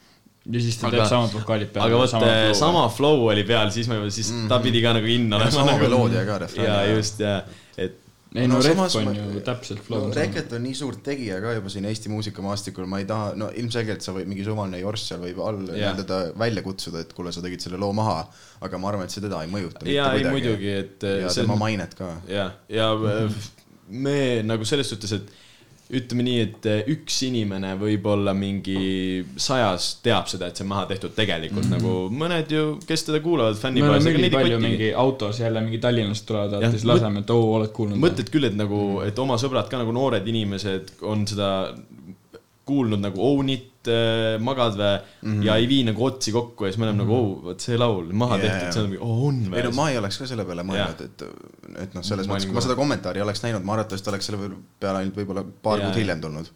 ja 0.47 0.63
siis 0.63 0.77
ta 0.79 0.87
Aga- 0.87 1.01
teeb 1.01 1.11
samad 1.11 1.33
vokaalid 1.35 1.71
peale. 1.73 1.89
aga 1.89 2.01
vot 2.01 2.11
sama, 2.11 2.33
sama 2.55 2.83
flow 2.93 3.25
oli 3.27 3.43
peal, 3.47 3.71
siis 3.75 3.87
ma 3.89 3.99
juba, 3.99 4.09
siis 4.09 4.31
mm 4.31 4.43
-hmm. 4.43 4.49
ta 4.49 4.59
pidi 4.63 4.81
ka 4.81 4.93
nagu 4.95 5.05
in 5.11 5.33
olema. 5.33 5.51
sama 5.51 5.71
nagu, 5.71 5.83
meloodia 5.83 6.25
ka 6.25 6.39
ja 6.63 6.77
just 6.95 7.19
ja, 7.19 7.41
et 7.77 7.97
ei 8.35 8.47
no 8.47 8.55
No 8.57 8.61
samas 8.61 8.95
on 8.99 9.05
ma- 9.07 9.13
ju 9.15 9.39
täpselt 9.45 9.79
flow 9.85 10.07
no. 10.07 10.13
Reket 10.13 10.51
on 10.53 10.63
nii 10.67 10.75
suur 10.75 10.95
tegija 11.03 11.39
ka 11.41 11.53
juba 11.57 11.69
siin 11.73 11.85
Eesti 11.89 12.09
muusikamaastikul, 12.11 12.85
ma 12.91 12.99
ei 12.99 13.05
taha, 13.09 13.31
no 13.39 13.47
ilmselgelt 13.55 14.01
sa 14.03 14.11
võid 14.17 14.27
mingi 14.27 14.43
suvaline 14.45 14.79
jorss 14.81 15.07
seal 15.11 15.21
võib 15.23 15.39
all 15.45 15.61
Jah. 15.67 15.75
nii-öelda 15.77 16.05
ta 16.11 16.19
välja 16.39 16.61
kutsuda, 16.65 16.99
et 17.05 17.13
kuule, 17.13 17.31
sa 17.31 17.41
tegid 17.45 17.63
selle 17.63 17.77
loo 17.81 17.93
maha, 17.93 18.19
aga 18.61 18.77
ma 18.77 18.89
arvan, 18.91 19.07
et 19.07 19.15
see 19.15 19.21
teda 19.23 19.41
ei 19.45 19.51
mõjuta 19.53 19.87
ja 19.87 20.11
ei 20.13 20.23
muidugi, 20.27 20.71
et 20.83 21.03
ja 21.07 21.29
selles 21.29 21.39
tema 21.41 21.53
mõttes- 21.55 21.59
mainet 21.65 21.95
ka. 21.95 22.11
ja, 22.27 22.51
ja 22.69 22.93
mm 22.95 23.07
-hmm. 23.07 23.51
me 23.89 24.17
nagu 24.43 24.65
selles 24.65 24.89
suhtes, 24.89 25.11
et 25.21 25.31
ütleme 25.87 26.23
nii, 26.27 26.39
et 26.43 26.65
üks 26.91 27.21
inimene 27.27 27.73
võib-olla 27.79 28.33
mingi 28.35 29.23
sajas 29.39 29.89
teab 30.03 30.27
seda, 30.27 30.49
et 30.49 30.59
see 30.59 30.65
on 30.65 30.71
maha 30.73 30.85
tehtud 30.89 31.13
tegelikult 31.15 31.63
mm 31.63 31.77
-hmm. 31.77 31.85
nagu 31.85 32.23
mõned 32.23 32.51
ju, 32.51 32.65
kes 32.87 33.07
teda 33.07 33.21
kuulavad, 33.23 33.55
me 33.55 33.61
fännipoes, 33.61 33.93
oleme 33.93 34.11
ei 34.11 34.19
ülipalju 34.19 34.57
kotigi 34.57 34.71
mingi 34.71 34.89
autos 35.05 35.39
jälle 35.39 35.61
mingi 35.61 35.79
Tallinnast 35.79 36.25
tulevad, 36.25 36.51
vaata 36.51 36.71
siis 36.71 36.85
laseme, 36.85 37.23
et 37.23 37.29
oo, 37.29 37.53
oled 37.55 37.71
kuulnud. 37.71 38.01
mõtled 38.03 38.31
küll, 38.33 38.49
et 38.49 38.57
nagu, 38.59 38.81
et 39.07 39.19
oma 39.19 39.39
sõbrad 39.39 39.71
ka 39.71 39.79
nagu 39.79 39.95
noored 39.95 40.27
inimesed 40.27 40.97
on 41.01 41.27
seda 41.27 41.51
kuulnud 42.67 42.99
nagu 42.99 43.23
Own 43.23 43.49
It, 43.49 43.71
Magadvee 44.43 44.93
mm 44.97 45.31
-hmm. 45.31 45.45
ja 45.45 45.55
ei 45.55 45.67
vii 45.69 45.83
nagu 45.89 46.05
otsi 46.05 46.31
kokku 46.35 46.65
ja 46.65 46.71
siis 46.71 46.79
me 46.79 46.87
oleme 46.87 47.03
mm 47.03 47.09
-hmm. 47.09 47.13
nagu, 47.13 47.33
oo, 47.33 47.41
vot 47.49 47.65
see 47.67 47.77
laul 47.77 48.13
maha 48.13 48.37
yeah, 48.37 48.45
tehtud, 48.45 48.73
see 48.73 48.83
on 48.83 48.89
mingi, 48.89 49.03
oo 49.03 49.27
on 49.27 49.41
ei 49.53 49.63
no 49.63 49.71
ma 49.79 49.89
ei 49.89 49.97
oleks 49.97 50.17
ka 50.21 50.29
selle 50.29 50.45
peale 50.45 50.65
mõelnud, 50.67 51.03
et, 51.05 51.25
et 51.83 51.97
noh, 51.97 52.05
selles 52.05 52.27
Ma 52.27 52.33
mõttes, 52.33 52.47
kui 52.49 52.57
ma 52.57 52.65
seda 52.67 52.77
kommentaari 52.79 53.21
oleks 53.25 53.43
näinud, 53.43 53.67
ma 53.67 53.75
arvatavasti 53.77 54.09
oleks 54.13 54.31
selle 54.31 54.49
peale 54.79 55.03
ainult 55.03 55.19
võib-olla 55.19 55.43
paar 55.67 55.83
kuud 55.83 55.99
hiljem 56.01 56.21
tulnud. 56.21 56.49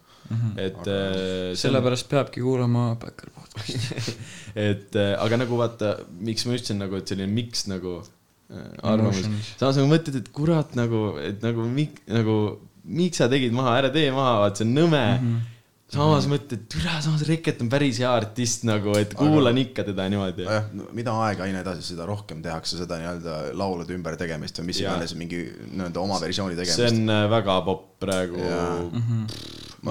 et 0.56 0.82
äh, 0.86 1.12
see 1.12 1.50
on, 1.50 1.60
sellepärast 1.66 2.08
peabki 2.08 2.40
kuulama 2.40 2.96
Backer 3.00 3.30
podcast'i. 3.36 4.16
et 4.70 4.96
äh, 4.96 5.14
aga 5.20 5.42
nagu 5.44 5.58
vaata, 5.60 5.96
miks 6.18 6.46
ma 6.46 6.56
ütlesin 6.56 6.80
nagu, 6.84 6.96
et 6.96 7.08
selline 7.08 7.28
miks 7.32 7.66
nagu 7.68 8.00
äh, 8.00 8.68
arvamus 8.82 9.24
samas 9.60 9.80
nagu 9.80 9.90
mõtled, 9.90 10.20
et 10.22 10.30
kurat 10.32 10.76
nagu, 10.78 11.06
et 11.20 11.42
nagu 11.44 11.66
mik-, 11.68 12.04
nagu 12.08 12.36
miks 12.84 13.20
sa 13.20 13.28
tegid 13.30 13.54
maha, 13.54 13.76
ära 13.82 13.90
tee 13.94 14.10
maha, 14.14 14.38
vaat 14.44 14.58
see 14.58 14.66
on 14.66 14.74
nõme 14.76 15.02
mm. 15.02 15.26
-hmm. 15.26 15.48
Samas 15.92 16.26
mõtled, 16.30 16.66
türa, 16.72 16.98
samas 17.04 17.24
Reket 17.28 17.62
on 17.64 17.70
päris 17.72 18.00
hea 18.02 18.10
artist 18.10 18.66
nagu, 18.68 18.94
et 18.98 19.14
kuulan 19.18 19.58
ikka 19.62 19.84
teda 19.90 20.08
niimoodi. 20.12 20.46
jah, 20.48 20.68
mida 20.96 21.14
aega 21.26 21.46
aina 21.46 21.62
edasi, 21.64 21.84
seda 21.92 22.06
rohkem 22.08 22.42
tehakse 22.44 22.80
seda 22.80 22.98
nii-öelda 23.00 23.38
laulude 23.58 23.96
ümbertegemist 23.96 24.60
või 24.60 24.70
mis 24.72 24.82
iganes 24.82 25.16
mingi 25.18 25.44
nii-öelda 25.46 26.02
oma 26.02 26.20
versiooni 26.22 26.56
see 26.56 26.64
tegemist. 26.64 27.02
on 27.02 27.16
äh, 27.16 27.24
väga 27.32 27.58
popp 27.68 27.90
praegu 28.02 28.40
Jaa. 28.40 28.78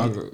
aga 0.06 0.30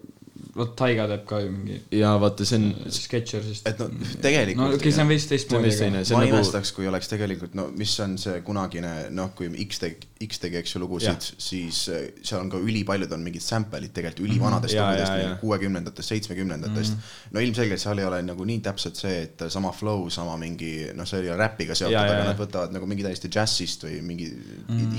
vot 0.57 0.73
Taiga 0.77 1.05
teeb 1.09 1.23
ka 1.29 1.39
ju 1.43 1.51
mingi 1.53 1.77
ja 1.99 2.13
vaata, 2.21 2.45
see 2.47 2.59
on, 2.59 2.91
Sketchersist. 2.93 3.67
et 3.69 3.79
no 3.81 3.87
tegelikult 4.23 4.63
no 4.63 4.69
okei 4.71 4.79
okay,, 4.81 4.93
see 4.95 5.03
on 5.03 5.11
veits 5.11 5.27
teistmoodi, 5.29 5.73
ma 5.85 6.21
nagu, 6.23 6.33
imestaks, 6.33 6.71
kui 6.75 6.89
oleks 6.89 7.11
tegelikult, 7.11 7.55
no 7.57 7.67
mis 7.77 7.93
on 8.03 8.17
see 8.21 8.41
kunagine, 8.45 8.93
noh, 9.15 9.31
kui 9.37 9.49
X 9.67 9.81
tegi, 9.83 10.09
X 10.25 10.41
tegi, 10.41 10.57
eks 10.61 10.73
ju, 10.75 10.81
lugusid, 10.81 11.27
siis 11.41 11.83
äh, 11.93 12.07
seal 12.25 12.41
on 12.41 12.51
ka 12.53 12.61
ülipaljud 12.63 13.13
on 13.13 13.25
mingid 13.25 13.45
sample'id 13.45 13.93
tegelikult 13.93 14.25
ülivanadest 14.25 14.73
Jaa, 14.73 14.87
lugudest 14.89 15.13
jaa, 15.13 15.23
jaa., 15.23 15.35
kuuekümnendatest, 15.43 16.13
seitsmekümnendatest. 16.13 16.97
no 17.35 17.43
ilmselgelt 17.43 17.83
seal 17.83 18.01
ei 18.01 18.07
ole 18.09 18.21
nagu 18.25 18.47
nii 18.49 18.61
täpselt 18.65 18.97
see, 18.99 19.21
et 19.27 19.45
sama 19.53 19.71
flow, 19.75 20.07
sama 20.13 20.37
mingi, 20.41 20.73
noh, 20.97 21.07
see 21.09 21.21
ei 21.21 21.31
ole 21.31 21.39
räpiga 21.43 21.77
seotud, 21.77 21.93
Jaa, 21.93 22.05
jaa, 22.07 22.15
aga 22.17 22.23
jaa. 22.23 22.31
nad 22.31 22.41
võtavad 22.41 22.73
nagu 22.73 22.89
mingi 22.89 23.05
täiesti 23.05 23.31
džässist 23.31 23.85
või 23.87 24.01
mingi 24.09 24.31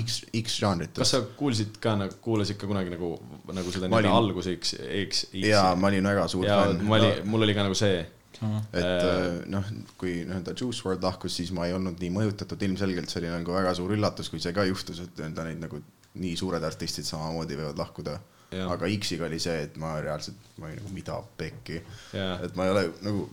X, 0.04 0.22
X 0.44 0.60
žanrit. 0.62 0.94
kas 0.98 1.16
sa 1.16 1.22
kuulsid 1.38 1.80
ka 1.82 1.96
nagu, 1.98 2.18
kuulasid 2.22 2.60
ka 2.60 2.70
kunagi 2.70 2.94
nagu, 2.94 3.14
nagu 3.54 3.74
seda 3.74 3.90
nii-öelda 3.90 4.14
alguse 4.14 4.54
X, 4.58 4.76
X, 5.02 5.26
jaa, 5.48 5.74
ma 5.78 5.90
olin 5.90 6.08
väga 6.10 6.28
suur 6.30 6.46
ja 6.46 6.62
fänn. 6.62 6.86
ma 6.88 6.96
olin, 7.00 7.20
mul 7.28 7.46
oli 7.46 7.56
ka 7.56 7.66
nagu 7.66 7.76
see, 7.78 8.00
et 8.38 8.80
äh, 8.84 9.42
noh, 9.50 9.68
kui 10.00 10.20
nii-öelda 10.22 10.54
Juice 10.54 10.84
WRLD 10.84 11.06
lahkus, 11.08 11.36
siis 11.40 11.52
ma 11.56 11.66
ei 11.68 11.74
olnud 11.76 12.00
nii 12.02 12.10
mõjutatud, 12.14 12.62
ilmselgelt 12.68 13.10
see 13.12 13.22
oli 13.22 13.32
nagu 13.34 13.56
väga 13.56 13.74
suur 13.78 13.94
üllatus, 13.96 14.30
kui 14.32 14.42
see 14.42 14.54
ka 14.56 14.66
juhtus, 14.68 15.02
et 15.04 15.14
nii-öelda 15.18 15.46
neid 15.50 15.62
nagu 15.66 15.82
nii 16.18 16.34
suured 16.38 16.64
artistid 16.64 17.06
samamoodi 17.08 17.58
võivad 17.58 17.80
lahkuda. 17.80 18.18
Jah. 18.48 18.70
aga 18.72 18.88
X-iga 18.88 19.26
oli 19.26 19.36
see, 19.44 19.58
et 19.66 19.74
ma 19.76 19.98
reaalselt, 20.00 20.36
ma 20.56 20.70
olin 20.70 20.78
nagu 20.80 20.94
mida 20.96 21.18
pekki, 21.36 21.82
et 22.16 22.54
ma 22.56 22.64
ei 22.64 22.70
ole 22.72 22.84
nagu 23.04 23.26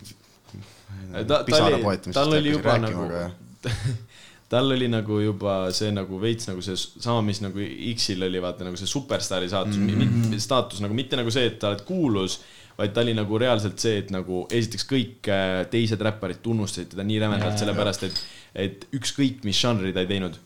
tal 2.15 2.35
oli 2.35 2.51
juba 2.51 2.75
rääkima, 2.75 2.89
nagu 2.89 3.05
aga, 3.05 3.29
tal 4.49 4.72
oli 4.76 4.88
nagu 4.91 5.19
juba 5.23 5.55
see 5.73 5.89
nagu 5.93 6.19
veits 6.22 6.49
nagu 6.49 6.61
see 6.63 6.77
sama, 6.77 7.22
mis 7.26 7.41
nagu 7.41 7.61
X-il 7.95 8.22
oli 8.27 8.41
vaata 8.43 8.67
nagu 8.67 8.77
see 8.77 8.89
superstaari 8.89 9.49
saatus 9.49 9.80
mm, 9.80 10.03
-hmm. 10.03 10.38
staatus 10.41 10.84
nagu 10.85 10.93
mitte 10.93 11.17
nagu 11.17 11.34
see, 11.34 11.47
et 11.49 11.57
sa 11.61 11.72
oled 11.72 11.81
kuulus, 11.88 12.39
vaid 12.77 12.93
ta 12.93 13.01
oli 13.01 13.15
nagu 13.17 13.39
reaalselt 13.41 13.80
see, 13.81 13.97
et 14.03 14.11
nagu 14.13 14.45
esiteks 14.51 14.85
kõik 14.89 15.31
äh, 15.31 15.63
teised 15.72 16.01
räpparid 16.01 16.43
tunnustasid 16.45 16.93
teda 16.93 17.07
nii 17.07 17.19
rämedalt, 17.23 17.57
sellepärast 17.61 18.05
et, 18.09 18.22
et 18.67 18.88
ükskõik 18.93 19.43
mis 19.47 19.57
žanri 19.57 19.93
ta 19.95 20.05
ei 20.05 20.11
teinud, 20.13 20.38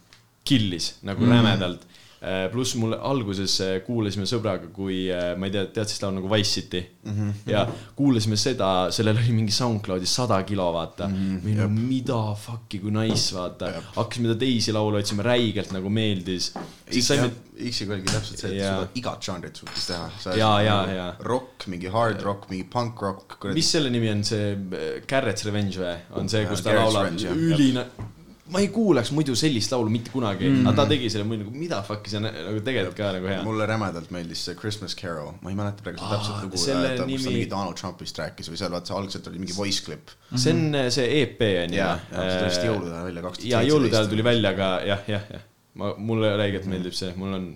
killis 0.48 0.94
nagu 1.04 1.26
mm. 1.26 1.36
rämedalt. 1.36 1.89
Pluss 2.52 2.76
mul 2.76 2.98
alguses 3.00 3.54
äh, 3.64 3.78
kuulasime 3.86 4.26
sõbraga, 4.28 4.68
kui 4.76 5.06
äh, 5.08 5.32
ma 5.40 5.48
ei 5.48 5.54
tea, 5.54 5.66
tead 5.72 5.88
siis 5.88 6.02
laulu 6.04 6.20
nagu 6.20 6.32
Wise 6.34 6.60
City 6.60 6.82
mm? 6.82 7.14
-hmm. 7.14 7.52
ja 7.54 7.62
kuulasime 7.96 8.36
seda, 8.40 8.90
sellel 8.92 9.22
oli 9.22 9.36
mingi 9.38 9.56
SoundCloudis 9.56 10.16
sada 10.20 10.42
kilo, 10.44 10.66
vaata 10.76 11.08
mm. 11.08 11.16
-hmm. 11.16 11.46
või 11.46 11.56
no 11.56 11.70
mida 11.70 12.20
fuck'i 12.36 12.82
kui 12.84 12.92
nice, 12.92 13.36
vaata. 13.36 13.72
hakkasime 13.96 14.34
ta 14.34 14.36
teisi 14.44 14.76
laule 14.76 15.00
otsima, 15.00 15.24
räigelt 15.24 15.72
nagu 15.72 15.90
meeldis. 15.90 16.52
saime, 17.00 17.32
X-iga 17.72 17.94
oligi 17.94 18.12
täpselt 18.12 18.40
see, 18.40 18.52
et 18.52 18.60
Jaa. 18.60 18.76
seda 18.76 19.00
igat 19.00 19.24
žanrit 19.24 19.56
suutis 19.56 19.88
teha. 19.88 20.12
Jaa, 20.36 20.62
jaa, 20.64 20.84
jaa. 20.92 21.10
rock, 21.20 21.68
mingi 21.68 21.88
hard 21.88 22.22
rock, 22.22 22.50
mingi 22.50 22.68
punk 22.68 23.02
rock. 23.02 23.46
mis 23.54 23.72
selle 23.72 23.90
nimi 23.90 24.12
on, 24.12 24.24
see 24.24 24.54
äh, 24.54 25.02
Garrett's 25.08 25.48
Revenge 25.48 25.80
või? 25.80 25.98
on 26.20 26.30
see, 26.30 26.46
kus 26.52 26.64
ta 26.64 26.76
Garrett's 26.76 26.94
laulab 26.94 27.38
ülina-, 27.38 27.88
ma 28.50 28.60
ei 28.64 28.68
kuulaks 28.74 29.12
muidu 29.14 29.36
sellist 29.38 29.72
laulu 29.74 29.92
mitte 29.94 30.10
kunagi 30.14 30.46
mm, 30.48 30.54
Mhm. 30.56 30.62
-hmm. 30.64 30.70
aga 30.72 30.84
ta 30.84 30.90
tegi 30.90 31.10
selle 31.14 31.26
muidu 31.30 31.44
nagu 31.46 31.58
mida 31.64 31.82
fuck'i, 31.86 32.10
see 32.10 32.18
on 32.18 32.26
nagu 32.30 32.62
tegelikult 32.66 32.98
ka 32.98 33.12
nagu 33.18 33.28
hea. 33.30 33.44
mulle 33.46 33.66
rämedalt 33.70 34.10
meeldis 34.16 34.44
see 34.46 34.56
Christmas 34.58 34.96
Carol, 34.98 35.32
ma 35.42 35.50
ei 35.54 35.56
mäleta 35.60 35.84
praegu 35.86 36.00
seda 36.02 36.16
täpset 36.18 36.44
lugu, 36.44 36.58
selle 36.64 36.90
kus 36.90 36.98
ta 37.00 37.06
nimi- 37.06 37.28
mingi 37.30 37.50
Donald 37.52 37.78
Trumpist 37.82 38.18
rääkis 38.24 38.50
või 38.52 38.58
seal 38.64 38.72
vaata 38.74 38.94
algselt 38.98 39.28
oli 39.32 39.40
mingi 39.44 39.54
voice 39.58 39.84
clip. 39.86 40.10
see 40.36 40.54
on 40.54 40.76
äh, 40.76 40.90
see 40.90 41.22
EP 41.22 41.42
on 41.66 41.74
ju. 41.74 41.80
jaa, 41.84 42.00
see 42.10 42.38
tuli 42.40 42.50
vist 42.50 42.64
jõulude 42.70 42.94
ajal 42.96 43.06
välja, 43.12 43.22
kaks 43.28 43.38
tuhat 43.40 43.52
ja 43.52 43.62
jõulude 43.70 43.96
ajal 44.00 44.08
tuli 44.16 44.24
välja 44.32 44.54
ka 44.58 44.70
jah, 44.88 45.04
jah, 45.08 45.22
jah. 45.38 45.42
ma, 45.76 45.94
mulle 45.98 46.34
räigelt 46.38 46.66
meeldib 46.66 46.94
see, 46.98 47.14
mul 47.16 47.34
on, 47.38 47.48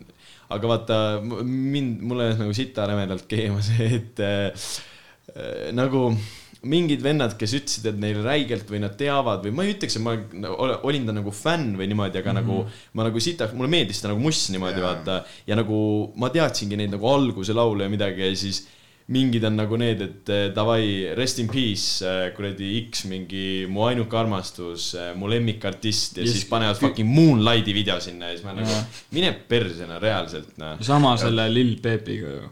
aga 0.53 0.67
vaata 0.75 0.97
mind, 1.43 2.01
mulle 2.05 2.29
nagu 2.37 2.53
sita 2.53 2.85
rämedalt 2.87 3.25
keema 3.27 3.61
see, 3.65 3.89
et 3.97 4.19
äh, 4.19 4.51
äh, 5.35 5.71
nagu 5.73 6.11
mingid 6.63 7.01
vennad, 7.03 7.33
kes 7.39 7.55
ütlesid, 7.57 7.87
et 7.91 7.97
neile 7.99 8.21
räigelt 8.23 8.69
või 8.71 8.79
nad 8.83 8.93
teavad 8.99 9.43
või 9.43 9.51
ma 9.55 9.65
ei 9.65 9.73
ütleks, 9.73 9.97
et 9.99 10.03
ma 10.05 10.13
ol- 10.53 10.77
olin 10.87 11.09
ta 11.09 11.15
nagu 11.15 11.33
fänn 11.35 11.73
või 11.79 11.89
niimoodi, 11.91 12.21
aga 12.21 12.31
mm 12.33 12.37
-hmm. 12.37 12.61
nagu 12.63 12.93
ma 12.93 13.07
nagu 13.09 13.19
sitaks, 13.19 13.53
mulle 13.57 13.71
meeldis 13.73 13.99
ta 14.01 14.07
nagu 14.11 14.21
muss 14.23 14.45
niimoodi 14.53 14.79
Jaa. 14.79 14.93
vaata 14.93 15.17
ja 15.47 15.57
nagu 15.59 16.13
ma 16.15 16.29
teadsingi 16.29 16.79
neid 16.79 16.95
nagu 16.95 17.09
alguse 17.09 17.53
laule 17.53 17.83
ja 17.83 17.89
midagi 17.89 18.21
ja 18.23 18.35
siis 18.35 18.63
mingid 19.11 19.43
on 19.43 19.57
nagu 19.59 19.75
need, 19.75 20.01
et 20.01 20.29
eh, 20.31 20.45
davai, 20.55 21.13
rest 21.15 21.39
in 21.43 21.49
peace, 21.51 22.05
kuradi 22.37 22.69
X 22.89 23.03
mingi 23.11 23.65
mu 23.67 23.83
ainuke 23.89 24.15
armastus, 24.17 24.95
mu 25.15 25.27
lemmikartist 25.27 26.17
ja 26.17 26.23
Ja 26.23 26.31
siis 26.31 26.45
panevad 26.45 26.79
fucking 26.79 27.09
Moonlighti 27.09 27.73
video 27.73 27.99
sinna 27.99 28.31
ja 28.31 28.37
siis 28.37 28.45
ma 28.45 28.53
nagu 28.53 28.71
mine 29.11 29.33
perse 29.47 29.85
no 29.85 29.99
reaalselt 29.99 30.57
noh. 30.57 30.77
sama 30.81 31.17
selle 31.17 31.49
Lil 31.51 31.75
Peepiga 31.81 32.27
ju. 32.39 32.49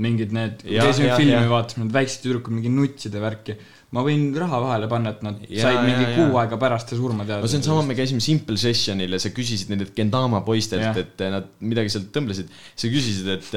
Mingid 0.00 0.32
need, 0.36 0.64
käisime 0.64 1.12
filmi 1.18 1.50
vaatamas, 1.50 1.84
need 1.84 1.94
väiksed 1.94 2.24
tüdrukud, 2.24 2.56
mingi 2.56 2.72
nutside 2.72 3.20
värki. 3.22 3.56
ma 3.90 4.04
võin 4.06 4.28
raha 4.38 4.60
vahele 4.62 4.86
panna, 4.86 5.10
et 5.16 5.22
nad 5.26 5.38
Jaa, 5.50 5.64
said 5.64 5.80
mingi 5.82 6.04
jaa, 6.04 6.12
kuu 6.14 6.36
aega 6.38 6.58
pärast 6.62 6.92
surma 6.94 7.24
teada. 7.26 7.42
no 7.42 7.50
see 7.50 7.58
on 7.58 7.64
sama, 7.66 7.82
me 7.88 7.96
käisime 7.98 8.22
Simple 8.22 8.54
Sessionil 8.62 9.16
ja 9.16 9.18
sa 9.22 9.32
küsisid 9.34 9.72
nendelt 9.72 9.96
Gendama 9.96 10.44
poistelt 10.46 11.00
et 11.02 11.24
nad 11.34 11.48
midagi 11.58 11.90
sealt 11.90 12.12
tõmblesid. 12.14 12.52
sa 12.78 12.90
küsisid, 12.92 13.32
et 13.34 13.48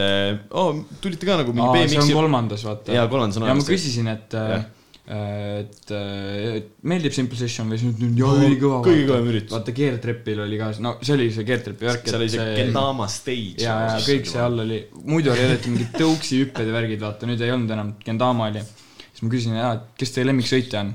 oo, 0.49 0.71
tulite 1.03 1.29
ka 1.29 1.37
nagu 1.43 1.53
mingi 1.53 1.83
Aa, 1.83 1.83
see 1.85 1.99
on 2.01 2.07
BMX-i. 2.07 2.17
kolmandas, 2.17 2.65
vaata. 2.65 2.97
Jaa, 2.97 3.05
kolmandas 3.11 3.37
on 3.37 3.45
ja 3.45 3.51
ma 3.51 3.53
olemas 3.53 3.69
küsisin, 3.69 4.09
et, 4.15 4.33
Jah. 4.33 4.65
et, 5.03 5.89
et 5.91 6.69
meeldib 6.87 7.11
Simple 7.11 7.35
Session 7.35 7.67
või 7.67 7.79
siis 7.79 7.91
ütlesid, 7.91 8.19
jaa, 8.21 8.35
ülikõva. 8.39 8.79
kõige 8.85 9.03
kõvem 9.09 9.29
üritus. 9.33 9.51
vaata, 9.51 9.75
Geartrepil 9.75 10.43
oli 10.45 10.59
ka, 10.61 10.69
no 10.85 10.93
see 11.01 11.15
oli 11.17 11.27
see 11.35 11.47
Geartrepi 11.49 11.89
värk. 11.89 12.07
seal 12.07 12.21
oli 12.21 12.31
see 12.31 12.45
Gendama 12.55 13.07
stage. 13.11 13.65
ja, 13.65 13.75
ja 13.89 13.97
kõik 14.05 14.29
see 14.31 14.43
all 14.43 14.63
oli, 14.63 14.79
muidu 15.03 15.33
oli 15.33 15.43
eriti 15.43 15.73
mingid 15.73 15.97
tõuksi 15.99 16.39
hüpped 16.45 16.71
ja 16.71 16.75
värgid, 16.77 17.01
vaata 17.03 17.27
nüüd 17.27 17.43
ei 17.43 17.51
olnud 17.51 17.75
enam, 17.75 17.95
Gendama 18.05 18.47
oli. 18.53 18.63
siis 19.09 19.25
ma 19.25 19.33
küsisin, 19.33 19.59
et 19.59 19.89
kes 19.99 20.15
teie 20.15 20.29
lemmiksõitja 20.29 20.85
on. 20.85 20.93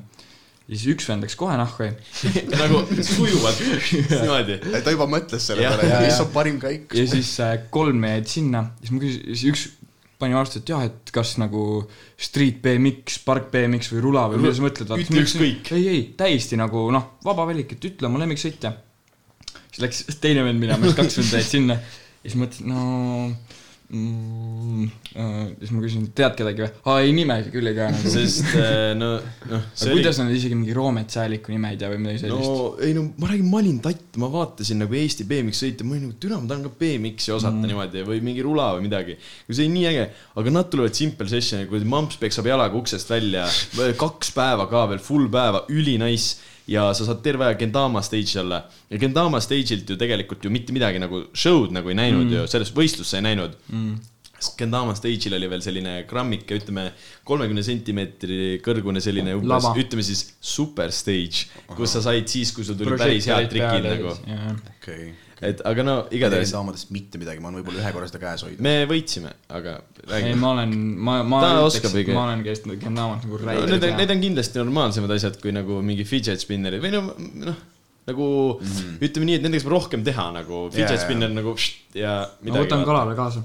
ja 0.69 0.73
siis 0.73 0.89
üks 0.95 1.09
vend 1.13 1.29
läks 1.29 1.37
kohe 1.37 1.61
nahku 1.61 1.91
nagu 2.63 2.81
sujuvalt, 2.97 3.61
niimoodi. 4.15 4.61
ta 4.73 4.97
juba 4.97 5.11
mõtles 5.19 5.51
selle 5.53 5.69
peale, 5.69 6.07
mis 6.07 6.23
on 6.25 6.33
parim 6.33 6.57
käik. 6.65 6.97
ja 6.97 7.05
siis 7.13 7.35
äh, 7.45 7.59
kolm 7.69 8.09
jäid 8.09 8.33
sinna, 8.33 8.71
siis 8.81 8.97
ma 8.97 9.05
küsisin, 9.05 9.29
siis 9.35 9.53
üks 9.53 9.69
pani 10.19 10.35
vastu, 10.35 10.61
et 10.61 10.73
jah, 10.73 10.83
et 10.89 11.13
kas 11.15 11.37
nagu 11.39 11.63
Street 12.19 12.59
BMX, 12.65 13.21
Park 13.27 13.53
BMX 13.53 13.93
või 13.95 14.03
Rula 14.09 14.27
või 14.33 14.43
mida 14.43 14.57
sa 14.57 14.65
mõtled. 14.65 14.93
Ütle 15.05 15.23
ükskõik. 15.25 15.73
ei, 15.77 15.87
ei, 15.93 16.03
täiesti 16.19 16.59
nagu 16.59 16.89
noh, 16.95 17.15
vaba 17.27 17.47
valik, 17.49 17.77
et 17.77 17.89
ütle 17.91 18.11
oma 18.11 18.23
lemmiksõitja. 18.25 18.75
siis 19.71 19.85
läks 19.85 20.05
teine 20.23 20.45
vend 20.47 20.63
minema, 20.63 20.83
siis 20.85 20.99
kaks 20.99 21.21
venda 21.23 21.43
jäid 21.43 21.51
sinna. 21.53 21.79
ja 21.79 22.27
siis 22.27 22.39
mõtlesin, 22.41 22.75
no 22.75 23.31
mm,. 23.89 24.89
Äh, 25.19 25.37
siis 25.59 25.73
ma 25.73 25.83
küsisin, 25.83 26.09
tead 26.17 26.35
kedagi 26.39 26.63
või? 26.65 26.69
aa, 26.85 26.99
ei 27.05 27.13
nime 27.17 27.39
küll 27.53 27.71
ei 27.71 27.77
tea 27.77 27.89
nagu. 27.95 28.11
sest 28.17 28.51
eh, 28.59 28.93
no, 28.99 29.11
noh, 29.19 29.31
aga 29.49 29.61
see 29.73 29.93
oli 29.93 30.03
kuidas 30.03 30.21
nad 30.21 30.33
isegi 30.35 30.59
mingi 30.59 30.77
Roomet 30.77 31.15
Sääliku 31.15 31.55
nime 31.55 31.73
ei 31.73 31.81
tea 31.81 31.91
või 31.93 32.03
midagi 32.05 32.23
sellist 32.25 32.45
no 32.45 32.67
ei 32.85 32.97
no 32.97 33.07
ma 33.17 33.31
räägin, 33.31 33.49
ma 33.49 33.63
olin 33.63 33.81
tatt, 33.85 34.19
ma 34.21 34.29
vaatasin 34.33 34.85
nagu 34.85 34.99
Eesti 34.99 35.27
BMX 35.29 35.63
sõite, 35.65 35.87
ma 35.89 35.97
olin 35.97 36.09
nagu 36.09 36.19
türa, 36.21 36.41
ma 36.43 36.53
tahan 36.53 36.67
ka 36.69 36.75
BMX-i 36.83 37.35
osata 37.37 37.57
mm. 37.57 37.73
niimoodi 37.73 38.05
või 38.11 38.21
mingi 38.29 38.45
rula 38.45 38.71
või 38.77 38.85
midagi. 38.89 39.17
see 39.49 39.65
oli 39.65 39.73
nii 39.79 39.89
äge, 39.93 40.05
aga 40.43 40.55
nad 40.59 40.71
tulevad 40.73 40.99
Simple 40.99 41.31
Sessioni, 41.33 41.71
kui 41.71 41.81
mamps 41.89 42.21
peksab 42.21 42.51
jalaga 42.51 42.79
uksest 42.79 43.11
välja, 43.15 43.49
kaks 43.99 44.35
päeva 44.37 44.69
ka 44.71 44.85
veel, 44.93 45.03
full 45.03 45.33
päeva, 45.33 45.65
üli 45.73 45.97
nice 46.01 46.57
ja 46.69 46.89
sa 46.95 47.07
saad 47.09 47.23
terve 47.25 47.47
aja 47.47 47.57
Gendama 47.59 48.03
stage'i 48.05 48.39
alla 48.43 48.63
ja 48.91 49.01
Gendama 49.01 49.41
stage'ilt 49.45 49.89
ju 49.89 49.97
tegelikult 50.01 50.45
ju 50.45 50.53
mitte 50.53 50.75
midagi 50.77 51.01
nagu 51.03 51.25
show'd 51.33 51.75
nagu 51.75 51.91
ei 51.93 51.99
näinud 51.99 52.27
mm. 52.27 52.37
ju, 52.37 52.47
sellest 52.53 52.77
võistlust 52.77 53.15
sa 53.15 53.21
ei 53.21 53.29
näinud 53.31 53.57
mm. 53.73 53.99
Gendama 54.59 54.95
stage'il 54.95 55.35
oli 55.35 55.49
veel 55.51 55.63
selline 55.65 55.95
grammike, 56.07 56.61
ütleme 56.61 56.85
kolmekümne 57.27 57.65
sentimeetri 57.67 58.61
kõrgune 58.63 59.03
selline 59.03 59.35
umbes 59.35 59.67
ütleme 59.83 60.05
siis 60.07 60.29
super 60.39 60.95
stage, 60.95 61.49
kus 61.75 61.97
sa 61.97 62.05
said 62.05 62.31
siis, 62.31 62.53
kui 62.55 62.67
sul 62.67 62.79
tuli 62.79 62.95
päris 63.01 63.27
head 63.27 63.51
trikid 63.51 63.89
nagu. 63.89 64.15
okei. 64.77 65.11
Et 65.45 65.61
aga 65.71 65.85
no 65.87 65.95
igatahes 66.15 66.53
daamadest 66.55 66.93
mitte 66.95 67.21
midagi, 67.21 67.43
ma 67.43 67.51
olen 67.51 67.61
võib-olla 67.61 67.83
ühe 67.85 67.93
korra 67.95 68.09
seda 68.11 68.21
käes 68.23 68.45
hoidnud. 68.47 68.63
me 68.65 68.75
võitsime, 68.91 69.33
aga 69.55 69.79
ei, 70.19 70.35
ma 70.39 70.53
olen, 70.57 70.75
ma, 70.99 71.17
ma 71.23 71.43
Ta 71.45 71.51
ütleks 71.55 71.79
oskab, 71.79 71.99
ikka. 72.03 72.17
ma 72.17 72.25
olen 72.27 72.45
käinud 72.47 72.83
Gendamat 72.83 73.27
nagu 73.27 73.39
No, 73.39 73.47
räigelt 73.47 73.75
need, 73.75 73.99
need 74.03 74.15
on 74.15 74.23
kindlasti 74.27 74.63
normaalsemad 74.63 75.15
asjad 75.19 75.39
kui 75.43 75.55
nagu 75.55 75.83
mingi 75.85 76.07
fidget 76.09 76.43
spinnerid 76.43 76.83
või 76.85 76.95
no 76.97 77.05
noh, 77.45 77.61
nagu 78.09 78.27
mm 78.57 78.67
-hmm. 78.67 78.99
ütleme 79.05 79.31
nii, 79.31 79.39
et 79.39 79.47
nendega 79.47 79.65
saab 79.65 79.75
rohkem 79.77 80.05
teha 80.07 80.31
nagu 80.35 80.67
fidget 80.73 80.97
jaa. 80.97 81.05
spinner 81.05 81.33
nagu 81.33 81.55
pšt, 81.55 81.97
ja 82.03 82.19
ma 82.43 82.59
võtan. 82.63 82.85
kalale 82.89 83.17
kaasa, 83.19 83.45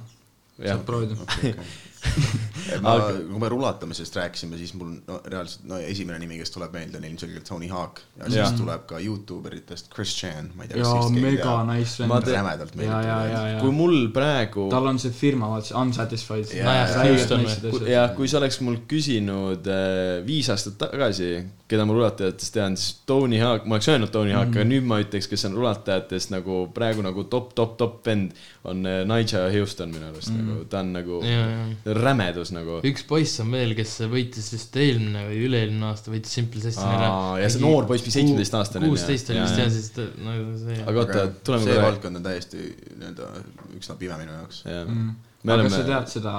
saad, 0.57 0.85
proovida. 0.87 1.17
ma, 2.83 2.95
kui 3.13 3.39
me 3.41 3.49
rulatamisest 3.51 4.15
rääkisime, 4.19 4.57
siis 4.57 4.73
mul 4.77 4.95
no 5.07 5.19
reaalselt 5.25 5.65
no 5.69 5.79
esimene 5.81 6.19
nimi, 6.21 6.37
kes 6.41 6.53
tuleb 6.55 6.73
meelde, 6.75 6.99
on 6.99 7.07
ilmselgelt 7.07 7.47
Tony 7.47 7.69
Hawk 7.71 8.01
ja 8.17 8.29
siis 8.29 8.39
Jaa. 8.39 8.51
tuleb 8.57 8.85
ka 8.89 8.99
Youtube 9.03 9.49
eritest 9.51 9.89
Chris 9.93 10.15
Chan, 10.17 10.51
ma 10.55 10.67
ei 10.67 10.71
tea, 10.71 10.83
jaa, 10.83 11.09
mega 11.13 11.55
nice 11.69 12.07
Ma 12.07 12.19
vend. 12.19 12.29
te- 12.29 12.37
rämedalt 12.37 12.77
ja, 12.79 13.01
ja, 13.01 13.17
ja, 13.27 13.41
ja 13.53 13.59
kui. 13.61 13.73
mul 13.75 13.97
praegu 14.15 14.67
tal 14.71 14.87
on 14.93 14.99
see 15.01 15.13
firma, 15.15 15.49
vaata 15.51 15.69
see 15.71 15.79
Unsatisfied. 15.79 16.53
Jaa, 16.57 16.69
Najas 16.69 16.95
Houston 17.01 17.45
või? 17.45 17.91
ja 17.91 18.07
kui 18.17 18.31
sa 18.31 18.39
oleks 18.41 18.59
mul 18.65 18.79
küsinud 18.89 19.69
äh, 19.69 20.21
viis 20.25 20.49
aastat 20.53 20.79
tagasi, 20.81 21.33
keda 21.69 21.87
ma 21.89 21.97
rulatajatest 21.97 22.55
tean, 22.55 22.77
siis 22.79 23.03
Tony 23.09 23.39
Hawk, 23.41 23.67
ma 23.67 23.77
oleks 23.77 23.89
öelnud 23.91 24.11
Tony 24.13 24.33
Hawk 24.35 24.49
mm, 24.49 24.53
-hmm. 24.53 24.63
aga 24.63 24.69
nüüd 24.69 24.87
ma 24.87 24.99
ütleks, 25.03 25.29
kes 25.31 25.45
on 25.49 25.57
rulatajatest 25.59 26.33
nagu 26.33 26.63
praegu 26.73 27.05
nagu 27.05 27.25
top, 27.31 27.53
top, 27.57 27.77
top 27.77 27.99
vend, 28.07 28.31
on 28.63 28.85
äh, 28.85 29.01
Nigel 29.09 29.49
Houston 29.57 29.91
minu 29.93 30.07
arust 30.11 30.31
mm, 30.31 30.39
-hmm. 30.39 30.53
nagu 30.53 30.65
ta 30.69 30.79
on 30.79 30.93
nagu 30.93 31.21
ja, 31.25 31.45
ja 31.85 31.93
rämedus 31.99 32.52
nagu. 32.55 32.77
üks 32.87 33.03
poiss 33.09 33.41
on 33.43 33.51
veel, 33.53 33.73
kes 33.77 33.95
võitis 34.11 34.47
vist 34.53 34.77
eelmine 34.79 35.25
või 35.29 35.41
üle-eelmine 35.47 35.89
aasta 35.89 36.13
võitis 36.13 36.33
Simple 36.37 36.63
Sessionile 36.63 37.09
Aa, 37.09 37.35
ja 37.41 37.49
see 37.51 37.63
noor 37.63 37.87
poiss, 37.89 38.07
17-aastane 38.07 38.83
on 38.83 38.87
ju. 38.87 38.93
kuusteist 38.93 39.33
oli 39.33 39.43
vist 39.43 39.59
jah, 39.61 39.69
siis 39.73 39.91
ta 39.95 40.07
nagu 40.23 40.55
see. 40.61 40.79
aga 40.83 41.03
oota, 41.03 41.27
tuleme 41.43 41.67
see 41.67 41.75
korra. 41.75 41.85
valdkond 41.89 42.21
on 42.21 42.25
täiesti 42.29 42.63
nii-öelda 42.63 43.29
üksna 43.79 43.99
pime 43.99 44.17
minu 44.21 44.35
jaoks. 44.37 44.63
Mm. 44.69 45.13
me 45.43 45.55
aga 45.55 45.67
kas 45.67 45.75
sa 45.75 45.81
oleme. 45.81 45.91
tead 45.91 46.15
seda 46.15 46.33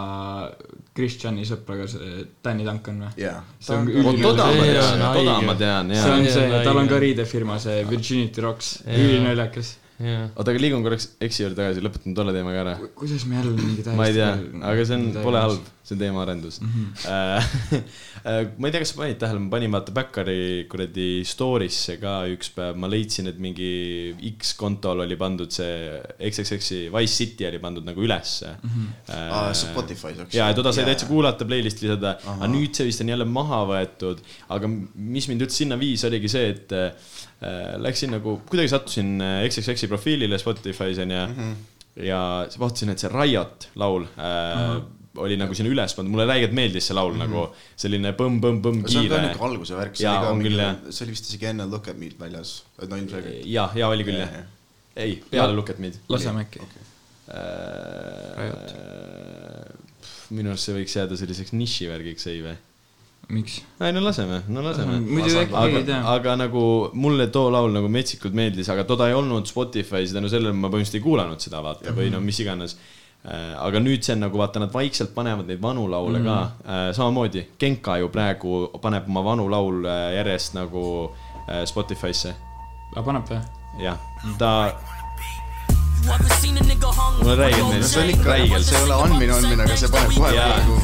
Christiani 0.95 1.47
sõpra 1.49 1.79
ka, 1.83 1.89
see 1.91 2.27
Danny 2.45 2.67
Duncan 2.67 3.01
või? 3.05 3.15
jaa. 3.21 3.39
see 3.59 3.79
on 3.79 3.89
vot 4.09 4.21
toda 4.23 4.51
ma 4.51 4.59
See 4.59 4.75
tean 4.75 5.07
on, 5.07 5.17
toda 5.21 5.39
ma 5.45 5.57
tean, 5.61 5.95
see 5.95 6.03
jaa 6.03 6.19
on 6.19 6.29
Jaa, 6.29 6.35
see, 6.37 6.61
tal 6.69 6.83
on 6.83 6.93
ka 6.93 7.01
riidefirma, 7.03 7.59
see 7.63 7.81
Virginity 7.91 8.45
Rocks, 8.45 8.77
ülinaljakas. 8.87 9.79
oota, 10.03 10.51
aga 10.51 10.59
liigun 10.59 10.83
korraks 10.83 11.13
Eksi 11.23 11.45
juurde 11.45 11.59
tagasi, 11.59 11.83
lõpetan 11.85 12.17
tolle 12.17 12.33
teemaga 12.35 12.65
ära. 12.65 12.73
kuidas 12.99 13.25
me 13.31 13.39
jälle 13.39 13.53
mingi 13.55 13.85
täiesti 13.85 13.99
ma 13.99 14.09
ei 14.11 14.17
tea, 14.17 14.31
aga 14.71 14.87
see 14.89 14.97
on, 14.99 15.05
pole 15.23 15.43
halb, 15.45 15.69
see 15.87 15.95
on 15.95 16.01
teemaarendus 16.01 16.59
mm. 16.61 16.73
-hmm. 17.05 17.85
ma 18.59 18.67
ei 18.67 18.75
tea, 18.75 18.83
kas 18.83 18.91
sa 18.91 18.99
panid 18.99 19.21
tähele, 19.23 19.43
ma 19.45 19.53
panin 19.53 19.77
vaata 19.77 19.95
Backari 19.95 20.67
kuradi 20.71 21.07
story'sse 21.31 21.99
ka 22.03 22.17
üks 22.33 22.51
päev, 22.57 22.81
ma 22.83 22.91
leidsin, 22.91 23.31
et 23.31 23.39
mingi 23.39 23.71
X 24.33 24.57
kontol 24.59 25.05
oli 25.07 25.19
pandud 25.21 25.55
see 25.55 26.01
XXX-i 26.19 26.89
Wise 26.95 27.15
City 27.15 27.47
oli 27.47 27.63
pandud 27.63 27.87
nagu 27.87 28.03
ülesse 28.03 28.57
mm. 28.57 28.71
-hmm. 28.75 28.89
Aa, 29.15 29.53
Spotify's, 29.55 30.25
eks 30.27 30.35
ju. 30.35 30.41
ja, 30.41 30.49
ja 30.51 30.59
toda 30.59 30.73
sai 30.73 30.83
Jaa. 30.83 30.91
täitsa 30.91 31.07
kuulata, 31.07 31.47
playlist 31.47 31.85
lisada, 31.87 32.17
aga 32.35 32.51
nüüd 32.51 32.75
see 32.75 32.91
vist 32.91 33.05
on 33.07 33.15
jälle 33.15 33.29
maha 33.29 33.63
võetud. 33.71 34.27
aga 34.49 34.69
mis 34.95 35.29
mind 35.31 35.47
üldse 35.47 35.63
sinna 35.63 35.79
viis, 35.79 36.03
oligi 36.05 36.29
see, 36.29 36.51
et 36.51 36.75
äh, 36.75 37.15
läksin 37.85 38.15
nagu, 38.15 38.39
kuidagi 38.49 38.73
sattusin 38.73 39.15
äh, 39.21 39.45
XXX-i 39.49 39.91
profiilile 39.91 40.41
Spotify's 40.41 41.01
onju 41.03 41.23
mm. 41.27 41.39
-hmm. 41.39 42.03
ja 42.07 42.21
siis 42.49 42.61
vaatasin, 42.63 42.95
et 42.95 43.03
see 43.03 43.11
Riot 43.13 43.69
laul 43.81 44.07
äh, 44.19 44.77
oli 45.25 45.37
nagu 45.39 45.55
sinna 45.55 45.71
üles 45.71 45.95
pandud, 45.95 46.11
mulle 46.15 46.27
räigelt 46.27 46.55
meeldis 46.57 46.89
see 46.91 46.97
laul 46.97 47.13
mm 47.13 47.21
-hmm. 47.21 47.29
nagu 47.29 47.55
selline 47.77 48.15
põmm-põmm-põmm 48.19 48.83
see 48.89 48.99
on 48.99 49.09
ka 49.09 49.15
kiire. 49.15 49.23
niuke 49.29 49.45
alguse 49.51 49.79
värk, 49.79 49.97
see 49.97 50.11
oli 50.11 50.27
ka 50.27 50.35
mingi, 50.41 50.91
see 50.91 51.05
oli 51.07 51.17
vist 51.17 51.31
isegi 51.31 51.47
enne 51.53 51.69
Look 51.71 51.89
at 51.89 51.99
me'd 51.99 52.19
väljas, 52.19 52.63
no 52.89 52.97
ilmselgelt. 52.97 53.47
ja, 53.47 53.71
ja 53.75 53.89
oli 53.89 54.05
küll 54.05 54.21
jah 54.25 54.35
ei, 54.97 55.23
peale 55.31 55.55
Look 55.55 55.71
at 55.71 55.79
me'd. 55.79 55.95
laseme 56.09 56.45
äkki. 56.45 56.61
Äh, 57.35 58.53
minu 60.35 60.53
arust 60.53 60.69
see 60.69 60.77
võiks 60.77 60.95
jääda 60.99 61.17
selliseks 61.19 61.53
nišivärgiks, 61.57 62.27
ei 62.31 62.43
või? 62.45 62.57
miks? 63.29 63.61
ei 63.81 63.93
no 63.93 64.03
laseme, 64.05 64.43
no 64.49 64.65
laseme. 64.65 64.99
muidu 65.01 65.37
äkki 65.41 65.53
keegi 65.53 65.71
ei 65.71 65.79
aga, 65.79 65.85
tea. 65.89 66.01
aga 66.15 66.35
nagu 66.45 66.65
mulle 67.01 67.29
too 67.33 67.47
laul 67.53 67.73
nagu 67.75 67.89
metsikult 67.93 68.37
meeldis, 68.37 68.69
aga 68.73 68.85
toda 68.89 69.09
ei 69.11 69.17
olnud 69.17 69.49
Spotify's, 69.51 70.13
tänu 70.17 70.31
sellele 70.33 70.55
ma 70.57 70.69
põhimõtteliselt 70.69 71.01
ei 71.01 71.07
kuulanud 71.07 71.45
seda 71.45 71.63
vaata 71.65 71.95
või 71.97 72.11
no 72.13 72.21
mis 72.25 72.41
iganes. 72.45 72.77
aga 73.25 73.81
nüüd 73.81 74.05
see 74.05 74.13
on 74.13 74.27
nagu 74.27 74.37
vaata, 74.37 74.61
nad 74.61 74.73
vaikselt 74.73 75.15
panevad 75.17 75.49
neid 75.49 75.63
vanu 75.63 75.87
laule 75.89 76.19
mm. 76.21 76.27
ka, 76.29 76.91
samamoodi 76.93 77.47
Genka 77.61 77.97
ju 78.03 78.11
praegu 78.13 78.67
paneb 78.83 79.09
oma 79.09 79.23
vanu 79.25 79.47
laule 79.49 79.95
järjest 80.19 80.59
nagu 80.59 80.83
äh, 81.49 81.63
Spotify'sse, 81.65 82.35
paneb 82.99 83.31
või? 83.31 83.41
jah, 83.81 83.97
ta 84.39 84.51
You 86.05 86.13
ever 86.13 86.29
seen 86.41 86.57
a 86.59 86.61
nigga 86.61 86.91
mul 87.23 87.31
on 87.31 87.39
räigelt 87.39 87.69
meeldib, 87.69 87.89
see 87.89 88.03
on 88.03 88.09
ikka, 88.13 88.29
räigelt 88.29 88.65
see 88.65 88.77
ei 88.77 88.83
ole 88.85 88.95
andmine, 89.05 89.33
andmine, 89.33 89.63
aga 89.65 89.77
see 89.81 89.89
paneb 89.89 90.13
kohe 90.13 90.33
nagu 90.37 90.75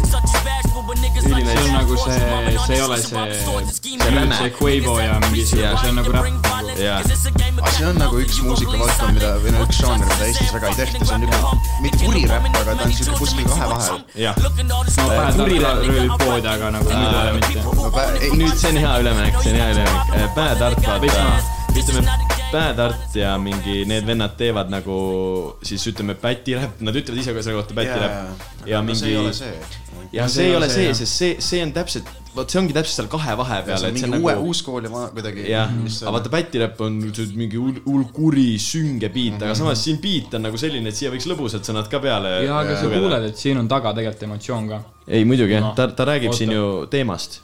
see 1.20 1.34
on 1.34 1.72
nagu 1.74 1.97
see, 1.97 2.20
see 2.66 2.74
ei 2.74 2.80
ole 2.80 2.97
see, 3.02 3.36
see 4.38 4.51
Quavo 4.56 4.94
ja 5.01 5.18
mingi 5.20 5.44
see, 5.47 5.68
on 5.88 5.94
nagu 5.94 6.12
räpp 6.12 6.24
nagu. 6.24 6.48
aga 7.60 7.72
see 7.76 7.86
on 7.90 8.01
nagu 8.01 8.22
üks 8.24 8.40
muusikavaldkond, 8.47 9.12
mida, 9.18 9.34
või 9.44 9.55
no 9.59 9.68
üks 9.68 9.82
žanr, 9.82 10.09
mida 10.09 10.24
Eestis 10.30 10.56
väga 10.56 10.72
ei 10.72 10.80
tehta, 10.80 11.05
see 11.05 11.14
on 11.18 11.24
niisugune, 11.26 11.60
mitte 11.84 12.02
kuri 12.06 12.24
räpp, 12.32 12.51
aga 12.62 12.64
ta 12.72 12.76
on 12.80 12.92
niisugune 12.94 13.20
kuskil 13.20 13.52
kahe 13.52 13.70
vahel. 13.74 14.02
jah. 14.24 14.34
no 14.40 14.51
Päev-Tartu 14.56 15.60
röövib 15.60 16.18
poodi, 16.24 16.52
aga 16.56 16.74
nagu 16.78 16.88
muidu 16.97 17.14
ei 17.14 17.28
ole 17.28 17.32
mitte. 17.38 18.34
nüüd 18.40 18.56
see 18.56 18.72
on 18.72 18.84
hea 18.86 18.98
üleminek, 19.05 19.40
see 19.44 19.52
on 19.52 19.62
hea 19.62 19.72
üleminek. 19.76 20.36
Bad-Art, 20.40 20.86
Veits 21.05 21.16
vaata 21.16 21.28
maha., 21.28 21.59
ütleme, 21.76 22.39
Bad-Art 22.51 23.14
ja 23.14 23.36
mingi 23.39 23.85
need 23.86 24.06
vennad 24.09 24.32
teevad 24.39 24.72
nagu 24.72 24.94
siis 25.62 25.85
ütleme 25.86 26.16
pätiräpp, 26.18 26.81
nad 26.82 26.97
ütlevad 26.98 27.22
ise 27.22 27.35
ka 27.36 27.44
selle 27.47 27.60
kohta 27.60 27.77
pätiräpp. 27.78 28.40
ja 28.66 28.81
no 28.82 28.97
see 28.98 29.12
mingi 29.12 29.12
ei 29.12 29.20
ole, 29.20 29.35
see. 29.36 29.52
ja 30.16 30.27
see 30.27 30.48
ei 30.48 30.56
ole 30.59 30.68
see, 30.72 30.89
sest 30.98 31.20
see, 31.20 31.36
see 31.47 31.60
on 31.62 31.70
täpselt, 31.77 32.10
vot 32.35 32.51
see 32.51 32.59
ongi 32.59 32.74
täpselt 32.74 32.97
seal 32.97 33.10
kahe 33.12 33.36
vahe 33.39 33.60
peal, 33.68 33.78
see 33.78 33.93
on 33.93 33.94
et 33.94 34.02
see 34.02 34.10
mingi 34.10 34.18
on 34.18 34.24
uue, 34.24 34.35
nagu 34.35 34.51
uus 34.51 34.62
kool 34.66 34.89
ja 34.89 34.90
ma 34.90 35.05
kuidagi. 35.14 35.44
jah, 35.47 35.77
aga 36.01 36.14
vaata 36.16 36.32
pätiräpp 36.35 36.82
on 36.89 36.98
mingi 37.39 37.60
hull, 37.60 37.78
hull 37.86 38.09
kuri, 38.16 38.48
sünge 38.66 39.12
beat, 39.14 39.39
aga 39.47 39.55
samas 39.60 39.86
siin 39.86 40.02
beat 40.02 40.35
on 40.40 40.47
nagu 40.48 40.59
selline, 40.64 40.90
et 40.90 40.98
siia 40.98 41.14
võiks 41.14 41.31
lõbusad 41.31 41.70
sõnad 41.70 41.93
ka 41.93 42.02
peale 42.02 42.35
ja, 42.48 42.59
aga 42.64 42.81
sa 42.82 42.90
kuuled, 42.90 43.28
et 43.31 43.39
siin 43.39 43.62
on 43.62 43.70
taga 43.70 43.94
tegelikult 43.94 44.27
emotsioon 44.27 44.68
ka. 44.74 44.82
ei 45.06 45.22
muidugi 45.28 45.62
Noh,, 45.62 45.70
ta, 45.78 45.86
ta 45.94 46.10
räägib 46.10 46.35
oota. 46.35 46.43
siin 46.43 46.56
ju 46.59 46.66
teemast. 46.90 47.40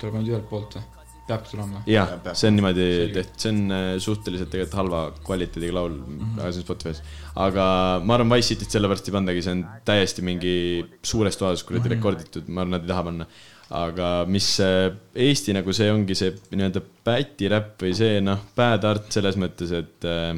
tuleb 0.00 0.18
ainult 0.18 0.34
ühelt 0.34 0.50
poolt 0.50 0.78
või? 0.80 0.95
Peabki 1.26 1.52
tulema. 1.54 1.82
jah 1.86 2.10
Jah,, 2.12 2.14
peab. 2.24 2.38
see 2.38 2.50
on 2.50 2.56
niimoodi 2.58 2.86
tehtud, 3.14 3.40
see 3.42 3.52
on 3.52 3.74
äh, 3.76 3.88
suhteliselt 4.02 4.52
tegelikult 4.52 4.78
halva 4.80 5.02
kvaliteediga 5.26 5.76
laul 5.78 5.96
mm. 5.96 6.16
-hmm. 6.20 6.38
aga 6.40 6.52
see 6.52 6.62
on 6.62 6.66
Spotify's. 6.68 7.02
aga 7.46 7.66
ma 8.04 8.16
arvan, 8.18 8.32
Wise 8.34 8.54
City't 8.54 8.76
sellepärast 8.76 9.10
ei 9.10 9.16
pandagi, 9.18 9.44
see 9.46 9.56
on 9.58 9.66
täiesti 9.90 10.26
mingi 10.30 10.56
suures 11.02 11.36
toas 11.36 11.64
kuradi 11.64 11.82
mm 11.82 11.92
-hmm. 11.92 11.96
rekorditud, 11.96 12.48
ma 12.48 12.64
arvan, 12.64 12.76
nad 12.78 12.86
ei 12.86 12.92
taha 12.94 13.06
panna. 13.10 13.28
aga 13.76 14.08
mis 14.30 14.48
äh, 14.62 14.92
Eesti 15.28 15.54
nagu 15.56 15.72
see 15.74 15.88
ongi 15.90 16.14
see 16.14 16.34
nii-öelda 16.52 16.82
pätiräpp 17.06 17.82
või 17.82 17.94
see 17.98 18.20
noh, 18.22 18.44
bad 18.56 18.84
art 18.84 19.10
selles 19.18 19.36
mõttes, 19.42 19.72
et 19.74 20.06
äh, 20.06 20.36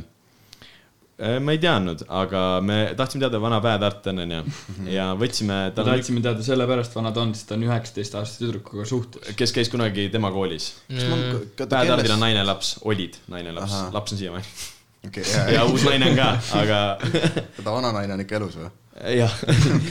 ma 1.18 1.54
ei 1.54 1.58
teadnud, 1.58 2.04
aga 2.14 2.40
me 2.62 2.78
tahtsime 2.98 3.24
teada 3.24 3.40
vana 3.42 3.58
art 3.58 4.06
on 4.12 4.22
onju 4.22 4.42
ja 4.94 5.08
võtsime 5.18 5.56
me 5.66 5.74
tahtsime 5.74 6.22
teada 6.22 6.44
sellepärast 6.46 6.94
vana 6.94 7.10
ta 7.14 7.24
on, 7.24 7.34
sest 7.34 7.48
ta 7.50 7.56
on 7.58 7.64
üheksateistaastase 7.66 8.44
tüdrukuga 8.44 8.86
suhtes. 8.86 9.34
kes 9.38 9.54
käis 9.56 9.70
kunagi 9.72 10.08
tema 10.14 10.30
koolis. 10.30 10.70
Bad 10.88 11.74
Artil 11.96 12.14
on 12.14 12.22
naine 12.22 12.44
laps, 12.46 12.76
olid 12.86 13.18
naine 13.34 13.54
laps 13.56 13.74
laps 13.94 14.14
on 14.14 14.22
siiamaani. 14.22 14.54
okei, 15.08 15.24
ja 15.26 15.44
ja, 15.56 15.64
uus 15.66 15.88
naine 15.88 16.12
on 16.12 16.18
ka, 16.18 16.30
aga 16.62 16.80
ta 17.64 17.72
vana 17.72 17.90
naine 17.98 18.14
on 18.14 18.22
ikka 18.22 18.38
elus 18.38 18.54
või? 18.60 18.70
jah, 19.18 19.34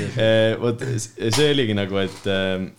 vot 0.64 0.84
see 1.04 1.52
oligi 1.52 1.76
nagu, 1.76 2.00
et 2.08 2.32
äh, 2.32 2.70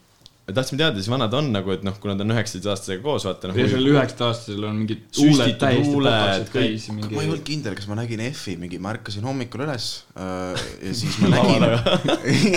tahtsime 0.54 0.78
teada 0.80 0.96
siis 0.96 1.10
vana 1.12 1.28
ta 1.30 1.38
on 1.42 1.50
nagu, 1.52 1.72
et 1.74 1.84
noh, 1.86 1.96
kuna 2.00 2.14
ta 2.16 2.24
on 2.24 2.32
üheksateistaastasega 2.32 3.02
koos, 3.04 3.26
vaata 3.28 3.50
ja 3.50 3.52
noh. 3.52 3.70
sellel 3.72 3.90
üheksateistaastasel 3.92 4.66
on 4.68 4.78
mingid 4.80 5.02
huuled 5.18 5.58
täiesti 5.60 5.94
kõik. 5.94 6.54
täis 6.54 6.86
ja 6.88 6.94
ma 6.94 7.02
ei 7.02 7.10
mingi 7.10 7.20
olnud 7.26 7.44
kindel, 7.46 7.76
kas 7.78 7.88
ma 7.90 7.98
nägin 7.98 8.22
F-i 8.30 8.56
mingi, 8.60 8.80
ma 8.82 8.94
ärkasin 8.96 9.26
hommikul 9.28 9.64
üles 9.66 9.88
äh, 10.16 10.64
ja 10.88 10.94
siis 10.96 11.18
ma 11.20 11.32
nägin, 11.34 11.66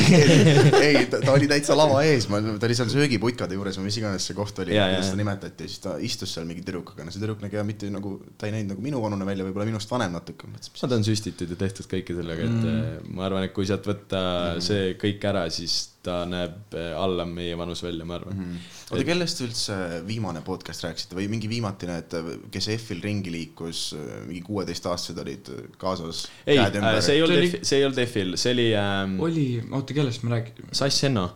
ei, 0.88 1.04
ta 1.12 1.36
oli 1.36 1.50
täitsa 1.52 1.78
lava 1.78 2.02
ees, 2.08 2.30
ma, 2.32 2.40
ta 2.56 2.70
oli 2.70 2.80
seal 2.80 2.92
söögiputkade 2.94 3.60
juures 3.60 3.80
või 3.82 3.90
mis 3.90 4.00
iganes 4.02 4.30
see 4.30 4.38
koht 4.38 4.64
oli, 4.64 4.78
kuidas 4.78 5.12
seda 5.12 5.22
nimetati 5.22 5.68
ja 5.68 5.74
siis 5.76 5.84
ta 5.84 5.98
istus 6.00 6.36
seal 6.38 6.48
mingi 6.50 6.64
tüdrukuga, 6.68 7.06
no 7.06 7.14
see 7.14 7.22
tüdruk 7.22 7.44
nägi 7.44 7.66
mitte 7.68 7.92
nagu, 7.92 8.18
ta 8.40 8.48
ei 8.48 8.56
näinud 8.56 8.76
nagu 8.76 8.88
minuvanune 8.88 9.28
välja, 9.28 9.46
võib-olla 9.48 9.68
minust 9.68 9.92
vanem 9.92 10.16
natuke, 10.16 10.50
ta 10.80 10.96
on 10.96 11.06
süstitud 11.06 11.52
ja 11.52 11.60
tehtud 11.60 11.92
kõike 11.92 12.16
sellega, 12.16 12.48
et 12.48 12.60
mm. 12.64 13.16
ma 13.18 13.28
arvan, 13.28 13.48
et 13.48 13.56
kui 13.56 13.68
sealt 13.68 13.86
võtta 13.88 14.22
mm. 14.56 14.66
see 14.66 14.94
kõik 15.02 15.28
ära, 15.28 15.46
siis 15.54 15.82
ta 16.06 16.22
näeb 16.30 16.76
äh, 16.78 16.92
alla 16.98 17.26
meie 17.30 17.58
vanus 17.58 17.84
välja, 17.86 18.06
ma 18.08 18.18
arvan 18.18 18.38
mm.. 18.38 18.62
oota, 18.92 19.04
kellest 19.08 19.38
te 19.40 19.46
üldse 19.48 19.76
viimane 20.08 20.42
podcast 20.46 20.86
rääkisite 20.88 21.18
või 21.18 21.28
mingi 21.32 21.50
viimatine, 21.52 21.98
et 22.02 22.16
kes 22.54 22.70
F-il 22.78 23.04
ringi 23.06 23.34
liikus, 23.34 23.84
mingi 24.28 24.42
kuueteistaastased 24.46 25.22
olid 25.22 25.52
kaasas? 25.82 26.24
ei, 26.46 26.58
see 26.58 27.18
ei 27.18 27.26
olnud 27.26 27.46
F, 27.46 27.62
see 27.62 27.82
ei 27.82 27.88
olnud 27.90 28.02
F-il, 28.06 28.34
see 28.42 28.56
oli 28.56 28.68
ähm, 28.78 29.20
oli, 29.22 29.46
oota, 29.70 29.98
kellest 29.98 30.26
me 30.26 30.36
rääkisime? 30.38 30.74
Sass 30.82 31.06
Henno. 31.06 31.28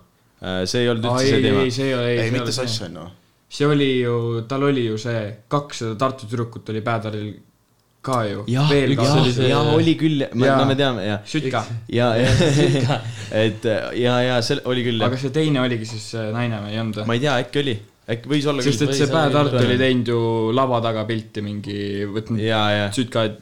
see 0.65 0.81
ei 0.81 0.89
olnud 0.93 1.11
üldse 1.11 1.25
ei, 1.25 1.29
see 1.29 1.37
ei, 1.37 1.47
teema 1.49 1.65
ei, 1.65 1.75
see 1.77 1.87
ei 1.89 1.97
ole, 1.99 2.09
ei, 2.09 2.15
ei, 2.15 2.23
see 2.23 2.31
ei 2.31 2.37
mitte 2.39 2.55
Sass 2.55 2.85
ju. 2.85 3.09
see 3.59 3.69
oli 3.69 3.91
ju, 3.99 4.15
tal 4.49 4.69
oli 4.71 4.87
ju 4.89 4.97
see, 5.01 5.25
kaks 5.51 5.83
seda 5.83 5.99
Tartu 6.05 6.29
tüdrukut 6.29 6.73
oli 6.73 6.81
Päädaril 6.85 7.35
ka 8.05 8.19
ju. 8.29 8.45
jah, 8.51 8.69
ka. 8.69 9.07
oli 9.21 9.33
see-, 9.35 9.49
ja 9.49 9.63
oli 9.73 9.95
küll, 9.99 10.27
no 10.33 10.69
me 10.69 10.77
teame 10.79 11.07
ja, 11.07 11.17
Sütka. 11.27 11.63
ja, 11.91 12.11
ja, 12.19 13.01
et 13.45 13.67
ja, 13.99 14.19
ja 14.27 14.39
see 14.45 14.61
oli 14.69 14.85
küll 14.85 15.01
aga 15.01 15.17
jah, 15.17 15.25
see 15.25 15.35
teine 15.35 15.63
oligi 15.65 15.89
siis 15.89 16.07
naine 16.35 16.61
või 16.63 16.75
ei 16.75 16.81
olnud 16.83 17.01
või? 17.01 17.09
ma 17.09 17.17
ei 17.17 17.25
tea, 17.25 17.35
äkki 17.45 17.63
oli, 17.63 17.75
äkki 18.15 18.33
võis 18.35 18.47
olla 18.51 18.65
sest 18.65 18.87
et 18.87 18.95
see 18.95 19.09
Pää 19.11 19.27
see 19.27 19.41
oli- 19.41 19.51
Tartu 19.51 19.65
oli 19.65 19.81
teinud 19.81 20.13
ju 20.13 20.23
lava 20.55 20.81
taga 20.85 21.05
pilti 21.09 21.45
mingi, 21.45 21.77
võtnud 22.13 22.43
ja, 22.45 22.63
ja, 22.75 22.89
sütkaid 22.95 23.41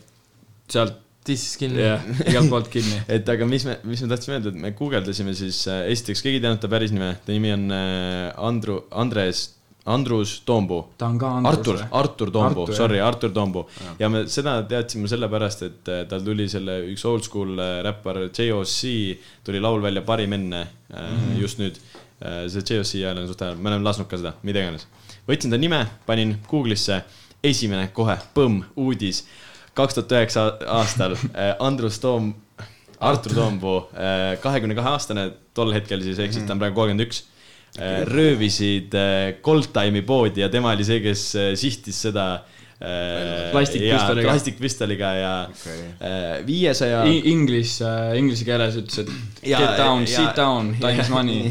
sealt 0.73 0.99
tissis 1.23 1.56
kinni. 1.60 1.81
jah, 1.84 2.03
igalt 2.27 2.52
poolt 2.52 2.69
kinni. 2.72 2.99
et 3.15 3.27
aga 3.31 3.48
mis 3.49 3.65
me, 3.68 3.77
mis 3.88 4.03
me 4.03 4.10
tahtsime 4.11 4.38
öelda, 4.38 4.53
et 4.53 4.61
me 4.65 4.73
guugeldasime 4.77 5.35
siis 5.38 5.64
äh, 5.72 5.85
esiteks, 5.94 6.23
keegi 6.23 6.40
ei 6.40 6.44
teadnud 6.44 6.64
ta 6.64 6.72
päris 6.72 6.94
nime, 6.95 7.14
ta 7.23 7.35
nimi 7.35 7.53
on 7.56 7.68
äh, 7.76 8.45
Andru, 8.49 8.81
Andres, 8.91 9.45
Andrus 9.86 10.42
Andrus 11.44 11.58
Artur 11.60 11.80
Artur 11.92 12.32
Toombu 12.32 12.66
sorry, 12.74 13.00
Artur 13.04 13.32
Toombu. 13.36 13.66
ja 14.00 14.10
me 14.10 14.22
seda 14.32 14.54
teadsime 14.64 15.08
sellepärast, 15.12 15.64
et 15.68 15.90
äh, 15.92 16.06
tal 16.08 16.22
tuli 16.24 16.46
selle 16.50 16.78
üks 16.94 17.04
oldschool 17.10 17.58
äh, 17.60 17.82
räppar 17.84 18.22
JOC 18.30 18.78
tuli 19.44 19.60
laul 19.60 19.82
välja 19.84 20.02
Parim 20.02 20.34
enne 20.34 20.64
mm 20.64 20.94
Mhm. 20.94 21.34
-hmm. 21.34 21.42
just 21.42 21.58
nüüd. 21.60 21.76
see 22.48 22.62
JOC 22.76 22.94
hääl 23.04 23.18
on 23.18 23.28
suht 23.28 23.42
hea, 23.42 23.56
me 23.56 23.70
oleme 23.70 23.84
lasknud 23.84 24.08
ka 24.08 24.18
seda, 24.18 24.34
mida 24.44 24.60
iganes. 24.60 24.88
võtsin 25.28 25.50
ta 25.50 25.58
nime, 25.58 25.88
panin 26.06 26.38
Google'isse, 26.48 27.02
esimene 27.44 27.88
kohe, 27.94 28.18
põmm, 28.36 28.64
uudis. 28.78 29.26
kaks 29.74 29.94
tuhat 29.94 30.12
üheksa 30.12 30.58
aastal 30.68 31.16
Andrus 31.60 32.00
Toom, 32.00 32.34
Artur 33.00 33.34
Toompuu, 33.34 33.90
kahekümne 34.42 34.76
kahe 34.76 34.90
aastane 34.90 35.32
tol 35.54 35.74
hetkel 35.74 36.02
siis, 36.02 36.20
ehk 36.20 36.34
siis 36.34 36.46
ta 36.46 36.54
on 36.54 36.60
praegu 36.60 36.76
kolmkümmend 36.76 37.08
üks 37.08 37.24
röövisid 37.80 38.94
äh, 38.94 39.36
Goldtime'i 39.41 40.04
poodi 40.06 40.44
ja 40.44 40.50
tema 40.54 40.74
oli 40.76 40.86
see, 40.86 41.00
kes 41.02 41.30
äh, 41.36 41.54
sihtis 41.58 42.04
seda 42.06 42.26
äh, 42.78 43.50
Plastikpüstoliga. 43.52 44.22
ja- 44.22 44.28
plastikpüstoliga 44.30 45.10
ja 45.18 45.32
Okei. 45.50 45.80
äh, 45.98 46.45
viiesaja 46.45 47.00
Inglise, 47.10 47.90
inglise 48.20 48.45
keeles 48.45 48.78
ütles, 48.78 49.00
et 49.02 49.10
Ja- 49.50 49.60
get 49.60 49.78
down, 49.82 50.06
sit 50.08 50.36
down, 50.38 50.70
time 50.80 51.02
is 51.02 51.10
money. 51.10 51.50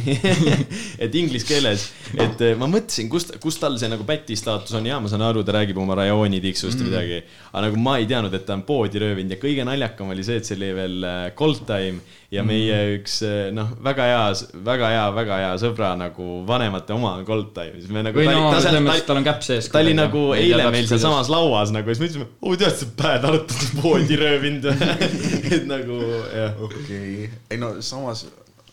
et 1.04 1.14
inglise 1.18 1.44
keeles, 1.48 1.88
et 2.14 2.40
ma 2.56 2.70
mõtlesin, 2.70 3.10
kust, 3.12 3.34
kust 3.42 3.60
tal 3.60 3.74
see 3.80 3.90
nagu 3.90 4.06
päti 4.08 4.38
staatus 4.38 4.78
on 4.78 4.86
ja 4.88 5.00
ma 5.02 5.10
saan 5.10 5.26
aru, 5.26 5.42
ta 5.44 5.58
räägib 5.58 5.76
oma 5.82 5.98
rajooni 5.98 6.40
tiksust 6.44 6.78
mm. 6.78 6.86
ja 6.86 6.90
midagi. 6.92 7.20
aga 7.52 7.66
nagu 7.66 7.82
ma 7.82 7.98
ei 7.98 8.06
teadnud, 8.08 8.32
et 8.38 8.46
ta 8.46 8.54
on 8.56 8.62
poodi 8.68 9.02
röövinud 9.02 9.34
ja 9.34 9.42
kõige 9.42 9.66
naljakam 9.68 10.14
oli 10.14 10.24
see, 10.24 10.38
et 10.40 10.48
see 10.48 10.56
oli 10.60 10.70
veel 10.78 11.04
eh, 11.04 11.30
Gold 11.36 11.66
Time 11.68 12.00
ja 12.32 12.40
Mhm. 12.42 12.48
meie 12.48 12.76
üks 12.96 13.18
eh, 13.28 13.50
noh, 13.52 13.68
väga 13.84 14.06
hea, 14.08 14.20
väga 14.64 14.88
hea, 14.94 15.04
väga 15.18 15.38
hea 15.42 15.52
sõbra 15.60 15.90
nagu 16.00 16.28
vanemate 16.48 16.94
oma 16.96 17.14
on 17.18 17.24
Gold 17.28 17.50
Time, 17.54 17.76
siis 17.78 17.90
me 17.92 18.02
nagu. 18.06 18.16
või 18.18 18.26
no 18.32 18.48
selles 18.56 18.80
mõttes, 18.80 19.02
et 19.04 19.06
tal 19.10 19.20
on 19.20 19.26
käpp 19.26 19.42
sees. 19.46 19.68
ta 19.68 19.82
oli 19.84 19.92
nagu 19.98 20.22
eile 20.36 20.70
meil 20.72 20.88
sealsamas 20.88 21.28
lauas 21.32 21.70
nagu 21.76 21.88
ja 21.92 21.94
siis 21.94 22.00
me 22.02 22.08
ütlesime, 22.08 22.28
oo 22.42 22.56
tead, 22.56 22.76
sa 22.80 22.86
päev 23.02 23.26
arutad 23.30 23.66
poodi 23.82 24.16
röövinud 24.16 24.64
et 25.56 25.66
nagu 25.68 25.98
jah. 26.32 26.56
okei, 26.68 27.28
ei 27.50 27.60
no 27.60 27.74
samas 27.84 28.24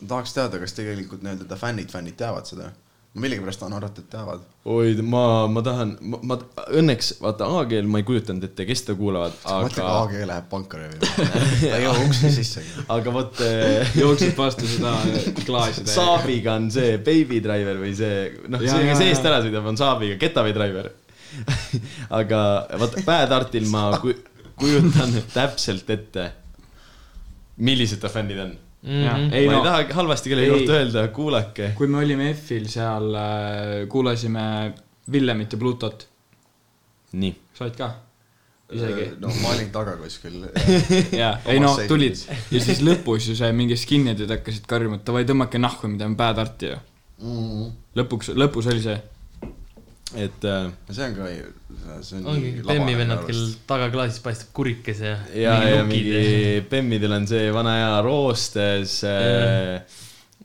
tahaks 0.08 0.34
teada, 0.38 0.60
kas 0.64 0.74
tegelikult 0.78 1.26
nii-öelda 1.26 1.50
ta 1.50 1.58
fännid, 1.60 1.92
fännid 1.92 2.16
teavad 2.20 2.48
seda? 2.48 2.72
Millegipärast 3.18 3.60
tahan 3.60 3.74
arvata, 3.74 4.04
et 4.04 4.10
teavad. 4.12 4.42
oi, 4.70 4.94
ma, 5.02 5.48
ma 5.50 5.64
tahan, 5.66 5.96
ma, 6.12 6.20
ma 6.30 6.38
õnneks 6.78 7.16
vaata 7.24 7.48
A-keel 7.58 7.88
ma 7.90 8.02
ei 8.02 8.06
kujutanud 8.06 8.46
ette, 8.46 8.68
kes 8.70 8.84
seda 8.84 8.96
kuulavad, 9.00 9.34
mõtle, 9.34 9.74
kui 9.74 9.84
aga, 9.84 10.04
AG 10.04 10.28
läheb 10.30 10.50
panka 10.52 10.78
röövima. 10.78 11.10
ta 11.64 11.80
ei 11.80 11.88
jõua 11.88 12.06
uksi 12.06 12.32
sissegi. 12.36 12.86
aga 12.96 13.14
vot 13.16 13.42
äh, 13.46 13.98
jookseb 13.98 14.38
vastu 14.38 14.70
seda 14.70 14.94
klaasi 15.42 15.82
täiega. 15.82 15.96
Saabiga 15.96 16.56
on 16.62 16.70
see 16.76 17.00
Baby 17.02 17.42
Driver 17.46 17.82
või 17.82 17.96
see, 17.98 18.30
noh, 18.46 18.62
see, 18.62 18.86
kes 18.92 19.04
eest 19.08 19.30
ära 19.32 19.42
sõidab, 19.46 19.74
on 19.74 19.82
Saabiga 19.82 20.20
Getaway 20.22 20.54
Driver. 20.56 20.94
aga 22.22 22.44
vot 22.78 23.02
Bad 23.10 23.34
Artil 23.42 23.66
ma 23.74 23.90
ku, 24.02 24.14
kujutan 24.62 25.18
täpselt 25.34 25.90
ette, 25.98 26.32
millised 27.58 28.06
ta 28.06 28.14
fännid 28.14 28.46
on. 28.46 28.58
Jah, 28.84 29.18
Mhm. 29.18 29.34
ei 29.36 29.48
ma 29.48 29.54
no 29.54 29.58
ei 29.60 29.64
taha 29.66 29.94
halvasti 29.98 30.30
kellegi 30.32 30.52
kohta 30.54 30.74
öelda, 30.78 31.08
kuulake. 31.16 31.72
kui 31.76 31.88
me 31.92 31.98
olime 32.00 32.30
F-il 32.34 32.68
seal, 32.72 33.10
kuulasime 33.92 34.46
Villemit 35.12 35.52
ja 35.52 35.58
Plutot, 35.60 36.06
nii, 37.20 37.34
said 37.58 37.76
ka? 37.76 37.90
isegi. 38.72 39.10
no 39.20 39.28
ma 39.42 39.50
olin 39.56 39.72
taga 39.74 39.98
kuskil. 40.00 40.38
jaa, 41.22 41.34
ei 41.46 41.60
no 41.60 41.74
Omas 41.74 41.88
tulid 41.90 42.22
ja 42.54 42.62
siis 42.64 42.80
lõpus 42.86 43.28
ju 43.32 43.36
see 43.36 43.52
mingi 43.58 43.76
skinhead'id 43.76 44.30
hakkasid 44.38 44.68
karjuma, 44.70 44.96
et 45.02 45.06
davai 45.10 45.26
tõmmake 45.28 45.60
nahku, 45.60 45.88
me 45.92 45.98
teeme 46.00 46.16
bad 46.16 46.38
art'i 46.46 46.70
ju. 46.72 46.78
lõpuks, 48.00 48.32
lõpus 48.40 48.70
oli 48.72 48.82
see. 48.86 49.00
Et 50.18 50.46
äh, 50.46 50.70
see 50.90 51.06
on 51.06 51.16
ka, 51.18 51.30
see 52.02 52.18
on 52.18 52.28
ongi 52.34 52.52
Bemmi 52.66 52.96
vennad, 52.98 53.24
kel 53.28 53.42
tagaklaasis 53.70 54.24
paistab 54.26 54.54
kurikese 54.58 55.12
ja. 55.12 55.20
ja, 55.38 55.58
ja 55.76 55.84
mingi 55.86 56.62
bemmidel 56.70 57.14
on 57.20 57.28
see 57.30 57.52
vana 57.54 57.76
hea 57.78 58.00
roostes 58.06 58.96
äh, 59.06 59.76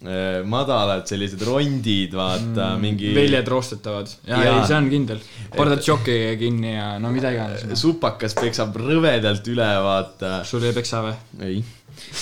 äh, 0.05 0.43
madalad 0.45 1.09
sellised 1.09 1.41
rondid, 1.49 2.13
vaata 2.19 2.75
mm,, 2.75 2.83
mingi 2.85 3.15
väljad 3.17 3.49
roostetavad. 3.55 4.13
ja, 4.27 4.43
Jaa. 4.43 4.59
ei, 4.59 4.67
see 4.69 4.77
on 4.77 4.91
kindel. 4.93 5.25
pardad 5.57 5.81
šoki 5.87 6.19
kinni 6.41 6.75
ja 6.75 6.91
no 7.01 7.15
mida 7.15 7.33
iganes. 7.33 7.65
supakas 7.81 8.37
peksab 8.37 8.77
rõvedalt 8.85 9.49
üle, 9.55 9.71
vaata. 9.87 10.43
sul 10.45 10.69
ei 10.69 10.77
peksa 10.77 11.07
või? 11.09 11.17
ei. 11.49 11.65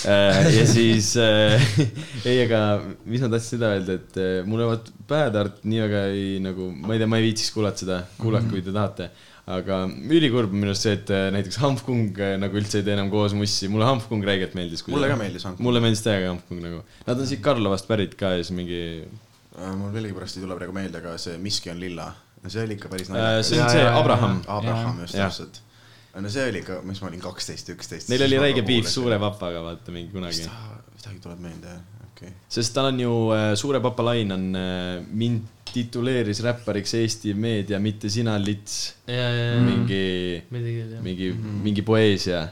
Ja 0.05 0.65
siis 0.69 1.13
äh, 1.21 1.67
ei, 2.29 2.43
aga 2.45 2.61
mis 3.09 3.23
ma 3.23 3.31
tahtsin 3.33 3.57
seda 3.57 3.73
öelda, 3.75 3.97
et 3.99 4.21
äh, 4.21 4.39
mulle 4.47 4.69
vaat 4.69 4.89
Bad 5.09 5.37
Art 5.39 5.61
nii 5.67 5.83
väga 5.85 6.05
ei 6.13 6.39
nagu, 6.43 6.71
ma 6.71 6.95
ei 6.95 7.03
tea, 7.03 7.11
ma 7.11 7.19
ei 7.19 7.29
viitsiks 7.29 7.53
kuulata 7.55 7.85
seda, 7.85 7.99
kuulake, 8.21 8.51
kui 8.53 8.65
te 8.65 8.75
tahate. 8.75 9.11
aga 9.43 9.81
ülikurb 9.91 10.53
on 10.53 10.61
minu 10.61 10.71
arust 10.71 10.87
see, 10.87 10.95
et 10.95 11.09
äh, 11.11 11.27
näiteks 11.35 11.59
Hanfkung 11.59 12.15
äh, 12.15 12.37
nagu 12.39 12.55
üldse 12.59 12.79
ei 12.79 12.87
tee 12.87 12.95
enam 12.95 13.11
koos 13.11 13.35
mussi, 13.35 13.67
mulle 13.71 13.89
Hanfkung 13.89 14.23
räigelt 14.23 14.55
meeldis. 14.55 14.85
mulle 14.87 15.11
ka 15.11 15.19
meeldis 15.19 15.49
Hanfkung. 15.49 15.67
mulle 15.67 15.83
meeldis 15.83 16.05
täiega 16.05 16.31
Hanfkung 16.31 16.63
nagu, 16.63 16.81
nad 17.09 17.19
on 17.19 17.27
siit 17.27 17.43
Karlovast 17.43 17.89
pärit 17.89 18.15
ka 18.19 18.37
ja 18.37 18.43
siis 18.43 18.55
mingi 18.55 18.81
Äh, 19.53 19.73
mul 19.77 19.91
millegipärast 19.93 20.39
ei 20.39 20.43
tule 20.43 20.55
praegu 20.57 20.73
meelde, 20.73 20.97
aga 20.97 21.13
see 21.21 21.37
Miski 21.41 21.69
on 21.69 21.81
lilla. 21.81 22.07
see 22.47 22.63
oli 22.65 22.75
ikka 22.75 22.89
päris 22.91 23.07
äh,, 23.07 23.13
naljakas 23.13 23.49
see 23.51 23.59
on 23.61 23.69
see 23.69 23.83
Abraham, 23.87 24.39
Abraham 24.49 24.97
just 25.03 25.15
täpselt. 25.15 25.59
No 26.21 26.29
see 26.29 26.45
oli 26.49 26.61
ikka, 26.61 26.81
mis 26.85 27.01
ma 27.01 27.09
olin 27.09 27.23
kaksteist, 27.23 27.73
üksteist. 27.73 28.11
neil 28.11 28.27
oli 28.27 28.39
räige 28.41 28.65
piif 28.67 28.89
Suure. 28.91 29.17
Papaga, 29.21 29.63
vaata 29.65 29.95
mingi 29.95 30.13
kunagi. 30.13 30.45
midagi 30.93 31.19
tuleb 31.23 31.41
meelde, 31.41 31.79
okei 32.05 32.29
okay.. 32.29 32.37
sest 32.57 32.75
tal 32.75 32.91
on 32.91 33.01
ju, 33.01 33.17
Suure 33.59 33.81
Papa 33.83 34.05
lain 34.11 34.35
on, 34.35 34.47
mind 35.09 35.63
tituleeris 35.73 36.41
räppariks 36.45 36.93
Eesti 36.99 37.33
meedia, 37.33 37.79
mitte 37.81 38.09
sina 38.13 38.35
lits. 38.41 38.93
ja, 39.07 39.15
ja, 39.15 39.45
ja 39.53 39.61
mingi, 39.61 40.03
jah. 40.37 41.01
mingi, 41.01 41.31
mingi 41.63 41.85
poeesia. 41.85 42.43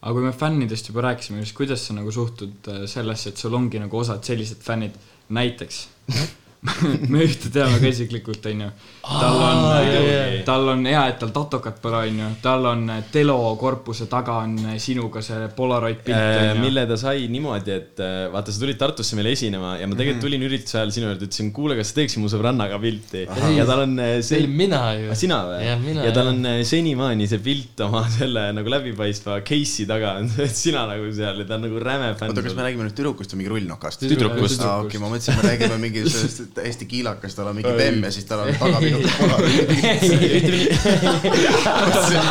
aga 0.00 0.14
kui 0.14 0.26
me 0.26 0.32
fännidest 0.34 0.90
juba 0.90 1.06
rääkisime, 1.08 1.42
siis 1.44 1.54
kuidas 1.56 1.86
sa 1.86 1.94
nagu 1.96 2.12
suhtud 2.14 2.70
äh, 2.72 2.82
sellesse, 2.90 3.32
et 3.32 3.42
sul 3.42 3.54
ongi 3.58 3.80
nagu 3.82 4.02
osad 4.02 4.24
sellised 4.26 4.62
fännid, 4.66 4.98
näiteks 5.34 5.86
me 7.12 7.24
ühte 7.24 7.50
teame 7.52 7.78
ka 7.80 7.90
isiklikult, 7.90 8.46
onju. 8.50 8.68
tal 9.06 9.40
on 9.40 9.64
jaa., 9.86 10.42
tal 10.46 10.70
on 10.72 10.84
hea, 10.88 11.02
et 11.12 11.18
tal 11.22 11.32
tatokat 11.34 11.80
pole, 11.82 12.02
onju. 12.10 12.30
tal 12.42 12.66
on 12.72 12.84
äh, 12.92 13.02
Telo 13.12 13.38
korpuse 13.60 14.08
taga 14.10 14.40
on 14.44 14.56
äh, 14.64 14.78
sinuga 14.82 15.22
see 15.24 15.48
Polaroid 15.56 16.02
pilt, 16.06 16.18
onju. 16.18 16.62
mille 16.62 16.86
ta 16.88 16.98
sai 17.00 17.26
niimoodi, 17.32 17.74
et 17.76 18.02
äh, 18.02 18.16
vaata, 18.32 18.54
sa 18.54 18.62
tulid 18.62 18.80
Tartusse 18.80 19.18
meile 19.18 19.32
esinema 19.36 19.76
ja 19.80 19.88
ma 19.88 19.98
tegelikult 19.98 20.26
tulin 20.26 20.46
ürituse 20.48 20.80
ajal 20.80 20.94
sinu 20.96 21.10
juurde, 21.10 21.28
ütlesin, 21.28 21.52
kuule, 21.56 21.78
kas 21.78 21.92
sa 21.92 22.00
teeksid 22.00 22.22
mu 22.22 22.30
sõbrannaga 22.32 22.80
pilti. 22.82 23.26
ja 23.56 23.68
tal 23.68 23.84
on 23.86 23.96
äh, 24.02 24.16
see 24.26 24.46
mina 24.50 24.82
ju. 24.98 25.16
sina 25.18 25.42
või? 25.48 25.62
mina. 25.84 26.06
ja 26.08 26.14
tal 26.16 26.32
on 26.32 26.42
äh, 26.48 26.60
senimaani 26.66 27.28
see 27.30 27.42
pilt 27.44 27.84
oma 27.86 28.04
selle 28.18 28.48
nagu 28.56 28.72
läbipaistva 28.72 29.40
case'i 29.46 29.86
taga 29.88 30.16
on, 30.20 30.30
et 30.46 30.56
sina 30.56 30.86
nagu 30.90 31.08
seal 31.14 31.42
ja 31.42 31.48
ta 31.48 31.58
on 31.60 31.66
nagu 31.68 31.82
räme 31.82 32.12
fänn. 32.18 32.34
oota, 32.34 32.44
kas 32.46 32.56
me 32.58 32.66
räägime 32.66 32.88
nüüd 32.88 32.96
tüdrukust 32.98 33.34
või 33.34 33.42
mingi 33.42 33.54
rullnokast? 33.54 34.06
Tüdrukust. 34.06 34.64
aa, 34.66 34.82
okei, 34.84 35.00
ma 35.02 35.10
mõtlesin, 35.12 35.38
me 35.38 35.50
räägime 35.50 35.80
mingi 35.82 36.04
sellest 36.10 36.55
täiesti 36.56 36.84
kiilakas, 36.88 37.34
tal 37.36 37.46
on 37.50 37.56
mingi 37.58 37.72
bemm 37.76 38.00
ja 38.06 38.10
siis 38.14 38.26
tal 38.28 38.40
on 38.44 38.48
taga 38.58 38.78
minu 38.80 38.98
polaroid. 39.18 39.66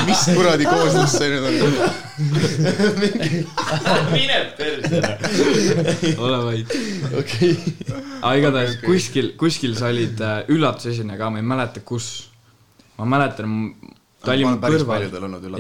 mis 0.09 0.21
kuradi 0.33 0.65
kooslus 0.69 1.11
see 1.19 1.29
nüüd 1.33 1.45
on? 1.49 1.55
mine 4.15 4.37
perse. 4.57 5.01
ole 6.17 6.39
vait. 6.47 6.69
okei. 7.21 7.53
aga 8.21 8.35
igatahes 8.41 8.73
kuskil, 8.83 9.27
kuskil 9.39 9.73
sa 9.77 9.85
olid 9.93 10.17
äh, 10.23 10.27
üllatusesineja 10.55 11.17
ka, 11.21 11.25
ma 11.33 11.37
ei 11.41 11.47
mäleta, 11.53 11.79
kus. 11.85 12.05
ma 12.99 13.03
mäletan, 13.15 13.49
ta 14.23 14.29
oli 14.35 14.43
mu 14.47 14.53
kõrval 14.63 15.01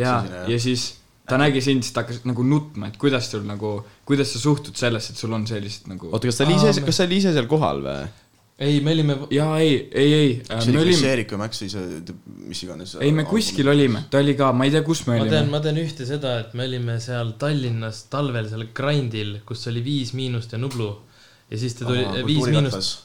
ja, 0.01 0.15
ja. 0.47 0.59
siis 0.59 0.81
ta 1.29 1.39
nägi 1.41 1.61
sind, 1.63 1.85
siis 1.85 1.95
ta 1.95 2.03
hakkas 2.03 2.21
nagu 2.27 2.43
nutma, 2.45 2.89
et 2.91 2.99
kuidas 3.01 3.29
sul 3.31 3.45
nagu, 3.47 3.77
kuidas 4.07 4.33
sa 4.33 4.41
suhtud 4.41 4.77
sellesse, 4.77 5.13
et 5.13 5.21
sul 5.21 5.33
on 5.33 5.47
sellised 5.49 5.89
nagu. 5.89 6.11
oota, 6.11 6.29
kas 6.29 6.39
ta 6.39 6.47
oli 6.47 6.57
ise, 6.59 6.85
kas 6.85 7.01
sa 7.01 7.07
oli 7.07 7.19
ise 7.21 7.33
seal 7.35 7.49
kohal 7.51 7.81
või? 7.85 8.05
ei, 8.57 8.79
me 8.79 8.93
olime, 8.95 9.17
jaa, 9.35 9.57
ei, 9.59 9.71
ei, 9.91 10.11
ei, 10.13 10.27
see 10.47 10.71
me 10.71 10.79
oli 10.79 10.93
olime, 10.93 10.99
Seerik 11.01 11.31
või 11.33 11.39
Max 11.41 11.59
või 11.59 11.71
see, 11.73 12.13
mis 12.47 12.61
iganes. 12.63 12.93
ei 13.03 13.11
me 13.15 13.25
kuskil 13.27 13.67
olime, 13.67 14.05
ta 14.11 14.21
oli 14.23 14.35
ka, 14.39 14.51
ma 14.55 14.67
ei 14.67 14.71
tea, 14.71 14.83
kus 14.85 15.01
me 15.09 15.17
ma 15.17 15.25
tean, 15.25 15.41
olime. 15.41 15.51
ma 15.51 15.59
tean 15.65 15.79
ühte 15.81 16.07
seda, 16.07 16.37
et 16.45 16.53
me 16.55 16.67
olime 16.69 16.95
seal 17.03 17.33
Tallinnas 17.41 18.05
talvel 18.13 18.47
seal 18.51 18.69
grindil, 18.77 19.41
kus 19.47 19.65
oli 19.71 19.83
Viis 19.83 20.13
Miinust 20.15 20.55
ja 20.55 20.59
Nublu. 20.61 20.87
ja 21.51 21.59
siis 21.59 21.75
ta 21.75 21.89
tuli, 21.89 22.05
Viis 22.29 22.47
Miinust, 22.47 23.03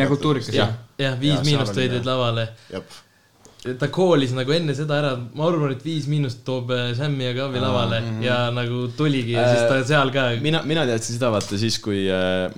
ja 0.00 0.08
kultuurikas, 0.10 0.50
jah. 0.56 0.74
jah, 0.98 1.14
Viis 1.20 1.46
Miinust 1.46 1.76
oli, 1.76 1.86
tõid 1.86 2.00
jah. 2.00 2.08
lavale. 2.10 2.48
ta 3.78 3.90
koolis 3.92 4.34
nagu 4.34 4.56
enne 4.56 4.74
seda 4.74 4.98
ära, 4.98 5.14
ma 5.14 5.46
arvan, 5.46 5.76
et 5.76 5.86
Viis 5.86 6.10
Miinust 6.10 6.42
toob 6.42 6.74
äh, 6.74 6.90
Sammi 6.98 7.28
ja 7.28 7.36
Kaavi 7.38 7.62
lavale 7.62 8.02
ja 8.24 8.42
nagu 8.56 8.88
tuligi 8.98 9.38
ja 9.38 9.46
siis 9.52 9.70
ta 9.70 9.78
seal 9.94 10.10
ka. 10.10 10.26
mina, 10.42 10.64
mina 10.66 10.88
teadsin 10.90 11.20
seda 11.20 11.30
vaata 11.30 11.60
siis, 11.60 11.78
kui 11.78 12.02
äh, 12.10 12.50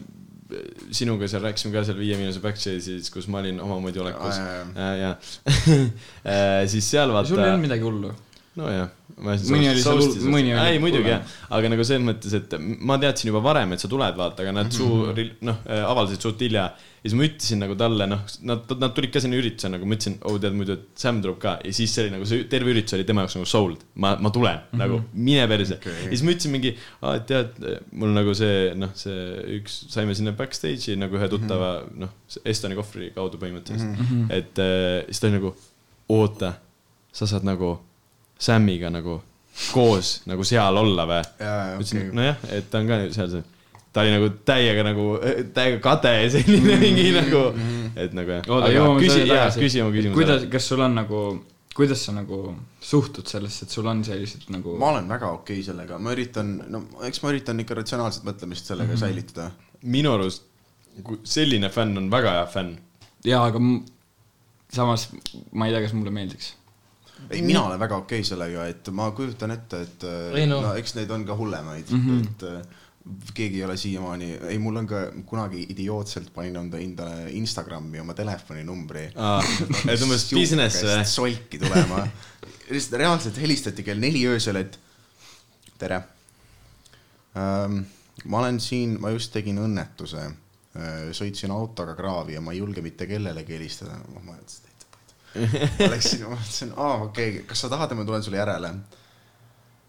sinuga 0.95 1.29
seal 1.31 1.45
rääkisime 1.47 1.75
ka 1.75 1.85
seal 1.87 1.99
Viie 2.01 2.19
Miinuse 2.21 2.43
backstage'is, 2.45 3.11
kus 3.13 3.29
ma 3.33 3.41
olin 3.43 3.61
omamoodi 3.63 4.03
olekus 4.03 4.41
äh,. 4.43 4.93
ja 5.01 5.15
äh, 5.15 6.63
siis 6.67 6.91
seal 6.91 7.13
vaata. 7.15 7.29
sul 7.29 7.43
ei 7.43 7.51
olnud 7.51 7.67
midagi 7.69 7.87
hullu. 7.87 8.13
nojah. 8.59 8.89
Mõni 9.23 9.69
oli 9.69 9.83
seal 9.85 10.01
mõni 10.33 10.55
oli 10.57 10.73
ei, 10.73 10.79
muidugi 10.83 11.11
jah, 11.13 11.35
aga 11.53 11.69
nagu 11.71 11.85
selles 11.85 12.05
mõttes, 12.05 12.33
et 12.37 12.55
ma 12.61 12.97
teadsin 13.01 13.29
juba 13.29 13.43
varem, 13.45 13.75
et 13.75 13.83
sa 13.83 13.89
tuled, 13.91 14.17
vaata, 14.19 14.43
aga 14.43 14.55
nad 14.57 14.71
Mhm. 14.71 14.77
suu, 14.77 15.37
noh, 15.49 15.61
avaldasid 15.69 16.25
suht 16.25 16.41
hilja. 16.41 16.73
ja 17.03 17.11
siis 17.11 17.17
ma 17.19 17.25
ütlesin 17.27 17.59
nagu 17.59 17.75
talle, 17.75 18.07
noh, 18.07 18.21
nad, 18.47 18.73
nad 18.79 18.93
tulid 18.95 19.11
ka 19.11 19.21
sinna 19.21 19.35
üritusele 19.35 19.75
nagu, 19.75 19.87
ma 19.91 19.97
ütlesin, 19.97 20.17
oh 20.23 20.37
tead 20.39 20.55
muidu, 20.55 20.77
et 20.79 21.03
Sam 21.03 21.21
tuleb 21.23 21.39
ka 21.43 21.59
ja 21.65 21.73
siis 21.75 21.91
see 21.91 22.05
oli 22.05 22.13
nagu 22.15 22.29
see 22.31 22.45
terve 22.47 22.71
üritus 22.71 22.95
oli 22.95 23.07
tema 23.09 23.25
jaoks 23.25 23.35
nagu 23.41 23.49
sold, 23.51 23.83
ma, 23.97 24.13
ma 24.23 24.31
tulen 24.31 24.61
mm, 24.61 24.69
-hmm. 24.71 24.79
nagu 24.85 25.01
mine 25.13 25.49
perse 25.51 25.81
okay.. 25.81 26.05
ja 26.05 26.11
siis 26.13 26.23
ma 26.23 26.31
ütlesin 26.31 26.55
mingi, 26.55 26.77
et 27.11 27.27
tead, 27.27 27.59
mul 27.91 28.15
nagu 28.15 28.35
see, 28.39 28.71
noh, 28.79 28.95
see 28.95 29.19
üks, 29.59 29.81
saime 29.91 30.15
sinna 30.15 30.33
backstage'i 30.39 30.95
nagu 30.97 31.19
ühe 31.19 31.29
tuttava 31.33 31.73
mm, 31.81 31.89
-hmm. 31.89 32.01
noh, 32.07 32.45
Estoni 32.45 32.79
kohvri 32.79 33.11
kaudu 33.17 33.41
põhimõtteliselt 33.43 33.99
mm, 33.99 34.07
-hmm. 34.07 34.33
et 34.39 34.63
äh, 34.63 35.03
siis 35.11 35.21
ta 35.21 35.27
oli 35.27 35.41
nagu, 35.41 35.57
oota, 36.09 36.55
sa 37.13 37.27
saad 37.27 37.43
nagu 37.43 37.81
Samiga 38.43 38.91
nagu 38.91 39.21
koos 39.73 40.23
nagu 40.29 40.45
seal 40.47 40.79
olla 40.81 41.07
või? 41.09 41.23
ütlesin 41.77 42.01
okei. 42.01 42.17
nojah, 42.17 42.45
et 42.57 42.71
ta 42.73 42.81
on 42.81 42.91
ka 42.91 42.99
seal 43.15 43.31
see, 43.35 43.45
ta 43.93 44.05
oli 44.05 44.13
nagu 44.15 44.29
täiega 44.49 44.85
nagu, 44.87 45.07
täiega 45.55 45.81
kade 45.85 46.13
ja 46.17 46.29
selline 46.33 46.77
mingi 46.81 47.09
nagu, 47.15 47.43
et 47.95 48.15
nagu 48.17 48.39
jah. 48.39 48.49
oota, 48.49 48.71
küsi, 49.01 49.25
jaa, 49.29 49.49
küsi 49.57 49.83
oma. 49.85 49.95
küsimuse. 49.95 50.17
kuidas, 50.17 50.47
kas 50.53 50.69
sul 50.73 50.85
on 50.85 50.97
nagu, 50.97 51.25
kuidas 51.77 52.07
sa 52.07 52.15
nagu 52.17 52.41
suhtud 52.83 53.29
sellesse, 53.29 53.67
et 53.67 53.77
sul 53.77 53.91
on 53.93 54.01
sellised 54.07 54.49
nagu 54.55 54.79
ma 54.81 54.95
olen 54.95 55.13
väga 55.13 55.35
okei 55.37 55.61
okay 55.61 55.69
sellega, 55.69 56.01
ma 56.01 56.17
üritan, 56.17 56.55
no 56.73 56.87
eks 57.09 57.23
ma 57.25 57.35
üritan 57.35 57.61
ikka 57.63 57.79
ratsionaalset 57.83 58.25
mõtlemist 58.29 58.73
sellega 58.73 58.95
mm 58.95 58.97
-hmm. 58.97 59.05
säilitada. 59.05 59.51
minu 59.83 60.17
arust 60.17 60.49
selline 61.25 61.69
fänn 61.73 61.97
on 61.99 62.11
väga 62.11 62.39
hea 62.39 62.49
fänn. 62.57 62.79
jaa, 63.25 63.45
aga 63.47 63.61
samas 64.73 65.11
ma 65.53 65.69
ei 65.69 65.73
tea, 65.75 65.85
kas 65.85 65.93
mulle 65.97 66.11
meeldiks. 66.11 66.55
ei, 67.31 67.43
mina 67.43 67.65
olen 67.67 67.81
väga 67.81 67.97
okei 68.03 68.21
okay 68.21 68.29
sellega, 68.29 68.67
et 68.71 68.89
ma 68.95 69.11
kujutan 69.17 69.55
ette, 69.55 69.83
et 69.87 70.07
Ei 70.09 70.43
ei, 70.43 70.47
no. 70.51 70.61
no. 70.65 70.75
eks 70.79 70.97
neid 70.99 71.11
on 71.15 71.27
ka 71.29 71.37
hullemaid 71.37 71.91
mm. 71.91 72.07
-hmm. 72.07 72.27
et 72.27 72.43
äh, 72.51 72.81
keegi 73.35 73.59
ei 73.59 73.65
ole 73.65 73.77
siiamaani, 73.77 74.31
ei, 74.49 74.59
mul 74.63 74.77
on 74.77 74.87
ka 74.87 75.01
kunagi 75.27 75.65
idiootselt 75.75 76.31
panin 76.35 76.57
enda 76.61 76.79
endale 76.79 77.31
Instagrami 77.39 78.01
oma 78.01 78.15
telefoninumbri. 78.15 79.05
et 79.93 80.05
umbes 80.07 80.29
business 80.31 80.83
või? 80.87 81.05
solki 81.09 81.59
tulema. 81.59 82.05
lihtsalt 82.71 82.99
reaalselt 83.01 83.41
helistati 83.43 83.83
kell 83.83 84.01
neli 84.01 84.23
öösel, 84.29 84.61
et 84.63 84.79
tere 85.79 86.03
ähm,. 87.37 87.83
ma 88.25 88.39
olen 88.39 88.61
siin, 88.61 89.01
ma 89.01 89.11
just 89.11 89.33
tegin 89.35 89.59
õnnetuse, 89.59 90.29
sõitsin 91.17 91.51
autoga 91.53 91.97
kraavi 91.99 92.37
ja 92.37 92.41
ma 92.41 92.55
ei 92.55 92.63
julge 92.63 92.85
mitte 92.85 93.07
kellelegi 93.11 93.59
helistada. 93.59 93.99
ma 94.15 94.23
mõtlesin, 94.31 94.71
et 94.71 94.72
ma 95.37 95.93
läksin, 95.95 96.27
ma 96.27 96.35
mõtlesin, 96.37 96.75
aa 96.77 96.99
okei 97.07 97.31
okay,, 97.37 97.47
kas 97.49 97.65
sa 97.65 97.71
tahad, 97.73 97.93
et 97.93 97.99
ma 97.99 98.09
tulen 98.09 98.25
sulle 98.25 98.41
järele? 98.41 98.75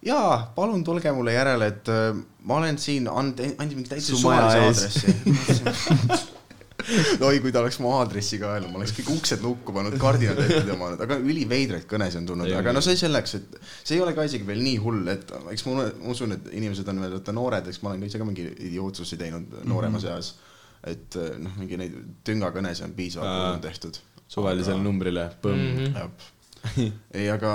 jaa, 0.03 0.51
palun 0.55 0.83
tulge 0.83 1.11
mulle 1.15 1.33
järele, 1.33 1.71
et 1.73 1.89
äh, 1.91 2.11
ma 2.43 2.59
olen 2.59 2.77
siin, 2.81 3.07
andi, 3.07 3.53
andi 3.57 3.79
mingi 3.79 3.91
täitsa 3.93 4.17
suvalise 4.19 4.59
aadressi. 4.67 6.31
oi, 7.27 7.39
kui 7.39 7.51
ta 7.53 7.61
oleks 7.61 7.77
mu 7.83 7.91
aadressi 7.95 8.39
ka 8.41 8.53
öelnud, 8.55 8.71
ma 8.73 8.81
oleks 8.81 8.93
kõik 8.97 9.11
uksed 9.15 9.43
lukku 9.45 9.75
pannud, 9.75 9.95
kardinad 10.01 10.39
ette 10.43 10.63
tõmmanud, 10.67 11.01
aga 11.05 11.17
üliveidraid 11.21 11.85
kõnesid 11.89 12.21
on 12.21 12.29
tulnud, 12.33 12.53
aga 12.59 12.73
no 12.75 12.83
see 12.83 12.97
selleks, 12.99 13.37
et 13.39 13.59
see 13.71 13.97
ei 13.97 14.03
ole 14.03 14.15
ka 14.17 14.25
isegi 14.27 14.47
veel 14.47 14.63
nii 14.65 14.79
hull, 14.83 15.03
et 15.13 15.31
eks 15.53 15.67
ma 15.69 15.87
usun, 16.11 16.35
et 16.35 16.49
inimesed 16.51 16.89
on 16.91 17.03
veel 17.03 17.15
vaata 17.17 17.35
noored, 17.35 17.69
eks 17.71 17.83
ma 17.83 17.93
olen 17.93 18.03
ka 18.03 18.11
ise 18.11 18.21
ka 18.21 18.27
mingi 18.27 18.47
idiootsusi 18.51 19.19
teinud 19.21 19.61
nooremas 19.69 20.07
eas. 20.11 20.33
et 20.83 21.15
eh, 21.15 21.35
noh, 21.39 21.53
mingi 21.55 21.77
neid 21.79 21.93
tüngakõnesid 22.27 22.89
on 22.89 22.97
piisavalt 22.97 23.37
palju 23.39 23.61
tehtud. 23.63 23.99
Suvalisele 24.33 24.81
numbrile, 24.81 25.27
põmm. 25.43 25.65
Mhm. 25.73 25.97
jah, 25.97 26.31
ei, 27.11 27.27
aga 27.27 27.51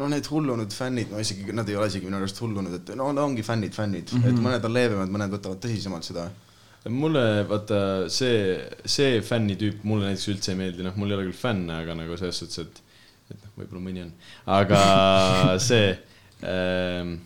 no 0.00 0.08
need 0.10 0.26
hullunud 0.32 0.74
fännid, 0.74 1.12
no 1.12 1.20
isegi 1.22 1.54
nad 1.54 1.68
ei 1.70 1.76
ole 1.78 1.86
isegi 1.90 2.08
minu 2.08 2.18
arust 2.18 2.40
hullunud, 2.42 2.74
et 2.74 2.92
no 2.98 3.08
ongi 3.22 3.44
fännid, 3.46 3.74
fännid 3.76 4.10
mm, 4.10 4.22
-hmm. 4.24 4.34
et 4.34 4.44
mõned 4.48 4.66
on 4.66 4.74
leebemad, 4.74 5.14
mõned 5.14 5.36
võtavad 5.36 5.62
tõsisemalt 5.62 6.08
seda. 6.08 6.28
mulle 6.88 7.22
vaata 7.48 7.78
see, 8.10 8.58
see 8.84 9.22
fännitüüp 9.22 9.84
mulle 9.84 10.08
näiteks 10.08 10.28
üldse 10.32 10.52
ei 10.54 10.60
meeldi, 10.62 10.84
noh, 10.86 10.96
mul 10.96 11.10
ei 11.10 11.18
ole 11.18 11.28
küll 11.28 11.40
fänne, 11.40 11.80
aga 11.84 11.94
nagu 11.98 12.18
selles 12.18 12.42
suhtes, 12.42 12.58
et, 12.64 12.82
et 13.30 13.38
noh, 13.38 13.54
võib-olla 13.60 13.84
mõni 13.86 14.04
on, 14.06 14.12
aga 14.58 14.82
see 15.70 15.90
ähm,, 16.42 17.18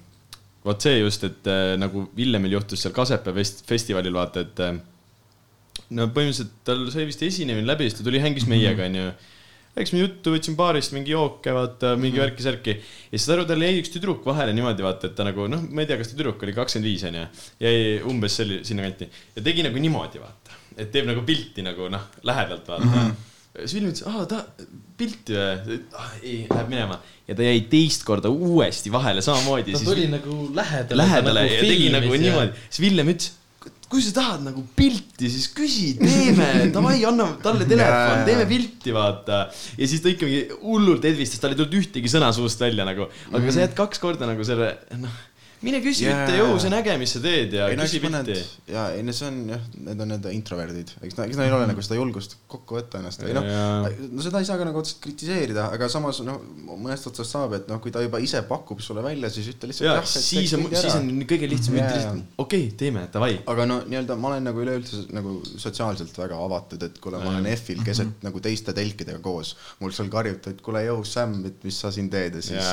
vot 0.65 0.85
see 0.85 0.99
just, 1.01 1.25
et 1.25 1.51
äh, 1.51 1.75
nagu 1.81 2.09
Villemil 2.17 2.59
juhtus 2.59 2.85
seal 2.85 2.95
Kasepää 2.97 3.35
fest-, 3.41 3.65
festivalil 3.69 4.15
vaata, 4.15 4.45
et 4.45 4.65
äh, 4.67 4.77
no 5.97 6.09
põhimõtteliselt 6.15 6.59
tal 6.67 6.83
sai 6.95 7.07
vist 7.09 7.23
esinemine 7.27 7.69
läbi, 7.69 7.89
siis 7.89 7.99
ta 7.99 8.07
tuli, 8.07 8.21
hängis 8.23 8.49
meiega, 8.51 8.89
onju. 8.89 9.07
rääkisime 9.77 10.03
juttu, 10.03 10.35
võtsime 10.35 10.59
baarist 10.59 10.93
mingi 10.93 11.15
jooke, 11.15 11.55
vaata, 11.57 11.95
mingi 12.01 12.21
värki-särki. 12.21 12.77
ja 12.77 13.17
siis 13.19 13.29
aru, 13.33 13.47
tal 13.49 13.65
jäi 13.65 13.81
üks 13.81 13.93
tüdruk 13.95 14.25
vahele 14.29 14.55
niimoodi, 14.57 14.85
vaata, 14.85 15.11
et 15.11 15.19
ta 15.19 15.27
nagu 15.29 15.49
noh, 15.51 15.65
ma 15.71 15.85
ei 15.85 15.91
tea, 15.91 15.99
kas 16.01 16.13
ta 16.13 16.19
tüdruk 16.19 16.45
oli 16.45 16.57
kakskümmend 16.57 16.91
viis, 16.91 17.05
onju. 17.09 17.27
jäi 17.65 17.83
umbes 18.13 18.39
selli-, 18.41 18.63
sinnakanti 18.69 19.11
ja 19.37 19.45
tegi 19.45 19.67
nagu 19.69 19.83
niimoodi, 19.83 20.23
vaata. 20.23 20.63
et 20.77 20.89
teeb 20.95 21.09
nagu 21.09 21.25
pilti 21.29 21.65
nagu 21.65 21.91
noh, 21.93 22.09
lähedalt 22.29 22.73
vaata 22.73 22.89
mm. 22.89 22.97
-hmm 22.97 23.29
siis 23.53 23.75
Vilm 23.77 23.91
ütles, 23.91 24.05
aa 24.09 24.25
ta 24.29 24.39
pilti 24.97 25.37
või 25.37 25.79
ah,? 25.99 26.13
ei, 26.23 26.37
läheb 26.49 26.71
minema 26.73 26.97
ja 27.29 27.37
ta 27.37 27.45
jäi 27.45 27.61
teist 27.73 28.07
korda 28.09 28.31
uuesti 28.33 28.93
vahele 28.93 29.25
samamoodi. 29.25 29.77
ta 29.77 29.85
tuli 29.85 30.09
nagu 30.11 30.49
lähedale. 30.57 31.03
lähedale 31.03 31.45
ja 31.51 31.61
tegi 31.61 31.91
nagu 31.93 32.13
niimoodi. 32.13 32.65
siis 32.69 32.81
Villem 32.87 33.13
ütles, 33.13 33.35
kui 33.93 34.01
sa 34.05 34.15
tahad 34.17 34.45
nagu 34.47 34.63
pilti, 34.77 35.29
siis 35.29 35.51
küsi, 35.53 35.91
teeme, 36.01 36.49
davai, 36.73 36.97
anna 37.09 37.27
talle 37.45 37.67
telefon, 37.69 38.23
teeme 38.29 38.47
pilti, 38.49 38.95
vaata. 38.97 39.43
ja 39.77 39.89
siis 39.91 40.01
ta 40.05 40.09
ikkagi 40.13 40.47
hullult 40.63 41.05
edvistas, 41.09 41.43
tal 41.43 41.53
ei 41.53 41.61
tulnud 41.61 41.77
ühtegi 41.83 42.13
sõna 42.13 42.31
suust 42.33 42.63
välja 42.63 42.87
nagu, 42.89 43.11
aga 43.33 43.53
sa 43.53 43.67
jääd 43.67 43.77
kaks 43.77 44.01
korda 44.01 44.29
nagu 44.31 44.47
selle, 44.49 44.73
noh, 44.97 45.21
mine 45.63 45.79
küsi 45.85 46.05
Jaa. 46.07 46.25
ühte, 46.27 46.37
jõu, 46.41 46.57
see 46.63 46.71
näge, 46.73 46.95
mis 47.01 47.13
sa 47.17 47.21
teed 47.23 47.53
ja 47.57 47.69
ei 47.71 47.77
küsi 47.79 48.01
pilti. 48.03 48.37
ja 48.73 48.89
ei 48.97 49.03
no 49.07 49.13
see 49.17 49.29
on 49.29 49.37
jah, 49.53 49.61
need 49.89 50.01
on 50.05 50.09
need 50.15 50.29
introverdid, 50.35 50.93
eks 51.03 51.17
nad, 51.19 51.29
eks 51.29 51.39
neil 51.41 51.49
ei 51.53 51.57
ole 51.59 51.67
nagu 51.71 51.85
seda 51.87 51.99
julgust 52.01 52.37
kokku 52.51 52.79
võtta 52.81 52.99
ennast 53.03 53.23
või 53.23 53.37
noh 53.37 53.47
no 54.13 54.25
seda 54.27 54.41
ei 54.43 54.49
saa 54.49 54.59
ka 54.61 54.67
nagu 54.69 54.81
otseselt 54.83 55.03
kritiseerida, 55.07 55.69
aga 55.77 55.89
samas 55.93 56.21
noh, 56.27 56.41
mõnest 56.73 57.07
otsast 57.13 57.37
saab, 57.37 57.55
et 57.59 57.69
noh, 57.71 57.79
kui 57.85 57.93
ta 57.95 58.03
juba 58.05 58.19
ise 58.23 58.43
pakub 58.49 58.81
sulle 58.85 59.05
välja, 59.07 59.31
siis 59.33 59.53
ütle 59.55 59.71
lihtsalt 59.71 59.87
ja 59.89 59.95
jah, 60.01 60.09
siis 60.13 60.53
on, 60.59 60.67
siis 60.75 60.97
on 60.99 61.11
kõige 61.31 61.49
lihtsam 61.51 61.77
ütelda 61.79 61.97
lihtsalt, 61.99 62.35
okei, 62.43 62.67
teeme, 62.79 63.07
davai. 63.15 63.37
aga 63.55 63.67
no 63.71 63.79
nii-öelda 63.87 64.17
ma 64.19 64.33
olen 64.33 64.49
nagu 64.51 64.65
üleüldse 64.65 65.05
nagu 65.15 65.37
sotsiaalselt 65.53 66.17
väga 66.19 66.39
avatud, 66.47 66.83
et 66.89 66.99
kuule, 67.03 67.21
ma 67.23 67.35
olen 67.37 67.47
F-il 67.55 67.83
keset 67.87 68.03
Mhm. 68.03 68.25
nagu 68.27 68.41
teiste 68.43 68.73
telkidega 68.75 69.21
koos, 69.23 69.55
mul 69.81 69.93
seal 69.95 70.09
karjuti, 70.11 70.51
et 70.57 70.61
kuule, 70.65 70.81
jõu, 70.87 71.05
Sam, 71.07 71.37
et 71.47 71.63
mis 71.65 71.77
sa 71.79 71.91
siin 71.95 72.09
teed 72.11 72.35
ja 72.41 72.43
siis 72.43 72.67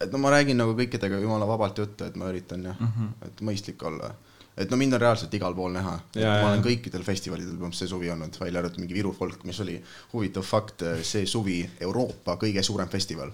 et 0.00 0.12
no 0.12 0.18
ma 0.22 0.30
räägin 0.32 0.56
nagu 0.56 0.72
kõikidega 0.78 1.20
jumala 1.20 1.46
vabalt 1.48 1.76
juttu, 1.82 2.04
et 2.08 2.16
ma 2.16 2.29
üritan 2.32 2.66
jah 2.70 2.80
mm. 2.80 2.90
-hmm. 2.96 3.28
et 3.28 3.42
mõistlik 3.46 3.84
olla. 3.86 4.12
et 4.56 4.70
no 4.70 4.76
mind 4.76 4.98
on 4.98 5.00
reaalselt 5.00 5.34
igal 5.34 5.54
pool 5.54 5.72
näha, 5.72 5.94
ma 6.16 6.50
olen 6.50 6.64
kõikidel 6.64 7.04
festivalidel 7.06 7.54
põhimõtteliselt 7.54 7.88
see 7.88 7.94
suvi 7.94 8.10
olnud, 8.10 8.40
välja 8.40 8.60
arvatud 8.60 8.82
mingi 8.82 8.94
Viru 8.94 9.12
folk, 9.12 9.44
mis 9.44 9.60
oli 9.60 9.78
huvitav 10.12 10.44
fakt, 10.44 10.84
see 11.02 11.26
suvi 11.26 11.62
Euroopa 11.80 12.36
kõige 12.36 12.62
suurem 12.62 12.88
festival. 12.88 13.32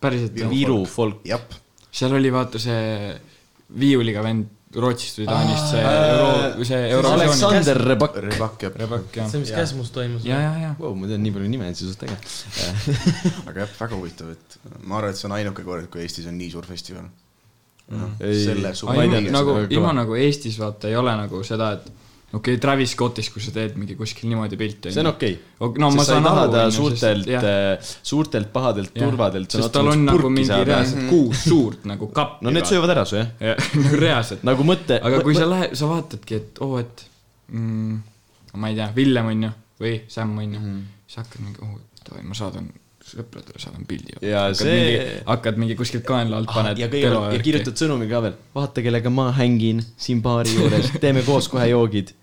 päriselt 0.00 0.34
Viru? 0.34 0.50
Viru 0.50 0.84
folk. 0.86 1.22
jah, 1.24 1.40
seal 1.90 2.12
oli 2.12 2.32
vaata 2.32 2.58
see 2.58 3.14
viiuliga 3.78 4.22
vend 4.22 4.52
Rootsist 4.74 5.20
või 5.20 5.28
Taanist, 5.28 5.68
see 5.70 5.82
euro, 5.86 6.64
see 6.66 6.78
Eurovisiooni. 6.90 7.26
Aleksander 7.28 7.80
Rebak. 7.92 8.16
Rebak 8.24 8.64
jah. 8.66 8.78
Rebak 8.82 9.18
jah. 9.20 9.28
see, 9.30 9.42
mis. 9.44 9.52
Käsmus 9.54 9.92
toimus. 9.94 10.24
ja, 10.26 10.40
ja, 10.42 10.54
ja. 10.58 10.70
Vau, 10.80 10.94
ma 10.98 11.10
tean 11.10 11.22
nii 11.22 11.34
palju 11.36 11.50
nimesid, 11.52 11.78
see 11.78 11.86
on 11.86 11.94
suht 11.94 12.02
äge. 12.08 12.96
aga 13.52 13.62
jah, 13.62 13.76
väga 13.78 14.00
huvitav, 14.00 14.32
et 14.34 14.58
ma 14.82 14.98
arvan, 14.98 15.14
et 15.14 15.20
see 15.20 15.28
on 15.30 15.36
ainuke 15.38 15.66
kord, 15.66 15.86
kui 15.92 16.02
Eestis 16.02 16.26
on 16.30 16.34
nii 16.40 16.50
suur 16.56 16.66
festival 16.66 17.06
no,. 17.92 18.14
Ei, 18.20 18.38
selle 18.44 18.72
kõiges- 18.72 19.30
nagu 19.34 19.58
on 19.58 19.68
ilma 19.70 19.92
nagu 20.00 20.16
Eestis 20.16 20.56
vaata 20.60 20.88
ei 20.88 20.96
ole 20.96 21.14
nagu 21.18 21.42
seda, 21.46 21.72
et 21.78 21.92
okei 22.34 22.54
okay,, 22.54 22.60
Travis 22.60 22.94
Scottis, 22.94 23.28
kui 23.30 23.42
sa 23.42 23.52
teed 23.54 23.76
mingi 23.78 23.96
kuskil 23.98 24.28
niimoodi 24.30 24.58
pilti. 24.58 24.92
see 24.94 25.02
on 25.04 25.10
okei 25.12 25.36
okay.. 25.58 25.82
no 25.82 25.90
ma 25.94 26.06
saan 26.06 26.26
aru, 26.30 26.64
suurtelt 26.74 27.28
sest, 27.30 28.00
suurtelt 28.10 28.50
pahadelt 28.54 28.94
turvadelt. 28.96 29.50
sest 29.54 29.72
tal 29.74 29.92
on 29.92 30.06
nagu 30.08 30.30
mingi 30.32 30.60
reaalselt 30.70 31.08
kuus 31.10 31.44
suurt 31.46 31.86
nagu 31.90 32.10
kappi. 32.14 32.46
no 32.46 32.54
need. 32.54 32.68
söövad 32.68 32.94
ära 32.96 33.04
su 33.08 33.20
jah. 33.20 33.34
nagu 33.84 34.00
reaalselt. 34.00 34.46
nagu 34.46 34.66
mõte. 34.66 34.98
aga 35.00 35.20
kui 35.26 35.36
sa 35.38 35.48
lähed, 35.50 35.76
sa 35.78 35.90
vaatadki, 35.90 36.40
et 36.40 36.62
oo, 36.64 36.80
et 36.82 37.04
mm, 37.52 38.00
ma 38.60 38.72
ei 38.72 38.80
tea, 38.80 38.90
Villem 38.96 39.34
onju 39.34 39.52
või 39.84 39.98
Sam 40.08 40.38
onju 40.38 40.58
mm, 40.58 40.64
-hmm. 40.64 41.04
siis 41.06 41.22
hakkad 41.22 41.44
mingi, 41.44 41.62
oh, 41.66 41.78
davai, 42.02 42.24
ma 42.26 42.38
saadan 42.38 42.72
sõpradele 43.14 43.60
saadan 43.62 43.86
pildi. 43.88 44.16
Ja 44.22 44.44
hakkad 44.48 44.60
see- 44.60 44.74
mingi, 44.74 45.22
hakkad 45.30 45.60
mingi 45.62 45.76
kuskilt 45.78 46.04
kaenla 46.08 46.40
alt 46.42 46.50
paned. 46.52 46.78
ja 46.78 46.88
kõigepealt 46.92 47.36
ja 47.36 47.42
kirjutad 47.46 47.78
sõnumi 47.80 48.08
ka 48.10 48.20
veel, 48.26 48.36
vaata, 48.56 48.82
kellega 48.84 49.10
ma 49.14 49.28
hängin 49.38 49.82
siin 49.96 50.22
baari 50.24 50.54
juures, 50.58 50.90
teeme 51.00 51.22
koos 51.26 51.48
kohe 51.52 51.68
joogid. 51.70 52.14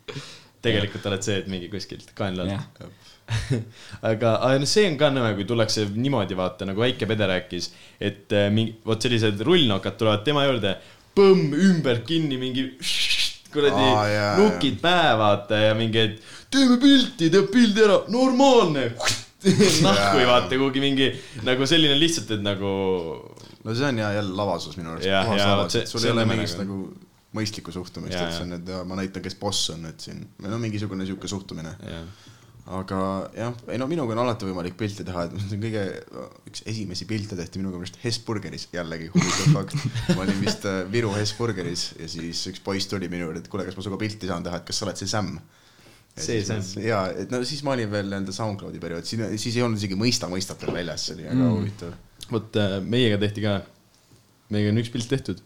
tegelikult 0.61 1.05
oled 1.09 1.23
see, 1.25 1.39
et 1.41 1.47
mingi 1.49 1.69
kuskilt 1.71 2.11
kaenla 2.17 2.45
alt., 2.45 2.83
aga, 4.11 4.31
aga 4.43 4.59
noh, 4.59 4.67
see 4.67 4.83
on 4.89 4.97
ka 4.99 5.07
nõme, 5.13 5.29
kui 5.37 5.45
tullakse 5.47 5.85
niimoodi 5.95 6.35
vaata, 6.35 6.65
nagu 6.67 6.83
Väike 6.83 7.07
Pede 7.07 7.27
rääkis, 7.29 7.69
et 8.01 8.33
äh, 8.35 8.49
mingi, 8.51 8.75
vot 8.85 9.01
sellised 9.01 9.39
rullnokad 9.47 9.95
tulevad 9.99 10.25
tema 10.27 10.43
juurde, 10.49 10.75
põmm, 11.15 11.53
ümber 11.55 12.01
kinni, 12.07 12.35
mingi 12.41 12.65
kuradi 13.53 13.87
Aa, 13.87 14.03
jaa, 14.11 14.35
nukid 14.39 14.77
pähe, 14.83 15.15
vaata 15.19 15.61
ja 15.69 15.73
mingi, 15.79 16.03
et 16.09 16.21
teeme 16.51 16.77
pilti, 16.81 17.29
teeb 17.31 17.49
pildi 17.53 17.85
ära, 17.87 18.01
normaalne. 18.11 18.89
nahku 19.85 20.21
ei 20.21 20.27
vaata 20.29 20.57
kuhugi 20.57 20.83
mingi 20.83 21.11
nagu 21.47 21.67
selline 21.69 21.95
lihtsalt, 21.99 22.35
et 22.37 22.43
nagu 22.45 22.73
no 23.63 23.77
see 23.77 23.87
on 23.87 24.01
ja 24.01 24.11
jälle 24.17 24.35
lavasus 24.37 24.77
minu 24.79 24.95
arust. 24.95 25.07
Sul 25.89 26.05
ei 26.05 26.13
ole 26.13 26.25
nõme 26.25 26.41
mingit 26.41 26.59
nagu. 26.61 26.83
mõistlikku 27.31 27.71
suhtumist, 27.71 28.17
et 28.19 28.35
see 28.35 28.43
on, 28.43 28.57
et 28.57 28.67
ja, 28.67 28.81
ma 28.83 28.97
näitan, 28.99 29.23
kes 29.23 29.37
boss 29.39 29.71
on, 29.71 29.85
et 29.87 30.03
siin, 30.03 30.19
no 30.43 30.57
mingisugune 30.59 31.05
sihuke 31.07 31.29
suhtumine. 31.31 31.77
jah 31.87 32.29
aga 32.69 32.97
jah, 33.35 33.55
ei 33.73 33.79
no 33.81 33.87
minuga 33.89 34.13
on 34.13 34.21
alati 34.23 34.45
võimalik 34.47 34.75
pilti 34.79 35.03
teha, 35.05 35.25
et 35.25 35.33
see 35.41 35.57
on 35.57 35.63
kõige, 35.63 35.81
üks 36.51 36.63
esimesi 36.69 37.07
pilte 37.09 37.37
tehti 37.39 37.59
minuga 37.59 37.79
minu 37.79 37.87
arust 37.87 37.97
Hesburgeris, 38.03 38.67
jällegi 38.73 39.09
huvitav 39.13 39.55
fakt. 39.55 39.87
ma 40.13 40.23
olin 40.25 40.37
vist 40.43 40.67
äh, 40.69 40.83
Viru 40.91 41.11
Hesburgeris 41.15 41.87
ja 41.99 42.09
siis 42.11 42.43
üks 42.51 42.61
poiss 42.63 42.89
tuli 42.91 43.09
minu 43.11 43.27
juurde, 43.27 43.41
et 43.43 43.49
kuule, 43.51 43.65
kas 43.67 43.77
ma 43.77 43.85
sinuga 43.85 43.99
pilti 44.03 44.29
saan 44.29 44.45
teha, 44.45 44.61
et 44.61 44.67
kas 44.67 44.81
sa 44.81 44.87
oled 44.87 45.01
see 45.01 45.09
Sam. 45.09 45.33
See 46.19 46.43
Sam. 46.43 46.59
ja, 46.83 47.05
et 47.15 47.31
no 47.31 47.39
siis 47.47 47.61
ma 47.63 47.71
olin 47.75 47.89
veel 47.91 48.09
nende 48.11 48.33
SoundCloudi 48.35 48.81
periood, 48.83 49.07
siin, 49.07 49.23
siis 49.39 49.55
ei 49.55 49.63
olnud 49.63 49.79
isegi 49.79 49.95
mõista 49.99 50.27
mõistat 50.31 50.59
veel 50.65 50.75
väljas, 50.81 51.07
see 51.07 51.15
oli 51.15 51.27
väga 51.29 51.39
mm. 51.39 51.53
huvitav. 51.55 51.93
vot 52.33 52.59
äh, 52.59 52.75
meiega 52.83 53.19
tehti 53.21 53.45
ka, 53.45 53.55
meiega 54.51 54.73
on 54.73 54.81
üks 54.83 54.91
pilt 54.93 55.07
tehtud. 55.11 55.39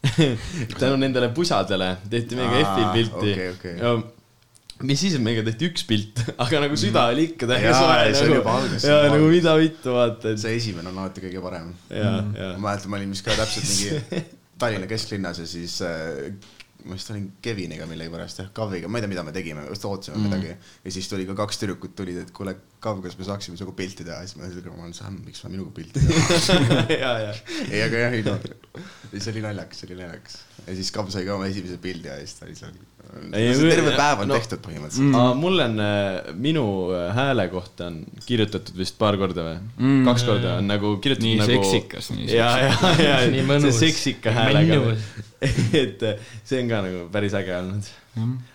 tänu 0.80 1.00
nendele 1.00 1.30
pusadele 1.34 1.94
tehti 2.12 2.36
meiega 2.38 2.60
F-il 2.60 2.90
pilti 2.94 3.32
okei, 3.32 3.48
okei. 3.56 3.74
ja 3.80 4.86
mis 4.86 5.00
siis, 5.02 5.16
et 5.16 5.24
meiega 5.24 5.42
tehti 5.48 5.70
üks 5.72 5.86
pilt, 5.88 6.22
aga 6.44 6.62
nagu 6.66 6.78
süda 6.80 7.06
oli 7.14 7.30
ikka 7.32 7.48
täiega 7.50 7.72
soe 7.80 8.12
see 8.12 8.28
on 8.28 8.30
nagu 8.30 8.38
juba 8.42 8.54
alguses, 8.60 8.86
ja 8.92 9.00
nagu 9.08 9.32
mida 9.32 9.56
vittu 9.60 9.96
vaata, 9.96 10.36
et 10.36 10.44
see 10.44 10.54
esimene 10.60 10.92
on 10.92 11.00
alati 11.00 11.24
kõige 11.24 11.42
parem. 11.48 11.72
ja, 11.88 12.12
ja 12.36 12.52
ma 12.58 12.68
mäletan, 12.68 12.92
ma 12.92 13.00
olin 13.00 13.16
vist 13.16 13.24
ka 13.26 13.40
täpselt 13.40 13.72
mingi 13.72 14.24
Tallinna 14.60 14.84
kesklinnas 14.84 15.38
ja 15.40 15.46
siis 15.48 15.78
äh, 15.80 16.28
ma 16.84 16.96
vist 16.96 17.10
olin 17.12 17.26
Keviniga 17.42 17.86
millegipärast 17.90 18.42
jah, 18.42 18.50
Kaviga, 18.56 18.88
ma 18.88 18.98
ei 18.98 19.04
tea, 19.04 19.12
mida 19.12 19.24
me 19.26 19.34
tegime, 19.34 19.64
just 19.68 19.84
ootasime 19.88 20.18
mm. 20.18 20.28
midagi. 20.28 20.54
ja 20.84 20.94
siis 20.94 21.08
tuli 21.10 21.26
ka 21.28 21.36
kaks 21.38 21.60
tüdrukut 21.62 21.96
tulid, 21.98 22.20
et 22.24 22.32
kuule, 22.36 22.56
Kav, 22.80 23.02
kas 23.04 23.18
me 23.18 23.26
saaksime 23.28 23.58
sinuga 23.60 23.76
pilti 23.76 24.06
teha, 24.06 24.20
siis 24.24 24.38
ma 24.38 24.48
ütlesin, 24.48 24.72
ma 24.76 24.86
olen 24.86 24.96
Sam, 24.96 25.18
miks 25.26 25.42
sa 25.44 25.50
minuga 25.52 25.74
pilti 25.76 26.00
ja, 27.02 27.12
ja 27.26 27.34
ei, 27.68 27.82
aga 27.84 28.06
jah, 28.06 28.16
ei 28.16 28.24
no, 28.26 28.38
see 29.16 29.34
oli 29.34 29.44
naljakas, 29.44 29.82
see 29.82 29.90
oli 29.90 30.00
naljakas. 30.00 30.40
ja 30.64 30.78
siis 30.78 30.94
Kav 30.96 31.12
sai 31.12 31.28
ka 31.28 31.36
oma 31.36 31.50
esimese 31.50 31.80
pildi 31.82 32.08
ja 32.10 32.16
siis 32.22 32.38
ta 32.38 32.48
oli 32.48 32.58
seal. 32.58 32.80
Ei, 33.34 33.50
terve 33.58 33.92
päev 33.98 34.20
on 34.22 34.28
no- 34.30 34.36
tehtud 34.38 34.60
põhimõtteliselt. 34.64 35.14
aga 35.18 35.34
mul 35.38 35.62
on, 35.64 35.74
minu 36.40 36.64
äh, 36.94 37.08
hääle 37.16 37.46
kohta 37.52 37.88
on 37.90 37.98
kirjutatud 38.26 38.76
vist 38.78 38.96
paar 39.00 39.18
korda 39.20 39.44
või 39.46 39.56
Mm. 39.80 40.04
kaks 40.08 40.24
korda 40.28 40.56
on 40.60 40.68
nagu 40.70 40.92
kirjutatud 41.02 41.26
Nii 41.28 41.40
nagu 41.42 41.50
seksikas, 41.64 42.10
nii 42.16 42.28
ja, 42.34 42.50
ja, 42.66 42.92
ja 43.04 43.16
Nii 43.30 43.42
mõnus. 43.48 43.76
see 43.80 43.90
seksika 43.90 44.32
häälega 44.36 44.96
et 45.82 46.02
äh, 46.06 46.30
see 46.44 46.62
on 46.62 46.68
ka 46.70 46.82
nagu 46.86 47.04
päris 47.12 47.34
äge 47.38 47.56
olnud 47.58 47.90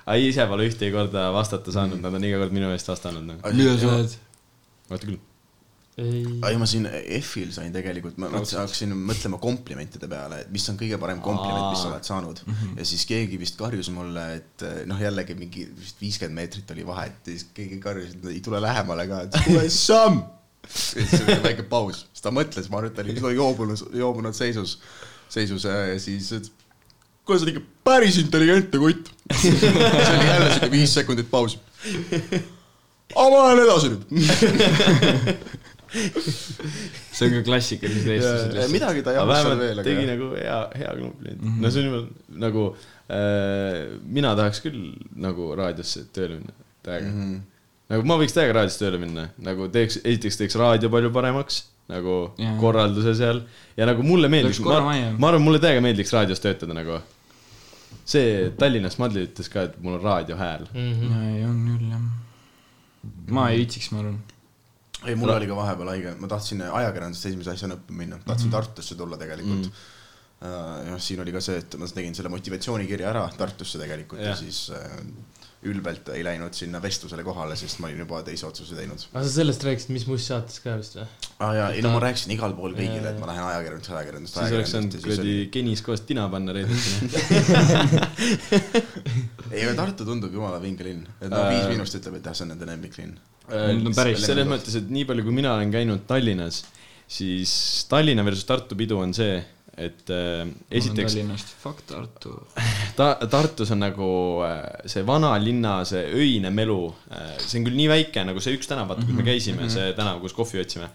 aga 0.05 0.17
ise 0.19 0.45
pole 0.51 0.67
ühtegi 0.69 0.91
korda 0.93 1.29
vastata 1.35 1.71
saanud, 1.75 2.01
nad 2.03 2.13
on 2.13 2.23
iga 2.27 2.39
kord 2.41 2.51
minu 2.55 2.71
eest 2.75 2.89
vastanud 2.91 3.23
nagu.. 3.27 3.53
mida 3.55 3.77
sa 3.79 3.93
oled? 3.95 4.17
vaata 4.91 5.07
küll. 5.07 5.19
ei, 5.95 6.57
ma 6.59 6.65
siin 6.67 6.87
F-il 7.21 7.51
sain 7.55 7.71
tegelikult, 7.71 8.17
ma 8.19 8.27
hakkasin 8.35 8.91
mõtlema 8.99 9.39
komplimentide 9.39 10.09
peale, 10.11 10.41
et 10.43 10.49
mis 10.51 10.65
on 10.71 10.79
kõige 10.79 10.97
parem 10.99 11.21
kompliment, 11.23 11.69
mis 11.71 11.83
sa 11.85 11.91
oled 11.91 12.07
saanud 12.07 12.41
mm. 12.43 12.55
-hmm. 12.55 12.79
ja 12.81 12.87
siis 12.89 13.05
keegi 13.07 13.39
vist 13.39 13.55
karjus 13.59 13.89
mulle, 13.95 14.25
et 14.41 14.65
noh, 14.89 14.99
jällegi 14.99 15.37
mingi 15.39 15.63
vist 15.71 16.01
viiskümmend 16.03 16.35
meetrit 16.41 16.71
oli 16.75 16.87
vahet 16.87 17.21
ja 17.23 17.31
siis 17.31 17.47
keegi 17.55 17.79
karjus, 17.79 18.11
et 18.11 18.27
ei 18.33 18.41
tule 18.43 18.59
lähemale 18.61 19.07
ka, 19.07 19.21
et 19.23 19.39
kuule, 19.45 19.69
Sam. 19.87 20.19
ja 20.65 21.07
siis 21.07 21.21
oli 21.21 21.37
väike 21.45 21.63
paus, 21.71 22.03
siis 22.11 22.25
ta 22.25 22.33
mõtles, 22.35 22.67
ma 22.69 22.81
arvan, 22.81 22.91
et 22.91 23.21
ta 23.21 23.27
oli 23.29 23.39
joobunud, 23.39 23.85
joobunud 23.95 24.35
seisus, 24.35 24.79
seisus 25.29 25.63
ja 25.63 25.77
ja 25.93 25.99
siis 25.99 26.27
ütles, 26.35 26.51
kuule, 27.23 27.39
sa 27.39 27.45
oled 27.45 27.53
ikka 27.55 27.63
päris 27.87 28.17
intelligentne 28.19 28.79
kutt. 28.83 29.13
see 29.41 29.71
oli 29.71 30.27
jälle 30.27 30.51
siuke 30.51 30.71
viis 30.71 30.93
sekundit 30.93 31.31
pausi. 31.31 31.59
aga 33.15 33.29
ma 33.31 33.45
lähen 33.45 33.63
edasi 33.63 33.93
nüüd. 33.93 34.03
see 35.95 37.27
on 37.27 37.33
ka 37.37 37.41
klassikalised 37.47 38.09
eestlased 38.11 38.53
lihtsalt. 38.53 38.73
midagi 38.73 39.03
ta 39.05 39.15
alusta 39.15 39.31
vähemalt 39.31 39.63
veel, 39.63 39.81
tegi 39.87 40.03
aga 40.03 40.11
nagu 40.11 40.29
hea, 40.35 40.59
hea 40.81 40.93
kompliment 40.99 41.41
mm. 41.41 41.49
-hmm. 41.49 41.61
no 41.63 41.71
see 41.71 41.83
on 41.83 41.87
juba 41.89 42.01
nagu 42.45 42.65
äh,, 42.75 43.99
mina 44.17 44.33
tahaks 44.39 44.63
küll 44.65 44.81
nagu 45.27 45.51
raadiosse 45.59 46.05
tööle 46.15 46.39
minna, 46.41 46.57
täiega 46.83 47.07
mm. 47.07 47.15
Mhm. 47.15 47.31
-hmm. 47.35 47.71
nagu 47.93 48.09
ma 48.11 48.19
võiks 48.21 48.35
täiega 48.35 48.59
raadiosse 48.59 48.83
tööle 48.83 49.01
minna, 49.05 49.29
nagu 49.49 49.69
teeks, 49.71 50.01
esiteks 50.03 50.41
teeks 50.41 50.59
raadio 50.61 50.91
palju 50.93 51.13
paremaks, 51.15 51.63
nagu 51.91 52.19
yeah. 52.41 52.59
korralduse 52.59 53.15
seal 53.17 53.43
ja 53.77 53.89
nagu 53.89 54.03
mulle 54.03 54.29
meeldiks, 54.31 54.59
ma, 54.65 54.79
ma 55.17 55.31
arvan, 55.31 55.43
mulle 55.45 55.61
täiega 55.63 55.83
meeldiks 55.85 56.13
raadios 56.15 56.41
töötada 56.43 56.75
nagu. 56.77 57.01
see 58.05 58.51
Tallinnas 58.59 58.99
Madli 59.01 59.23
ütles 59.25 59.49
ka, 59.49 59.63
et 59.65 59.77
mul 59.81 59.95
on 59.97 60.01
raadiohääl. 60.03 60.67
Mhm. 60.73 61.19
ei, 61.25 61.43
on 61.47 61.59
küll 61.71 61.91
jah. 61.93 62.07
ma 63.37 63.49
ei 63.49 63.63
viitsiks, 63.63 63.91
ma 63.93 64.03
arvan. 64.03 64.19
ei, 65.07 65.15
mul 65.15 65.29
oli 65.35 65.47
ka 65.47 65.55
vahepeal 65.57 65.89
haige, 65.93 66.15
ma 66.19 66.27
tahtsin 66.31 66.61
ajakirjandust 66.67 67.25
esimese 67.29 67.51
asjana 67.55 67.75
õppima 67.79 67.97
minna, 68.03 68.17
tahtsin 68.25 68.47
Mhm. 68.49 68.55
Tartusse 68.57 68.95
tulla 68.95 69.17
tegelikult. 69.17 69.69
jah, 70.89 70.99
siin 70.99 71.19
oli 71.23 71.31
ka 71.31 71.39
see, 71.41 71.57
et 71.57 71.75
ma 71.79 71.87
tegin 71.87 72.13
selle 72.15 72.29
motivatsioonikirja 72.29 73.09
ära 73.09 73.23
Tartusse 73.37 73.79
tegelikult 73.81 74.19
ja, 74.21 74.33
ja 74.33 74.35
siis 74.35 74.69
äh, 74.75 74.99
ülbelt 75.65 76.05
ei 76.15 76.23
läinud 76.25 76.53
sinna 76.57 76.79
vestlusele 76.83 77.23
kohale, 77.25 77.55
sest 77.59 77.79
ma 77.81 77.87
olin 77.89 78.01
juba 78.03 78.17
teise 78.27 78.45
otsuse 78.49 78.73
teinud. 78.77 78.99
aga 79.13 79.23
sa 79.23 79.31
sellest 79.39 79.61
rääkisid, 79.67 79.91
mis 79.95 80.05
Must 80.09 80.25
saates 80.31 80.57
ka 80.63 80.69
vist 80.81 80.93
või? 80.99 81.07
aa 81.39 81.51
jaa, 81.59 81.69
ei 81.75 81.81
no 81.85 81.89
ma 81.95 81.99
rääkisin 82.03 82.31
igal 82.35 82.53
pool 82.57 82.73
kõigile, 82.77 83.07
et 83.13 83.19
ma 83.21 83.25
lähen 83.31 83.45
ajakirjandust, 83.47 83.91
ajakirjandust, 83.95 84.33
siis 84.39 84.51
oleks 84.59 84.71
saanud 84.75 84.91
ajakirjandust 84.91 85.07
kuradi 85.07 85.31
oli. 85.39 85.47
Kenis 85.55 85.81
koos 85.85 86.01
tina 86.09 86.23
panna 86.31 86.51
reedeti. 86.55 86.91
ei, 89.55 89.61
Tartu 89.75 90.03
tundub 90.07 90.31
jumala 90.33 90.59
vinge 90.63 90.83
linn, 90.87 91.03
et 91.19 91.29
no 91.31 91.45
Äh, 91.45 91.53
Viis 91.53 91.67
Miinust 91.71 91.97
ütleb, 91.99 92.19
et 92.19 92.29
jah, 92.29 92.35
see 92.37 92.45
on 92.45 92.51
nende 92.53 92.67
lemmiklinn. 92.69 93.15
Need 93.49 93.91
on 93.91 93.95
päris 93.95 94.23
selles 94.25 94.47
mõttes, 94.49 94.77
et 94.79 94.87
nii 94.91 95.05
palju, 95.09 95.25
kui 95.27 95.35
mina 95.35 95.53
olen 95.55 95.73
käinud 95.73 96.05
Tallinnas, 96.09 96.63
siis 97.07 97.51
Tallinna 97.91 98.25
versus 98.25 98.47
Tartu 98.49 98.77
pidu 98.79 98.99
on 99.01 99.13
see, 99.15 99.37
et 99.75 100.11
äh, 100.13 100.45
esiteks 100.71 101.13
Tallinnast, 101.13 101.49
fuck 101.59 101.81
Tartu. 101.87 102.35
ta, 102.97 103.09
Tartus 103.31 103.73
on 103.75 103.81
nagu 103.83 104.07
äh, 104.47 104.61
see 104.89 105.03
vanalinna, 105.07 105.81
see 105.87 106.05
öine 106.15 106.51
melu, 106.55 106.79
see 107.41 107.59
on 107.59 107.67
küll 107.67 107.75
nii 107.79 107.89
väike 107.91 108.23
nagu 108.27 108.43
see 108.43 108.55
üks 108.55 108.71
tänav, 108.71 108.87
vaata, 108.91 109.03
kus 109.07 109.17
me 109.17 109.25
käisime, 109.27 109.67
see 109.71 109.91
tänav, 109.97 110.21
kus 110.23 110.35
kohvi 110.37 110.63
otsime. 110.63 110.89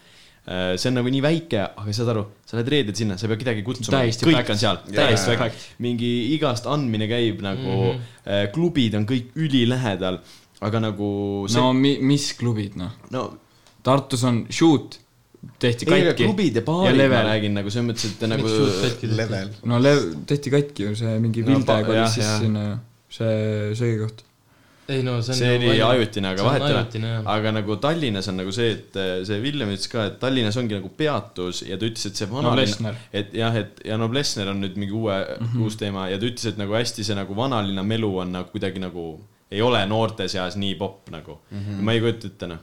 see 0.51 0.89
on 0.89 0.97
nagu 0.97 1.11
nii 1.13 1.21
väike, 1.21 1.61
aga 1.83 1.93
saad 1.95 2.15
aru, 2.15 2.25
sa 2.49 2.57
lähed 2.57 2.71
reedel 2.73 2.97
sinna, 2.97 3.19
sa 3.21 3.27
ei 3.27 3.35
pea 3.35 3.43
kedagi 3.43 3.65
kutsuma, 3.67 4.01
kõik 4.09 4.39
packed. 4.39 4.55
on 4.55 4.63
seal, 4.63 4.81
täiesti 4.89 5.37
väike. 5.37 5.51
mingi 5.85 6.11
igast 6.35 6.67
andmine 6.71 7.11
käib 7.11 7.45
nagu 7.45 7.77
mm, 7.77 8.01
-hmm. 8.01 8.49
klubid 8.55 8.97
on 8.97 9.05
kõik 9.07 9.37
ülilähedal, 9.37 10.23
aga 10.65 10.83
nagu 10.89 11.11
see 11.49 11.61
no 11.61 11.75
mi-, 11.77 12.01
mis 12.01 12.33
klubid 12.41 12.81
noh? 12.81 12.97
no 13.13 13.29
Tartus 13.85 14.25
on 14.29 14.43
Shoot, 14.53 15.00
tehti 15.61 15.87
ei, 15.89 16.03
aga 16.03 16.13
katki. 16.13 16.27
klubid 16.29 16.57
ja 16.59 16.63
baarid 16.65 16.97
ma 16.97 17.03
level. 17.03 17.29
räägin 17.31 17.55
nagu 17.57 17.71
selles 17.73 17.87
mõttes, 17.91 18.09
et 18.13 18.25
nagu 18.29 18.49
level. 19.17 19.53
no 19.73 19.79
lev-, 19.81 20.09
tehti 20.29 20.53
katki 20.53 20.89
ju 20.91 20.97
see 21.01 21.21
mingi 21.23 21.45
No 21.45 21.55
Vilde 21.55 21.69
pa- 21.69 21.85
kolis 21.87 22.03
jah, 22.03 22.11
siis 22.17 22.27
jah. 22.27 22.43
sinna 22.43 22.65
ju, 22.67 22.75
see 23.17 23.71
söögikoht. 23.81 24.25
ei 24.91 25.05
no 25.07 25.17
see 25.23 25.33
on 25.33 25.39
see 25.39 25.55
ju 25.55 25.71
oli 25.71 25.83
ajutine, 25.87 26.33
aga 26.35 26.45
vahet 26.45 26.67
ei 26.67 26.77
ole 26.77 27.13
jah.. 27.15 27.25
aga 27.37 27.55
nagu 27.57 27.77
Tallinnas 27.81 28.29
on 28.33 28.41
nagu 28.43 28.53
see, 28.53 28.71
et 28.77 29.01
eh, 29.01 29.13
see 29.29 29.41
Villem 29.45 29.73
ütles 29.73 29.93
ka, 29.93 30.07
et 30.11 30.21
Tallinnas 30.21 30.61
ongi 30.61 30.77
nagu 30.77 30.93
peatus 31.01 31.63
ja 31.65 31.81
ta 31.81 31.89
ütles, 31.89 32.11
et 32.11 32.21
see 32.21 32.29
vana 32.31 32.51
Noblessner. 32.51 33.01
et 33.13 33.33
jah, 33.41 33.57
et 33.63 33.81
ja 33.89 34.01
Noblessner 34.01 34.53
on 34.53 34.61
nüüd 34.61 34.77
mingi 34.77 34.97
uue 34.97 35.17
mm, 35.17 35.47
-hmm. 35.47 35.65
uus 35.65 35.81
teema 35.81 36.09
ja 36.13 36.21
ta 36.21 36.29
ütles, 36.29 36.49
et 36.53 36.61
nagu 36.61 36.77
hästi 36.77 37.07
see 37.07 37.17
nagu 37.17 37.37
vanalinna 37.37 37.87
melu 37.87 38.13
on 38.27 38.37
nagu 38.37 38.53
kuidagi 38.53 38.83
nagu 38.83 39.15
ei 39.51 39.63
ole 39.63 39.81
noorte 39.87 40.29
seas 40.29 40.57
nii 40.61 40.77
popp 40.79 41.11
nagu 41.11 41.41
mm. 41.51 41.59
-hmm. 41.59 41.81
ma 41.87 41.97
ei 41.97 42.05
kujuta 42.05 42.29
ette 42.29 42.47
noh. 42.51 42.61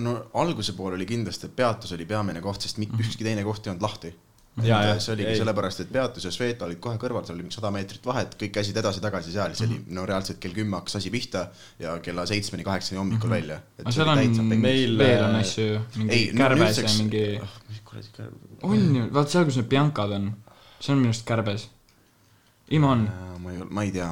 No 0.00 0.16
alguse 0.40 0.74
pool 0.78 0.96
oli 0.96 1.06
kindlasti, 1.08 1.50
et 1.50 1.56
peatus 1.56 1.92
oli 1.96 2.06
peamine 2.08 2.42
koht, 2.44 2.64
sest 2.64 2.80
mitte 2.82 2.98
ükski 3.00 3.26
teine 3.26 3.44
koht 3.46 3.66
ei 3.66 3.74
olnud 3.74 3.86
lahti. 3.86 4.12
Jaa, 4.60 4.80
jah. 4.82 4.98
see 5.00 5.12
oligi 5.14 5.36
sellepärast, 5.38 5.84
et 5.84 5.92
peatus 5.94 6.24
ja 6.26 6.30
Sveta 6.34 6.66
olid 6.66 6.80
kohe 6.82 6.98
kõrval, 7.00 7.22
seal 7.24 7.36
oli 7.36 7.44
mingi 7.46 7.54
sada 7.54 7.70
meetrit 7.72 8.04
vahet, 8.04 8.34
kõik 8.40 8.50
käisid 8.56 8.76
edasi-tagasi 8.80 9.32
seal, 9.32 9.54
see 9.56 9.68
oli 9.68 9.78
no 9.96 10.02
reaalselt 10.08 10.40
kell 10.42 10.56
kümme 10.56 10.76
hakkas 10.80 10.98
asi 10.98 11.12
pihta 11.14 11.44
ja 11.80 11.94
kella 12.04 12.26
seitsmeni, 12.28 12.66
kaheksani 12.66 12.98
hommikul 12.98 13.30
välja. 13.30 13.60
aga 13.78 13.94
seal 13.94 14.10
on, 14.10 14.50
Meil, 14.50 14.98
veel 14.98 15.22
on 15.22 15.38
äh, 15.38 15.44
asju 15.44 15.66
ju, 15.68 15.80
mingi 16.00 16.16
ei, 16.16 16.26
kärbes 16.36 16.82
ja 16.82 16.92
mingi, 16.98 17.24
kärbes? 17.86 18.10
on 18.66 18.86
ju, 18.98 19.06
vaat 19.14 19.32
seal, 19.32 19.46
kus 19.48 19.60
need 19.60 19.70
Biancad 19.70 20.16
on, 20.18 20.32
see 20.80 20.96
on 20.96 21.04
minu 21.04 21.14
arust 21.14 21.26
kärbes. 21.30 21.68
Ima 22.70 22.92
on, 22.94 23.02
ma 23.42 23.52
ei, 23.52 23.58
ma 23.68 23.82
ei 23.82 23.90
tea, 23.94 24.08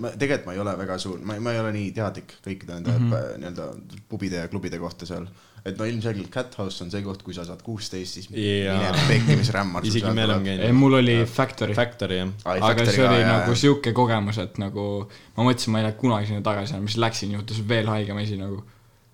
ma 0.00 0.10
tegelikult 0.18 0.48
ma 0.48 0.56
ei 0.56 0.60
ole 0.62 0.74
väga 0.80 0.98
suur, 1.00 1.22
ma, 1.22 1.38
ma 1.42 1.54
ei 1.54 1.60
ole 1.62 1.70
nii 1.76 1.94
teadlik 1.96 2.36
kõikide 2.44 2.78
nende 2.78 2.94
mm 2.96 3.08
-hmm. 3.08 3.40
nii-öelda 3.42 4.04
pubide 4.10 4.42
ja 4.42 4.50
klubide 4.50 4.80
kohta 4.82 5.06
seal. 5.06 5.26
et 5.64 5.78
no 5.78 5.86
ilmselgelt 5.86 6.30
Cat 6.34 6.54
House 6.58 6.82
on 6.82 6.90
see 6.90 7.02
koht, 7.02 7.22
kui 7.22 7.34
sa 7.34 7.44
saad 7.46 7.60
kuusteist, 7.62 8.14
siis 8.14 8.28
Jaa. 8.30 8.78
mine 8.78 9.04
pekki, 9.08 9.36
mis 9.38 9.50
rämmar 9.54 9.86
isegi 9.86 10.10
me 10.10 10.24
oleme 10.24 10.50
ei 10.50 10.58
käinud. 10.58 10.78
mul 10.78 10.98
oli 10.98 11.16
Factory. 11.24 11.74
Factory 11.74 12.16
jah. 12.18 12.32
aga 12.44 12.86
see 12.90 13.08
oli 13.08 13.22
nagu 13.24 13.54
sihuke 13.54 13.92
kogemus, 13.92 14.38
et 14.42 14.58
nagu 14.58 15.08
ma 15.36 15.46
mõtlesin, 15.46 15.70
ma 15.70 15.78
ei 15.78 15.86
lähe 15.86 15.98
kunagi 16.00 16.32
sinna 16.32 16.42
tagasi 16.42 16.74
enam, 16.74 16.88
siis 16.88 16.98
läksin, 16.98 17.36
juhtus 17.38 17.62
veel 17.68 17.86
haigem 17.86 18.18
asi 18.24 18.40
nagu. 18.40 18.64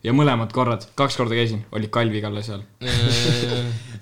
ja 0.04 0.16
mõlemad 0.16 0.52
korrad, 0.52 0.88
kaks 0.94 1.20
korda 1.20 1.36
käisin, 1.36 1.66
oli 1.72 1.92
Kalvi 1.92 2.24
Kalle 2.24 2.42
seal. 2.42 2.64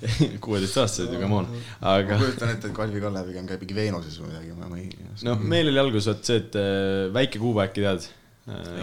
kuueteistaastased 0.44 1.14
ju, 1.14 1.23
come 1.23 1.40
on. 1.43 1.48
ma 1.81 1.97
aga 2.01 2.20
kujutan 2.20 2.55
ette, 2.55 2.70
et 2.70 2.77
Kalvi 2.77 3.02
Kalle 3.02 3.24
pigem 3.31 3.48
käib 3.48 3.64
mingi 3.64 3.78
Veenuses 3.78 4.20
või 4.20 4.32
midagi, 4.32 4.55
ma 4.60 4.78
ei. 4.81 4.93
noh, 5.28 5.43
meil 5.55 5.73
oli 5.73 5.82
alguses 5.82 6.12
vot 6.12 6.31
see, 6.31 6.44
et 6.44 6.60
äh, 6.60 7.09
väike 7.14 7.43
Kuuba 7.43 7.66
äkki 7.68 7.85
tead, 7.86 8.09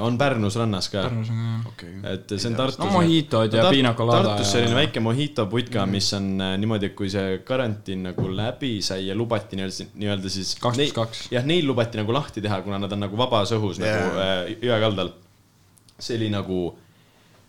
on 0.04 0.18
Pärnus 0.20 0.58
rannas 0.60 0.90
ka. 0.92 1.06
On 1.08 1.24
ka 1.24 1.70
okei. 1.70 1.94
et 2.12 2.34
see 2.36 2.50
on 2.50 2.56
Tartus. 2.58 2.80
no 2.82 2.90
mojitod 2.92 3.54
ja 3.54 3.70
pina 3.72 3.94
colada 3.96 4.34
Tartus 4.34 4.52
selline 4.52 4.76
väike 4.76 5.00
mojito 5.00 5.46
putka, 5.52 5.86
mis 5.88 6.10
on 6.18 6.34
äh, 6.44 6.56
niimoodi, 6.60 6.90
et 6.92 6.98
kui 6.98 7.08
see 7.12 7.38
karantiin 7.48 8.04
nagu 8.10 8.28
läbi 8.28 8.74
sai 8.84 9.08
ja 9.08 9.16
lubati 9.16 9.60
nii-öelda, 9.60 9.88
nii-öelda 9.96 10.32
siis. 10.34 10.56
Kaks 10.60 10.82
pluss 10.82 10.96
kaks. 10.98 11.26
jah, 11.32 11.48
neil 11.48 11.68
lubati 11.70 12.02
nagu 12.02 12.16
lahti 12.16 12.44
teha, 12.44 12.60
kuna 12.66 12.82
nad 12.84 12.92
on 12.92 13.06
nagu 13.06 13.20
vabas 13.20 13.56
õhus 13.56 13.80
yeah. 13.80 14.02
nagu 14.04 14.24
äh, 14.26 14.68
jõe 14.68 14.82
kaldal. 14.84 15.14
see 15.96 16.20
oli 16.20 16.28
nagu, 16.34 16.60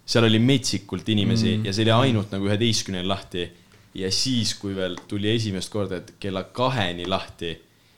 seal 0.05 0.27
oli 0.29 0.39
metsikult 0.39 1.09
inimesi 1.09 1.57
mm. 1.57 1.69
ja 1.69 1.73
see 1.73 1.87
oli 1.87 1.95
ainult 1.95 2.33
nagu 2.35 2.49
üheteistkümneni 2.49 3.09
lahti. 3.09 3.49
ja 3.95 4.11
siis, 4.13 4.55
kui 4.59 4.75
veel 4.77 4.97
tuli 5.09 5.31
esimest 5.31 5.71
korda, 5.71 6.01
et 6.03 6.15
kella 6.21 6.43
kaheni 6.53 7.07
lahti 7.07 7.55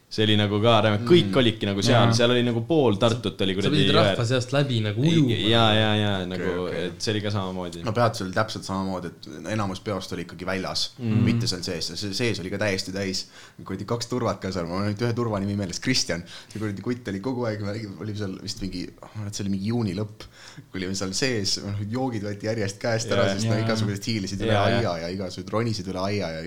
see 0.06 0.22
oli 0.22 0.36
nagu 0.38 0.58
ka, 0.62 0.76
kõik 1.02 1.34
olidki 1.40 1.66
nagu 1.66 1.82
seal, 1.82 2.12
seal 2.14 2.30
oli 2.30 2.44
nagu 2.46 2.60
pool 2.66 2.94
Tartut 3.00 3.40
oli 3.42 3.56
sa 3.56 3.58
kuradi 3.58 3.74
pidid 3.74 3.96
rahva 3.96 4.26
seast 4.28 4.52
läbi 4.54 4.78
nagu 4.84 5.02
ujuma. 5.02 5.34
ja, 5.34 5.64
ja, 5.74 5.88
ja 5.98 6.10
nagu 6.30 6.44
okei. 6.46 6.60
okay,, 6.62 6.82
et 6.92 7.02
see 7.02 7.10
oli 7.10 7.22
ka 7.24 7.32
samamoodi. 7.34 7.82
no 7.82 7.94
peatusel 7.96 8.28
oli 8.28 8.36
täpselt 8.36 8.68
samamoodi, 8.68 9.10
et 9.10 9.48
enamus 9.56 9.80
peost 9.82 10.14
oli 10.14 10.22
ikkagi 10.22 10.46
väljas 10.46 10.84
mm., 11.00 11.24
mitte 11.26 11.50
seal 11.50 11.64
sees, 11.66 11.90
see 11.98 12.14
sees 12.14 12.38
oli 12.42 12.52
ka 12.52 12.60
täiesti 12.62 12.94
täis. 12.94 13.24
kuradi 13.58 13.88
kaks 13.90 14.06
turvat 14.12 14.38
ka 14.44 14.52
seal, 14.54 14.68
mul 14.70 14.78
on 14.78 14.86
ainult 14.86 15.02
ühe 15.02 15.16
turva 15.18 15.40
nimi 15.42 15.56
meeles, 15.58 15.82
Kristjan. 15.82 16.22
see 16.52 16.62
kuradi 16.62 16.86
kutt 16.86 17.10
oli 17.10 17.22
kogu 17.24 17.48
aeg, 17.50 17.64
oli 17.66 18.14
seal 18.14 18.36
vist 18.44 18.62
mingi, 18.62 18.84
see 19.32 19.42
oli 19.42 19.56
mingi 19.56 19.72
juuni 19.72 19.96
lõpp. 19.98 20.28
kui 20.70 20.84
olime 20.84 20.94
seal 20.94 21.16
sees, 21.18 21.56
joogid 21.90 22.28
võeti 22.28 22.46
järjest 22.46 22.78
käest 22.80 23.10
ära, 23.10 23.26
Jaa, 23.26 23.40
sest 23.40 23.50
no 23.50 23.58
jaa. 23.58 23.66
igasugused 23.66 24.06
hiilisid 24.06 24.46
üle 24.46 24.54
Jaa, 24.54 24.70
aia 24.70 24.94
ja 25.02 25.10
igasugused 25.18 25.50
ronisid 25.52 25.90
üle 25.90 26.06
aia 26.06 26.30
ja. 26.38 26.46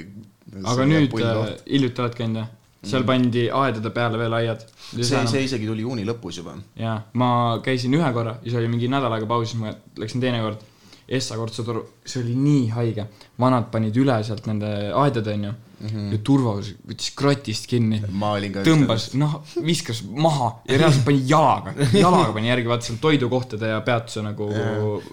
aga 0.63 0.87
nüüd 0.87 1.19
äh, 1.19 1.43
hiljuti 1.67 2.07
oled 2.07 2.17
käinud 2.17 2.41
jah? 2.41 2.55
Seal 2.83 3.03
pandi 3.07 3.47
aedade 3.51 3.91
peale 3.95 4.17
veel 4.21 4.35
aiad. 4.39 4.65
see, 4.93 5.21
see 5.27 5.43
isegi 5.45 5.67
tuli 5.67 5.83
juuni 5.85 6.05
lõpus 6.07 6.39
juba. 6.41 6.55
jaa, 6.79 6.97
ma 7.13 7.29
käisin 7.63 7.93
ühe 7.97 8.11
korra 8.15 8.37
ja 8.43 8.51
see 8.51 8.61
oli 8.61 8.71
mingi 8.71 8.91
nädal 8.91 9.13
aega 9.15 9.27
paus, 9.29 9.51
siis 9.51 9.61
ma 9.61 9.73
läksin 9.99 10.23
teine 10.23 10.41
kord. 10.45 10.63
Essa 11.09 11.37
kortsutoru, 11.39 11.81
see 12.05 12.21
oli 12.21 12.35
nii 12.37 12.67
haige, 12.75 13.07
vanad 13.41 13.71
panid 13.73 13.95
üle 13.97 14.19
sealt 14.23 14.45
nende 14.45 14.69
aedade 14.93 15.33
onju 15.33 15.55
mm 15.79 15.87
-hmm. 15.87 16.11
ja 16.13 16.19
turvavõrd 16.23 16.69
võttis 16.89 17.13
kratist 17.15 17.67
kinni. 17.71 18.01
ma 18.11 18.31
olin 18.37 18.53
ka. 18.53 18.63
tõmbas, 18.67 19.09
noh, 19.19 19.39
viskas 19.65 20.01
maha 20.03 20.51
ja 20.67 20.77
reaalselt 20.81 21.05
pani 21.05 21.23
jalaga, 21.27 21.73
jalaga 21.93 22.33
pani 22.35 22.51
järgi, 22.51 22.67
vaata 22.67 22.89
seal 22.89 22.99
toidukohtade 23.01 23.71
ja 23.73 23.81
peatuse 23.81 24.23
nagu 24.25 24.49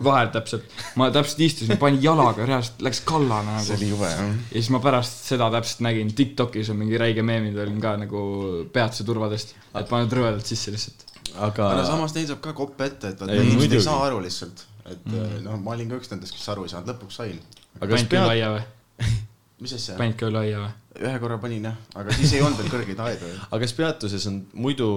vahel 0.05 0.31
täpselt. 0.35 0.69
ma 0.97 1.11
täpselt 1.15 1.41
istusin, 1.49 1.81
panin 1.83 2.03
jalaga, 2.03 2.47
reaalselt 2.47 2.83
läks 2.89 3.03
kallale 3.07 3.59
see 3.61 3.75
nagu. 3.75 3.81
oli 3.81 3.91
jube 3.91 4.13
jah. 4.13 4.23
ja 4.29 4.61
siis 4.61 4.71
ma 4.75 4.83
pärast 4.89 5.27
seda 5.31 5.51
täpselt 5.51 5.85
nägin, 5.89 6.15
Tiktokis 6.15 6.71
on 6.71 6.81
mingi 6.83 6.99
räige 6.99 7.23
meemid 7.23 7.59
olin 7.59 7.81
ka 7.81 7.97
nagu 8.01 8.23
peatuse 8.73 9.05
turvadest, 9.05 9.55
et 9.75 9.89
paned 9.89 10.13
rõvedalt 10.13 10.47
sisse 10.47 10.75
lihtsalt. 10.75 11.07
aga 11.37 11.71
aga 11.75 11.85
samas 11.93 12.15
neil 12.15 12.27
saab 12.27 12.41
ka 12.41 12.57
kopp 12.57 12.81
ette, 12.81 13.15
et 13.15 13.21
vaata 13.21 13.33
Ei, 13.33 13.69
ei 13.71 13.83
saa 13.83 14.07
aru 14.07 14.23
lihtsalt. 14.25 14.67
Et 14.93 15.07
mm. 15.11 15.45
noh, 15.47 15.61
ma 15.63 15.77
olin 15.77 15.93
ka 15.93 16.01
üks 16.01 16.11
nendest, 16.13 16.37
kes 16.37 16.49
aru 16.55 16.67
ei 16.67 16.73
saanud, 16.73 16.93
lõpuks 16.95 17.21
sain. 17.21 17.39
aga 17.79 17.91
kas 17.93 17.95
panid 17.95 18.11
küll 18.11 18.25
pead, 18.25 18.33
aia 18.35 18.51
või? 18.55 19.15
mis 19.65 19.77
asja? 19.79 19.97
panid 20.01 20.19
küll 20.21 20.41
aia 20.43 20.65
või? 20.65 20.75
ühe 20.97 21.19
korra 21.21 21.37
panin 21.41 21.67
jah, 21.69 21.77
aga 22.01 22.15
siis 22.17 22.33
ei 22.37 22.43
olnud 22.45 22.63
veel 22.63 22.71
kõrgeid 22.73 23.03
aedu. 23.05 23.29
aga 23.51 23.61
kas 23.65 23.75
peatuses 23.77 24.27
on 24.31 24.41
muidu, 24.57 24.89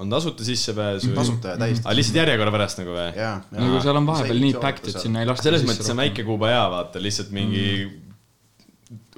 on 0.00 0.12
tasuta 0.12 0.46
sissepääs 0.46 1.04
või? 1.08 1.18
tasuta 1.18 1.54
ja 1.54 1.60
täiesti. 1.60 1.84
aga 1.84 1.98
lihtsalt 1.98 2.20
järjekorra 2.22 2.54
pärast 2.54 2.80
nagu 2.80 2.96
või? 2.96 3.10
jaa, 3.18 3.36
nagu 3.52 3.84
seal 3.84 4.00
on 4.00 4.08
vahepeal 4.08 4.42
nii 4.46 4.56
packed, 4.62 4.90
et 4.92 5.04
sinna 5.04 5.22
ei 5.24 5.28
lasta 5.28 5.50
selles 5.50 5.66
mõttes 5.68 5.88
see 5.88 5.96
on 5.96 6.04
väike 6.06 6.24
Kuuba 6.26 6.52
hea, 6.54 6.64
vaata, 6.72 7.02
lihtsalt 7.02 7.34
mingi 7.36 7.66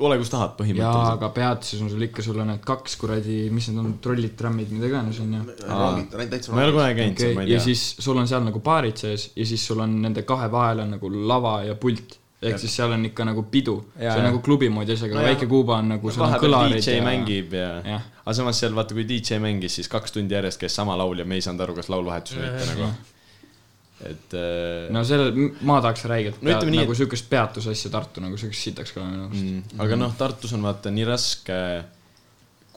ole 0.01 0.17
kus 0.21 0.31
tahad 0.33 0.53
jaa, 0.53 0.59
põhimõtteliselt. 0.61 1.17
aga 1.19 1.29
peatuses 1.37 1.83
on 1.85 1.91
sul 1.93 2.05
ikka, 2.07 2.25
sul 2.25 2.39
on 2.41 2.49
need 2.53 2.63
kaks 2.65 2.95
kuradi, 3.01 3.41
mis 3.53 3.69
need 3.69 3.81
on, 3.83 3.91
trollid, 4.05 4.33
trammid, 4.39 4.71
mida 4.73 4.89
iganes 4.89 5.19
on 5.25 5.35
ju. 5.37 5.43
rongid, 5.69 6.15
täitsa 6.33 6.55
ma 6.55 6.63
ei 6.63 6.71
ole 6.71 6.77
kunagi 6.79 6.97
käinud 7.03 7.21
seal, 7.25 7.35
ma 7.37 7.45
ei 7.45 7.53
ja 7.53 7.59
tea. 7.59 7.67
siis 7.67 7.83
sul 8.07 8.23
on 8.23 8.31
seal 8.31 8.47
nagu 8.47 8.63
baarid 8.65 9.03
sees 9.03 9.29
ja 9.37 9.49
siis 9.51 9.67
sul 9.69 9.85
on 9.85 9.99
nende 10.07 10.25
kahe 10.29 10.49
vahel 10.53 10.87
on 10.87 10.97
nagu 10.97 11.13
lava 11.13 11.59
ja 11.69 11.77
pult 11.81 12.17
ehk 12.43 12.61
siis 12.63 12.77
seal 12.79 12.95
on 12.95 13.05
ikka 13.09 13.27
nagu 13.27 13.43
pidu, 13.51 13.77
see 13.97 14.07
Jaa, 14.07 14.15
on 14.15 14.23
jaa. 14.23 14.31
nagu 14.31 14.41
klubi 14.47 14.69
moodi 14.71 14.95
asi, 14.95 15.09
aga 15.09 15.19
No 15.19 15.23
jaa. 15.25 15.33
Väike 15.33 15.51
Kuuba 15.51 15.79
on 15.83 15.89
nagu, 15.97 16.11
seal 16.15 16.23
on 16.23 16.29
vahepeal 16.29 16.53
kõlarid 16.53 16.79
DJ 16.79 16.97
ja 16.97 17.05
mängib 17.05 17.55
ja, 17.59 17.71
ja. 17.83 18.01
aga 18.23 18.35
samas 18.39 18.61
seal 18.63 18.77
vaata, 18.79 18.95
kui 18.95 19.05
DJ 19.09 19.41
mängis, 19.43 19.75
siis 19.81 19.91
kaks 19.91 20.15
tundi 20.15 20.39
järjest 20.39 20.61
käis 20.63 20.77
sama 20.79 20.97
laulja, 20.99 21.27
me 21.27 21.39
ei 21.39 21.45
saanud 21.45 21.67
aru, 21.67 21.75
kas 21.81 21.91
lauluvahetus 21.91 22.39
või 22.39 22.47
mitte 22.47 22.69
nagu. 22.73 22.93
Et 24.07 24.35
äh, 24.39 24.87
no 24.95 25.03
sellel, 25.07 25.35
ma 25.67 25.81
tahaks 25.83 26.05
räigelt 26.11 26.43
No 26.43 26.53
ütleme 26.53 26.75
nii, 26.75 26.85
nagu 26.85 26.95
siukest 26.95 27.27
peatusasja 27.31 27.91
Tartu 27.91 28.23
nagu 28.23 28.39
siukest 28.39 28.69
sitaks 28.69 28.95
ka 28.95 29.03
minu 29.03 29.27
arust 29.27 29.43
mm,. 29.43 29.79
aga 29.83 29.99
noh, 29.99 30.13
Tartus 30.19 30.55
on 30.55 30.67
vaata 30.67 30.93
nii 30.95 31.07
raske 31.09 31.59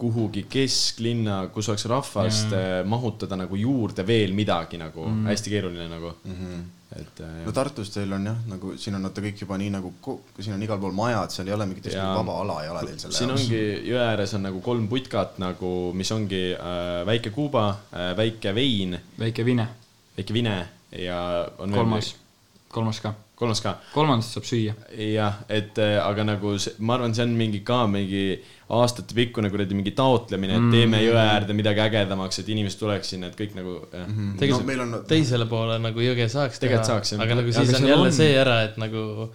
kuhugi 0.02 0.48
kesklinna, 0.50 1.44
kus 1.54 1.70
oleks 1.70 1.86
rahvast 1.92 2.50
mm. 2.50 2.90
mahutada 2.90 3.38
nagu 3.38 3.58
juurde 3.60 4.06
veel 4.08 4.34
midagi 4.34 4.80
nagu 4.82 5.06
mm., 5.06 5.28
hästi 5.30 5.54
keeruline 5.54 5.86
nagu 5.92 6.16
mm. 6.24 6.40
-hmm. 6.40 6.66
et 7.04 7.22
äh, 7.22 7.38
no 7.46 7.54
Tartus 7.54 7.94
teil 7.94 8.18
on 8.18 8.26
jah, 8.32 8.42
nagu 8.50 8.74
siin 8.82 8.98
on 8.98 9.06
vaata 9.06 9.22
kõik 9.22 9.46
juba 9.46 9.62
nii 9.62 9.70
nagu, 9.78 9.94
siin 10.40 10.58
on 10.58 10.66
igal 10.66 10.82
pool 10.82 10.98
majad, 10.98 11.30
seal 11.38 11.54
ei 11.54 11.58
ole 11.60 11.70
mingit 11.70 11.94
vaba 11.94 12.42
ala 12.42 12.64
ei 12.64 12.74
ole 12.74 12.86
teil 12.90 13.00
selle 13.06 13.20
siin 13.20 13.38
ongi 13.38 13.64
jõe 13.94 14.02
ääres 14.10 14.34
on 14.40 14.48
nagu 14.50 14.66
kolm 14.66 14.90
putkat 14.90 15.38
nagu, 15.44 15.72
mis 15.94 16.18
ongi 16.18 16.44
äh, 16.58 17.06
väike 17.06 17.30
Kuuba 17.30 17.70
äh,, 17.70 18.12
väike 18.18 18.58
Vein, 18.58 18.98
väike 19.22 19.46
Vine, 19.46 19.70
väike 20.18 20.34
Vine 20.34 20.60
ja 20.98 21.48
on 21.60 21.72
kolmas, 21.72 22.16
kolmas 22.72 23.00
ka, 23.04 23.14
kolmas 23.36 23.62
ka 23.64 23.76
kolmandat 23.94 24.28
saab 24.28 24.44
süüa. 24.48 24.74
jah, 25.14 25.38
et 25.50 25.78
äh, 25.80 25.98
aga 26.04 26.24
nagu 26.24 26.58
see, 26.60 26.74
ma 26.80 26.96
arvan, 26.98 27.14
see 27.16 27.24
on 27.24 27.36
mingi 27.38 27.62
ka 27.68 27.86
mingi 27.88 28.26
aastatepikkune 28.72 29.50
kuradi 29.52 29.76
mingi 29.76 29.92
taotlemine, 29.96 30.56
et 30.58 30.68
teeme 30.72 31.00
jõe 31.04 31.20
äärde 31.20 31.54
midagi 31.58 31.82
ägedamaks, 31.84 32.40
et 32.40 32.50
inimesed 32.54 32.80
tuleks 32.80 33.10
sinna, 33.14 33.28
et 33.32 33.36
kõik 33.40 33.56
nagu 33.58 33.78
jah 33.92 34.06
mm. 34.08 34.14
-hmm. 34.18 34.38
tegelikult 34.40 34.64
no, 34.66 34.68
meil 34.68 34.84
on 34.86 35.06
teisele 35.08 35.46
poole 35.46 35.80
nagu 35.80 36.00
jõge 36.00 36.28
saaks 36.32 36.62
jah. 36.62 37.22
aga 37.22 37.36
nagu 37.36 37.48
Ja 37.48 37.54
siis 37.54 37.70
aga 37.76 37.84
on 37.84 37.90
jälle 37.90 38.08
on- 38.08 38.14
see 38.20 38.36
ära, 38.40 38.62
et 38.64 38.78
nagu 38.78 39.30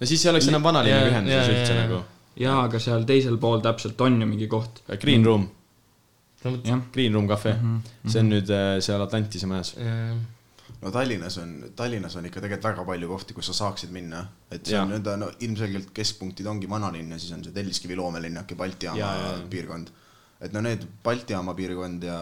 no 0.00 0.06
siis 0.06 0.24
ei 0.26 0.30
oleks 0.30 0.48
enam 0.48 0.62
vanalinna 0.62 1.06
ühenduses 1.10 1.48
üldse 1.54 1.74
jaa, 1.74 1.82
nagu. 1.86 2.02
jaa, 2.36 2.60
aga 2.64 2.78
seal 2.78 3.04
teisel 3.04 3.36
pool 3.38 3.60
täpselt 3.60 4.00
on 4.00 4.20
ju 4.20 4.26
mingi 4.26 4.46
koht. 4.48 4.82
Green 5.00 5.24
Room, 5.24 5.48
jah, 6.64 6.80
Green 6.92 7.12
Room 7.14 7.28
cafe 7.28 7.52
mm, 7.52 7.58
Mhm, 7.62 7.76
-hmm. 7.78 8.10
see 8.10 8.20
on 8.20 8.28
nüüd 8.30 8.50
äh, 8.50 8.80
seal 8.80 9.02
Atlantise 9.02 9.46
majas. 9.46 9.74
äh, 9.78 10.16
no 10.82 10.90
Tallinnas 10.90 11.36
on, 11.38 11.50
Tallinnas 11.78 12.16
on 12.18 12.26
ikka 12.26 12.40
tegelikult 12.42 12.64
väga 12.72 12.84
palju 12.88 13.08
kohti, 13.08 13.34
kus 13.34 13.46
sa 13.52 13.54
saaksid 13.64 13.90
minna, 13.94 14.24
et 14.50 14.64
see 14.66 14.74
Jaa. 14.74 14.82
on 14.82 14.90
nii-öelda 14.90 15.16
no 15.20 15.30
ilmselgelt 15.40 15.90
keskpunktid 15.94 16.46
ongi 16.50 16.68
vanalinn 16.70 17.10
ja 17.14 17.18
siis 17.22 17.32
on 17.36 17.44
see 17.44 17.52
Telliskivi 17.54 17.96
loomelinnak 17.96 18.50
ja 18.50 18.56
Balti 18.56 18.86
jaama 18.90 18.98
Jaa, 19.00 19.16
jaa, 19.20 19.32
jaa. 19.36 19.46
piirkond. 19.50 19.92
et 20.42 20.52
no 20.52 20.60
need 20.60 20.82
Balti 21.04 21.32
jaama 21.36 21.54
piirkond 21.54 22.02
ja 22.02 22.16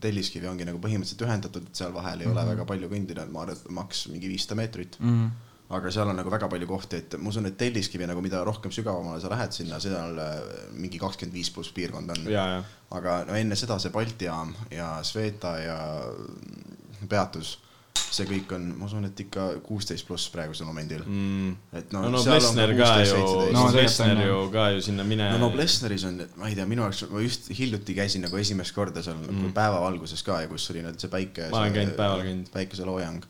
Telliskivi 0.00 0.48
ongi 0.48 0.64
nagu 0.64 0.78
põhimõtteliselt 0.80 1.26
ühendatud, 1.26 1.66
et 1.68 1.76
seal 1.76 1.92
vahel 1.92 2.20
ei 2.22 2.26
Mhm. 2.26 2.36
ole 2.36 2.46
väga 2.54 2.64
palju 2.64 2.88
kõndida, 2.88 3.26
ma 3.30 3.42
arvan, 3.42 3.56
et 3.60 3.70
maks 3.70 4.06
mingi 4.08 4.28
viissada 4.32 4.56
meetrit. 4.62 4.96
Mhm. 5.00 5.28
aga 5.74 5.90
seal 5.90 6.06
on 6.08 6.16
nagu 6.16 6.30
väga 6.30 6.46
palju 6.48 6.66
kohti, 6.68 6.96
et 6.96 7.14
ma 7.18 7.28
usun, 7.30 7.46
et 7.46 7.56
Telliskivi 7.58 8.06
nagu 8.06 8.20
mida 8.22 8.42
rohkem 8.44 8.70
sügavamale 8.70 9.20
sa 9.20 9.28
lähed 9.32 9.52
sinna, 9.52 9.78
seda 9.80 10.02
mingi 10.72 10.98
kakskümmend 11.00 11.32
viis 11.34 11.50
pluss 11.50 11.72
piirkond 11.72 12.10
on. 12.10 12.24
ja, 12.30 12.44
ja, 12.56 12.62
aga 12.92 13.24
no 13.24 13.32
enne 13.34 13.56
seda 13.56 13.78
see 13.78 13.90
Balti 13.90 14.24
jaam 14.28 14.54
ja 14.70 15.02
Sveta 15.02 15.56
ja 15.58 15.78
peatus, 17.08 17.58
see 18.14 18.26
kõik 18.28 18.52
on, 18.54 18.66
ma 18.78 18.86
usun, 18.88 19.06
et 19.08 19.20
ikka 19.24 19.46
kuusteist 19.64 20.06
pluss 20.06 20.30
praegusel 20.32 20.68
momendil 20.68 21.02
mm.. 21.02 21.54
et 21.80 21.94
no 21.94 22.04
no, 22.04 22.12
no 22.14 22.22
seal 22.22 22.36
on 22.36 22.40
Plessner 22.40 22.74
ka 22.78 22.90
ju, 23.02 23.18
16, 23.18 23.54
No 23.54 23.64
no, 23.64 23.84
on, 24.06 24.22
ju 24.22 24.38
ka 24.54 24.66
ju 24.74 24.84
sinna 24.88 25.06
mine 25.08 25.28
no 25.34 25.40
no 25.42 25.50
Plessneris 25.54 26.06
on, 26.08 26.20
ma 26.40 26.50
ei 26.50 26.58
tea, 26.58 26.66
minu 26.70 26.86
jaoks, 26.86 27.04
ma 27.10 27.22
just 27.24 27.50
hiljuti 27.54 27.96
käisin 27.98 28.24
nagu 28.26 28.38
esimest 28.40 28.74
korda 28.76 29.02
seal 29.04 29.18
mm. 29.18 29.54
päevavalguses 29.56 30.22
ka 30.26 30.42
ja 30.44 30.50
kus 30.50 30.68
oli 30.72 30.84
nüüd 30.84 31.00
see 31.02 31.12
päike. 31.12 31.50
Ma 31.54 31.64
olen 31.64 31.78
käinud 31.78 31.96
päeval 31.98 32.22
käinud. 32.26 32.50
päikeseloojang. 32.54 33.26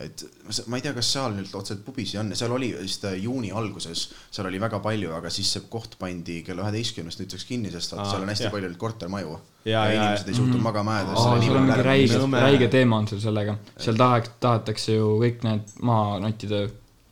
Et 0.00 0.24
ma- 0.44 0.64
ma 0.66 0.76
ei 0.76 0.82
tea, 0.82 0.92
kas 0.96 1.08
seal 1.14 1.32
nüüd 1.36 1.52
otseselt 1.54 1.84
pubisi 1.86 2.18
on, 2.18 2.32
seal 2.34 2.50
oli 2.52 2.72
vist 2.80 3.04
äh, 3.06 3.12
juuni 3.22 3.52
alguses, 3.54 4.08
seal 4.34 4.48
oli 4.50 4.58
väga 4.60 4.80
palju, 4.82 5.12
aga 5.14 5.30
siis 5.30 5.52
see 5.54 5.62
koht 5.70 5.94
pandi 6.00 6.40
kella 6.46 6.64
üheteistkümnest 6.66 7.20
nüüdseks 7.22 7.44
kinni, 7.46 7.70
sest 7.70 7.92
vaata 7.94 8.06
Aa, 8.08 8.10
seal 8.14 8.22
on 8.26 8.32
hästi 8.32 8.48
jah. 8.48 8.52
palju 8.56 8.68
neid 8.72 8.80
kortermaju. 8.80 9.38
Ja, 9.64 9.70
ja 9.86 9.92
ja- 9.92 10.02
inimesed 10.02 10.28
ei 10.28 10.34
suutnud 10.40 10.60
magama 10.66 10.98
jääda. 10.98 11.14
seal 11.14 11.56
on 11.56 11.62
mingi 11.68 11.82
räige, 11.86 12.18
räige 12.48 12.68
teema 12.74 12.98
on 12.98 13.08
seal 13.08 13.20
sellega, 13.20 13.56
seal 13.78 13.96
tahaks, 13.96 14.30
tahetakse 14.40 14.98
ju 14.98 15.14
kõik 15.22 15.46
need 15.46 15.72
maha 15.80 16.18
nottida, 16.26 16.64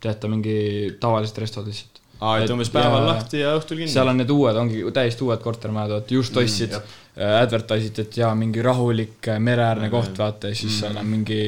jätta 0.03 0.27
mingi 0.27 0.57
tavalised 0.99 1.37
restod 1.39 1.65
lihtsalt. 1.71 1.92
aa, 2.19 2.37
et 2.43 2.53
umbes 2.53 2.71
päeval 2.73 3.07
lahti 3.07 3.41
ja 3.41 3.55
õhtul 3.57 3.81
kinni. 3.81 3.93
seal 3.93 4.11
on 4.11 4.21
need 4.21 4.31
uued, 4.33 4.59
ongi 4.59 4.83
täiesti 4.95 5.25
uued 5.25 5.41
kortermajad, 5.43 5.97
vaata 5.97 6.17
just 6.17 6.37
ostsid 6.37 6.77
jep. 6.77 6.95
äh,, 7.17 7.35
advertise 7.41 7.91
id, 7.91 8.01
et 8.05 8.21
jaa, 8.23 8.31
mingi 8.37 8.63
rahulik 8.65 9.31
äh, 9.33 9.41
mereäärne 9.43 9.91
koht, 9.93 10.17
vaata, 10.19 10.53
ja 10.53 10.57
siis 10.57 10.81
seal 10.83 10.97
on 10.99 11.09
mingi 11.09 11.43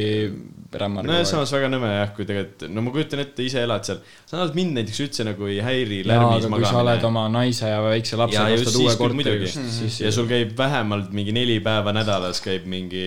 rämmar 0.80 1.06
no 1.08 1.16
ja 1.16 1.26
samas 1.28 1.52
väga 1.56 1.70
nõme 1.72 1.92
jah, 1.92 2.10
kui 2.16 2.28
tegelikult, 2.28 2.66
no 2.74 2.84
ma 2.86 2.94
kujutan 2.96 3.22
ette, 3.24 3.46
ise 3.46 3.62
elad 3.66 3.86
seal, 3.88 4.02
sa 4.28 4.40
näed 4.40 4.58
mind 4.58 4.80
näiteks 4.80 5.04
üldse 5.06 5.28
nagu 5.28 5.48
ei 5.52 5.62
häiri 5.64 6.02
lärmis 6.08 6.48
aga 6.48 6.58
kui 6.58 6.66
sa 6.68 6.82
oled 6.82 6.90
magamine. 6.90 7.12
oma 7.12 7.28
naise 7.38 7.72
ja 7.72 7.78
väikse 7.86 8.20
lapsega 8.20 8.58
ostad 8.58 8.74
siis 8.74 8.82
uue 8.82 8.98
korteri 9.00 9.54
siis 9.54 10.02
ja 10.04 10.12
sul 10.16 10.28
käib 10.32 10.52
vähemalt 10.58 11.14
mingi 11.16 11.36
neli 11.36 11.60
päeva 11.64 11.94
nädalas 11.96 12.42
käib 12.44 12.68
mingi 12.72 13.06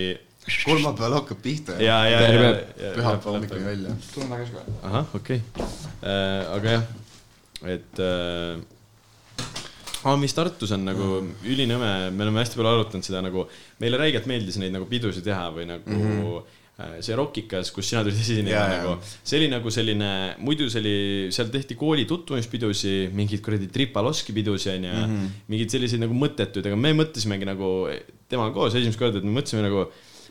kolmapäeval 0.65 1.19
hakkab 1.21 1.43
pihta 1.45 1.77
ja, 1.83 1.99
ja, 2.09 2.23
ja, 2.23 2.31
ja. 2.33 2.95
pühapäeva 2.95 3.35
hommikuni 3.35 3.65
välja. 3.65 3.99
tulen 4.15 4.33
tagasi 4.33 4.57
kohe. 4.57 4.79
ahah, 4.83 5.15
okei 5.15 5.43
okay.. 5.57 5.69
aga 6.57 6.77
jah, 6.79 6.89
et 7.67 8.03
äh, 8.03 8.61
aa, 10.05 10.15
mis 10.21 10.35
Tartus 10.37 10.73
on 10.77 10.87
nagu 10.87 11.09
ülinõme, 11.49 11.91
me 12.15 12.27
oleme 12.27 12.43
hästi 12.43 12.61
palju 12.61 12.71
arutanud 12.71 13.07
seda 13.07 13.23
nagu, 13.25 13.49
meile 13.83 14.01
räigelt 14.01 14.29
meeldis 14.31 14.61
neid 14.63 14.75
nagu 14.75 14.87
pidusid 14.91 15.27
teha 15.27 15.49
või 15.55 15.67
nagu 15.69 15.91
mm 15.91 16.17
-hmm. 16.79 17.03
see 17.03 17.17
Rockikas, 17.19 17.73
kus 17.75 17.89
sina 17.91 18.05
tulid 18.07 18.21
esinema 18.23 18.51
yeah, 18.53 18.75
nagu, 18.77 18.99
see 19.03 19.41
oli 19.41 19.49
nagu 19.51 19.71
selline, 19.75 20.11
muidu 20.39 20.69
see 20.71 20.83
oli, 20.83 20.99
seal 21.35 21.49
tehti 21.51 21.75
kooli 21.75 22.05
tutvumispidusi, 22.07 23.11
mingeid 23.13 23.43
kuradi 23.43 23.67
Tripaloski 23.75 24.33
pidusi 24.33 24.71
onju 24.71 24.93
mm, 24.93 25.17
-hmm. 25.17 25.33
mingeid 25.49 25.75
selliseid 25.75 26.05
nagu 26.05 26.15
mõttetuid, 26.15 26.71
aga 26.71 26.77
me 26.77 26.95
mõtlesimegi 27.03 27.49
nagu 27.51 27.89
temaga 28.29 28.55
koos 28.55 28.75
esimest 28.75 28.99
korda, 28.99 29.19
et 29.19 29.25
me 29.25 29.35
mõtlesime 29.41 29.67
nagu 29.67 29.89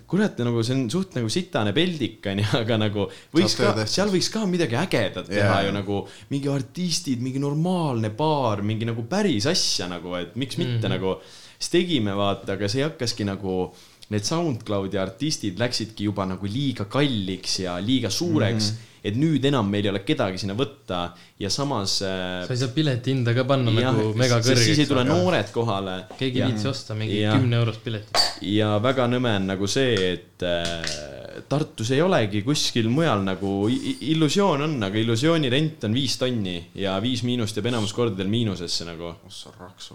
kurat, 0.08 0.40
nagu 0.40 0.62
see 0.64 0.76
on 0.78 0.86
suht 0.92 1.18
nagu 1.18 1.30
sitane 1.32 1.74
peldik 1.76 2.30
onju, 2.32 2.46
aga 2.62 2.78
nagu 2.80 3.08
võiks 3.36 3.58
Saab 3.58 3.82
ka, 3.82 3.88
seal 3.92 4.12
võiks 4.14 4.30
ka 4.32 4.46
midagi 4.50 4.80
ägedat 4.80 5.28
teha 5.28 5.60
Jaa. 5.60 5.66
ju 5.68 5.74
nagu 5.76 6.00
mingi 6.32 6.52
artistid, 6.52 7.24
mingi 7.24 7.42
normaalne 7.44 8.14
baar, 8.16 8.64
mingi 8.64 8.88
nagu 8.88 9.04
päris 9.10 9.50
asja 9.52 9.90
nagu, 9.92 10.16
et 10.20 10.36
miks 10.40 10.58
mitte 10.58 10.78
mm 10.78 10.84
-hmm. 10.86 10.96
nagu. 10.96 11.18
siis 11.60 11.72
tegime 11.74 12.16
vaata, 12.16 12.54
aga 12.54 12.68
see 12.70 12.84
hakkaski 12.86 13.26
nagu, 13.26 13.74
need 14.10 14.24
SoundCloudi 14.24 14.98
artistid 14.98 15.60
läksidki 15.60 16.04
juba 16.08 16.26
nagu 16.26 16.46
liiga 16.46 16.86
kalliks 16.86 17.60
ja 17.60 17.80
liiga 17.80 18.10
suureks 18.10 18.72
mm. 18.72 18.78
-hmm. 18.78 18.97
Et 19.08 19.18
nüüd 19.20 19.46
enam 19.48 19.70
meil 19.72 19.88
ei 19.88 19.92
ole 19.94 20.04
kedagi 20.06 20.42
sinna 20.42 20.56
võtta 20.58 21.02
ja 21.40 21.52
samas 21.54 22.00
äh, 22.06 22.46
sa 22.48 22.54
ei 22.56 22.62
saa 22.62 22.74
pileti 22.76 23.14
hinda 23.14 23.34
ka 23.38 23.46
panna 23.48 23.74
jah, 23.76 23.94
nagu 23.94 24.14
mega 24.20 24.40
sest 24.42 24.64
siis 24.64 24.82
ei 24.84 24.90
kõrgeks 24.90 24.94
tule. 24.94 25.06
noored 25.10 25.54
kohale. 25.56 25.98
keegi 26.20 26.42
ei 26.42 26.52
viitsi 26.52 26.72
osta 26.72 26.98
mingi 26.98 27.22
Ja. 27.22 27.36
kümne 27.38 27.62
eurost 27.62 27.84
piletit. 27.86 28.18
ja 28.42 28.76
väga 28.84 29.08
nõme 29.12 29.36
on 29.40 29.48
nagu 29.54 29.70
see, 29.72 30.12
et 30.14 30.46
äh, 30.46 31.16
Tartus 31.48 31.92
ei 31.94 32.02
olegi 32.02 32.42
kuskil 32.42 32.88
mujal 32.90 33.22
nagu 33.26 33.68
illusioon 33.70 34.64
on, 34.66 34.76
aga 34.88 34.98
illusiooni 34.98 35.52
rent 35.54 35.86
on 35.86 35.94
viis 35.94 36.18
tonni 36.18 36.56
ja 36.76 36.96
Viis 37.04 37.22
Miinust 37.28 37.58
jääb 37.60 37.70
enamus 37.70 37.94
kordadel 37.94 38.30
miinusesse 38.32 38.88
nagu. 38.88 39.14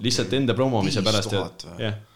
lihtsalt 0.04 0.32
enda 0.38 0.54
promomise 0.54 1.02
pärast, 1.02 1.34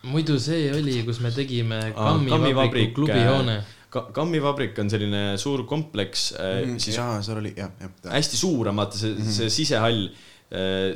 muidu 0.06 0.39
see 0.39 0.70
oli, 0.74 1.01
kus 1.06 1.20
me 1.20 1.32
tegime 1.35 1.81
Kammivabrik 1.97 2.94
klubihoone. 2.94 3.62
Ka- 3.97 4.06
kammivabrik 4.16 4.78
on 4.82 4.93
selline 4.93 5.24
suur 5.40 5.64
kompleks 5.68 6.31
äh,, 6.36 6.62
Mm, 6.66 6.78
siis 6.82 6.97
jaa, 6.98 7.18
seal 7.24 7.40
oli 7.40 7.52
jah, 7.56 7.73
jah. 7.81 7.93
hästi 8.12 8.40
suur 8.40 8.68
on 8.73 8.81
vaata 8.81 8.98
see 9.01 9.12
mm, 9.14 9.20
-hmm. 9.23 9.36
see 9.40 9.52
sisehall. 9.60 10.09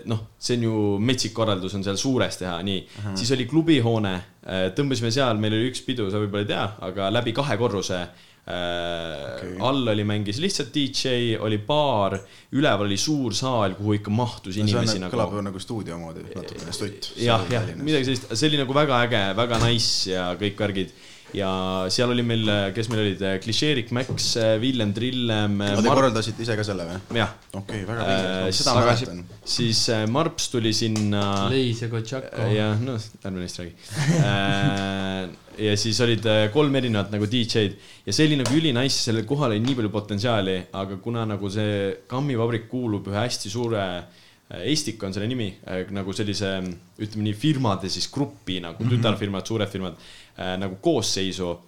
noh, 0.07 0.19
see 0.39 0.55
on 0.61 0.63
ju 0.63 0.75
metsik 1.03 1.33
korraldus 1.35 1.73
on 1.75 1.83
seal 1.83 1.97
suures 1.99 2.37
teha, 2.39 2.61
nii 2.63 2.85
uh. 2.85 3.05
-huh. 3.05 3.17
siis 3.19 3.33
oli 3.35 3.49
klubihoone, 3.51 4.13
tõmbasime 4.79 5.11
seal, 5.11 5.41
meil 5.43 5.57
oli 5.57 5.73
üks 5.73 5.83
pidu, 5.83 6.07
sa 6.07 6.21
võib-olla 6.23 6.45
ei 6.45 6.51
tea, 6.53 6.67
aga 6.87 7.09
läbi 7.11 7.35
kahe 7.35 7.57
korruse. 7.59 8.05
Okay. 8.51 9.59
all 9.63 9.89
oli, 9.93 10.05
mängis 10.07 10.41
lihtsalt 10.43 10.73
DJ, 10.75 11.37
oli 11.45 11.59
baar, 11.67 12.17
üleval 12.57 12.89
oli 12.89 12.97
suur 12.99 13.35
saal, 13.37 13.77
kuhu 13.79 13.99
ikka 13.99 14.11
mahtus 14.11 14.57
on 14.57 14.65
inimesi 14.65 14.99
nagu, 14.99 15.13
kõlab 15.13 15.29
nagu 15.29 15.39
ju 15.39 15.45
nagu 15.51 15.63
stuudio 15.63 15.99
moodi 16.01 16.25
natukene, 16.25 16.73
stutt. 16.75 17.13
jah, 17.21 17.45
jah, 17.53 17.69
midagi 17.79 18.09
sellist, 18.09 18.31
see 18.33 18.51
oli 18.51 18.63
nagu 18.63 18.75
väga 18.75 19.03
äge, 19.07 19.23
väga 19.39 19.61
nice 19.67 20.11
ja 20.15 20.31
kõik 20.41 20.65
värgid. 20.65 20.95
Ja 21.37 21.51
seal 21.93 22.11
oli 22.15 22.23
meil, 22.27 22.49
kes 22.75 22.89
meil 22.91 23.03
olid, 23.05 23.21
Klišeerik 23.45 23.91
Max, 23.97 24.33
Villem 24.63 24.93
Trillem. 24.97 25.59
Te 25.81 25.85
korraldasite 25.87 26.43
ise 26.45 26.57
ka 26.59 26.65
selle 26.67 26.87
või? 26.89 26.99
jah, 27.21 27.35
okei, 27.61 27.83
väga 27.89 28.07
Äh, 28.07 28.23
vinge, 28.47 28.55
seda 28.61 28.75
ma 28.77 28.85
mäletan. 28.89 29.23
siis 29.57 29.83
Marps 30.11 30.49
tuli 30.53 30.73
sinna. 30.77 31.25
Leis 31.53 31.83
ja 31.85 31.91
Kotšako. 31.93 32.49
ja 32.55 32.71
noh, 32.81 32.99
ärme 33.25 33.45
neist 33.45 33.61
räägi. 33.61 33.75
ja 35.61 35.75
siis 35.77 35.99
olid 36.05 36.25
kolm 36.55 36.77
erinevat 36.79 37.11
nagu 37.13 37.27
DJ-d 37.29 37.77
ja 38.07 38.15
see 38.15 38.27
oli 38.31 38.39
nagu 38.41 38.57
ülinice, 38.57 39.03
sellel 39.05 39.27
kohal 39.29 39.53
oli 39.53 39.63
nii 39.65 39.77
palju 39.81 39.93
potentsiaali, 39.93 40.57
aga 40.81 40.97
kuna 41.05 41.27
nagu 41.29 41.51
see 41.53 41.93
kammivabrik 42.11 42.69
kuulub 42.71 43.11
ühe 43.11 43.19
hästi 43.21 43.53
suure 43.53 43.83
äh, 43.83 44.27
Estik 44.51 45.03
on 45.07 45.13
selle 45.15 45.29
nimi, 45.31 45.53
nagu 45.95 46.13
sellise 46.13 46.49
ütleme 46.99 47.23
nii 47.29 47.35
firmade 47.39 47.89
siis 47.89 48.09
gruppi 48.11 48.61
nagu 48.61 48.83
-hmm. 48.85 48.91
tütarfirmad, 48.97 49.47
suured 49.47 49.69
firmad 49.71 49.95
äh, 50.39 50.57
nagu 50.59 50.75
koosseisu, 50.83 51.59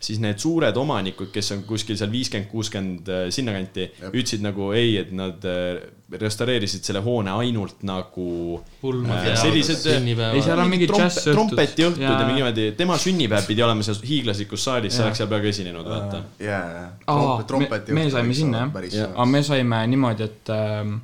siis 0.00 0.20
need 0.22 0.38
suured 0.38 0.76
omanikud, 0.78 1.32
kes 1.34 1.50
on 1.52 1.62
kuskil 1.66 1.96
seal 1.98 2.10
viiskümmend, 2.12 2.46
kuuskümmend 2.52 3.08
äh, 3.10 3.24
sinnakanti, 3.34 3.88
ütlesid 4.12 4.40
nagu 4.46 4.68
ei, 4.72 4.96
et 5.00 5.10
nad 5.12 5.42
äh, 5.44 5.80
restaureerisid 6.20 6.84
selle 6.86 7.00
hoone 7.02 7.30
ainult 7.30 7.82
nagu 7.82 8.60
pulmad 8.80 9.18
Äh, 9.18 9.26
ja 9.28 9.34
sellised- 9.42 9.82
ei, 9.90 9.98
sünnipäevad. 9.98 10.42
seal 10.42 10.58
on 10.58 10.70
mingid 10.70 10.88
tromp- 10.90 11.02
džässõhtud. 11.10 11.34
trompetiõhtud 11.34 12.00
ja 12.06 12.14
mingi 12.26 12.38
niimoodi, 12.38 12.68
tema 12.78 12.96
sünnipäev 12.98 13.46
pidi 13.50 13.62
olema 13.66 13.82
seal 13.82 13.96
hiiglaslikus 14.06 14.64
saalis, 14.64 14.92
sa 14.94 15.02
Jaa. 15.02 15.06
oleks 15.08 15.18
seal 15.18 15.28
peaaegu 15.28 15.46
esinenud, 15.50 15.84
vaata. 15.90 16.22
jaa, 16.38 16.92
Aa, 17.06 17.42
trompeti 17.42 17.92
me- 17.92 18.04
me 18.04 18.10
saime 18.10 18.34
sinna, 18.34 18.58
jah? 18.72 18.92
Jaa. 18.94 19.10
aga 19.14 19.26
me 19.26 19.42
saime 19.42 19.86
niimoodi, 19.86 20.22
et 20.22 20.48
ähm, 20.54 20.94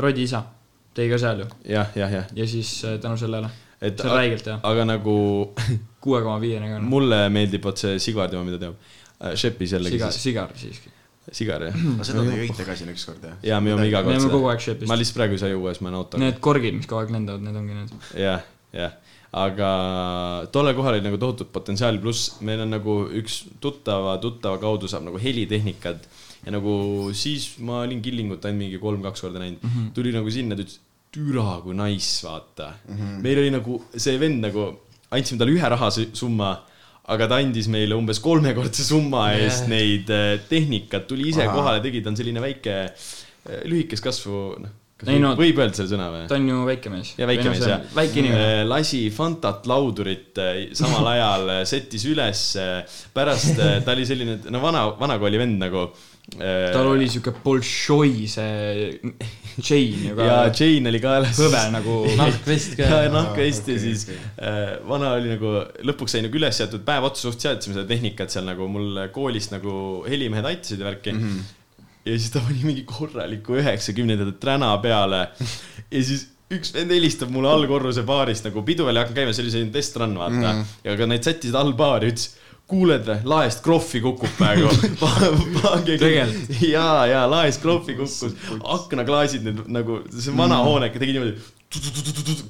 Rodi 0.00 0.26
isa 0.26 0.42
tõi 0.94 1.10
ka 1.10 1.20
seal 1.20 1.44
ju 1.44 1.46
jah, 1.74 1.92
jah, 1.98 2.10
jah, 2.18 2.26
ja 2.38 2.48
siis 2.48 2.70
äh, 2.86 2.98
tänu 3.02 3.18
sellele, 3.20 3.50
et 3.80 3.98
see 3.98 4.10
on 4.10 4.18
räigelt 4.18 4.50
hea, 4.50 4.58
aga 4.70 4.86
nagu 4.88 5.14
kuue 6.04 6.20
koma 6.24 6.36
viiene 6.42 6.70
ka. 6.70 6.82
mulle 6.82 7.24
meeldib 7.34 7.64
vot 7.66 7.80
see 7.80 7.98
Sigar 8.02 8.32
tema, 8.32 8.44
mida 8.46 8.60
teab. 8.62 8.76
Šepis 9.38 9.72
jällegi 9.72 9.96
sigar, 9.96 10.10
siis, 10.12 10.24
sigar 10.26 10.50
siiski. 10.58 10.90
Sigar 11.32 11.62
jah. 11.68 11.76
aga 11.94 12.06
seda 12.06 12.24
te 12.26 12.34
jõite 12.42 12.66
ka 12.66 12.74
siin 12.76 12.90
ükskord, 12.92 13.22
jah? 13.24 13.38
jaa, 13.46 13.60
me 13.64 13.72
joome 13.72 13.86
iga 13.88 14.02
me 14.02 14.10
kord 14.10 14.18
oleme 14.18 14.32
kogu 14.34 14.42
seda. 14.42 14.52
aeg 14.52 14.64
šepist 14.66 14.90
ma. 14.90 14.98
lihtsalt 15.00 15.20
praegu 15.20 15.38
ei 15.38 15.42
saa 15.42 15.52
juua, 15.52 15.72
siis 15.72 15.84
ma 15.84 15.90
olen 15.90 16.00
autoga. 16.02 16.22
Need 16.24 16.42
korgid, 16.44 16.76
mis 16.76 16.90
kogu 16.90 17.00
aeg 17.00 17.14
lendavad, 17.14 17.46
need 17.46 17.60
ongi 17.62 17.78
need. 17.78 17.94
jah, 18.20 18.44
jah, 18.74 18.98
aga 19.44 19.70
tollel 20.54 20.76
kohal 20.76 20.98
oli 20.98 21.06
nagu 21.06 21.20
tohutut 21.22 21.54
potentsiaali, 21.54 22.02
pluss 22.02 22.42
meil 22.44 22.66
on 22.66 22.74
nagu 22.74 22.98
üks 23.22 23.40
tuttava, 23.62 24.18
tuttava 24.22 24.60
kaudu 24.62 24.90
saab 24.90 25.06
nagu 25.08 25.22
helitehnikat 25.22 26.04
ja 26.44 26.54
nagu 26.54 26.74
siis 27.16 27.54
ma 27.64 27.82
olin 27.84 28.02
Killingut 28.04 28.44
ainult 28.44 28.62
mingi 28.64 28.80
kolm-kaks 28.82 29.24
korda 29.24 29.42
näinud 29.42 29.62
mm, 29.62 29.70
-hmm. 29.70 29.88
tuli 29.96 30.12
nagu 30.14 30.30
sinna, 30.30 30.56
ta 30.58 30.66
ütles, 30.66 30.78
türa 31.14 31.60
kui 31.64 31.74
nice, 31.78 32.26
vaata 32.26 32.68
mm. 32.74 32.94
-hmm. 32.98 33.18
meil 33.24 33.42
oli 33.42 33.50
nagu 33.54 33.80
see 33.96 34.20
vend 34.20 34.44
nagu, 34.46 34.68
andsime 35.10 35.38
talle 35.38 35.56
ühe 35.56 35.72
rahasumma, 35.74 36.52
aga 37.14 37.28
ta 37.28 37.40
andis 37.42 37.68
meile 37.68 37.94
umbes 38.00 38.20
kolmekordse 38.28 38.84
summa 38.92 39.26
eest 39.34 39.64
Jah. 39.64 39.72
neid 39.74 40.10
eh, 40.10 40.40
tehnikat, 40.48 41.06
tuli 41.08 41.28
ise 41.32 41.44
Ahah. 41.44 41.56
kohale, 41.56 41.82
tegi, 41.84 42.02
ta 42.02 42.10
on 42.12 42.16
selline 42.20 42.40
väike, 42.40 42.76
lühikest 43.68 44.04
kasvu, 44.04 44.40
noh, 44.64 44.72
kas 45.04 45.12
Ei 45.14 45.20
no- 45.22 45.34
võib 45.38 45.60
öelda 45.60 45.78
selle 45.78 45.92
sõna 45.92 46.08
või? 46.12 46.24
ta 46.30 46.38
on 46.38 46.48
ju 46.48 46.62
väike 46.68 46.92
mees. 46.92 47.12
ja 47.20 47.28
väike 47.28 47.46
mees 47.50 47.66
jah. 47.68 47.84
väike 47.96 48.22
inimene. 48.22 48.64
lasi 48.70 49.04
Fantat 49.14 49.68
laudurit 49.70 50.40
äh, 50.42 50.56
samal 50.76 51.12
ajal, 51.12 51.54
settis 51.68 52.08
üles, 52.10 52.42
pärast 53.14 53.60
äh, 53.60 53.78
ta 53.84 53.94
oli 53.94 54.08
selline, 54.08 54.40
no 54.50 54.64
vana, 54.64 54.88
vanakooli 55.00 55.40
vend 55.40 55.62
nagu. 55.62 55.86
tal 56.34 56.88
oli 56.88 57.08
siuke 57.12 57.34
Bolšoi 57.44 58.28
see 58.32 59.12
chain 59.60 60.06
ju 60.08 60.14
ja 60.18 60.38
ka, 60.48 60.64
Jane 60.64 60.90
oli 60.90 61.00
kaelas. 61.02 61.38
hõbe 61.38 61.62
nagu. 61.74 61.98
nahkvest 62.20 62.78
ka 62.78 62.88
ja. 62.88 63.10
nahkvest 63.12 63.68
ja 63.68 63.76
okei, 63.76 63.82
siis 63.84 64.06
äh, 64.10 64.78
vana 64.88 65.14
oli 65.18 65.34
nagu, 65.34 65.52
lõpuks 65.86 66.16
sai 66.16 66.24
nagu 66.26 66.40
üles 66.40 66.58
seatud 66.60 66.84
päev 66.86 67.10
otsa 67.10 67.28
suht 67.28 67.44
seadsime 67.44 67.76
seda 67.76 67.86
tehnikat 67.90 68.34
seal 68.34 68.48
nagu 68.48 68.68
mul 68.70 69.04
koolist 69.14 69.54
nagu 69.54 69.76
helimehed 70.08 70.48
aitasid 70.54 70.82
ja 70.82 70.88
värki 70.88 71.14
mm. 71.14 71.22
-hmm. 71.22 71.52
Ja 72.04 72.18
siis 72.18 72.30
ta 72.34 72.42
pani 72.44 72.62
mingi 72.66 72.84
korraliku 72.88 73.58
üheksakümnendate 73.60 74.36
träna 74.42 74.70
peale 74.82 75.26
ja 75.90 76.04
siis 76.04 76.28
üks 76.54 76.74
vend 76.74 76.92
helistab 76.92 77.32
mulle 77.32 77.50
allkorruse 77.50 78.04
baarist 78.06 78.46
nagu 78.48 78.62
pidu 78.66 78.86
veel 78.86 78.98
ei 78.98 79.04
hakanud 79.04 79.20
käima, 79.20 79.34
see 79.36 79.44
oli 79.46 79.54
selline 79.54 79.74
testrun 79.74 80.16
vaata 80.20 80.50
mm. 80.52 80.64
ja 80.84 80.96
ka 81.00 81.08
need 81.10 81.26
sättisid 81.26 81.56
all 81.58 81.72
baari, 81.78 82.12
ütles 82.12 82.34
kuuled 82.70 83.04
või, 83.04 83.18
laest 83.28 83.60
krohvi 83.64 84.00
kukub 84.00 84.30
praegu. 84.38 84.70
Tegelikult? 85.84 86.62
ja, 86.64 86.86
ja 87.10 87.24
laest 87.28 87.60
krohvi 87.64 87.96
kukkus, 87.98 88.36
aknaklaasid 88.76 89.44
need 89.44 89.66
nagu, 89.72 90.00
see 90.12 90.32
vana 90.32 90.62
Mm. 90.62 90.70
hoone 90.70 90.88
tegi 90.94 91.16
niimoodi, 91.16 91.34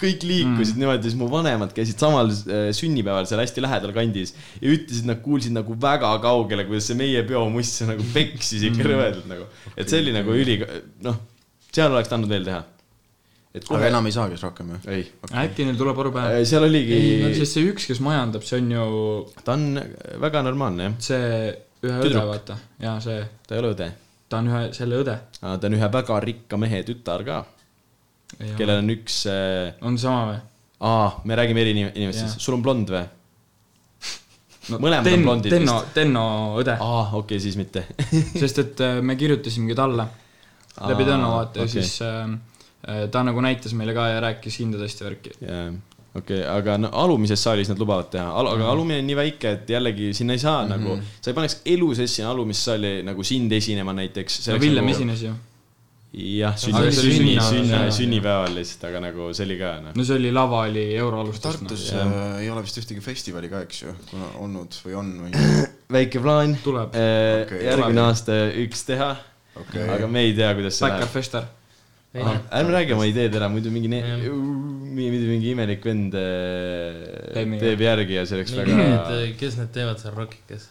kõik 0.01 0.24
liikusid 0.26 0.78
niimoodi, 0.80 1.09
siis 1.09 1.16
mu 1.18 1.28
vanemad 1.32 1.72
käisid 1.76 2.01
samal 2.02 2.30
äh, 2.30 2.68
sünnipäeval 2.76 3.26
seal 3.28 3.40
hästi 3.42 3.64
lähedal 3.64 3.94
kandis 3.96 4.34
ja 4.60 4.72
ütlesid, 4.74 5.06
nad 5.09 5.20
kuulsid 5.24 5.55
nagu 5.56 5.76
väga 5.80 6.12
kaugele, 6.24 6.66
kuidas 6.68 6.88
see 6.90 6.98
meie 6.98 7.22
peomuss 7.28 7.82
nagu 7.88 8.05
peksis 8.14 8.62
Mm. 8.64 8.70
ikka 8.72 8.86
rõvedalt 8.88 9.26
nagu. 9.30 9.48
et 9.76 9.90
see 9.90 10.01
oli 10.01 10.12
nagu 10.14 10.32
üli, 10.34 10.55
noh, 11.05 11.18
seal 11.74 11.92
oleks 11.92 12.09
tahtnud 12.12 12.30
veel 12.30 12.44
teha. 12.46 12.62
et 13.55 13.62
aga 13.62 13.68
kohe, 13.70 13.88
enam 13.90 14.06
ei 14.09 14.14
saagi 14.14 14.34
siis 14.36 14.44
rohkem, 14.46 14.70
jah? 14.74 14.86
ei, 14.94 15.05
äkki 15.44 15.66
neil 15.68 15.76
tuleb 15.78 15.98
aru 16.05 16.12
pähe. 16.14 16.44
seal 16.48 16.64
oligi, 16.66 16.98
sest 17.38 17.59
see 17.59 17.68
üks, 17.70 17.86
kes 17.90 18.01
majandab, 18.05 18.42
see 18.46 18.59
on 18.62 18.70
ju 18.74 18.86
ta 19.44 19.55
on 19.59 19.66
väga 20.22 20.42
normaalne 20.46 20.88
jah, 20.88 20.96
see 21.10 21.28
ühe 21.84 21.98
õde, 22.01 22.09
Tüdruk. 22.09 22.30
vaata. 22.32 22.56
jaa, 22.82 22.96
see, 23.05 23.20
ta 23.46 23.55
ei 23.55 23.62
ole 23.62 23.74
õde. 23.76 23.90
ta 24.28 24.40
on 24.40 24.48
ühe, 24.51 24.62
selle 24.74 25.02
õde. 25.05 25.18
ta 25.40 25.55
on 25.60 25.76
ühe 25.78 25.90
väga 25.98 26.20
rikka 26.24 26.59
mehe 26.59 26.82
tütar 26.88 27.22
ka, 27.26 27.42
kellel 28.59 28.81
on 28.82 28.90
üks 28.94 29.24
äh,, 29.31 29.74
on 29.82 29.98
sama 30.01 30.24
või? 30.32 30.40
aa, 30.85 31.20
me 31.24 31.36
räägime 31.39 31.62
eri 31.65 31.74
inim- 31.77 31.93
inimestest, 31.94 32.40
sul 32.40 32.59
on 32.59 32.65
blond 32.65 32.90
või? 32.94 33.05
Mõlemad 34.73 35.05
on 35.05 35.11
Ten- 35.11 35.24
blondid 35.27 35.52
Tenno 35.52 35.73
vist., 35.77 35.94
Tenno 35.97 36.27
õde, 36.61 36.77
aa, 36.81 37.01
okei 37.12 37.19
okay,, 37.36 37.40
siis 37.44 37.56
mitte 37.61 37.85
sest 38.43 38.61
et 38.62 38.85
äh, 38.85 39.01
me 39.05 39.16
kirjutasimegi 39.20 39.77
talle 39.77 40.06
läbi 40.06 41.05
Aa, 41.05 41.09
Tenno 41.11 41.32
vaata 41.35 41.61
ja 41.61 41.66
okei. 41.69 41.82
siis 41.82 41.98
äh, 42.05 42.23
äh, 42.89 43.02
ta 43.12 43.24
nagu 43.27 43.44
näitas 43.44 43.74
meile 43.77 43.97
ka 43.97 44.09
ja 44.09 44.23
rääkis 44.24 44.61
hindadest 44.62 45.02
ja 45.02 45.11
värki. 45.11 45.35
jaa, 45.40 45.66
okei 46.15 46.40
okay,, 46.40 46.43
aga 46.48 46.78
no 46.81 46.90
alumises 47.05 47.44
saalis 47.44 47.69
nad 47.73 47.81
lubavad 47.82 48.09
teha 48.15 48.27
Al, 48.40 48.48
aga 48.55 48.70
alumine 48.73 49.02
on 49.05 49.11
nii 49.12 49.19
väike, 49.20 49.56
et 49.59 49.74
jällegi 49.77 50.12
sinna 50.16 50.32
ei 50.36 50.43
saa 50.43 50.62
mm 50.65 50.70
-hmm. 50.73 50.78
nagu, 50.78 51.16
sa 51.20 51.31
ei 51.31 51.35
paneks 51.40 51.61
elu 51.77 51.94
sinna 52.01 52.31
alumisse 52.31 52.70
saali 52.70 52.94
nagu 53.02 53.23
sind 53.24 53.52
esinema 53.52 53.93
näiteks. 53.93 54.48
no 54.48 54.61
Villem 54.61 54.89
esines 54.89 55.23
ju. 55.28 55.35
jah, 56.15 56.55
sünni, 56.61 56.91
sünni, 56.95 57.32
sünni- 57.43 57.91
sünnipäeval 57.97 58.53
lihtsalt, 58.55 58.85
aga 58.91 59.01
nagu 59.03 59.28
see 59.35 59.45
oli 59.49 59.57
ka 59.59 59.73
noh. 59.82 59.95
no 59.99 60.05
see 60.07 60.15
oli 60.20 60.31
lava 60.35 60.61
oli 60.69 60.85
euro 60.95 61.20
alustest. 61.24 61.59
Tartus 61.65 61.89
jah. 61.91 62.07
äh, 62.07 62.45
ei 62.45 62.51
ole 62.55 62.62
vist 62.66 62.78
ühtegi 62.78 63.03
festivali 63.03 63.51
ka, 63.51 63.65
eks 63.66 63.82
ju, 63.82 63.95
kuna 64.12 64.28
olnud 64.45 64.77
või 64.85 64.95
on 65.01 65.11
või? 65.24 65.32
väike 65.99 66.23
plaan. 66.23 66.55
tuleb, 66.65 66.95
Okei, 66.95 67.65
järgmine 67.66 67.91
tuleb. 67.91 68.05
aasta 68.07 68.39
üks 68.62 68.85
teha, 68.86 69.11
okei 69.65 69.89
aga 69.99 70.07
me 70.11 70.23
ei 70.28 70.35
tea, 70.39 70.53
kuidas 70.59 70.78
see 70.78 70.89
läheb. 70.93 71.11
Fester. 71.15 71.51
ärme 72.15 72.70
räägi 72.77 72.95
oma 72.95 73.09
ideed 73.11 73.35
ära, 73.35 73.49
muidu 73.51 73.73
mingi, 73.74 73.89
muidu 73.91 75.27
mingi 75.32 75.51
imelik 75.51 75.82
vend 75.85 76.15
äh, 76.15 77.32
Teeb 77.35 77.49
mingi- 77.57 77.74
järgi 77.89 78.20
ja 78.20 78.23
see 78.28 78.39
oleks 78.39 78.55
mingi 78.55 78.70
väga. 78.78 79.01
need, 79.19 79.35
kes 79.41 79.57
need 79.59 79.73
teevad 79.74 79.99
seal 79.99 80.15
Rockikas? 80.15 80.69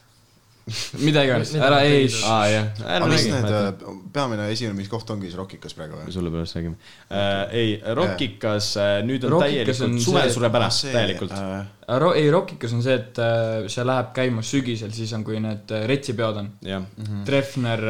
mida 1.06 1.24
iganes, 1.28 1.52
ära 1.60 1.82
ei 1.84 2.06
aa 2.24 2.44
jah, 2.48 2.68
aga 2.96 3.08
mis 3.12 3.26
need, 3.28 3.48
äh, 3.52 3.96
peamine 4.16 4.46
esinemiskoht 4.54 5.10
ongi 5.12 5.28
siis 5.28 5.36
Rockikas 5.40 5.76
praegu 5.76 6.00
või? 6.00 6.14
sulle 6.16 6.32
pärast 6.32 6.56
räägime 6.56 6.78
äh,. 7.10 7.56
ei, 7.60 7.74
Rockikas 8.00 8.70
äh, 8.80 8.94
nüüd 9.04 9.28
on 9.28 9.38
Rockikas 9.38 9.82
täielikult, 9.84 10.06
suvel 10.06 10.32
sureb 10.32 10.60
ära, 10.62 10.70
täielikult. 10.72 11.36
äh, 11.36 11.66
Ro-, 11.88 12.14
ei 12.16 12.30
Rockikas 12.32 12.74
on 12.74 12.84
see, 12.84 12.96
et 12.96 13.20
äh, 13.20 13.66
see 13.72 13.84
läheb 13.88 14.14
käima 14.16 14.44
sügisel, 14.46 14.94
siis 14.96 15.12
on, 15.18 15.26
kui 15.28 15.40
need 15.44 15.72
äh, 15.76 15.86
retsipeod 15.90 16.40
on. 16.40 16.50
jah, 16.64 16.86
Treffner, 17.28 17.84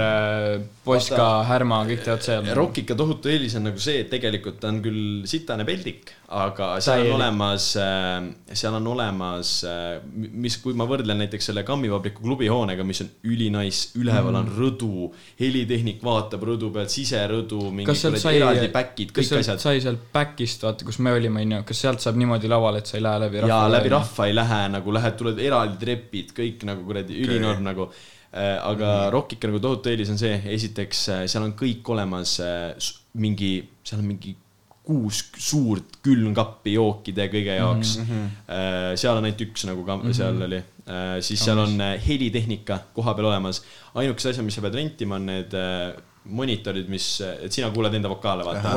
Poska, 0.83 1.27
Härma, 1.47 1.83
kõik 1.87 2.03
teevad 2.05 2.25
seal. 2.25 2.49
Rockika 2.57 2.97
tohutu 2.97 3.31
eelis 3.31 3.55
on 3.59 3.67
nagu 3.69 3.81
see, 3.81 4.01
et 4.03 4.09
tegelikult 4.11 4.59
ta 4.61 4.71
on 4.71 4.81
küll 4.83 5.27
sitane 5.29 5.65
peldik, 5.67 6.11
aga 6.33 6.73
seal 6.83 7.03
Täielik. 7.03 7.13
on 7.13 7.21
olemas, 7.21 7.67
seal 8.63 8.77
on 8.79 8.89
olemas, 8.91 9.53
mis, 10.13 10.57
kui 10.63 10.75
ma 10.77 10.87
võrdlen 10.89 11.21
näiteks 11.23 11.51
selle 11.51 11.63
Kammivabriku 11.67 12.25
klubihoonega, 12.25 12.85
mis 12.87 13.03
on 13.05 13.11
ülinais, 13.29 13.83
üleval 14.01 14.41
on 14.41 14.49
rõdu, 14.57 15.11
helitehnik 15.39 16.01
vaatab 16.03 16.43
rõdu 16.49 16.71
pealt, 16.73 16.91
siserõdu, 16.93 17.69
mingi 17.69 17.87
kas 17.91 18.03
sealt 18.03 18.17
kuradi 18.17 18.25
sai 18.25 18.41
eraldi 18.41 18.73
back'id, 18.73 19.13
kas 19.15 19.31
kõik 19.31 19.45
asjad. 19.45 19.63
sai 19.63 19.85
sealt 19.85 20.09
back'ist, 20.13 20.65
vaata, 20.65 20.89
kus 20.89 20.99
me 21.03 21.13
olime, 21.15 21.45
onju, 21.45 21.61
kas 21.69 21.85
sealt 21.85 22.03
saab 22.03 22.19
niimoodi 22.19 22.51
lavale, 22.51 22.83
et 22.83 22.91
sa 22.91 22.99
ei 22.99 23.05
lähe 23.05 23.23
läbi 23.27 23.43
rahva 23.45 23.82
läbi 23.83 23.93
rahva 23.93 24.27
ei 24.29 24.35
lähe 24.35 24.59
nagu 24.73 24.95
lähed, 24.95 25.17
tuled 25.19 25.41
eraldi 25.43 25.79
trepid, 25.81 26.33
kõik 26.37 26.63
nagu 26.69 26.85
kuradi 26.87 27.19
ülinorm 27.23 27.63
nagu. 27.65 27.89
aga 28.33 29.09
Rockika 29.13 29.45
nagu 29.45 29.59
tohutu 29.61 29.91
eelis 29.91 30.09
on 30.09 30.17
see, 30.17 30.39
esiteks 30.55 31.01
äh, 31.13 31.25
seal 31.29 31.43
on 31.45 31.51
kõik 31.53 31.85
olemas, 31.93 32.39
mingi, 33.13 33.59
seal 33.85 34.01
on 34.01 34.07
mingi 34.09 34.33
kuus 34.83 35.21
suurt 35.39 35.99
külmkappi 36.03 36.73
jookide 36.73 37.29
kõige 37.31 37.53
jaoks 37.55 37.97
mm. 38.01 38.07
-hmm. 38.09 38.95
seal 38.99 39.19
on 39.19 39.27
ainult 39.29 39.43
üks 39.45 39.63
nagu 39.69 39.85
ka 39.85 39.95
mm 39.95 40.01
-hmm. 40.01 40.17
seal 40.17 40.41
oli, 40.47 40.59
siis 41.23 41.43
seal 41.45 41.59
on 41.59 41.79
äh, 41.81 42.07
helitehnika 42.07 42.79
koha 42.93 43.13
peal 43.13 43.29
olemas. 43.31 43.63
ainukesed 43.93 44.31
asjad, 44.31 44.45
mis 44.45 44.55
sa 44.55 44.61
pead 44.61 44.75
rentima, 44.75 45.15
on 45.15 45.25
need 45.25 45.53
äh, 45.53 45.93
monitorid, 46.25 46.87
mis, 46.91 47.07
et 47.43 47.51
sina 47.51 47.69
kuuled 47.73 47.95
enda 47.97 48.11
vokaale, 48.11 48.45
vaata 48.47 48.75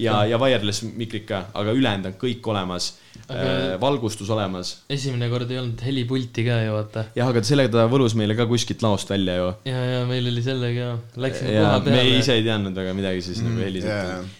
ja 0.00 0.22
ja 0.30 0.38
wireless 0.40 0.86
mikrid 0.96 1.26
ka, 1.28 1.42
aga 1.54 1.74
ülejäänud 1.76 2.12
on 2.12 2.16
kõik 2.20 2.48
olemas 2.52 2.94
Aga- 3.26 3.42
aga..., 3.42 3.76
valgustus 3.80 4.30
olemas. 4.30 4.72
esimene 4.92 5.28
kord 5.32 5.50
ei 5.50 5.58
olnud 5.58 5.82
helipulti 5.82 6.44
ka 6.46 6.60
ju 6.62 6.76
vaata. 6.76 7.06
jah, 7.16 7.28
aga 7.32 7.42
sellega 7.46 7.72
ta 7.74 7.86
võlus 7.90 8.16
meile 8.18 8.36
ka 8.38 8.46
kuskilt 8.48 8.84
laost 8.86 9.10
välja 9.10 9.36
ju. 9.40 9.52
ja, 9.68 9.84
ja 9.92 10.00
meil 10.08 10.30
oli 10.30 10.44
sellega, 10.44 10.92
läksime 11.16 11.56
koha 11.58 11.78
me 11.80 11.90
peale. 11.90 12.18
ise 12.20 12.38
ei 12.38 12.44
teadnud 12.46 12.76
väga 12.76 12.96
midagi 12.96 13.24
siis 13.26 13.42
mm, 13.42 13.52
nagu 13.52 13.66
heliselt 13.66 13.92
yeah.. 13.92 14.34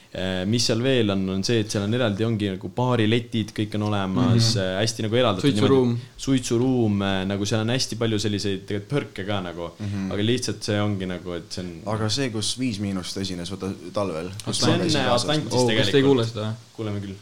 Mis 0.49 0.65
seal 0.65 0.81
veel 0.81 1.13
on, 1.13 1.25
on 1.35 1.43
see, 1.45 1.61
et 1.61 1.73
seal 1.73 1.85
on 1.85 1.97
eraldi, 1.97 2.25
ongi 2.25 2.49
nagu 2.55 2.71
baariletid, 2.73 3.51
kõik 3.57 3.75
on 3.77 3.87
olemas 3.91 4.23
mm, 4.31 4.61
-hmm. 4.63 4.79
hästi 4.81 5.05
nagu 5.05 5.19
eraldatud. 5.21 5.51
Suitsuruum.. 5.51 5.93
suitsuruum, 6.27 7.05
nagu 7.29 7.49
seal 7.49 7.67
on 7.67 7.75
hästi 7.75 7.99
palju 8.01 8.21
selliseid 8.25 8.65
tegelikult 8.65 8.93
pörke 8.95 9.27
ka 9.29 9.43
nagu 9.45 9.69
mm, 9.75 9.91
-hmm. 9.93 10.09
aga 10.15 10.27
lihtsalt 10.31 10.71
see 10.71 10.81
ongi 10.81 11.11
nagu, 11.11 11.37
et 11.37 11.53
see 11.53 11.65
on. 11.65 11.71
aga 11.97 12.09
see, 12.09 12.31
kus 12.31 12.55
Viis 12.59 12.81
Miinust 12.81 13.21
esines, 13.21 13.53
vaata 13.53 13.73
talvel. 13.93 14.33
see 14.51 14.73
on 14.73 14.89
Atlantis 15.05 15.61
oh, 15.61 15.69
tegelikult. 15.69 16.41
kuuleme 16.77 17.05
küll. 17.05 17.17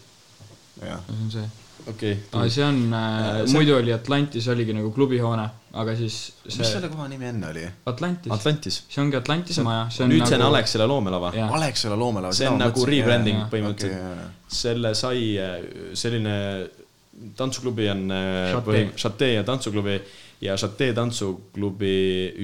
jah, 0.81 1.03
see 1.11 1.23
on 1.25 1.31
see. 1.39 1.64
Okei 1.90 2.15
aa, 2.32 2.48
see 2.48 2.65
on 2.65 2.78
äh,, 2.93 3.44
see- 3.44 3.52
muidu 3.56 3.77
oli 3.77 3.93
Atlantis 3.93 4.48
oligi 4.48 4.73
nagu 4.77 4.90
klubihoone, 4.97 5.44
aga 5.82 5.97
siis 5.98 6.16
mis 6.44 6.56
see 6.59 6.69
selle 6.70 6.89
koha 6.93 7.09
nimi 7.12 7.28
enne 7.28 7.51
oli? 7.51 7.65
Atlantis, 7.93 8.32
Atlantis. 8.32 8.78
see 8.89 9.02
ongi 9.05 9.19
Atlantise 9.20 9.62
maja, 9.66 9.86
see 9.93 10.05
on 10.06 10.11
nüüd 10.15 10.23
nagu 10.24 10.31
see 10.32 10.39
on 10.40 10.47
Alexela 10.48 10.86
loomelava. 10.89 11.32
Alexela 11.59 11.98
loomelava. 12.01 12.32
see 12.36 12.48
on 12.48 12.59
nagu 12.62 12.86
rebranding 12.89 13.43
jaa, 13.43 13.51
põhimõtteliselt. 13.52 14.48
selle 14.62 14.94
sai 14.98 15.27
äh, 15.39 15.59
selline 15.94 16.36
tantsuklubi 17.36 17.89
on 17.90 18.06
äh, 18.11 18.52
Chate. 18.52 18.70
põhi- 18.70 18.94
Chate 18.97 19.32
ja 19.35 19.44
tantsuklubi 19.47 19.98
ja 20.44 20.56
Chate 20.61 20.93
tantsuklubi 20.97 21.94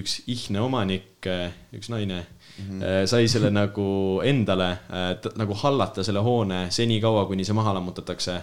üks 0.03 0.21
ihne 0.31 0.61
omanik, 0.63 1.27
üks 1.75 1.91
naine 1.91 2.21
mm. 2.21 2.81
-hmm. 2.81 3.07
sai 3.11 3.29
selle 3.29 3.51
nagu 3.51 4.21
endale 4.25 4.71
äh, 4.71 5.11
nagu 5.37 5.55
hallata 5.65 6.05
selle 6.07 6.23
hoone 6.23 6.67
senikaua, 6.71 7.27
kuni 7.27 7.45
see 7.45 7.55
maha 7.55 7.75
lammutatakse. 7.75 8.41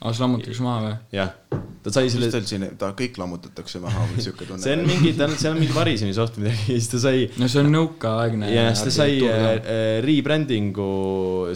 aa, 0.00 0.12
see 0.14 0.24
lammutatakse 0.24 0.64
maha 0.64 0.80
või? 0.84 0.94
jah, 1.12 1.32
ta 1.84 1.92
sai 1.92 2.06
mis 2.06 2.14
selle, 2.16 2.30
teil 2.32 2.46
siin, 2.48 2.64
ta 2.80 2.90
kõik 2.96 3.18
lammutatakse 3.20 3.80
maha 3.82 4.06
või 4.08 4.24
siuke 4.24 4.48
tunne? 4.48 4.62
see 4.64 4.76
on 4.78 4.84
mingi, 4.88 5.12
tal, 5.18 5.34
seal 5.36 5.54
on 5.54 5.60
mingi 5.60 5.76
varisemisoht 5.76 6.38
midagi 6.40 6.74
ja 6.74 6.78
siis 6.78 6.90
ta 6.92 7.02
sai 7.04 7.26
no 7.40 7.48
see 7.52 7.62
on 7.64 7.72
nõukaaegne 7.74 8.50
ja 8.52 8.66
siis 8.72 8.86
ta 8.88 8.94
sai 8.96 9.18
äh, 9.28 9.46
äh, 9.60 9.92
rebrandingu 10.04 10.90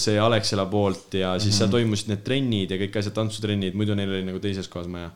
see 0.03 0.19
Alexela 0.21 0.69
poolt 0.71 1.17
ja 1.17 1.35
siis 1.39 1.47
mm 1.47 1.51
-hmm. 1.51 1.59
seal 1.59 1.75
toimusid 1.77 2.13
need 2.13 2.25
trennid 2.27 2.75
ja 2.75 2.81
kõik 2.85 3.01
asjad, 3.01 3.17
tantsutrennid, 3.17 3.77
muidu 3.79 3.97
neil 3.97 4.13
oli 4.13 4.27
nagu 4.29 4.43
teises 4.45 4.69
kohas 4.69 4.91
maja. 4.93 5.11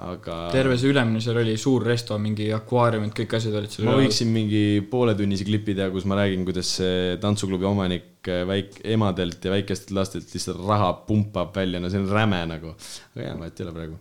Aga 0.00 0.36
terve 0.54 0.76
see 0.80 0.90
ülemine 0.92 1.20
seal 1.22 1.38
oli 1.40 1.56
suur 1.60 1.84
resto, 1.86 2.16
mingi 2.22 2.48
akvaariumid, 2.54 3.12
kõik 3.16 3.36
asjad 3.38 3.56
olid 3.60 3.72
seal 3.74 3.88
ma 3.88 3.96
võiksin 3.98 4.32
mingi 4.32 4.62
pooletunnise 4.90 5.46
klipi 5.48 5.76
teha, 5.76 5.90
kus 5.92 6.06
ma 6.08 6.18
räägin, 6.20 6.46
kuidas 6.48 6.72
see 6.80 7.16
tantsuklubi 7.22 7.68
omanik 7.68 8.30
äh, 8.30 8.42
väik-, 8.48 8.80
emadelt 8.96 9.44
ja 9.44 9.54
väikestelt 9.54 9.94
lastelt 9.98 10.34
lihtsalt 10.34 10.60
raha 10.66 10.92
pumpab 11.06 11.54
välja, 11.56 11.82
no 11.82 11.92
see 11.92 12.00
on 12.00 12.08
räme 12.10 12.42
nagu. 12.48 12.74
aga 13.14 13.26
jaa, 13.26 13.38
vahet 13.42 13.60
ei 13.60 13.66
ole 13.68 13.76
praegu, 13.76 13.98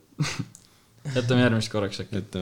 jätame 1.18 1.46
järgmist 1.46 1.74
korraks 1.74 2.04
äkki. 2.06 2.24
et, 2.24 2.40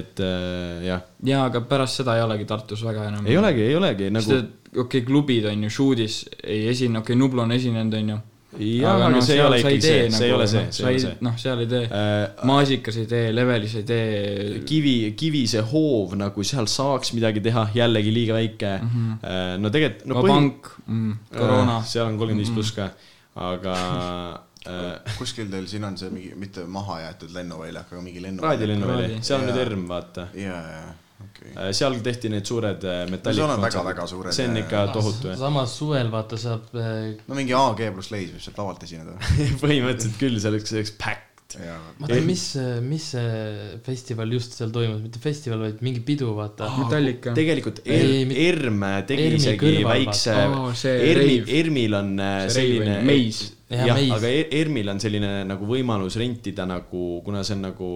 et 0.00 0.24
äh, 0.26 0.86
jah, 0.88 1.04
jaa, 1.32 1.44
aga 1.50 1.64
pärast 1.70 2.02
seda 2.02 2.18
ei 2.18 2.26
olegi 2.26 2.48
Tartus 2.50 2.84
väga 2.86 3.08
enam. 3.12 3.28
ei 3.30 3.38
olegi, 3.40 3.68
ei 3.68 3.78
olegi 3.78 4.10
nagu 4.12 4.36
nagu.... 4.36 4.56
okei 4.74 4.84
okay,, 4.84 5.06
klubid 5.06 5.48
on 5.50 5.68
ju, 5.68 5.72
Shoot'is 5.78 6.24
ei 6.44 6.66
esine, 6.72 7.00
okei 7.00 7.14
okay,, 7.14 7.22
Nublu 7.24 7.46
on 7.46 7.56
esinenud, 7.56 7.96
on 8.02 8.12
ju. 8.14 8.20
jaa, 8.58 8.96
aga, 8.96 9.06
aga 9.10 9.20
see 9.22 9.36
ei 9.36 9.44
ole 9.44 9.58
ikkagi 9.60 9.80
see, 9.84 10.10
see 10.10 10.26
ei 10.26 10.32
ole 10.34 10.46
see, 10.50 10.64
see 10.74 10.86
ei 10.86 10.94
ole 10.94 11.02
see. 11.04 11.16
noh, 11.26 11.36
seal 11.38 11.62
ei 11.62 11.70
tee 11.70 11.84
Äh, 11.90 12.46
Maasikas 12.46 12.96
ei 13.00 13.06
tee, 13.10 13.30
Levelis 13.34 13.74
ei 13.80 13.86
tee. 13.86 14.60
kivi, 14.68 15.12
kivise 15.18 15.62
hoov 15.72 16.14
nagu 16.18 16.44
seal 16.46 16.68
saaks 16.70 17.12
midagi 17.16 17.42
teha, 17.44 17.66
jällegi 17.74 18.12
liiga 18.14 18.36
väike 18.36 18.72
mm. 18.82 18.90
-hmm. 18.92 19.58
no 19.62 19.70
tegelikult 19.74 20.06
no,. 20.06 20.20
Vabank 20.22 20.70
mm,, 20.86 21.16
koroona. 21.34 21.80
seal 21.84 22.06
on 22.06 22.18
kolmkümmend 22.18 22.46
viis 22.46 22.54
pluss 22.54 22.72
ka, 22.76 22.90
aga 23.50 23.74
äh, 24.68 25.14
kuskil 25.18 25.50
teil 25.50 25.66
siin 25.70 25.84
on 25.88 25.98
see 25.98 26.10
mingi, 26.14 26.32
mitte 26.38 26.64
maha 26.66 27.00
jäetud 27.06 27.34
lennuväljak, 27.34 27.92
aga 27.92 28.02
mingi 28.02 28.22
lennu. 28.22 28.42
raadiolennuväli, 28.42 29.06
Raadi- 29.08 29.22
seal 29.22 29.40
on 29.40 29.50
nüüd. 29.50 29.62
ERM, 29.66 29.86
vaata. 29.88 30.28
ja, 30.34 30.62
ja, 30.74 30.82
okei. 31.26 31.54
seal 31.76 31.96
tehti 32.04 32.30
need 32.32 32.48
suured 32.48 32.84
äh, 32.84 33.02
metallid. 33.10 33.38
seal 33.40 33.54
on 33.54 33.64
väga-väga 33.64 34.06
suured, 34.10 34.34
see 34.36 34.48
on 34.48 34.56
jaa. 34.58 34.66
ikka 34.66 34.84
tohutu 34.94 35.34
samas 35.40 35.74
suvel 35.80 36.12
vaata 36.12 36.38
saab 36.40 36.70
äh, 36.76 37.16
no 37.26 37.38
mingi 37.38 37.56
AG 37.56 37.82
pluss 37.94 38.12
Leis 38.14 38.30
võib 38.34 38.44
sealt 38.44 38.60
lavalt 38.62 38.86
esineda. 38.86 39.16
põhimõtteliselt 39.64 40.16
küll, 40.20 40.38
see 40.40 40.52
oleks, 40.52 40.70
see 40.70 40.80
oleks 40.80 40.94
packed. 41.00 41.26
vaata, 41.98 42.18
mis, 42.22 42.44
mis 42.86 43.06
see 43.14 43.78
festival 43.86 44.34
just 44.36 44.54
seal 44.58 44.70
toimus, 44.74 45.00
mitte 45.02 45.18
festival, 45.22 45.64
vaid 45.66 45.80
mingi 45.82 46.02
pidu, 46.06 46.30
vaata. 46.36 46.68
Metallica. 46.78 47.34
tegelikult 47.36 47.82
Ei, 47.84 48.22
ERM, 48.22 48.34
ERM 48.46 48.84
tegi 49.08 49.26
ERM-i 49.26 49.40
isegi 49.42 49.62
kõrval, 49.64 49.88
väikse 49.96 50.36
vaata. 50.36 50.60
Aa, 50.60 50.76
see 50.84 50.94
ERM-i, 51.10 51.40
rave. 51.40 51.56
ERM-il 51.60 51.98
on 51.98 52.12
äh, 52.22 52.36
See 52.46 52.60
selline 52.60 53.00
meis. 53.08 53.42
Jah, 53.70 53.86
jah, 53.90 53.98
meis. 53.98 54.14
aga 54.16 54.30
E- 54.34 54.48
ERM-il 54.60 54.94
on 54.94 55.02
selline 55.02 55.32
nagu 55.50 55.66
võimalus 55.68 56.18
rentida 56.22 56.66
nagu, 56.70 57.04
kuna 57.26 57.42
see 57.46 57.58
on 57.58 57.66
nagu, 57.68 57.90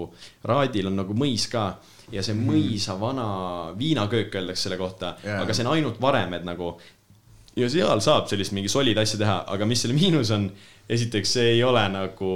Raadil 0.50 0.90
on 0.90 0.98
nagu 1.04 1.16
mõis 1.18 1.46
ka 1.50 1.68
ja 2.12 2.24
see 2.24 2.36
mõisa 2.36 2.96
vana 3.00 3.26
viinaköök 3.78 4.34
öeldakse 4.40 4.68
selle 4.68 4.78
kohta 4.80 5.14
Jaa. 5.24 5.40
aga 5.42 5.56
see 5.56 5.64
on 5.64 5.72
ainult 5.74 6.00
varemed 6.02 6.46
nagu. 6.46 6.74
ja 7.56 7.68
seal 7.70 8.00
saab 8.02 8.26
sellist 8.28 8.52
mingi 8.52 8.68
solid 8.68 8.98
asja 8.98 9.18
teha, 9.20 9.36
aga 9.54 9.66
mis 9.68 9.84
selle 9.84 9.94
miinus 9.96 10.32
on, 10.34 10.48
esiteks 10.90 11.36
see 11.36 11.52
ei 11.52 11.62
ole 11.64 11.84
nagu. 11.92 12.32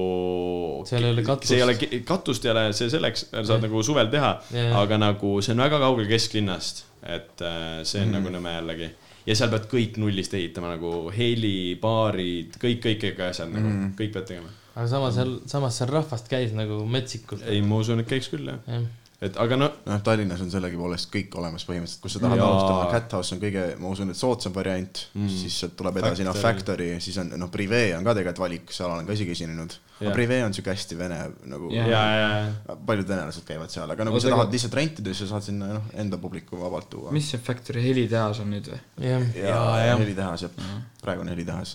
Seal 0.89 1.09
ei 1.09 1.11
ole 1.17 1.25
katust. 1.27 1.51
see 1.51 1.59
ei 1.59 1.65
ole, 1.65 1.75
katust 2.07 2.47
ei 2.47 2.53
ole, 2.55 2.69
see 2.77 2.93
selleks, 2.93 3.27
saad 3.35 3.67
nagu 3.67 3.83
suvel 3.85 4.13
teha 4.13 4.37
Jaa. 4.55 4.71
aga 4.83 5.01
nagu 5.01 5.39
see 5.45 5.57
on 5.57 5.65
väga 5.67 5.83
kaugel 5.83 6.09
kesklinnast, 6.11 6.87
et 7.03 7.45
äh, 7.45 7.83
see 7.83 8.05
on 8.05 8.13
mm. 8.13 8.17
nagu 8.19 8.35
nõme 8.39 8.55
jällegi. 8.61 8.93
ja 9.27 9.37
seal 9.37 9.51
pead 9.53 9.67
kõik 9.73 9.99
nullist 10.01 10.39
ehitama 10.39 10.73
nagu 10.77 11.11
heli, 11.13 11.75
baarid, 11.83 12.57
kõik, 12.63 12.81
kõik, 12.87 13.03
kõik 13.03 13.27
asjad 13.27 13.51
nagu 13.53 13.69
mm., 13.69 13.91
kõik 13.99 14.15
pead 14.15 14.31
tegema. 14.31 14.55
aga 14.77 14.87
samas 14.95 15.19
seal, 15.19 15.35
samas 15.51 15.83
seal 15.83 15.93
rahvast 15.93 16.31
käis 16.31 16.55
nagu 16.57 16.81
metsikult. 16.87 17.43
ei, 17.43 17.61
ma 17.61 17.83
usun, 17.83 18.07
et 18.07 18.09
käiks 18.09 18.31
küll 18.33 18.55
jah. 18.55 18.63
jah, 18.71 18.87
et 19.19 19.35
aga 19.43 19.57
no 19.59 19.67
noh, 19.83 20.01
Tallinnas 20.07 20.43
on 20.45 20.51
sellegipoolest 20.53 21.09
kõik 21.11 21.33
olemas 21.41 21.65
põhimõtteliselt, 21.67 22.03
kus 22.05 22.15
sa 22.15 22.21
tahad 22.23 22.39
Jaa. 22.39 22.47
alustada, 22.47 22.85
Cat 22.93 23.17
House 23.19 23.35
on 23.35 23.41
kõige, 23.43 23.65
ma 23.83 23.91
usun, 23.91 24.13
et 24.13 24.19
soodsam 24.19 24.55
variant 24.55 25.01
mm., 25.15 25.31
siis 25.33 25.57
sealt 25.65 25.75
tuleb 25.79 25.99
edasi 25.99 26.27
noh, 26.27 26.37
Factory. 26.39 26.93
Siis 27.03 27.19
on 27.23 27.33
noh, 27.35 27.51
Prive 27.51 27.81
on 27.97 28.07
ka 28.07 28.15
tegelikult 28.15 28.45
valik, 28.45 28.75
seal 28.75 28.93
olen 28.93 29.09
ka 29.09 29.17
isegi 29.17 29.35
esinenud. 29.35 29.75
aga 29.99 30.07
Jah. 30.07 30.15
Prive 30.15 30.39
on 30.47 30.55
siuke 30.55 30.71
hästi 30.71 30.99
vene 31.01 31.17
nagu 31.51 31.73
ja, 31.75 31.89
ja, 31.91 32.05
ja 32.15 32.77
paljud 32.87 33.09
venelased 33.09 33.43
käivad 33.49 33.75
seal, 33.75 33.91
aga 33.91 34.07
no 34.07 34.13
kui 34.15 34.21
Oota, 34.21 34.29
sa 34.29 34.31
aga- 34.31 34.45
tahad 34.45 34.55
lihtsalt 34.55 34.79
rentida, 34.79 35.11
siis 35.11 35.25
sa 35.25 35.33
saad 35.33 35.49
sinna 35.49 35.73
noh, 35.75 35.89
enda 35.99 36.21
publiku 36.23 36.61
vabalt 36.61 36.87
tuua. 36.93 37.11
mis 37.17 37.33
see 37.33 37.43
Factory 37.43 37.83
helitehas 37.83 38.39
on 38.45 38.55
nüüd 38.55 38.71
või? 38.71 38.79
jah, 39.03 39.27
ja, 39.35 39.49
ja, 39.49 39.59
ja 39.83 39.91
ja. 39.91 39.99
helitehas 39.99 40.47
jah, 40.47 40.63
praegune 41.03 41.35
helitehas, 41.35 41.75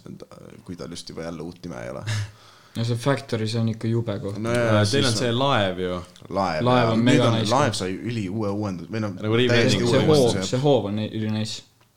kui 0.63 0.79
tal 0.79 0.95
just 0.95 1.11
juba 1.11 1.27
jälle 1.27 1.43
uut 1.43 1.59
nime 1.67 1.83
ei 1.83 1.91
ole. 1.91 2.05
no 2.77 2.85
see 2.87 2.97
Factory, 2.97 3.47
see 3.47 3.61
on 3.61 3.69
ikka 3.73 3.89
jube 3.91 4.15
koht 4.23 4.39
no 4.41 4.53
ja 4.53 4.81
teil 4.89 5.05
on 5.09 5.17
see 5.17 5.33
laev 5.35 5.83
ju. 5.83 5.99
laev, 6.29 6.63
Laev 6.65 6.93
on 6.95 7.05
mega 7.05 7.29
nice 7.35 7.51
laev 7.51 7.77
sai 7.77 7.93
üliuue 7.93 8.49
uuendus 8.53 8.89
või 8.89 9.03
noh, 9.03 9.13
Nagu 9.21 9.39
see 9.43 10.01
hoov, 10.09 10.41
see 10.49 10.61
hoov 10.63 10.89
on 10.89 10.99
ülinais. 11.05 11.55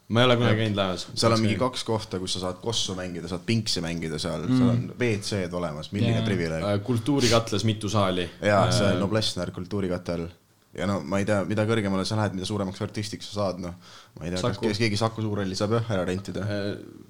ma 0.08 0.22
ei 0.22 0.28
ole 0.28 0.38
kunagi 0.40 0.62
käinud 0.62 0.80
laevas. 0.80 1.06
seal 1.14 1.36
on 1.36 1.44
mingi 1.44 1.58
kaks 1.60 1.84
kohta, 1.88 2.20
kus 2.22 2.36
sa 2.36 2.46
saad 2.46 2.60
kossu 2.62 2.96
mängida, 2.98 3.28
saad 3.30 3.46
pinksi 3.48 3.82
mängida 3.84 4.20
seal 4.22 4.44
mm., 4.44 4.58
seal 4.58 4.72
on 4.74 4.82
WC-d 5.00 5.60
olemas, 5.60 5.92
milline 5.96 6.20
Jaa. 6.20 6.26
privileeg. 6.28 6.82
kultuurikatlas 6.86 7.64
mitu 7.68 7.90
saali. 7.92 8.28
jaa, 8.42 8.66
see 8.70 8.92
on 8.92 9.00
Noblessner 9.04 9.54
kultuurikatel 9.56 10.28
ja 10.76 10.86
no 10.88 10.98
ma 11.08 11.18
ei 11.22 11.24
tea, 11.28 11.38
mida 11.48 11.64
kõrgemale 11.68 12.04
sa 12.08 12.18
lähed, 12.18 12.34
mida 12.36 12.46
suuremaks 12.48 12.82
artistiks 12.84 13.30
sa 13.30 13.36
saad, 13.40 13.60
noh, 13.62 13.74
ma 14.18 14.26
ei 14.26 14.32
tea, 14.34 14.42
kas 14.44 14.58
kes 14.60 14.80
keegi 14.82 14.98
Saku 15.00 15.24
Suurhalli 15.24 15.56
saab 15.58 15.72
jah 15.78 15.90
ära 15.96 16.04
rentida. 16.08 16.44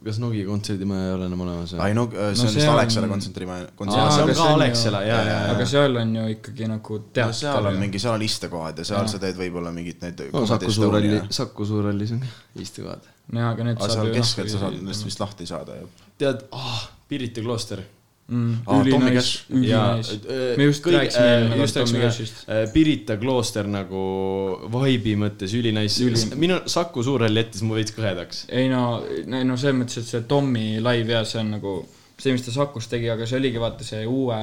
kas 0.07 0.21
Nogi 0.23 0.45
kontserdimaja 0.47 1.09
ei 1.09 1.15
ole 1.17 1.27
enam 1.31 1.43
olemas 1.47 1.75
ai 1.83 1.95
no 1.99 2.05
see 2.11 2.29
on 2.31 2.37
see 2.37 2.53
vist 2.61 2.69
on- 2.69 2.75
Alexela 2.77 3.09
kontsentrimaja, 3.11 3.67
aa, 3.67 3.75
kontsert. 3.81 4.13
see 4.13 4.23
on 4.23 4.31
aga 4.31 4.33
ka 4.33 4.39
see 4.39 4.47
on 4.47 4.53
ju- 4.53 4.61
Alexela, 4.61 5.03
ja, 5.03 5.17
ja, 5.17 5.33
ja. 5.33 5.51
aga 5.57 5.67
seal 5.73 5.97
on 6.03 6.15
ju 6.21 6.27
ikkagi 6.37 6.71
nagu 6.71 6.99
no 7.01 7.11
teater. 7.19 7.39
seal 7.41 7.71
on 7.73 7.81
mingi, 7.83 8.03
seal 8.07 8.15
on 8.15 8.23
istekohad 8.29 8.79
ja 8.79 8.85
seal 8.93 9.01
Jaa. 9.03 9.13
sa 9.15 9.23
teed 9.27 9.37
võib-olla 9.43 9.73
mingit 9.75 10.03
neid 10.07 10.23
no 10.33 10.47
Saku 10.47 10.73
Suurhalli, 10.79 11.21
Saku 11.41 11.67
Suurhallis 11.73 12.13
on 12.13 12.23
istekohad. 12.63 13.03
jaa, 13.33 13.51
aga 13.51 13.65
need 13.71 13.77
aga 13.81 13.89
seal 13.91 13.99
saab 14.03 14.13
ju 14.13 14.21
keskel 14.21 14.49
sa 14.49 14.61
noh, 14.61 14.67
saad 14.69 14.79
nendest 14.79 15.05
vist 15.11 15.21
lahti 15.25 15.47
saada 15.47 15.81
ju. 15.83 15.89
tead 16.19 16.47
ah,, 16.53 16.91
Pirita 17.09 17.41
klooster. 17.41 17.83
Mm, 18.29 18.55
Aa, 18.67 18.85
Tommy 18.91 19.13
Cash., 19.15 19.45
ülinais. 19.51 20.13
äh, 20.17 20.57
me 20.59 20.69
just 20.69 20.87
rääkisime 20.87 21.33
eelmine 21.33 21.59
kord 21.61 21.75
Tommy 21.79 22.03
Cashist. 22.05 22.45
Pirita 22.73 23.17
klooster 23.21 23.69
nagu 23.71 24.05
vibe'i 24.73 25.17
mõttes 25.21 25.55
ülinais 25.59 25.99
Üli-. 26.05 26.25
minu 26.39 26.61
Saku 26.71 27.05
Suurhall 27.07 27.43
jättis 27.43 27.63
mu 27.67 27.79
veits 27.79 27.95
kõhedaks. 27.97 28.47
ei 28.49 28.71
no, 28.73 29.03
no 29.27 29.57
selles 29.57 29.79
mõttes, 29.83 30.01
et 30.03 30.11
see 30.11 30.25
Tommy 30.29 30.77
live 30.81 31.19
ja 31.19 31.25
see 31.29 31.43
on 31.43 31.55
nagu 31.59 31.77
see, 32.17 32.33
mis 32.33 32.45
ta 32.47 32.53
Sakus 32.55 32.89
tegi, 32.89 33.11
aga 33.13 33.27
see 33.29 33.39
oligi 33.41 33.61
vaata 33.61 33.85
see 33.85 34.07
uue 34.09 34.37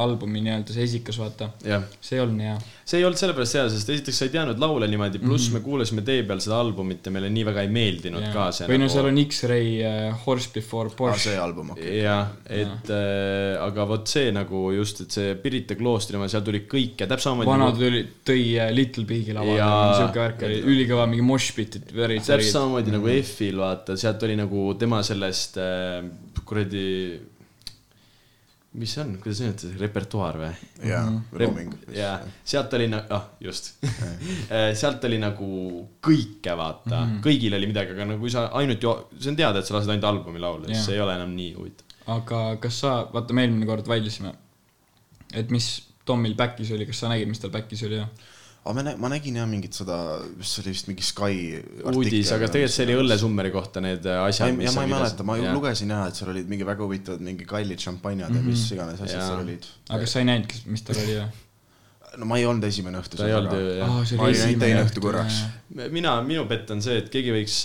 albumi 0.00 0.40
nii-öelda 0.46 0.74
see 0.74 0.86
esikas, 0.88 1.18
vaata. 1.20 1.50
jah, 1.66 1.84
see 2.00 2.16
ei 2.16 2.24
olnud 2.24 2.38
nii 2.40 2.50
hea. 2.52 2.58
See 2.88 3.02
ei 3.02 3.04
olnud 3.04 3.20
sellepärast 3.20 3.56
hea, 3.58 3.64
sest 3.68 3.90
esiteks 3.92 4.16
sa 4.22 4.24
ei 4.24 4.30
teadnud 4.32 4.60
laule 4.62 4.86
niimoodi, 4.88 5.18
pluss 5.20 5.50
mm 5.50 5.56
-hmm. 5.56 5.60
me 5.60 5.64
kuulasime 5.66 6.02
tee 6.06 6.22
peal 6.28 6.40
seda 6.40 6.56
albumit 6.62 7.04
ja 7.04 7.12
meile 7.12 7.28
nii 7.34 7.44
väga 7.44 7.64
ei 7.66 7.68
meeldinud 7.74 8.24
ja. 8.24 8.30
ka 8.32 8.46
see 8.56 8.64
nagu- 8.64 8.72
või 8.72 8.80
no 8.80 8.88
seal 8.94 9.08
on 9.10 9.18
X-Ray 9.24 9.68
uh, 9.82 10.16
Horse 10.24 10.48
Before 10.54 10.88
aa, 10.88 10.96
Porsche 10.96 11.34
see. 11.34 11.38
album, 11.44 11.74
okei. 11.76 11.98
jah, 12.00 12.32
et 12.48 12.88
äh, 12.96 13.60
aga 13.66 13.84
vot 13.92 14.08
see 14.08 14.32
nagu 14.32 14.62
just, 14.72 15.02
et 15.04 15.12
see 15.18 15.34
Pirita 15.44 15.76
kloostri 15.76 16.16
oma, 16.16 16.28
seal 16.32 16.42
tuli 16.48 16.64
kõike, 16.64 17.04
täpselt 17.04 17.28
samamoodi 17.28 17.50
vana 17.52 17.68
nagu, 17.68 17.78
tuli, 17.84 18.02
tõi 18.24 18.42
äh, 18.56 18.72
Little 18.72 19.04
Big'i 19.04 19.36
lavale 19.36 19.58
Jaa., 19.60 19.94
siuke 20.00 20.24
värk 20.24 20.42
oli 20.48 20.60
ülikõva, 20.72 21.06
mingi 21.12 21.26
moshpit'id, 21.28 21.92
värid, 21.92 22.24
täpselt 22.24 22.52
samamoodi 22.56 22.96
nagu 22.96 23.06
Mhm. 23.08 23.24
F-il 23.24 23.56
vaata, 23.60 23.96
sealt 23.96 24.22
oli 24.22 24.36
nagu 24.38 24.74
tema 24.78 25.02
sellest 25.02 25.56
äh, 25.60 26.04
kuradi, 26.44 27.20
mis 28.78 28.92
see 28.94 29.02
on, 29.02 29.14
kuidas 29.22 29.40
nimetada, 29.42 29.78
repertuaar 29.80 30.36
või? 30.40 30.50
jaa, 30.88 31.02
Mhm. 31.10 31.38
roaming. 31.40 31.72
jaa, 31.96 32.20
sealt 32.44 32.72
oli 32.78 32.86
nagu, 32.92 33.06
ah 33.14 33.24
just 33.40 33.72
sealt 34.80 35.04
oli 35.08 35.18
nagu 35.22 35.48
kõike 36.02 36.54
vaata 36.56 36.94
mm, 36.94 37.02
Mhm. 37.04 37.16
-hmm. 37.16 37.22
kõigil 37.26 37.54
oli 37.58 37.66
midagi, 37.72 37.92
aga 37.96 38.04
no 38.12 38.18
kui 38.18 38.30
sa 38.30 38.46
ainult 38.60 38.82
ju, 38.82 38.94
see 39.18 39.30
on 39.30 39.36
teada, 39.36 39.58
et 39.58 39.66
sa 39.66 39.74
lased 39.78 39.90
ainult 39.90 40.04
albumi 40.12 40.38
laule, 40.40 40.66
siis 40.70 40.84
see 40.86 40.94
ei 40.96 41.00
ole 41.04 41.14
enam 41.18 41.34
nii 41.36 41.52
huvitav. 41.58 41.84
aga 42.18 42.56
kas 42.60 42.80
sa, 42.80 42.94
vaata 43.12 43.34
me 43.34 43.42
eelmine 43.44 43.66
kord 43.66 43.86
vaidlesime, 43.86 44.32
et 45.34 45.50
mis 45.50 45.68
Tomil 46.08 46.32
back'is 46.34 46.70
oli, 46.72 46.86
kas 46.88 47.00
sa 47.02 47.08
nägid, 47.10 47.28
mis 47.28 47.38
tal 47.38 47.50
back'is 47.52 47.82
oli 47.84 47.96
ja? 47.98 48.06
Aga 48.68 48.74
ma, 48.76 48.82
nä- 48.84 48.96
ma 49.00 49.08
nägin 49.08 49.36
jah 49.40 49.46
mingit 49.48 49.72
seda, 49.78 49.96
see 50.44 50.60
oli 50.62 50.74
vist 50.74 50.88
mingi 50.90 51.04
Sky 51.06 51.38
uudis, 51.88 52.32
aga 52.36 52.50
tegelikult 52.52 52.74
see 52.76 52.84
oli 52.88 52.96
õllesummeri 53.00 53.52
kohta 53.54 53.80
need 53.84 54.04
äh, 54.04 54.20
asjad, 54.28 54.52
mis 54.58 54.68
ja 54.68 54.74
ma 54.76 54.84
ei 54.84 54.92
mäleta, 54.92 55.24
ma 55.24 55.38
ju 55.38 55.46
kirjas- 55.46 55.56
lugesin 55.56 55.94
jah, 55.96 56.06
et 56.10 56.20
seal 56.20 56.30
olid 56.34 56.52
mingi 56.52 56.66
väga 56.68 56.84
huvitavad 56.84 57.24
mingi 57.24 57.46
kallid 57.48 57.80
šampanjad 57.88 58.34
ja 58.36 58.42
mis 58.44 58.66
iganes 58.76 59.00
asjad 59.00 59.24
seal 59.24 59.40
olid. 59.46 59.68
aga 59.88 60.00
kas 60.04 60.12
sa 60.18 60.20
ei 60.24 60.28
näinud, 60.28 60.52
mis 60.76 60.84
tal 60.84 61.00
oli 61.06 61.16
või? 61.22 61.28
No 62.16 62.24
ma 62.28 62.38
ei 62.40 62.44
olnud 62.48 62.64
esimene 62.64 62.98
õhtu 63.02 63.18
ta 63.18 63.26
ei 63.28 63.34
olnud 63.36 63.52
ju, 63.54 63.66
jah. 63.78 63.90
ma 64.18 64.24
olin 64.28 64.42
ainult 64.46 64.62
teine 64.62 64.80
õhtu 64.86 65.02
korraks. 65.04 65.40
mina, 65.92 66.14
minu 66.26 66.44
bett 66.50 66.70
on 66.74 66.80
see, 66.84 66.96
et 67.02 67.10
keegi 67.12 67.34
võiks, 67.34 67.56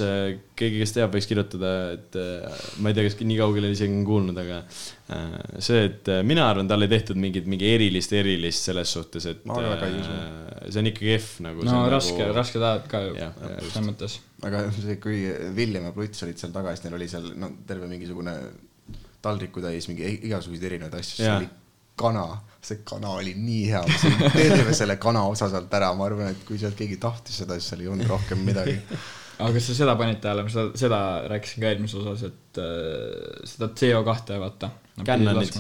keegi, 0.60 0.82
kes 0.84 0.94
teab, 0.98 1.14
võiks 1.16 1.28
kirjutada, 1.30 1.72
et 1.96 2.18
äh, 2.20 2.58
ma 2.84 2.92
ei 2.92 2.98
tea, 2.98 3.06
kas 3.08 3.16
nii 3.24 3.38
kaugele 3.40 3.72
isegi 3.74 3.96
on 3.96 4.04
kuulnud, 4.10 4.42
aga 4.44 4.60
äh, 4.60 5.38
see, 5.64 5.86
et 5.88 6.12
äh, 6.12 6.20
mina 6.28 6.50
arvan, 6.52 6.68
talle 6.70 6.90
ei 6.90 6.94
tehtud 6.96 7.20
mingit, 7.24 7.48
mingi 7.50 7.72
erilist, 7.76 8.14
erilist 8.20 8.68
selles 8.70 8.92
suhtes, 8.98 9.30
et 9.32 9.46
Ma 9.50 9.58
väga 9.64 9.88
ei 9.90 9.98
usu. 10.02 10.20
see 10.68 10.84
on 10.84 10.92
ikka 10.92 11.06
kehv 11.08 11.32
nagu. 11.48 11.66
no 11.70 11.80
raske 11.94 12.20
nagu..., 12.20 12.36
raske 12.42 12.62
tahad 12.64 12.86
ka 12.92 13.04
ju 13.08 13.16
selles 13.18 13.82
mõttes. 13.88 14.20
aga 14.44 14.66
see, 14.76 15.00
kui 15.04 15.24
Villem 15.56 15.88
ja 15.90 15.96
Pluts 15.96 16.24
olid 16.28 16.42
seal 16.42 16.52
taga, 16.56 16.76
siis 16.76 16.86
neil 16.88 17.00
oli 17.00 17.10
seal 17.12 17.32
no 17.40 17.54
terve 17.68 17.88
mingisugune 17.92 18.36
taldriku 19.24 19.62
täis 19.64 19.88
mingi 19.88 20.04
i- 20.04 20.20
igasuguseid 20.28 20.66
erinevaid 20.68 21.00
asju, 21.00 21.16
siis 21.22 21.30
oli 21.38 21.48
kana, 22.00 22.26
see 22.64 22.80
kana 22.88 23.18
oli 23.20 23.34
nii 23.38 23.66
hea, 23.72 23.82
ma 23.88 24.00
sõin 24.00 24.24
terve 24.36 24.76
selle 24.78 24.96
kana 25.02 25.26
osa 25.30 25.50
sealt 25.52 25.74
ära, 25.76 25.92
ma 25.98 26.08
arvan, 26.08 26.32
et 26.32 26.48
kui 26.48 26.60
sealt 26.62 26.78
keegi 26.80 27.00
tahtis 27.02 27.42
seda, 27.44 27.60
siis 27.60 27.74
seal 27.74 27.84
ei 27.84 27.92
olnud 27.92 28.10
rohkem 28.10 28.44
midagi. 28.48 28.78
aga 29.38 29.52
kas 29.58 29.70
sa 29.70 29.78
seda 29.84 29.98
panid 30.00 30.22
tähele, 30.24 30.48
ma 30.48 30.54
seda, 30.54 30.72
seda 30.80 31.00
rääkisin 31.32 31.64
ka 31.64 31.72
eelmises 31.72 32.02
osas, 32.02 32.26
et 32.32 32.62
äh, 32.64 33.48
seda 33.56 33.72
CO2 33.80 34.42
vaata. 34.44 34.74
Cannonit. 35.04 35.58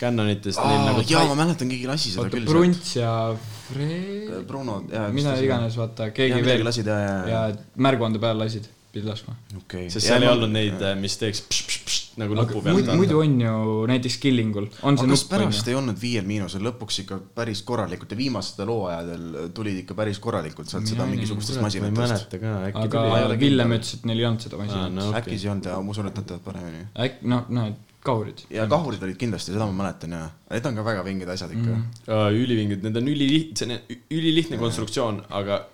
Cannonitest 0.00 0.60
neil 0.64 0.84
nagu 0.86 1.02
jaa, 1.04 1.26
ma 1.28 1.36
mäletan, 1.42 1.68
keegi 1.68 1.88
lasi 1.88 2.14
seda 2.14 2.24
vaata 2.24 2.38
küll. 2.38 2.48
Prunts 2.48 2.94
ja 2.96 3.14
Fre-, 3.36 4.42
Bruno, 4.48 4.78
jaa. 4.88 5.08
mida 5.12 5.34
iganes, 5.44 5.76
vaata, 5.76 6.08
keegi 6.16 6.40
veel 6.46 6.64
lasid 6.64 6.88
ja, 6.88 6.96
ja, 7.04 7.16
ja 7.28 7.40
märguande 7.84 8.22
peale 8.22 8.46
lasid, 8.46 8.70
pidid 8.94 9.10
laskma. 9.10 9.36
okei. 9.60 9.90
sest 9.92 10.08
seal 10.08 10.24
ei 10.24 10.32
olnud 10.32 10.54
neid, 10.54 10.80
mis 11.02 11.18
teeks 11.20 11.44
pš, 11.50 11.66
pš, 11.68 11.82
pš, 11.84 11.99
nagu 12.20 12.36
nupu 12.38 12.62
pealt 12.64 12.78
muidu, 12.78 12.96
muidu 13.00 13.20
on 13.22 13.36
ju 13.44 13.66
näiteks 13.90 14.18
Killingul, 14.22 14.68
aga 14.90 15.08
kas 15.12 15.24
pärast 15.30 15.70
ei 15.70 15.76
olnud 15.78 15.98
viiel 16.00 16.28
miinusel 16.28 16.64
lõpuks 16.68 17.02
ikka 17.04 17.20
päris 17.36 17.64
korralikult 17.66 18.14
ja 18.14 18.20
viimastel 18.20 18.70
hooajadel 18.72 19.52
tulid 19.56 19.82
ikka 19.82 19.96
päris 19.98 20.22
korralikult 20.22 20.72
sealt 20.72 20.90
seda 20.90 21.08
mingisugustest 21.10 21.60
ma 21.60 21.70
ei 21.72 21.84
masinatest. 21.84 22.00
mäleta 22.00 22.42
ka, 22.42 22.56
äkki 22.70 22.86
aga 22.88 23.38
Villem 23.40 23.76
ütles, 23.78 23.94
et 23.98 24.08
neil 24.10 24.22
ei 24.22 24.30
olnud 24.30 24.48
seda 24.48 24.60
masinat 24.60 24.96
no. 24.96 25.10
äkki 25.20 25.36
see 25.36 25.48
ei 25.48 25.54
olnud 25.54 25.70
ja 25.70 25.78
ma 25.80 25.96
usun, 25.96 26.10
et 26.10 26.20
nad 26.20 26.28
teevad 26.30 26.46
paremini. 26.46 26.84
äkki, 27.06 27.30
noh, 27.32 27.48
noh, 27.56 27.72
kahurid. 28.04 28.44
ja 28.52 28.68
kahurid 28.70 29.02
olid 29.08 29.18
kindlasti, 29.20 29.54
seda 29.54 29.66
ma 29.68 29.76
mäletan 29.82 30.16
ja 30.16 30.22
need 30.52 30.70
on 30.70 30.78
ka 30.78 30.86
väga 30.86 31.04
vinged 31.06 31.34
asjad 31.34 31.52
ikka 31.56 31.68
mm.. 31.68 31.90
uh,. 32.08 32.30
ülivingid, 32.36 32.86
need 32.86 33.02
on 33.02 33.12
üliliht-, 33.12 33.52
see 33.58 33.68
on 33.68 34.00
ülilihtne 34.20 34.60
konstruktsioon, 34.60 35.24
aga 35.40 35.64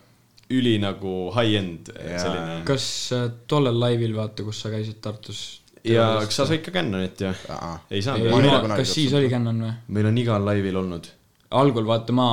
üli 0.54 0.76
nagu 0.82 1.14
high-end 1.34 1.90
Jaa. 1.90 2.18
selline. 2.22 2.58
kas 2.66 2.86
äh, 3.14 3.28
tollel 3.50 3.78
laivil, 3.80 4.14
vaata, 4.16 4.46
kus 4.46 4.62
sa 4.62 4.70
käisid 4.74 5.00
Tartus? 5.02 5.44
Ja 5.86 6.06
kas 6.24 6.40
sa 6.40 6.46
said 6.48 6.64
ka 6.64 6.74
Cannonit 6.74 7.20
ju? 7.20 7.32
ei 7.90 8.02
saanud 8.02 8.70
kas 8.76 8.94
siis 8.94 9.14
oli 9.14 9.30
Canon 9.32 9.62
või? 9.66 9.74
meil 9.88 10.10
on 10.10 10.18
igal 10.22 10.44
laivil 10.46 10.82
olnud 10.82 11.08
algul 11.60 11.86
vaata 11.88 12.12
ma 12.16 12.26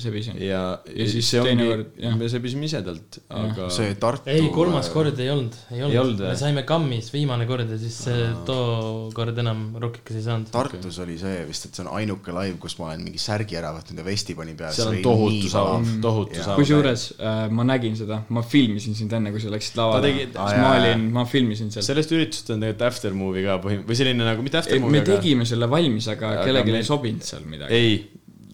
sebisin. 0.00 0.36
ja, 0.42 0.62
Ja 0.96 1.06
siis 1.10 1.28
see 1.30 1.42
teine 1.44 1.62
ongi 1.62 1.70
kord,, 1.72 1.90
jah. 2.02 2.16
me 2.18 2.28
sebisime 2.32 2.66
ise 2.68 2.80
talt, 2.86 3.18
aga 3.30 3.68
see 3.72 3.94
Tartu. 4.00 4.30
ei, 4.32 4.48
kolmas 4.54 4.88
kord 4.94 5.18
ei 5.22 5.30
olnud, 5.32 5.56
ei 5.72 5.82
olnud, 5.86 6.00
olnud 6.02 6.22
me 6.26 6.36
saime 6.38 6.64
kammis 6.68 7.10
viimane 7.14 7.46
kord 7.48 7.70
ja 7.70 7.78
siis 7.80 7.96
see 8.06 8.26
tookord 8.48 9.38
enam 9.42 9.64
Rockikas 9.82 10.18
ei 10.20 10.24
saanud. 10.26 10.50
Tartus 10.54 10.98
oli 11.04 11.16
see 11.20 11.44
vist, 11.48 11.68
et 11.68 11.76
see 11.78 11.84
on 11.86 11.90
ainuke 11.98 12.34
laiv, 12.34 12.56
kus 12.62 12.76
ma 12.80 12.90
olen 12.90 13.04
mingi 13.06 13.20
särgi 13.22 13.58
ära 13.58 13.72
võtnud 13.76 14.00
ja 14.02 14.06
vesti 14.06 14.36
panin 14.38 14.56
peale. 14.58 14.74
seal 14.76 14.92
on 14.92 15.00
tohutu 15.04 15.50
saun, 15.52 15.88
tohutu 16.04 16.40
saun. 16.42 16.58
kusjuures 16.60 17.06
äh, 17.18 17.46
ma 17.52 17.66
nägin 17.68 17.96
seda, 17.98 18.22
ma 18.34 18.42
filmisin 18.46 18.96
sind 18.98 19.12
enne, 19.16 19.32
kui 19.34 19.42
sa 19.42 19.52
läksid 19.52 19.78
lavale. 19.80 20.12
ma 20.36 20.72
olin, 20.78 21.08
ma 21.14 21.24
filmisin 21.28 21.72
seal. 21.74 21.86
sellest 21.86 22.12
üritusest 22.16 22.52
on 22.54 22.62
tegelikult 22.64 22.86
after 22.90 23.16
movie 23.16 23.44
ka 23.46 23.58
põhim-, 23.62 23.84
või 23.88 23.98
selline 23.98 24.26
nagu 24.26 24.44
mitte 24.46 24.60
after 24.62 24.78
me 24.78 24.86
movie, 24.86 25.02
aga 25.02 25.16
tegime 25.16 25.48
selle 25.48 25.68
valmis, 25.70 26.08
aga 26.12 26.36
kellelegi 26.42 26.74
me- 26.76 26.82
ei 26.84 26.88
sobinud 26.90 27.26
seal 27.26 27.44
midagi. 27.48 27.74
ei, 27.74 27.96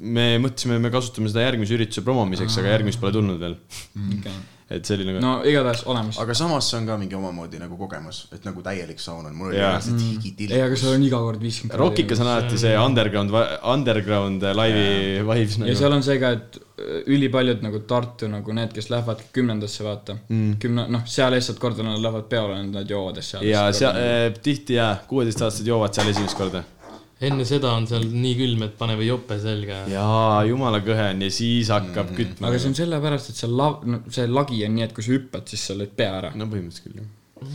me 0.03 0.25
mõtlesime, 0.43 0.81
me 0.83 0.91
kasutame 0.93 1.31
seda 1.31 1.45
järgmise 1.47 1.77
ürituse 1.77 2.03
promomiseks, 2.07 2.59
aga 2.61 2.75
järgmist 2.75 3.01
pole 3.03 3.15
tulnud 3.15 3.39
veel. 3.43 3.55
Okay. 4.17 4.35
et 4.73 4.89
see 4.89 4.97
oli 4.97 5.05
nagu 5.05 5.21
no 5.21 5.33
igatahes 5.47 5.83
olemas. 5.91 6.17
aga 6.23 6.35
samas 6.37 6.71
see 6.71 6.79
on 6.79 6.87
ka 6.89 6.97
mingi 6.97 7.17
omamoodi 7.19 7.61
nagu 7.61 7.77
kogemus, 7.77 8.23
et 8.33 8.47
nagu 8.49 8.65
täielik 8.65 9.03
saun 9.03 9.27
on, 9.29 9.35
mul 9.37 9.51
oli 9.51 9.59
Jaa. 9.59 9.75
reaalselt 9.75 10.01
higitill. 10.01 10.55
ei, 10.57 10.65
aga 10.65 10.79
seal 10.81 10.97
on 10.97 11.07
iga 11.07 11.21
kord 11.23 11.45
viiskümmend. 11.45 11.79
Rockikas 11.83 12.23
on 12.25 12.33
alati 12.33 12.61
see 12.63 12.73
underground, 12.81 13.37
underground 13.75 14.47
laivi 14.57 14.87
vibes 15.29 15.59
ja 15.59 15.65
nagu. 15.67 15.79
seal 15.83 15.97
on 15.99 16.07
see 16.09 16.19
ka, 16.23 16.33
et 16.39 16.59
äh, 16.59 16.95
ülipaljud 17.15 17.63
nagu 17.67 17.85
Tartu 17.93 18.31
nagu 18.33 18.59
need, 18.59 18.75
kes 18.75 18.91
lähevad 18.95 19.23
kümnendasse, 19.37 19.85
vaata 19.87 20.17
mm.. 20.25 20.59
kümne, 20.63 20.89
noh, 20.97 21.07
seal 21.07 21.35
lihtsalt 21.37 21.63
korda 21.63 21.87
nad 21.87 22.01
lähevad 22.03 22.31
peole, 22.33 22.59
nad 22.73 22.97
joovad 22.97 23.21
seal. 23.23 23.45
ja 23.47 23.69
seal 23.77 23.99
äh, 24.01 24.29
tihti 24.43 24.81
jaa, 24.81 24.95
kuueteistaastased 25.11 25.69
joovad 25.69 25.95
seal 25.95 26.15
esimest 26.15 26.39
korda. 26.39 26.65
Enne 27.29 27.45
seda 27.49 27.73
on 27.77 27.87
seal 27.91 28.05
nii 28.11 28.33
külm, 28.39 28.65
et 28.67 28.75
pane 28.79 28.97
või 28.99 29.09
jope 29.11 29.39
selga. 29.43 29.83
jaa, 29.91 30.43
jumala 30.49 30.83
kõhe 30.85 31.09
on 31.15 31.25
ja 31.27 31.31
siis 31.35 31.71
hakkab 31.73 32.11
mm. 32.11 32.17
kütma. 32.19 32.49
aga 32.49 32.61
see 32.63 32.73
on 32.73 32.79
sellepärast, 32.79 33.33
et 33.33 33.43
seal 33.43 33.55
lav-, 33.59 33.83
no 33.89 34.03
see 34.13 34.27
lagi 34.31 34.63
on 34.67 34.77
nii, 34.77 34.89
et 34.89 34.97
kui 34.97 35.07
sa 35.07 35.15
hüppad, 35.15 35.47
siis 35.51 35.69
sa 35.71 35.79
lõid 35.79 35.95
pea 35.99 36.17
ära. 36.19 36.33
no 36.39 36.49
põhimõtteliselt 36.51 36.89
küll 36.89 37.03
jah. 37.03 37.55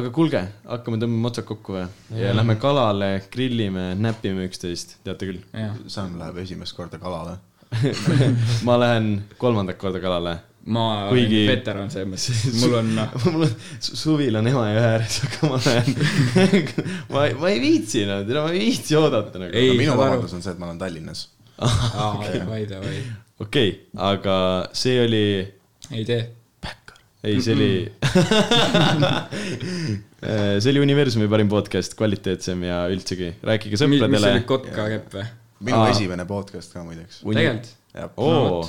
aga 0.00 0.12
kuulge, 0.14 0.42
hakkame 0.68 1.00
tõmbama 1.02 1.32
otsad 1.32 1.48
kokku 1.48 1.78
või? 1.78 1.86
ja 2.20 2.34
lähme 2.36 2.58
kalale, 2.62 3.10
grillime, 3.32 3.88
näpime 4.00 4.48
üksteist, 4.50 4.98
teate 5.06 5.30
küll. 5.30 5.44
Sam 5.92 6.18
läheb 6.20 6.42
esimest 6.44 6.76
korda 6.76 7.00
kalale. 7.02 7.38
ma 8.68 8.76
lähen 8.78 9.24
kolmandat 9.40 9.80
korda 9.80 10.02
kalale. 10.02 10.38
Ma 10.66 10.84
Kuigi- 11.12 11.44
olen 11.44 11.52
veteran 11.52 11.90
selles 11.92 12.08
mõttes, 12.10 12.46
mul 12.62 12.72
on 12.80 12.88
noh, 12.96 13.12
mul 13.30 13.44
on, 13.46 13.52
suvil 13.78 14.38
on 14.40 14.48
Emajõe 14.50 14.82
ääres, 14.82 15.18
aga 15.26 15.50
ma 15.52 15.60
lähen 15.62 15.92
ma, 17.14 17.26
ma 17.42 17.52
ei 17.52 17.60
viitsi 17.62 18.02
noh, 18.08 18.24
ma 18.26 18.50
ei 18.50 18.64
viitsi 18.64 18.98
oodata 18.98 19.42
nagu. 19.42 19.52
No 19.54 19.76
minu 19.78 19.94
vabandus 19.98 20.34
on 20.34 20.42
see, 20.42 20.54
et 20.56 20.62
ma 20.62 20.70
olen 20.70 20.80
Tallinnas. 20.82 21.28
davai, 21.56 22.64
davai, 22.68 22.98
okei, 23.42 23.70
aga 24.10 24.34
see 24.76 24.98
oli, 25.04 25.22
ei 25.94 26.04
tee. 26.08 26.24
ei, 27.26 27.38
see 27.42 27.54
oli 27.54 27.70
see 30.60 30.70
oli 30.72 30.82
Universumi 30.82 31.28
parim 31.30 31.48
podcast, 31.50 31.94
kvaliteetsem 31.98 32.62
ja 32.66 32.82
üldsegi, 32.92 33.32
rääkige 33.46 33.78
mis 33.78 33.82
see 33.82 33.90
sõpradele 33.94 34.32
oli, 34.34 34.46
kotkakepp 34.50 35.16
või? 35.18 35.26
minu 35.66 35.78
Aa. 35.80 35.90
esimene 35.94 36.26
podcast 36.28 36.74
ka 36.74 36.82
muideks. 36.84 37.22
tegelikult? 37.24 37.70
oo, 38.20 38.60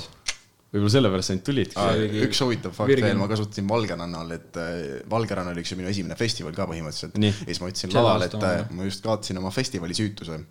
võib-olla 0.72 0.92
sellepärast 0.92 1.30
sa 1.30 1.34
ainult 1.34 1.46
tulidki. 1.48 1.78
oligi 1.82 2.24
üks 2.26 2.42
huvitav 2.44 2.74
fakt 2.76 2.92
veel, 2.92 3.20
ma 3.20 3.28
kasutasin 3.30 3.68
Valgerannal, 3.70 4.34
et 4.36 4.58
äh, 4.60 4.80
Valgerann 5.10 5.52
oli 5.52 5.64
üks 5.64 5.72
minu 5.78 5.88
esimene 5.92 6.18
festival 6.18 6.56
ka 6.56 6.68
põhimõtteliselt. 6.70 7.16
Ja 7.22 7.32
siis 7.38 7.62
ma 7.62 7.70
ütlesin 7.72 7.96
aasta 8.02 8.28
et 8.28 8.50
äh, 8.50 8.76
ma 8.76 8.88
just 8.88 9.04
kaotasin 9.06 9.40
oma 9.40 9.52
festivali 9.54 9.96
süütuse. 9.96 10.42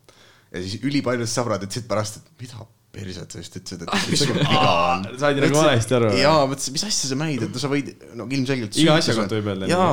ja 0.52 0.64
siis 0.64 0.82
ülipaljud 0.82 1.30
sõbrad 1.30 1.68
ütlesid 1.68 1.90
pärast, 1.90 2.22
et 2.22 2.44
mida 2.46 2.66
perset 2.96 3.34
sa 3.34 3.42
just 3.42 3.58
ütlesid, 3.60 3.84
et 3.84 4.18
sul 4.22 4.32
viga 4.38 4.62
on. 4.96 5.04
said 5.20 5.38
nagu 5.42 5.58
valesti 5.60 5.96
aru? 5.98 6.08
jaa, 6.18 6.46
mõtlesin, 6.50 6.74
mis 6.78 6.86
asja 6.88 7.10
sa 7.12 7.18
mängid, 7.20 7.44
et 7.46 7.52
no 7.54 7.62
sa 7.62 7.70
võid, 7.72 7.92
no 8.18 8.26
ilmselgelt. 8.32 8.80
Iga 8.82 8.96
asja 9.02 9.16
kohta 9.18 9.38
võib 9.38 9.52
öelda 9.52 9.70
jaa, 9.70 9.92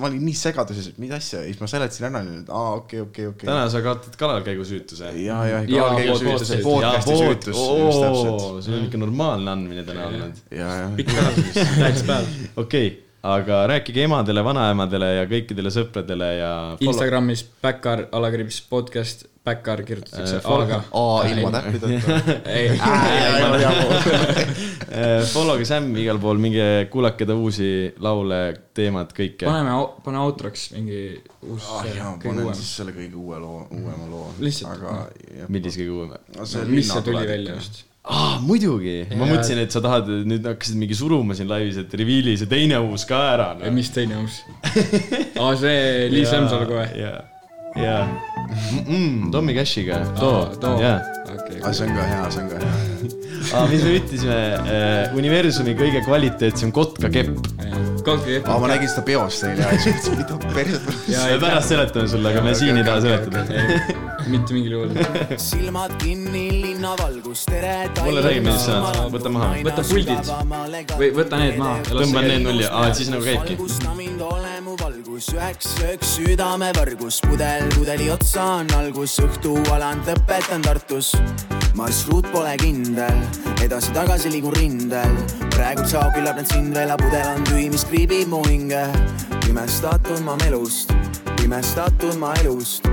ma 0.00 0.08
olin 0.08 0.22
nii 0.28 0.38
segaduses, 0.38 0.88
et 0.92 1.02
mis 1.02 1.12
asja, 1.16 1.42
ja 1.42 1.50
siis 1.50 1.60
ma 1.60 1.68
seletasin 1.70 2.08
ära, 2.08 2.22
et 2.38 2.54
aa, 2.54 2.72
okei, 2.78 3.02
okei, 3.04 3.26
okei. 3.32 3.50
täna 3.50 3.66
sa 3.72 3.82
kaotad 3.84 4.16
kalalkäigusüütuse. 4.20 5.12
ja, 5.24 5.42
ja, 5.50 5.60
Ja 5.66 5.82
ja, 5.82 5.90
käigus 5.98 6.24
podcast- 6.24 6.54
süütus, 6.54 6.64
podcast'i 6.64 7.18
süütus, 7.20 7.60
see 8.64 8.78
on 8.78 8.88
ikka 8.88 9.02
normaalne 9.04 9.56
andmine 9.58 9.84
täna 9.84 10.08
olnud. 10.08 10.42
ja, 10.54 10.72
ja. 10.84 10.90
täitsa 10.96 12.08
päev. 12.08 12.34
okei, 12.64 12.88
aga 13.22 13.66
rääkige 13.68 14.04
emadele, 14.06 14.44
vanaemadele 14.44 15.08
ja 15.18 15.26
kõikidele 15.28 15.72
sõpradele 15.74 16.28
ja. 16.38 16.52
Instagramis 16.80 17.42
Backar 17.62 18.06
alakriips 18.16 18.62
podcast, 18.70 19.26
Backar 19.44 19.82
kirjutatakse 19.84 20.36
Äh, 20.40 20.46
A-ga. 20.52 20.78
aa, 20.92 21.24
ilma 21.28 21.50
täppideta. 21.52 22.16
ei, 22.48 22.70
Follow 25.32 25.58
ge 25.60 25.66
Sam'i 25.68 26.04
igal 26.04 26.20
pool, 26.22 26.40
minge 26.42 26.66
kuulake 26.92 27.26
ta 27.28 27.36
uusi 27.36 27.68
laule, 28.04 28.40
teemad, 28.76 29.12
kõike. 29.16 29.44
paneme, 29.48 29.76
pane 30.04 30.22
outroks 30.24 30.70
mingi 30.76 31.02
uus 31.44 31.68
ah 31.68 31.84
panen 32.22 32.44
uuem. 32.44 32.56
siis 32.56 32.72
selle 32.80 32.96
kõige 32.96 33.16
uue 33.20 33.38
loo, 33.42 33.62
uuema 33.68 34.08
loo. 34.10 34.26
Aga 34.72 34.96
millise 35.48 35.80
kõige 35.82 35.96
uuem? 35.98 36.16
no 36.36 36.48
see 36.48 36.64
mis 36.72 36.88
see 36.92 37.04
tuli 37.06 37.26
välja 37.28 37.56
just? 37.60 37.84
aa, 38.08 38.38
muidugi, 38.44 39.02
ma 39.12 39.26
mõtlesin, 39.28 39.60
et 39.64 39.74
sa 39.74 39.82
tahad, 39.84 40.08
nüüd 40.28 40.46
hakkasid 40.48 40.78
mingi 40.80 40.96
suruma 40.96 41.36
siin 41.36 41.50
laivis, 41.50 41.80
et 41.82 41.96
reveal'i 42.00 42.36
see 42.40 42.48
teine 42.50 42.80
uus 42.86 43.04
ka 43.08 43.20
ära 43.34 43.50
no.. 43.58 43.72
mis 43.74 43.92
teine 43.94 44.22
uus? 44.22 44.40
aa, 45.36 45.52
see 45.60 46.08
Liis 46.12 46.32
Lemsalu 46.34 46.70
kohe. 46.70 46.88
jaa, 46.96 47.20
jaa. 47.76 48.04
Tommy 49.30 49.54
Cashiga, 49.54 50.00
too, 50.18 50.76
jaa. 50.80 50.98
Okei 51.36 51.60
aga. 51.60 51.72
see 51.72 51.86
on 51.86 51.96
ka 51.96 52.08
hea, 52.12 52.30
see 52.34 52.42
on 52.42 52.50
ka 52.50 52.60
hea. 52.64 52.74
aa, 53.54 53.64
mis 53.70 53.86
me 53.86 53.94
ütlesime, 54.00 54.40
universumi 55.20 55.76
kõige 55.78 56.04
kvaliteetsem 56.06 56.74
kaugelt 56.74 57.50
ei 58.28 58.40
aa, 58.46 58.58
ma 58.60 58.68
nägin 58.70 58.90
seda 58.90 59.02
peost 59.06 59.44
eile 59.46 59.64
ja 59.64 59.78
siis 59.80 60.08
mõtlesin, 60.08 60.18
mida 60.20 60.54
perset. 60.54 60.88
me 61.32 61.38
pärast 61.42 61.72
seletame 61.72 62.10
sulle, 62.10 62.32
aga 62.32 62.44
me 62.44 62.54
siin 62.58 62.80
ei 62.80 62.86
taha 62.86 63.00
seletada. 63.04 63.44
mitte 64.30 64.56
mingil 64.56 64.76
juhul. 64.76 64.94
silmad 65.50 65.94
kinni, 66.02 66.46
linnavalgus, 66.64 67.44
tere. 67.50 67.74
Mulle 68.00 68.24
räägime 68.26 68.54
siis 68.56 68.68
seda. 68.70 69.06
Võta 69.12 69.32
maha. 69.34 69.50
Võta 69.66 69.86
puldid. 69.90 70.32
või 71.00 71.12
võta 71.16 71.42
need 71.42 71.60
maha 71.60 71.82
see 71.84 72.24
need 72.26 72.46
nulli, 72.46 72.66
aa, 72.70 72.90
siis 72.96 73.12
nagu 73.12 73.26
käibki. 73.26 73.58
valgus, 74.80 75.26
üheks 75.34 75.72
ööks 75.84 76.14
südamevargus, 76.16 77.20
pudel 77.26 77.66
pudeli 77.74 78.10
otsa 78.12 78.44
on 78.60 78.70
algus, 78.78 79.18
õhtu 79.22 79.56
aland 79.74 80.08
lõpetan 80.08 80.64
Tartus. 80.64 81.12
Marsruut 81.74 82.26
pole 82.32 82.52
kindel, 82.60 83.22
edasi-tagasi 83.64 84.32
liigun 84.32 84.54
rindel, 84.56 85.16
praegu 85.54 85.86
sao 85.88 86.10
küllap 86.14 86.36
need 86.40 86.50
sind 86.52 86.74
veel, 86.76 86.92
pudel 87.00 87.28
on 87.34 87.46
tühi, 87.48 87.68
mis 87.72 87.86
kriibib 87.88 88.28
mu 88.28 88.42
hinge. 88.48 88.84
pimestatud 89.44 90.20
ma 90.22 90.36
melust, 90.44 90.92
pimestatud 91.50 92.14
ma 92.14 92.30
elust, 92.38 92.84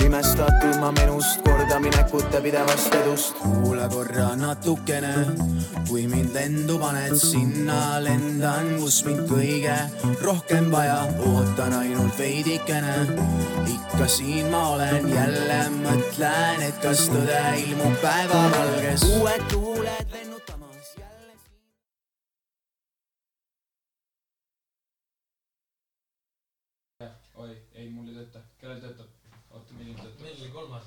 pimestatud 0.00 0.78
ma 0.80 0.88
menust, 0.96 1.42
kordaminekute 1.44 2.40
pidevast 2.40 2.94
edust. 2.96 3.34
kuula 3.42 3.88
korra 3.92 4.30
natukene, 4.40 5.12
kui 5.88 6.06
mind 6.08 6.32
lendu 6.32 6.78
paned, 6.80 7.12
sinna 7.20 8.00
lendan, 8.00 8.70
kus 8.80 9.02
mind 9.04 9.28
kõige 9.28 9.76
rohkem 10.24 10.70
vaja, 10.72 11.02
ootan 11.28 11.76
ainult 11.76 12.16
veidikene. 12.18 12.96
ikka 13.74 14.08
siin 14.08 14.48
ma 14.50 14.62
olen, 14.72 15.12
jälle 15.12 15.60
mõtlen, 15.82 16.64
et 16.70 16.80
kas 16.80 17.10
tõde 17.12 17.44
ilmub 17.66 18.00
päevavalges. 18.00 19.04
uued 19.12 19.46
tuuled 19.52 20.08
lennutamas 20.08 20.35
kellel 28.66 28.80
töötab? 28.82 29.10
oota, 29.54 29.74
milline 29.78 29.98
töötab? 30.00 30.22
meil 30.24 30.38
oli 30.40 30.50
kolmas. 30.50 30.86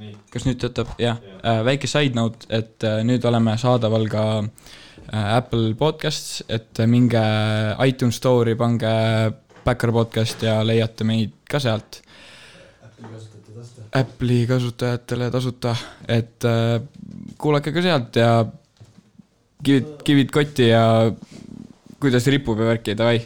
nii, 0.00 0.16
kas 0.32 0.46
nüüd 0.48 0.60
töötab? 0.60 0.90
jah, 1.00 1.20
väike 1.64 1.88
side 1.88 2.18
note, 2.18 2.48
et 2.52 2.84
äh, 2.84 3.00
nüüd 3.08 3.24
oleme 3.28 3.56
saadaval 3.60 4.04
ka 4.12 4.24
äh, 4.42 5.36
Apple 5.38 5.72
Podcasts, 5.80 6.42
et 6.48 6.80
äh, 6.82 6.90
minge 6.90 7.22
iTunes 7.86 8.20
Store'i, 8.20 8.58
pange 8.60 8.92
Backer 9.64 9.94
podcast 9.96 10.44
ja 10.44 10.58
leiate 10.66 11.06
meid 11.08 11.38
ka 11.48 11.62
sealt. 11.62 12.02
Apple'i 13.96 14.44
kasutajatele 14.50 15.30
tasuta, 15.32 15.72
et 16.10 16.44
äh, 16.50 16.76
kuulake 17.40 17.72
ka 17.72 17.84
sealt 17.88 18.20
ja 18.20 18.34
kivid, 19.64 19.96
kivid 20.04 20.34
kotti 20.34 20.68
ja 20.74 20.84
kuidas 22.02 22.28
ripub 22.28 22.60
ja 22.60 22.74
värki, 22.74 22.98
davai. 22.98 23.22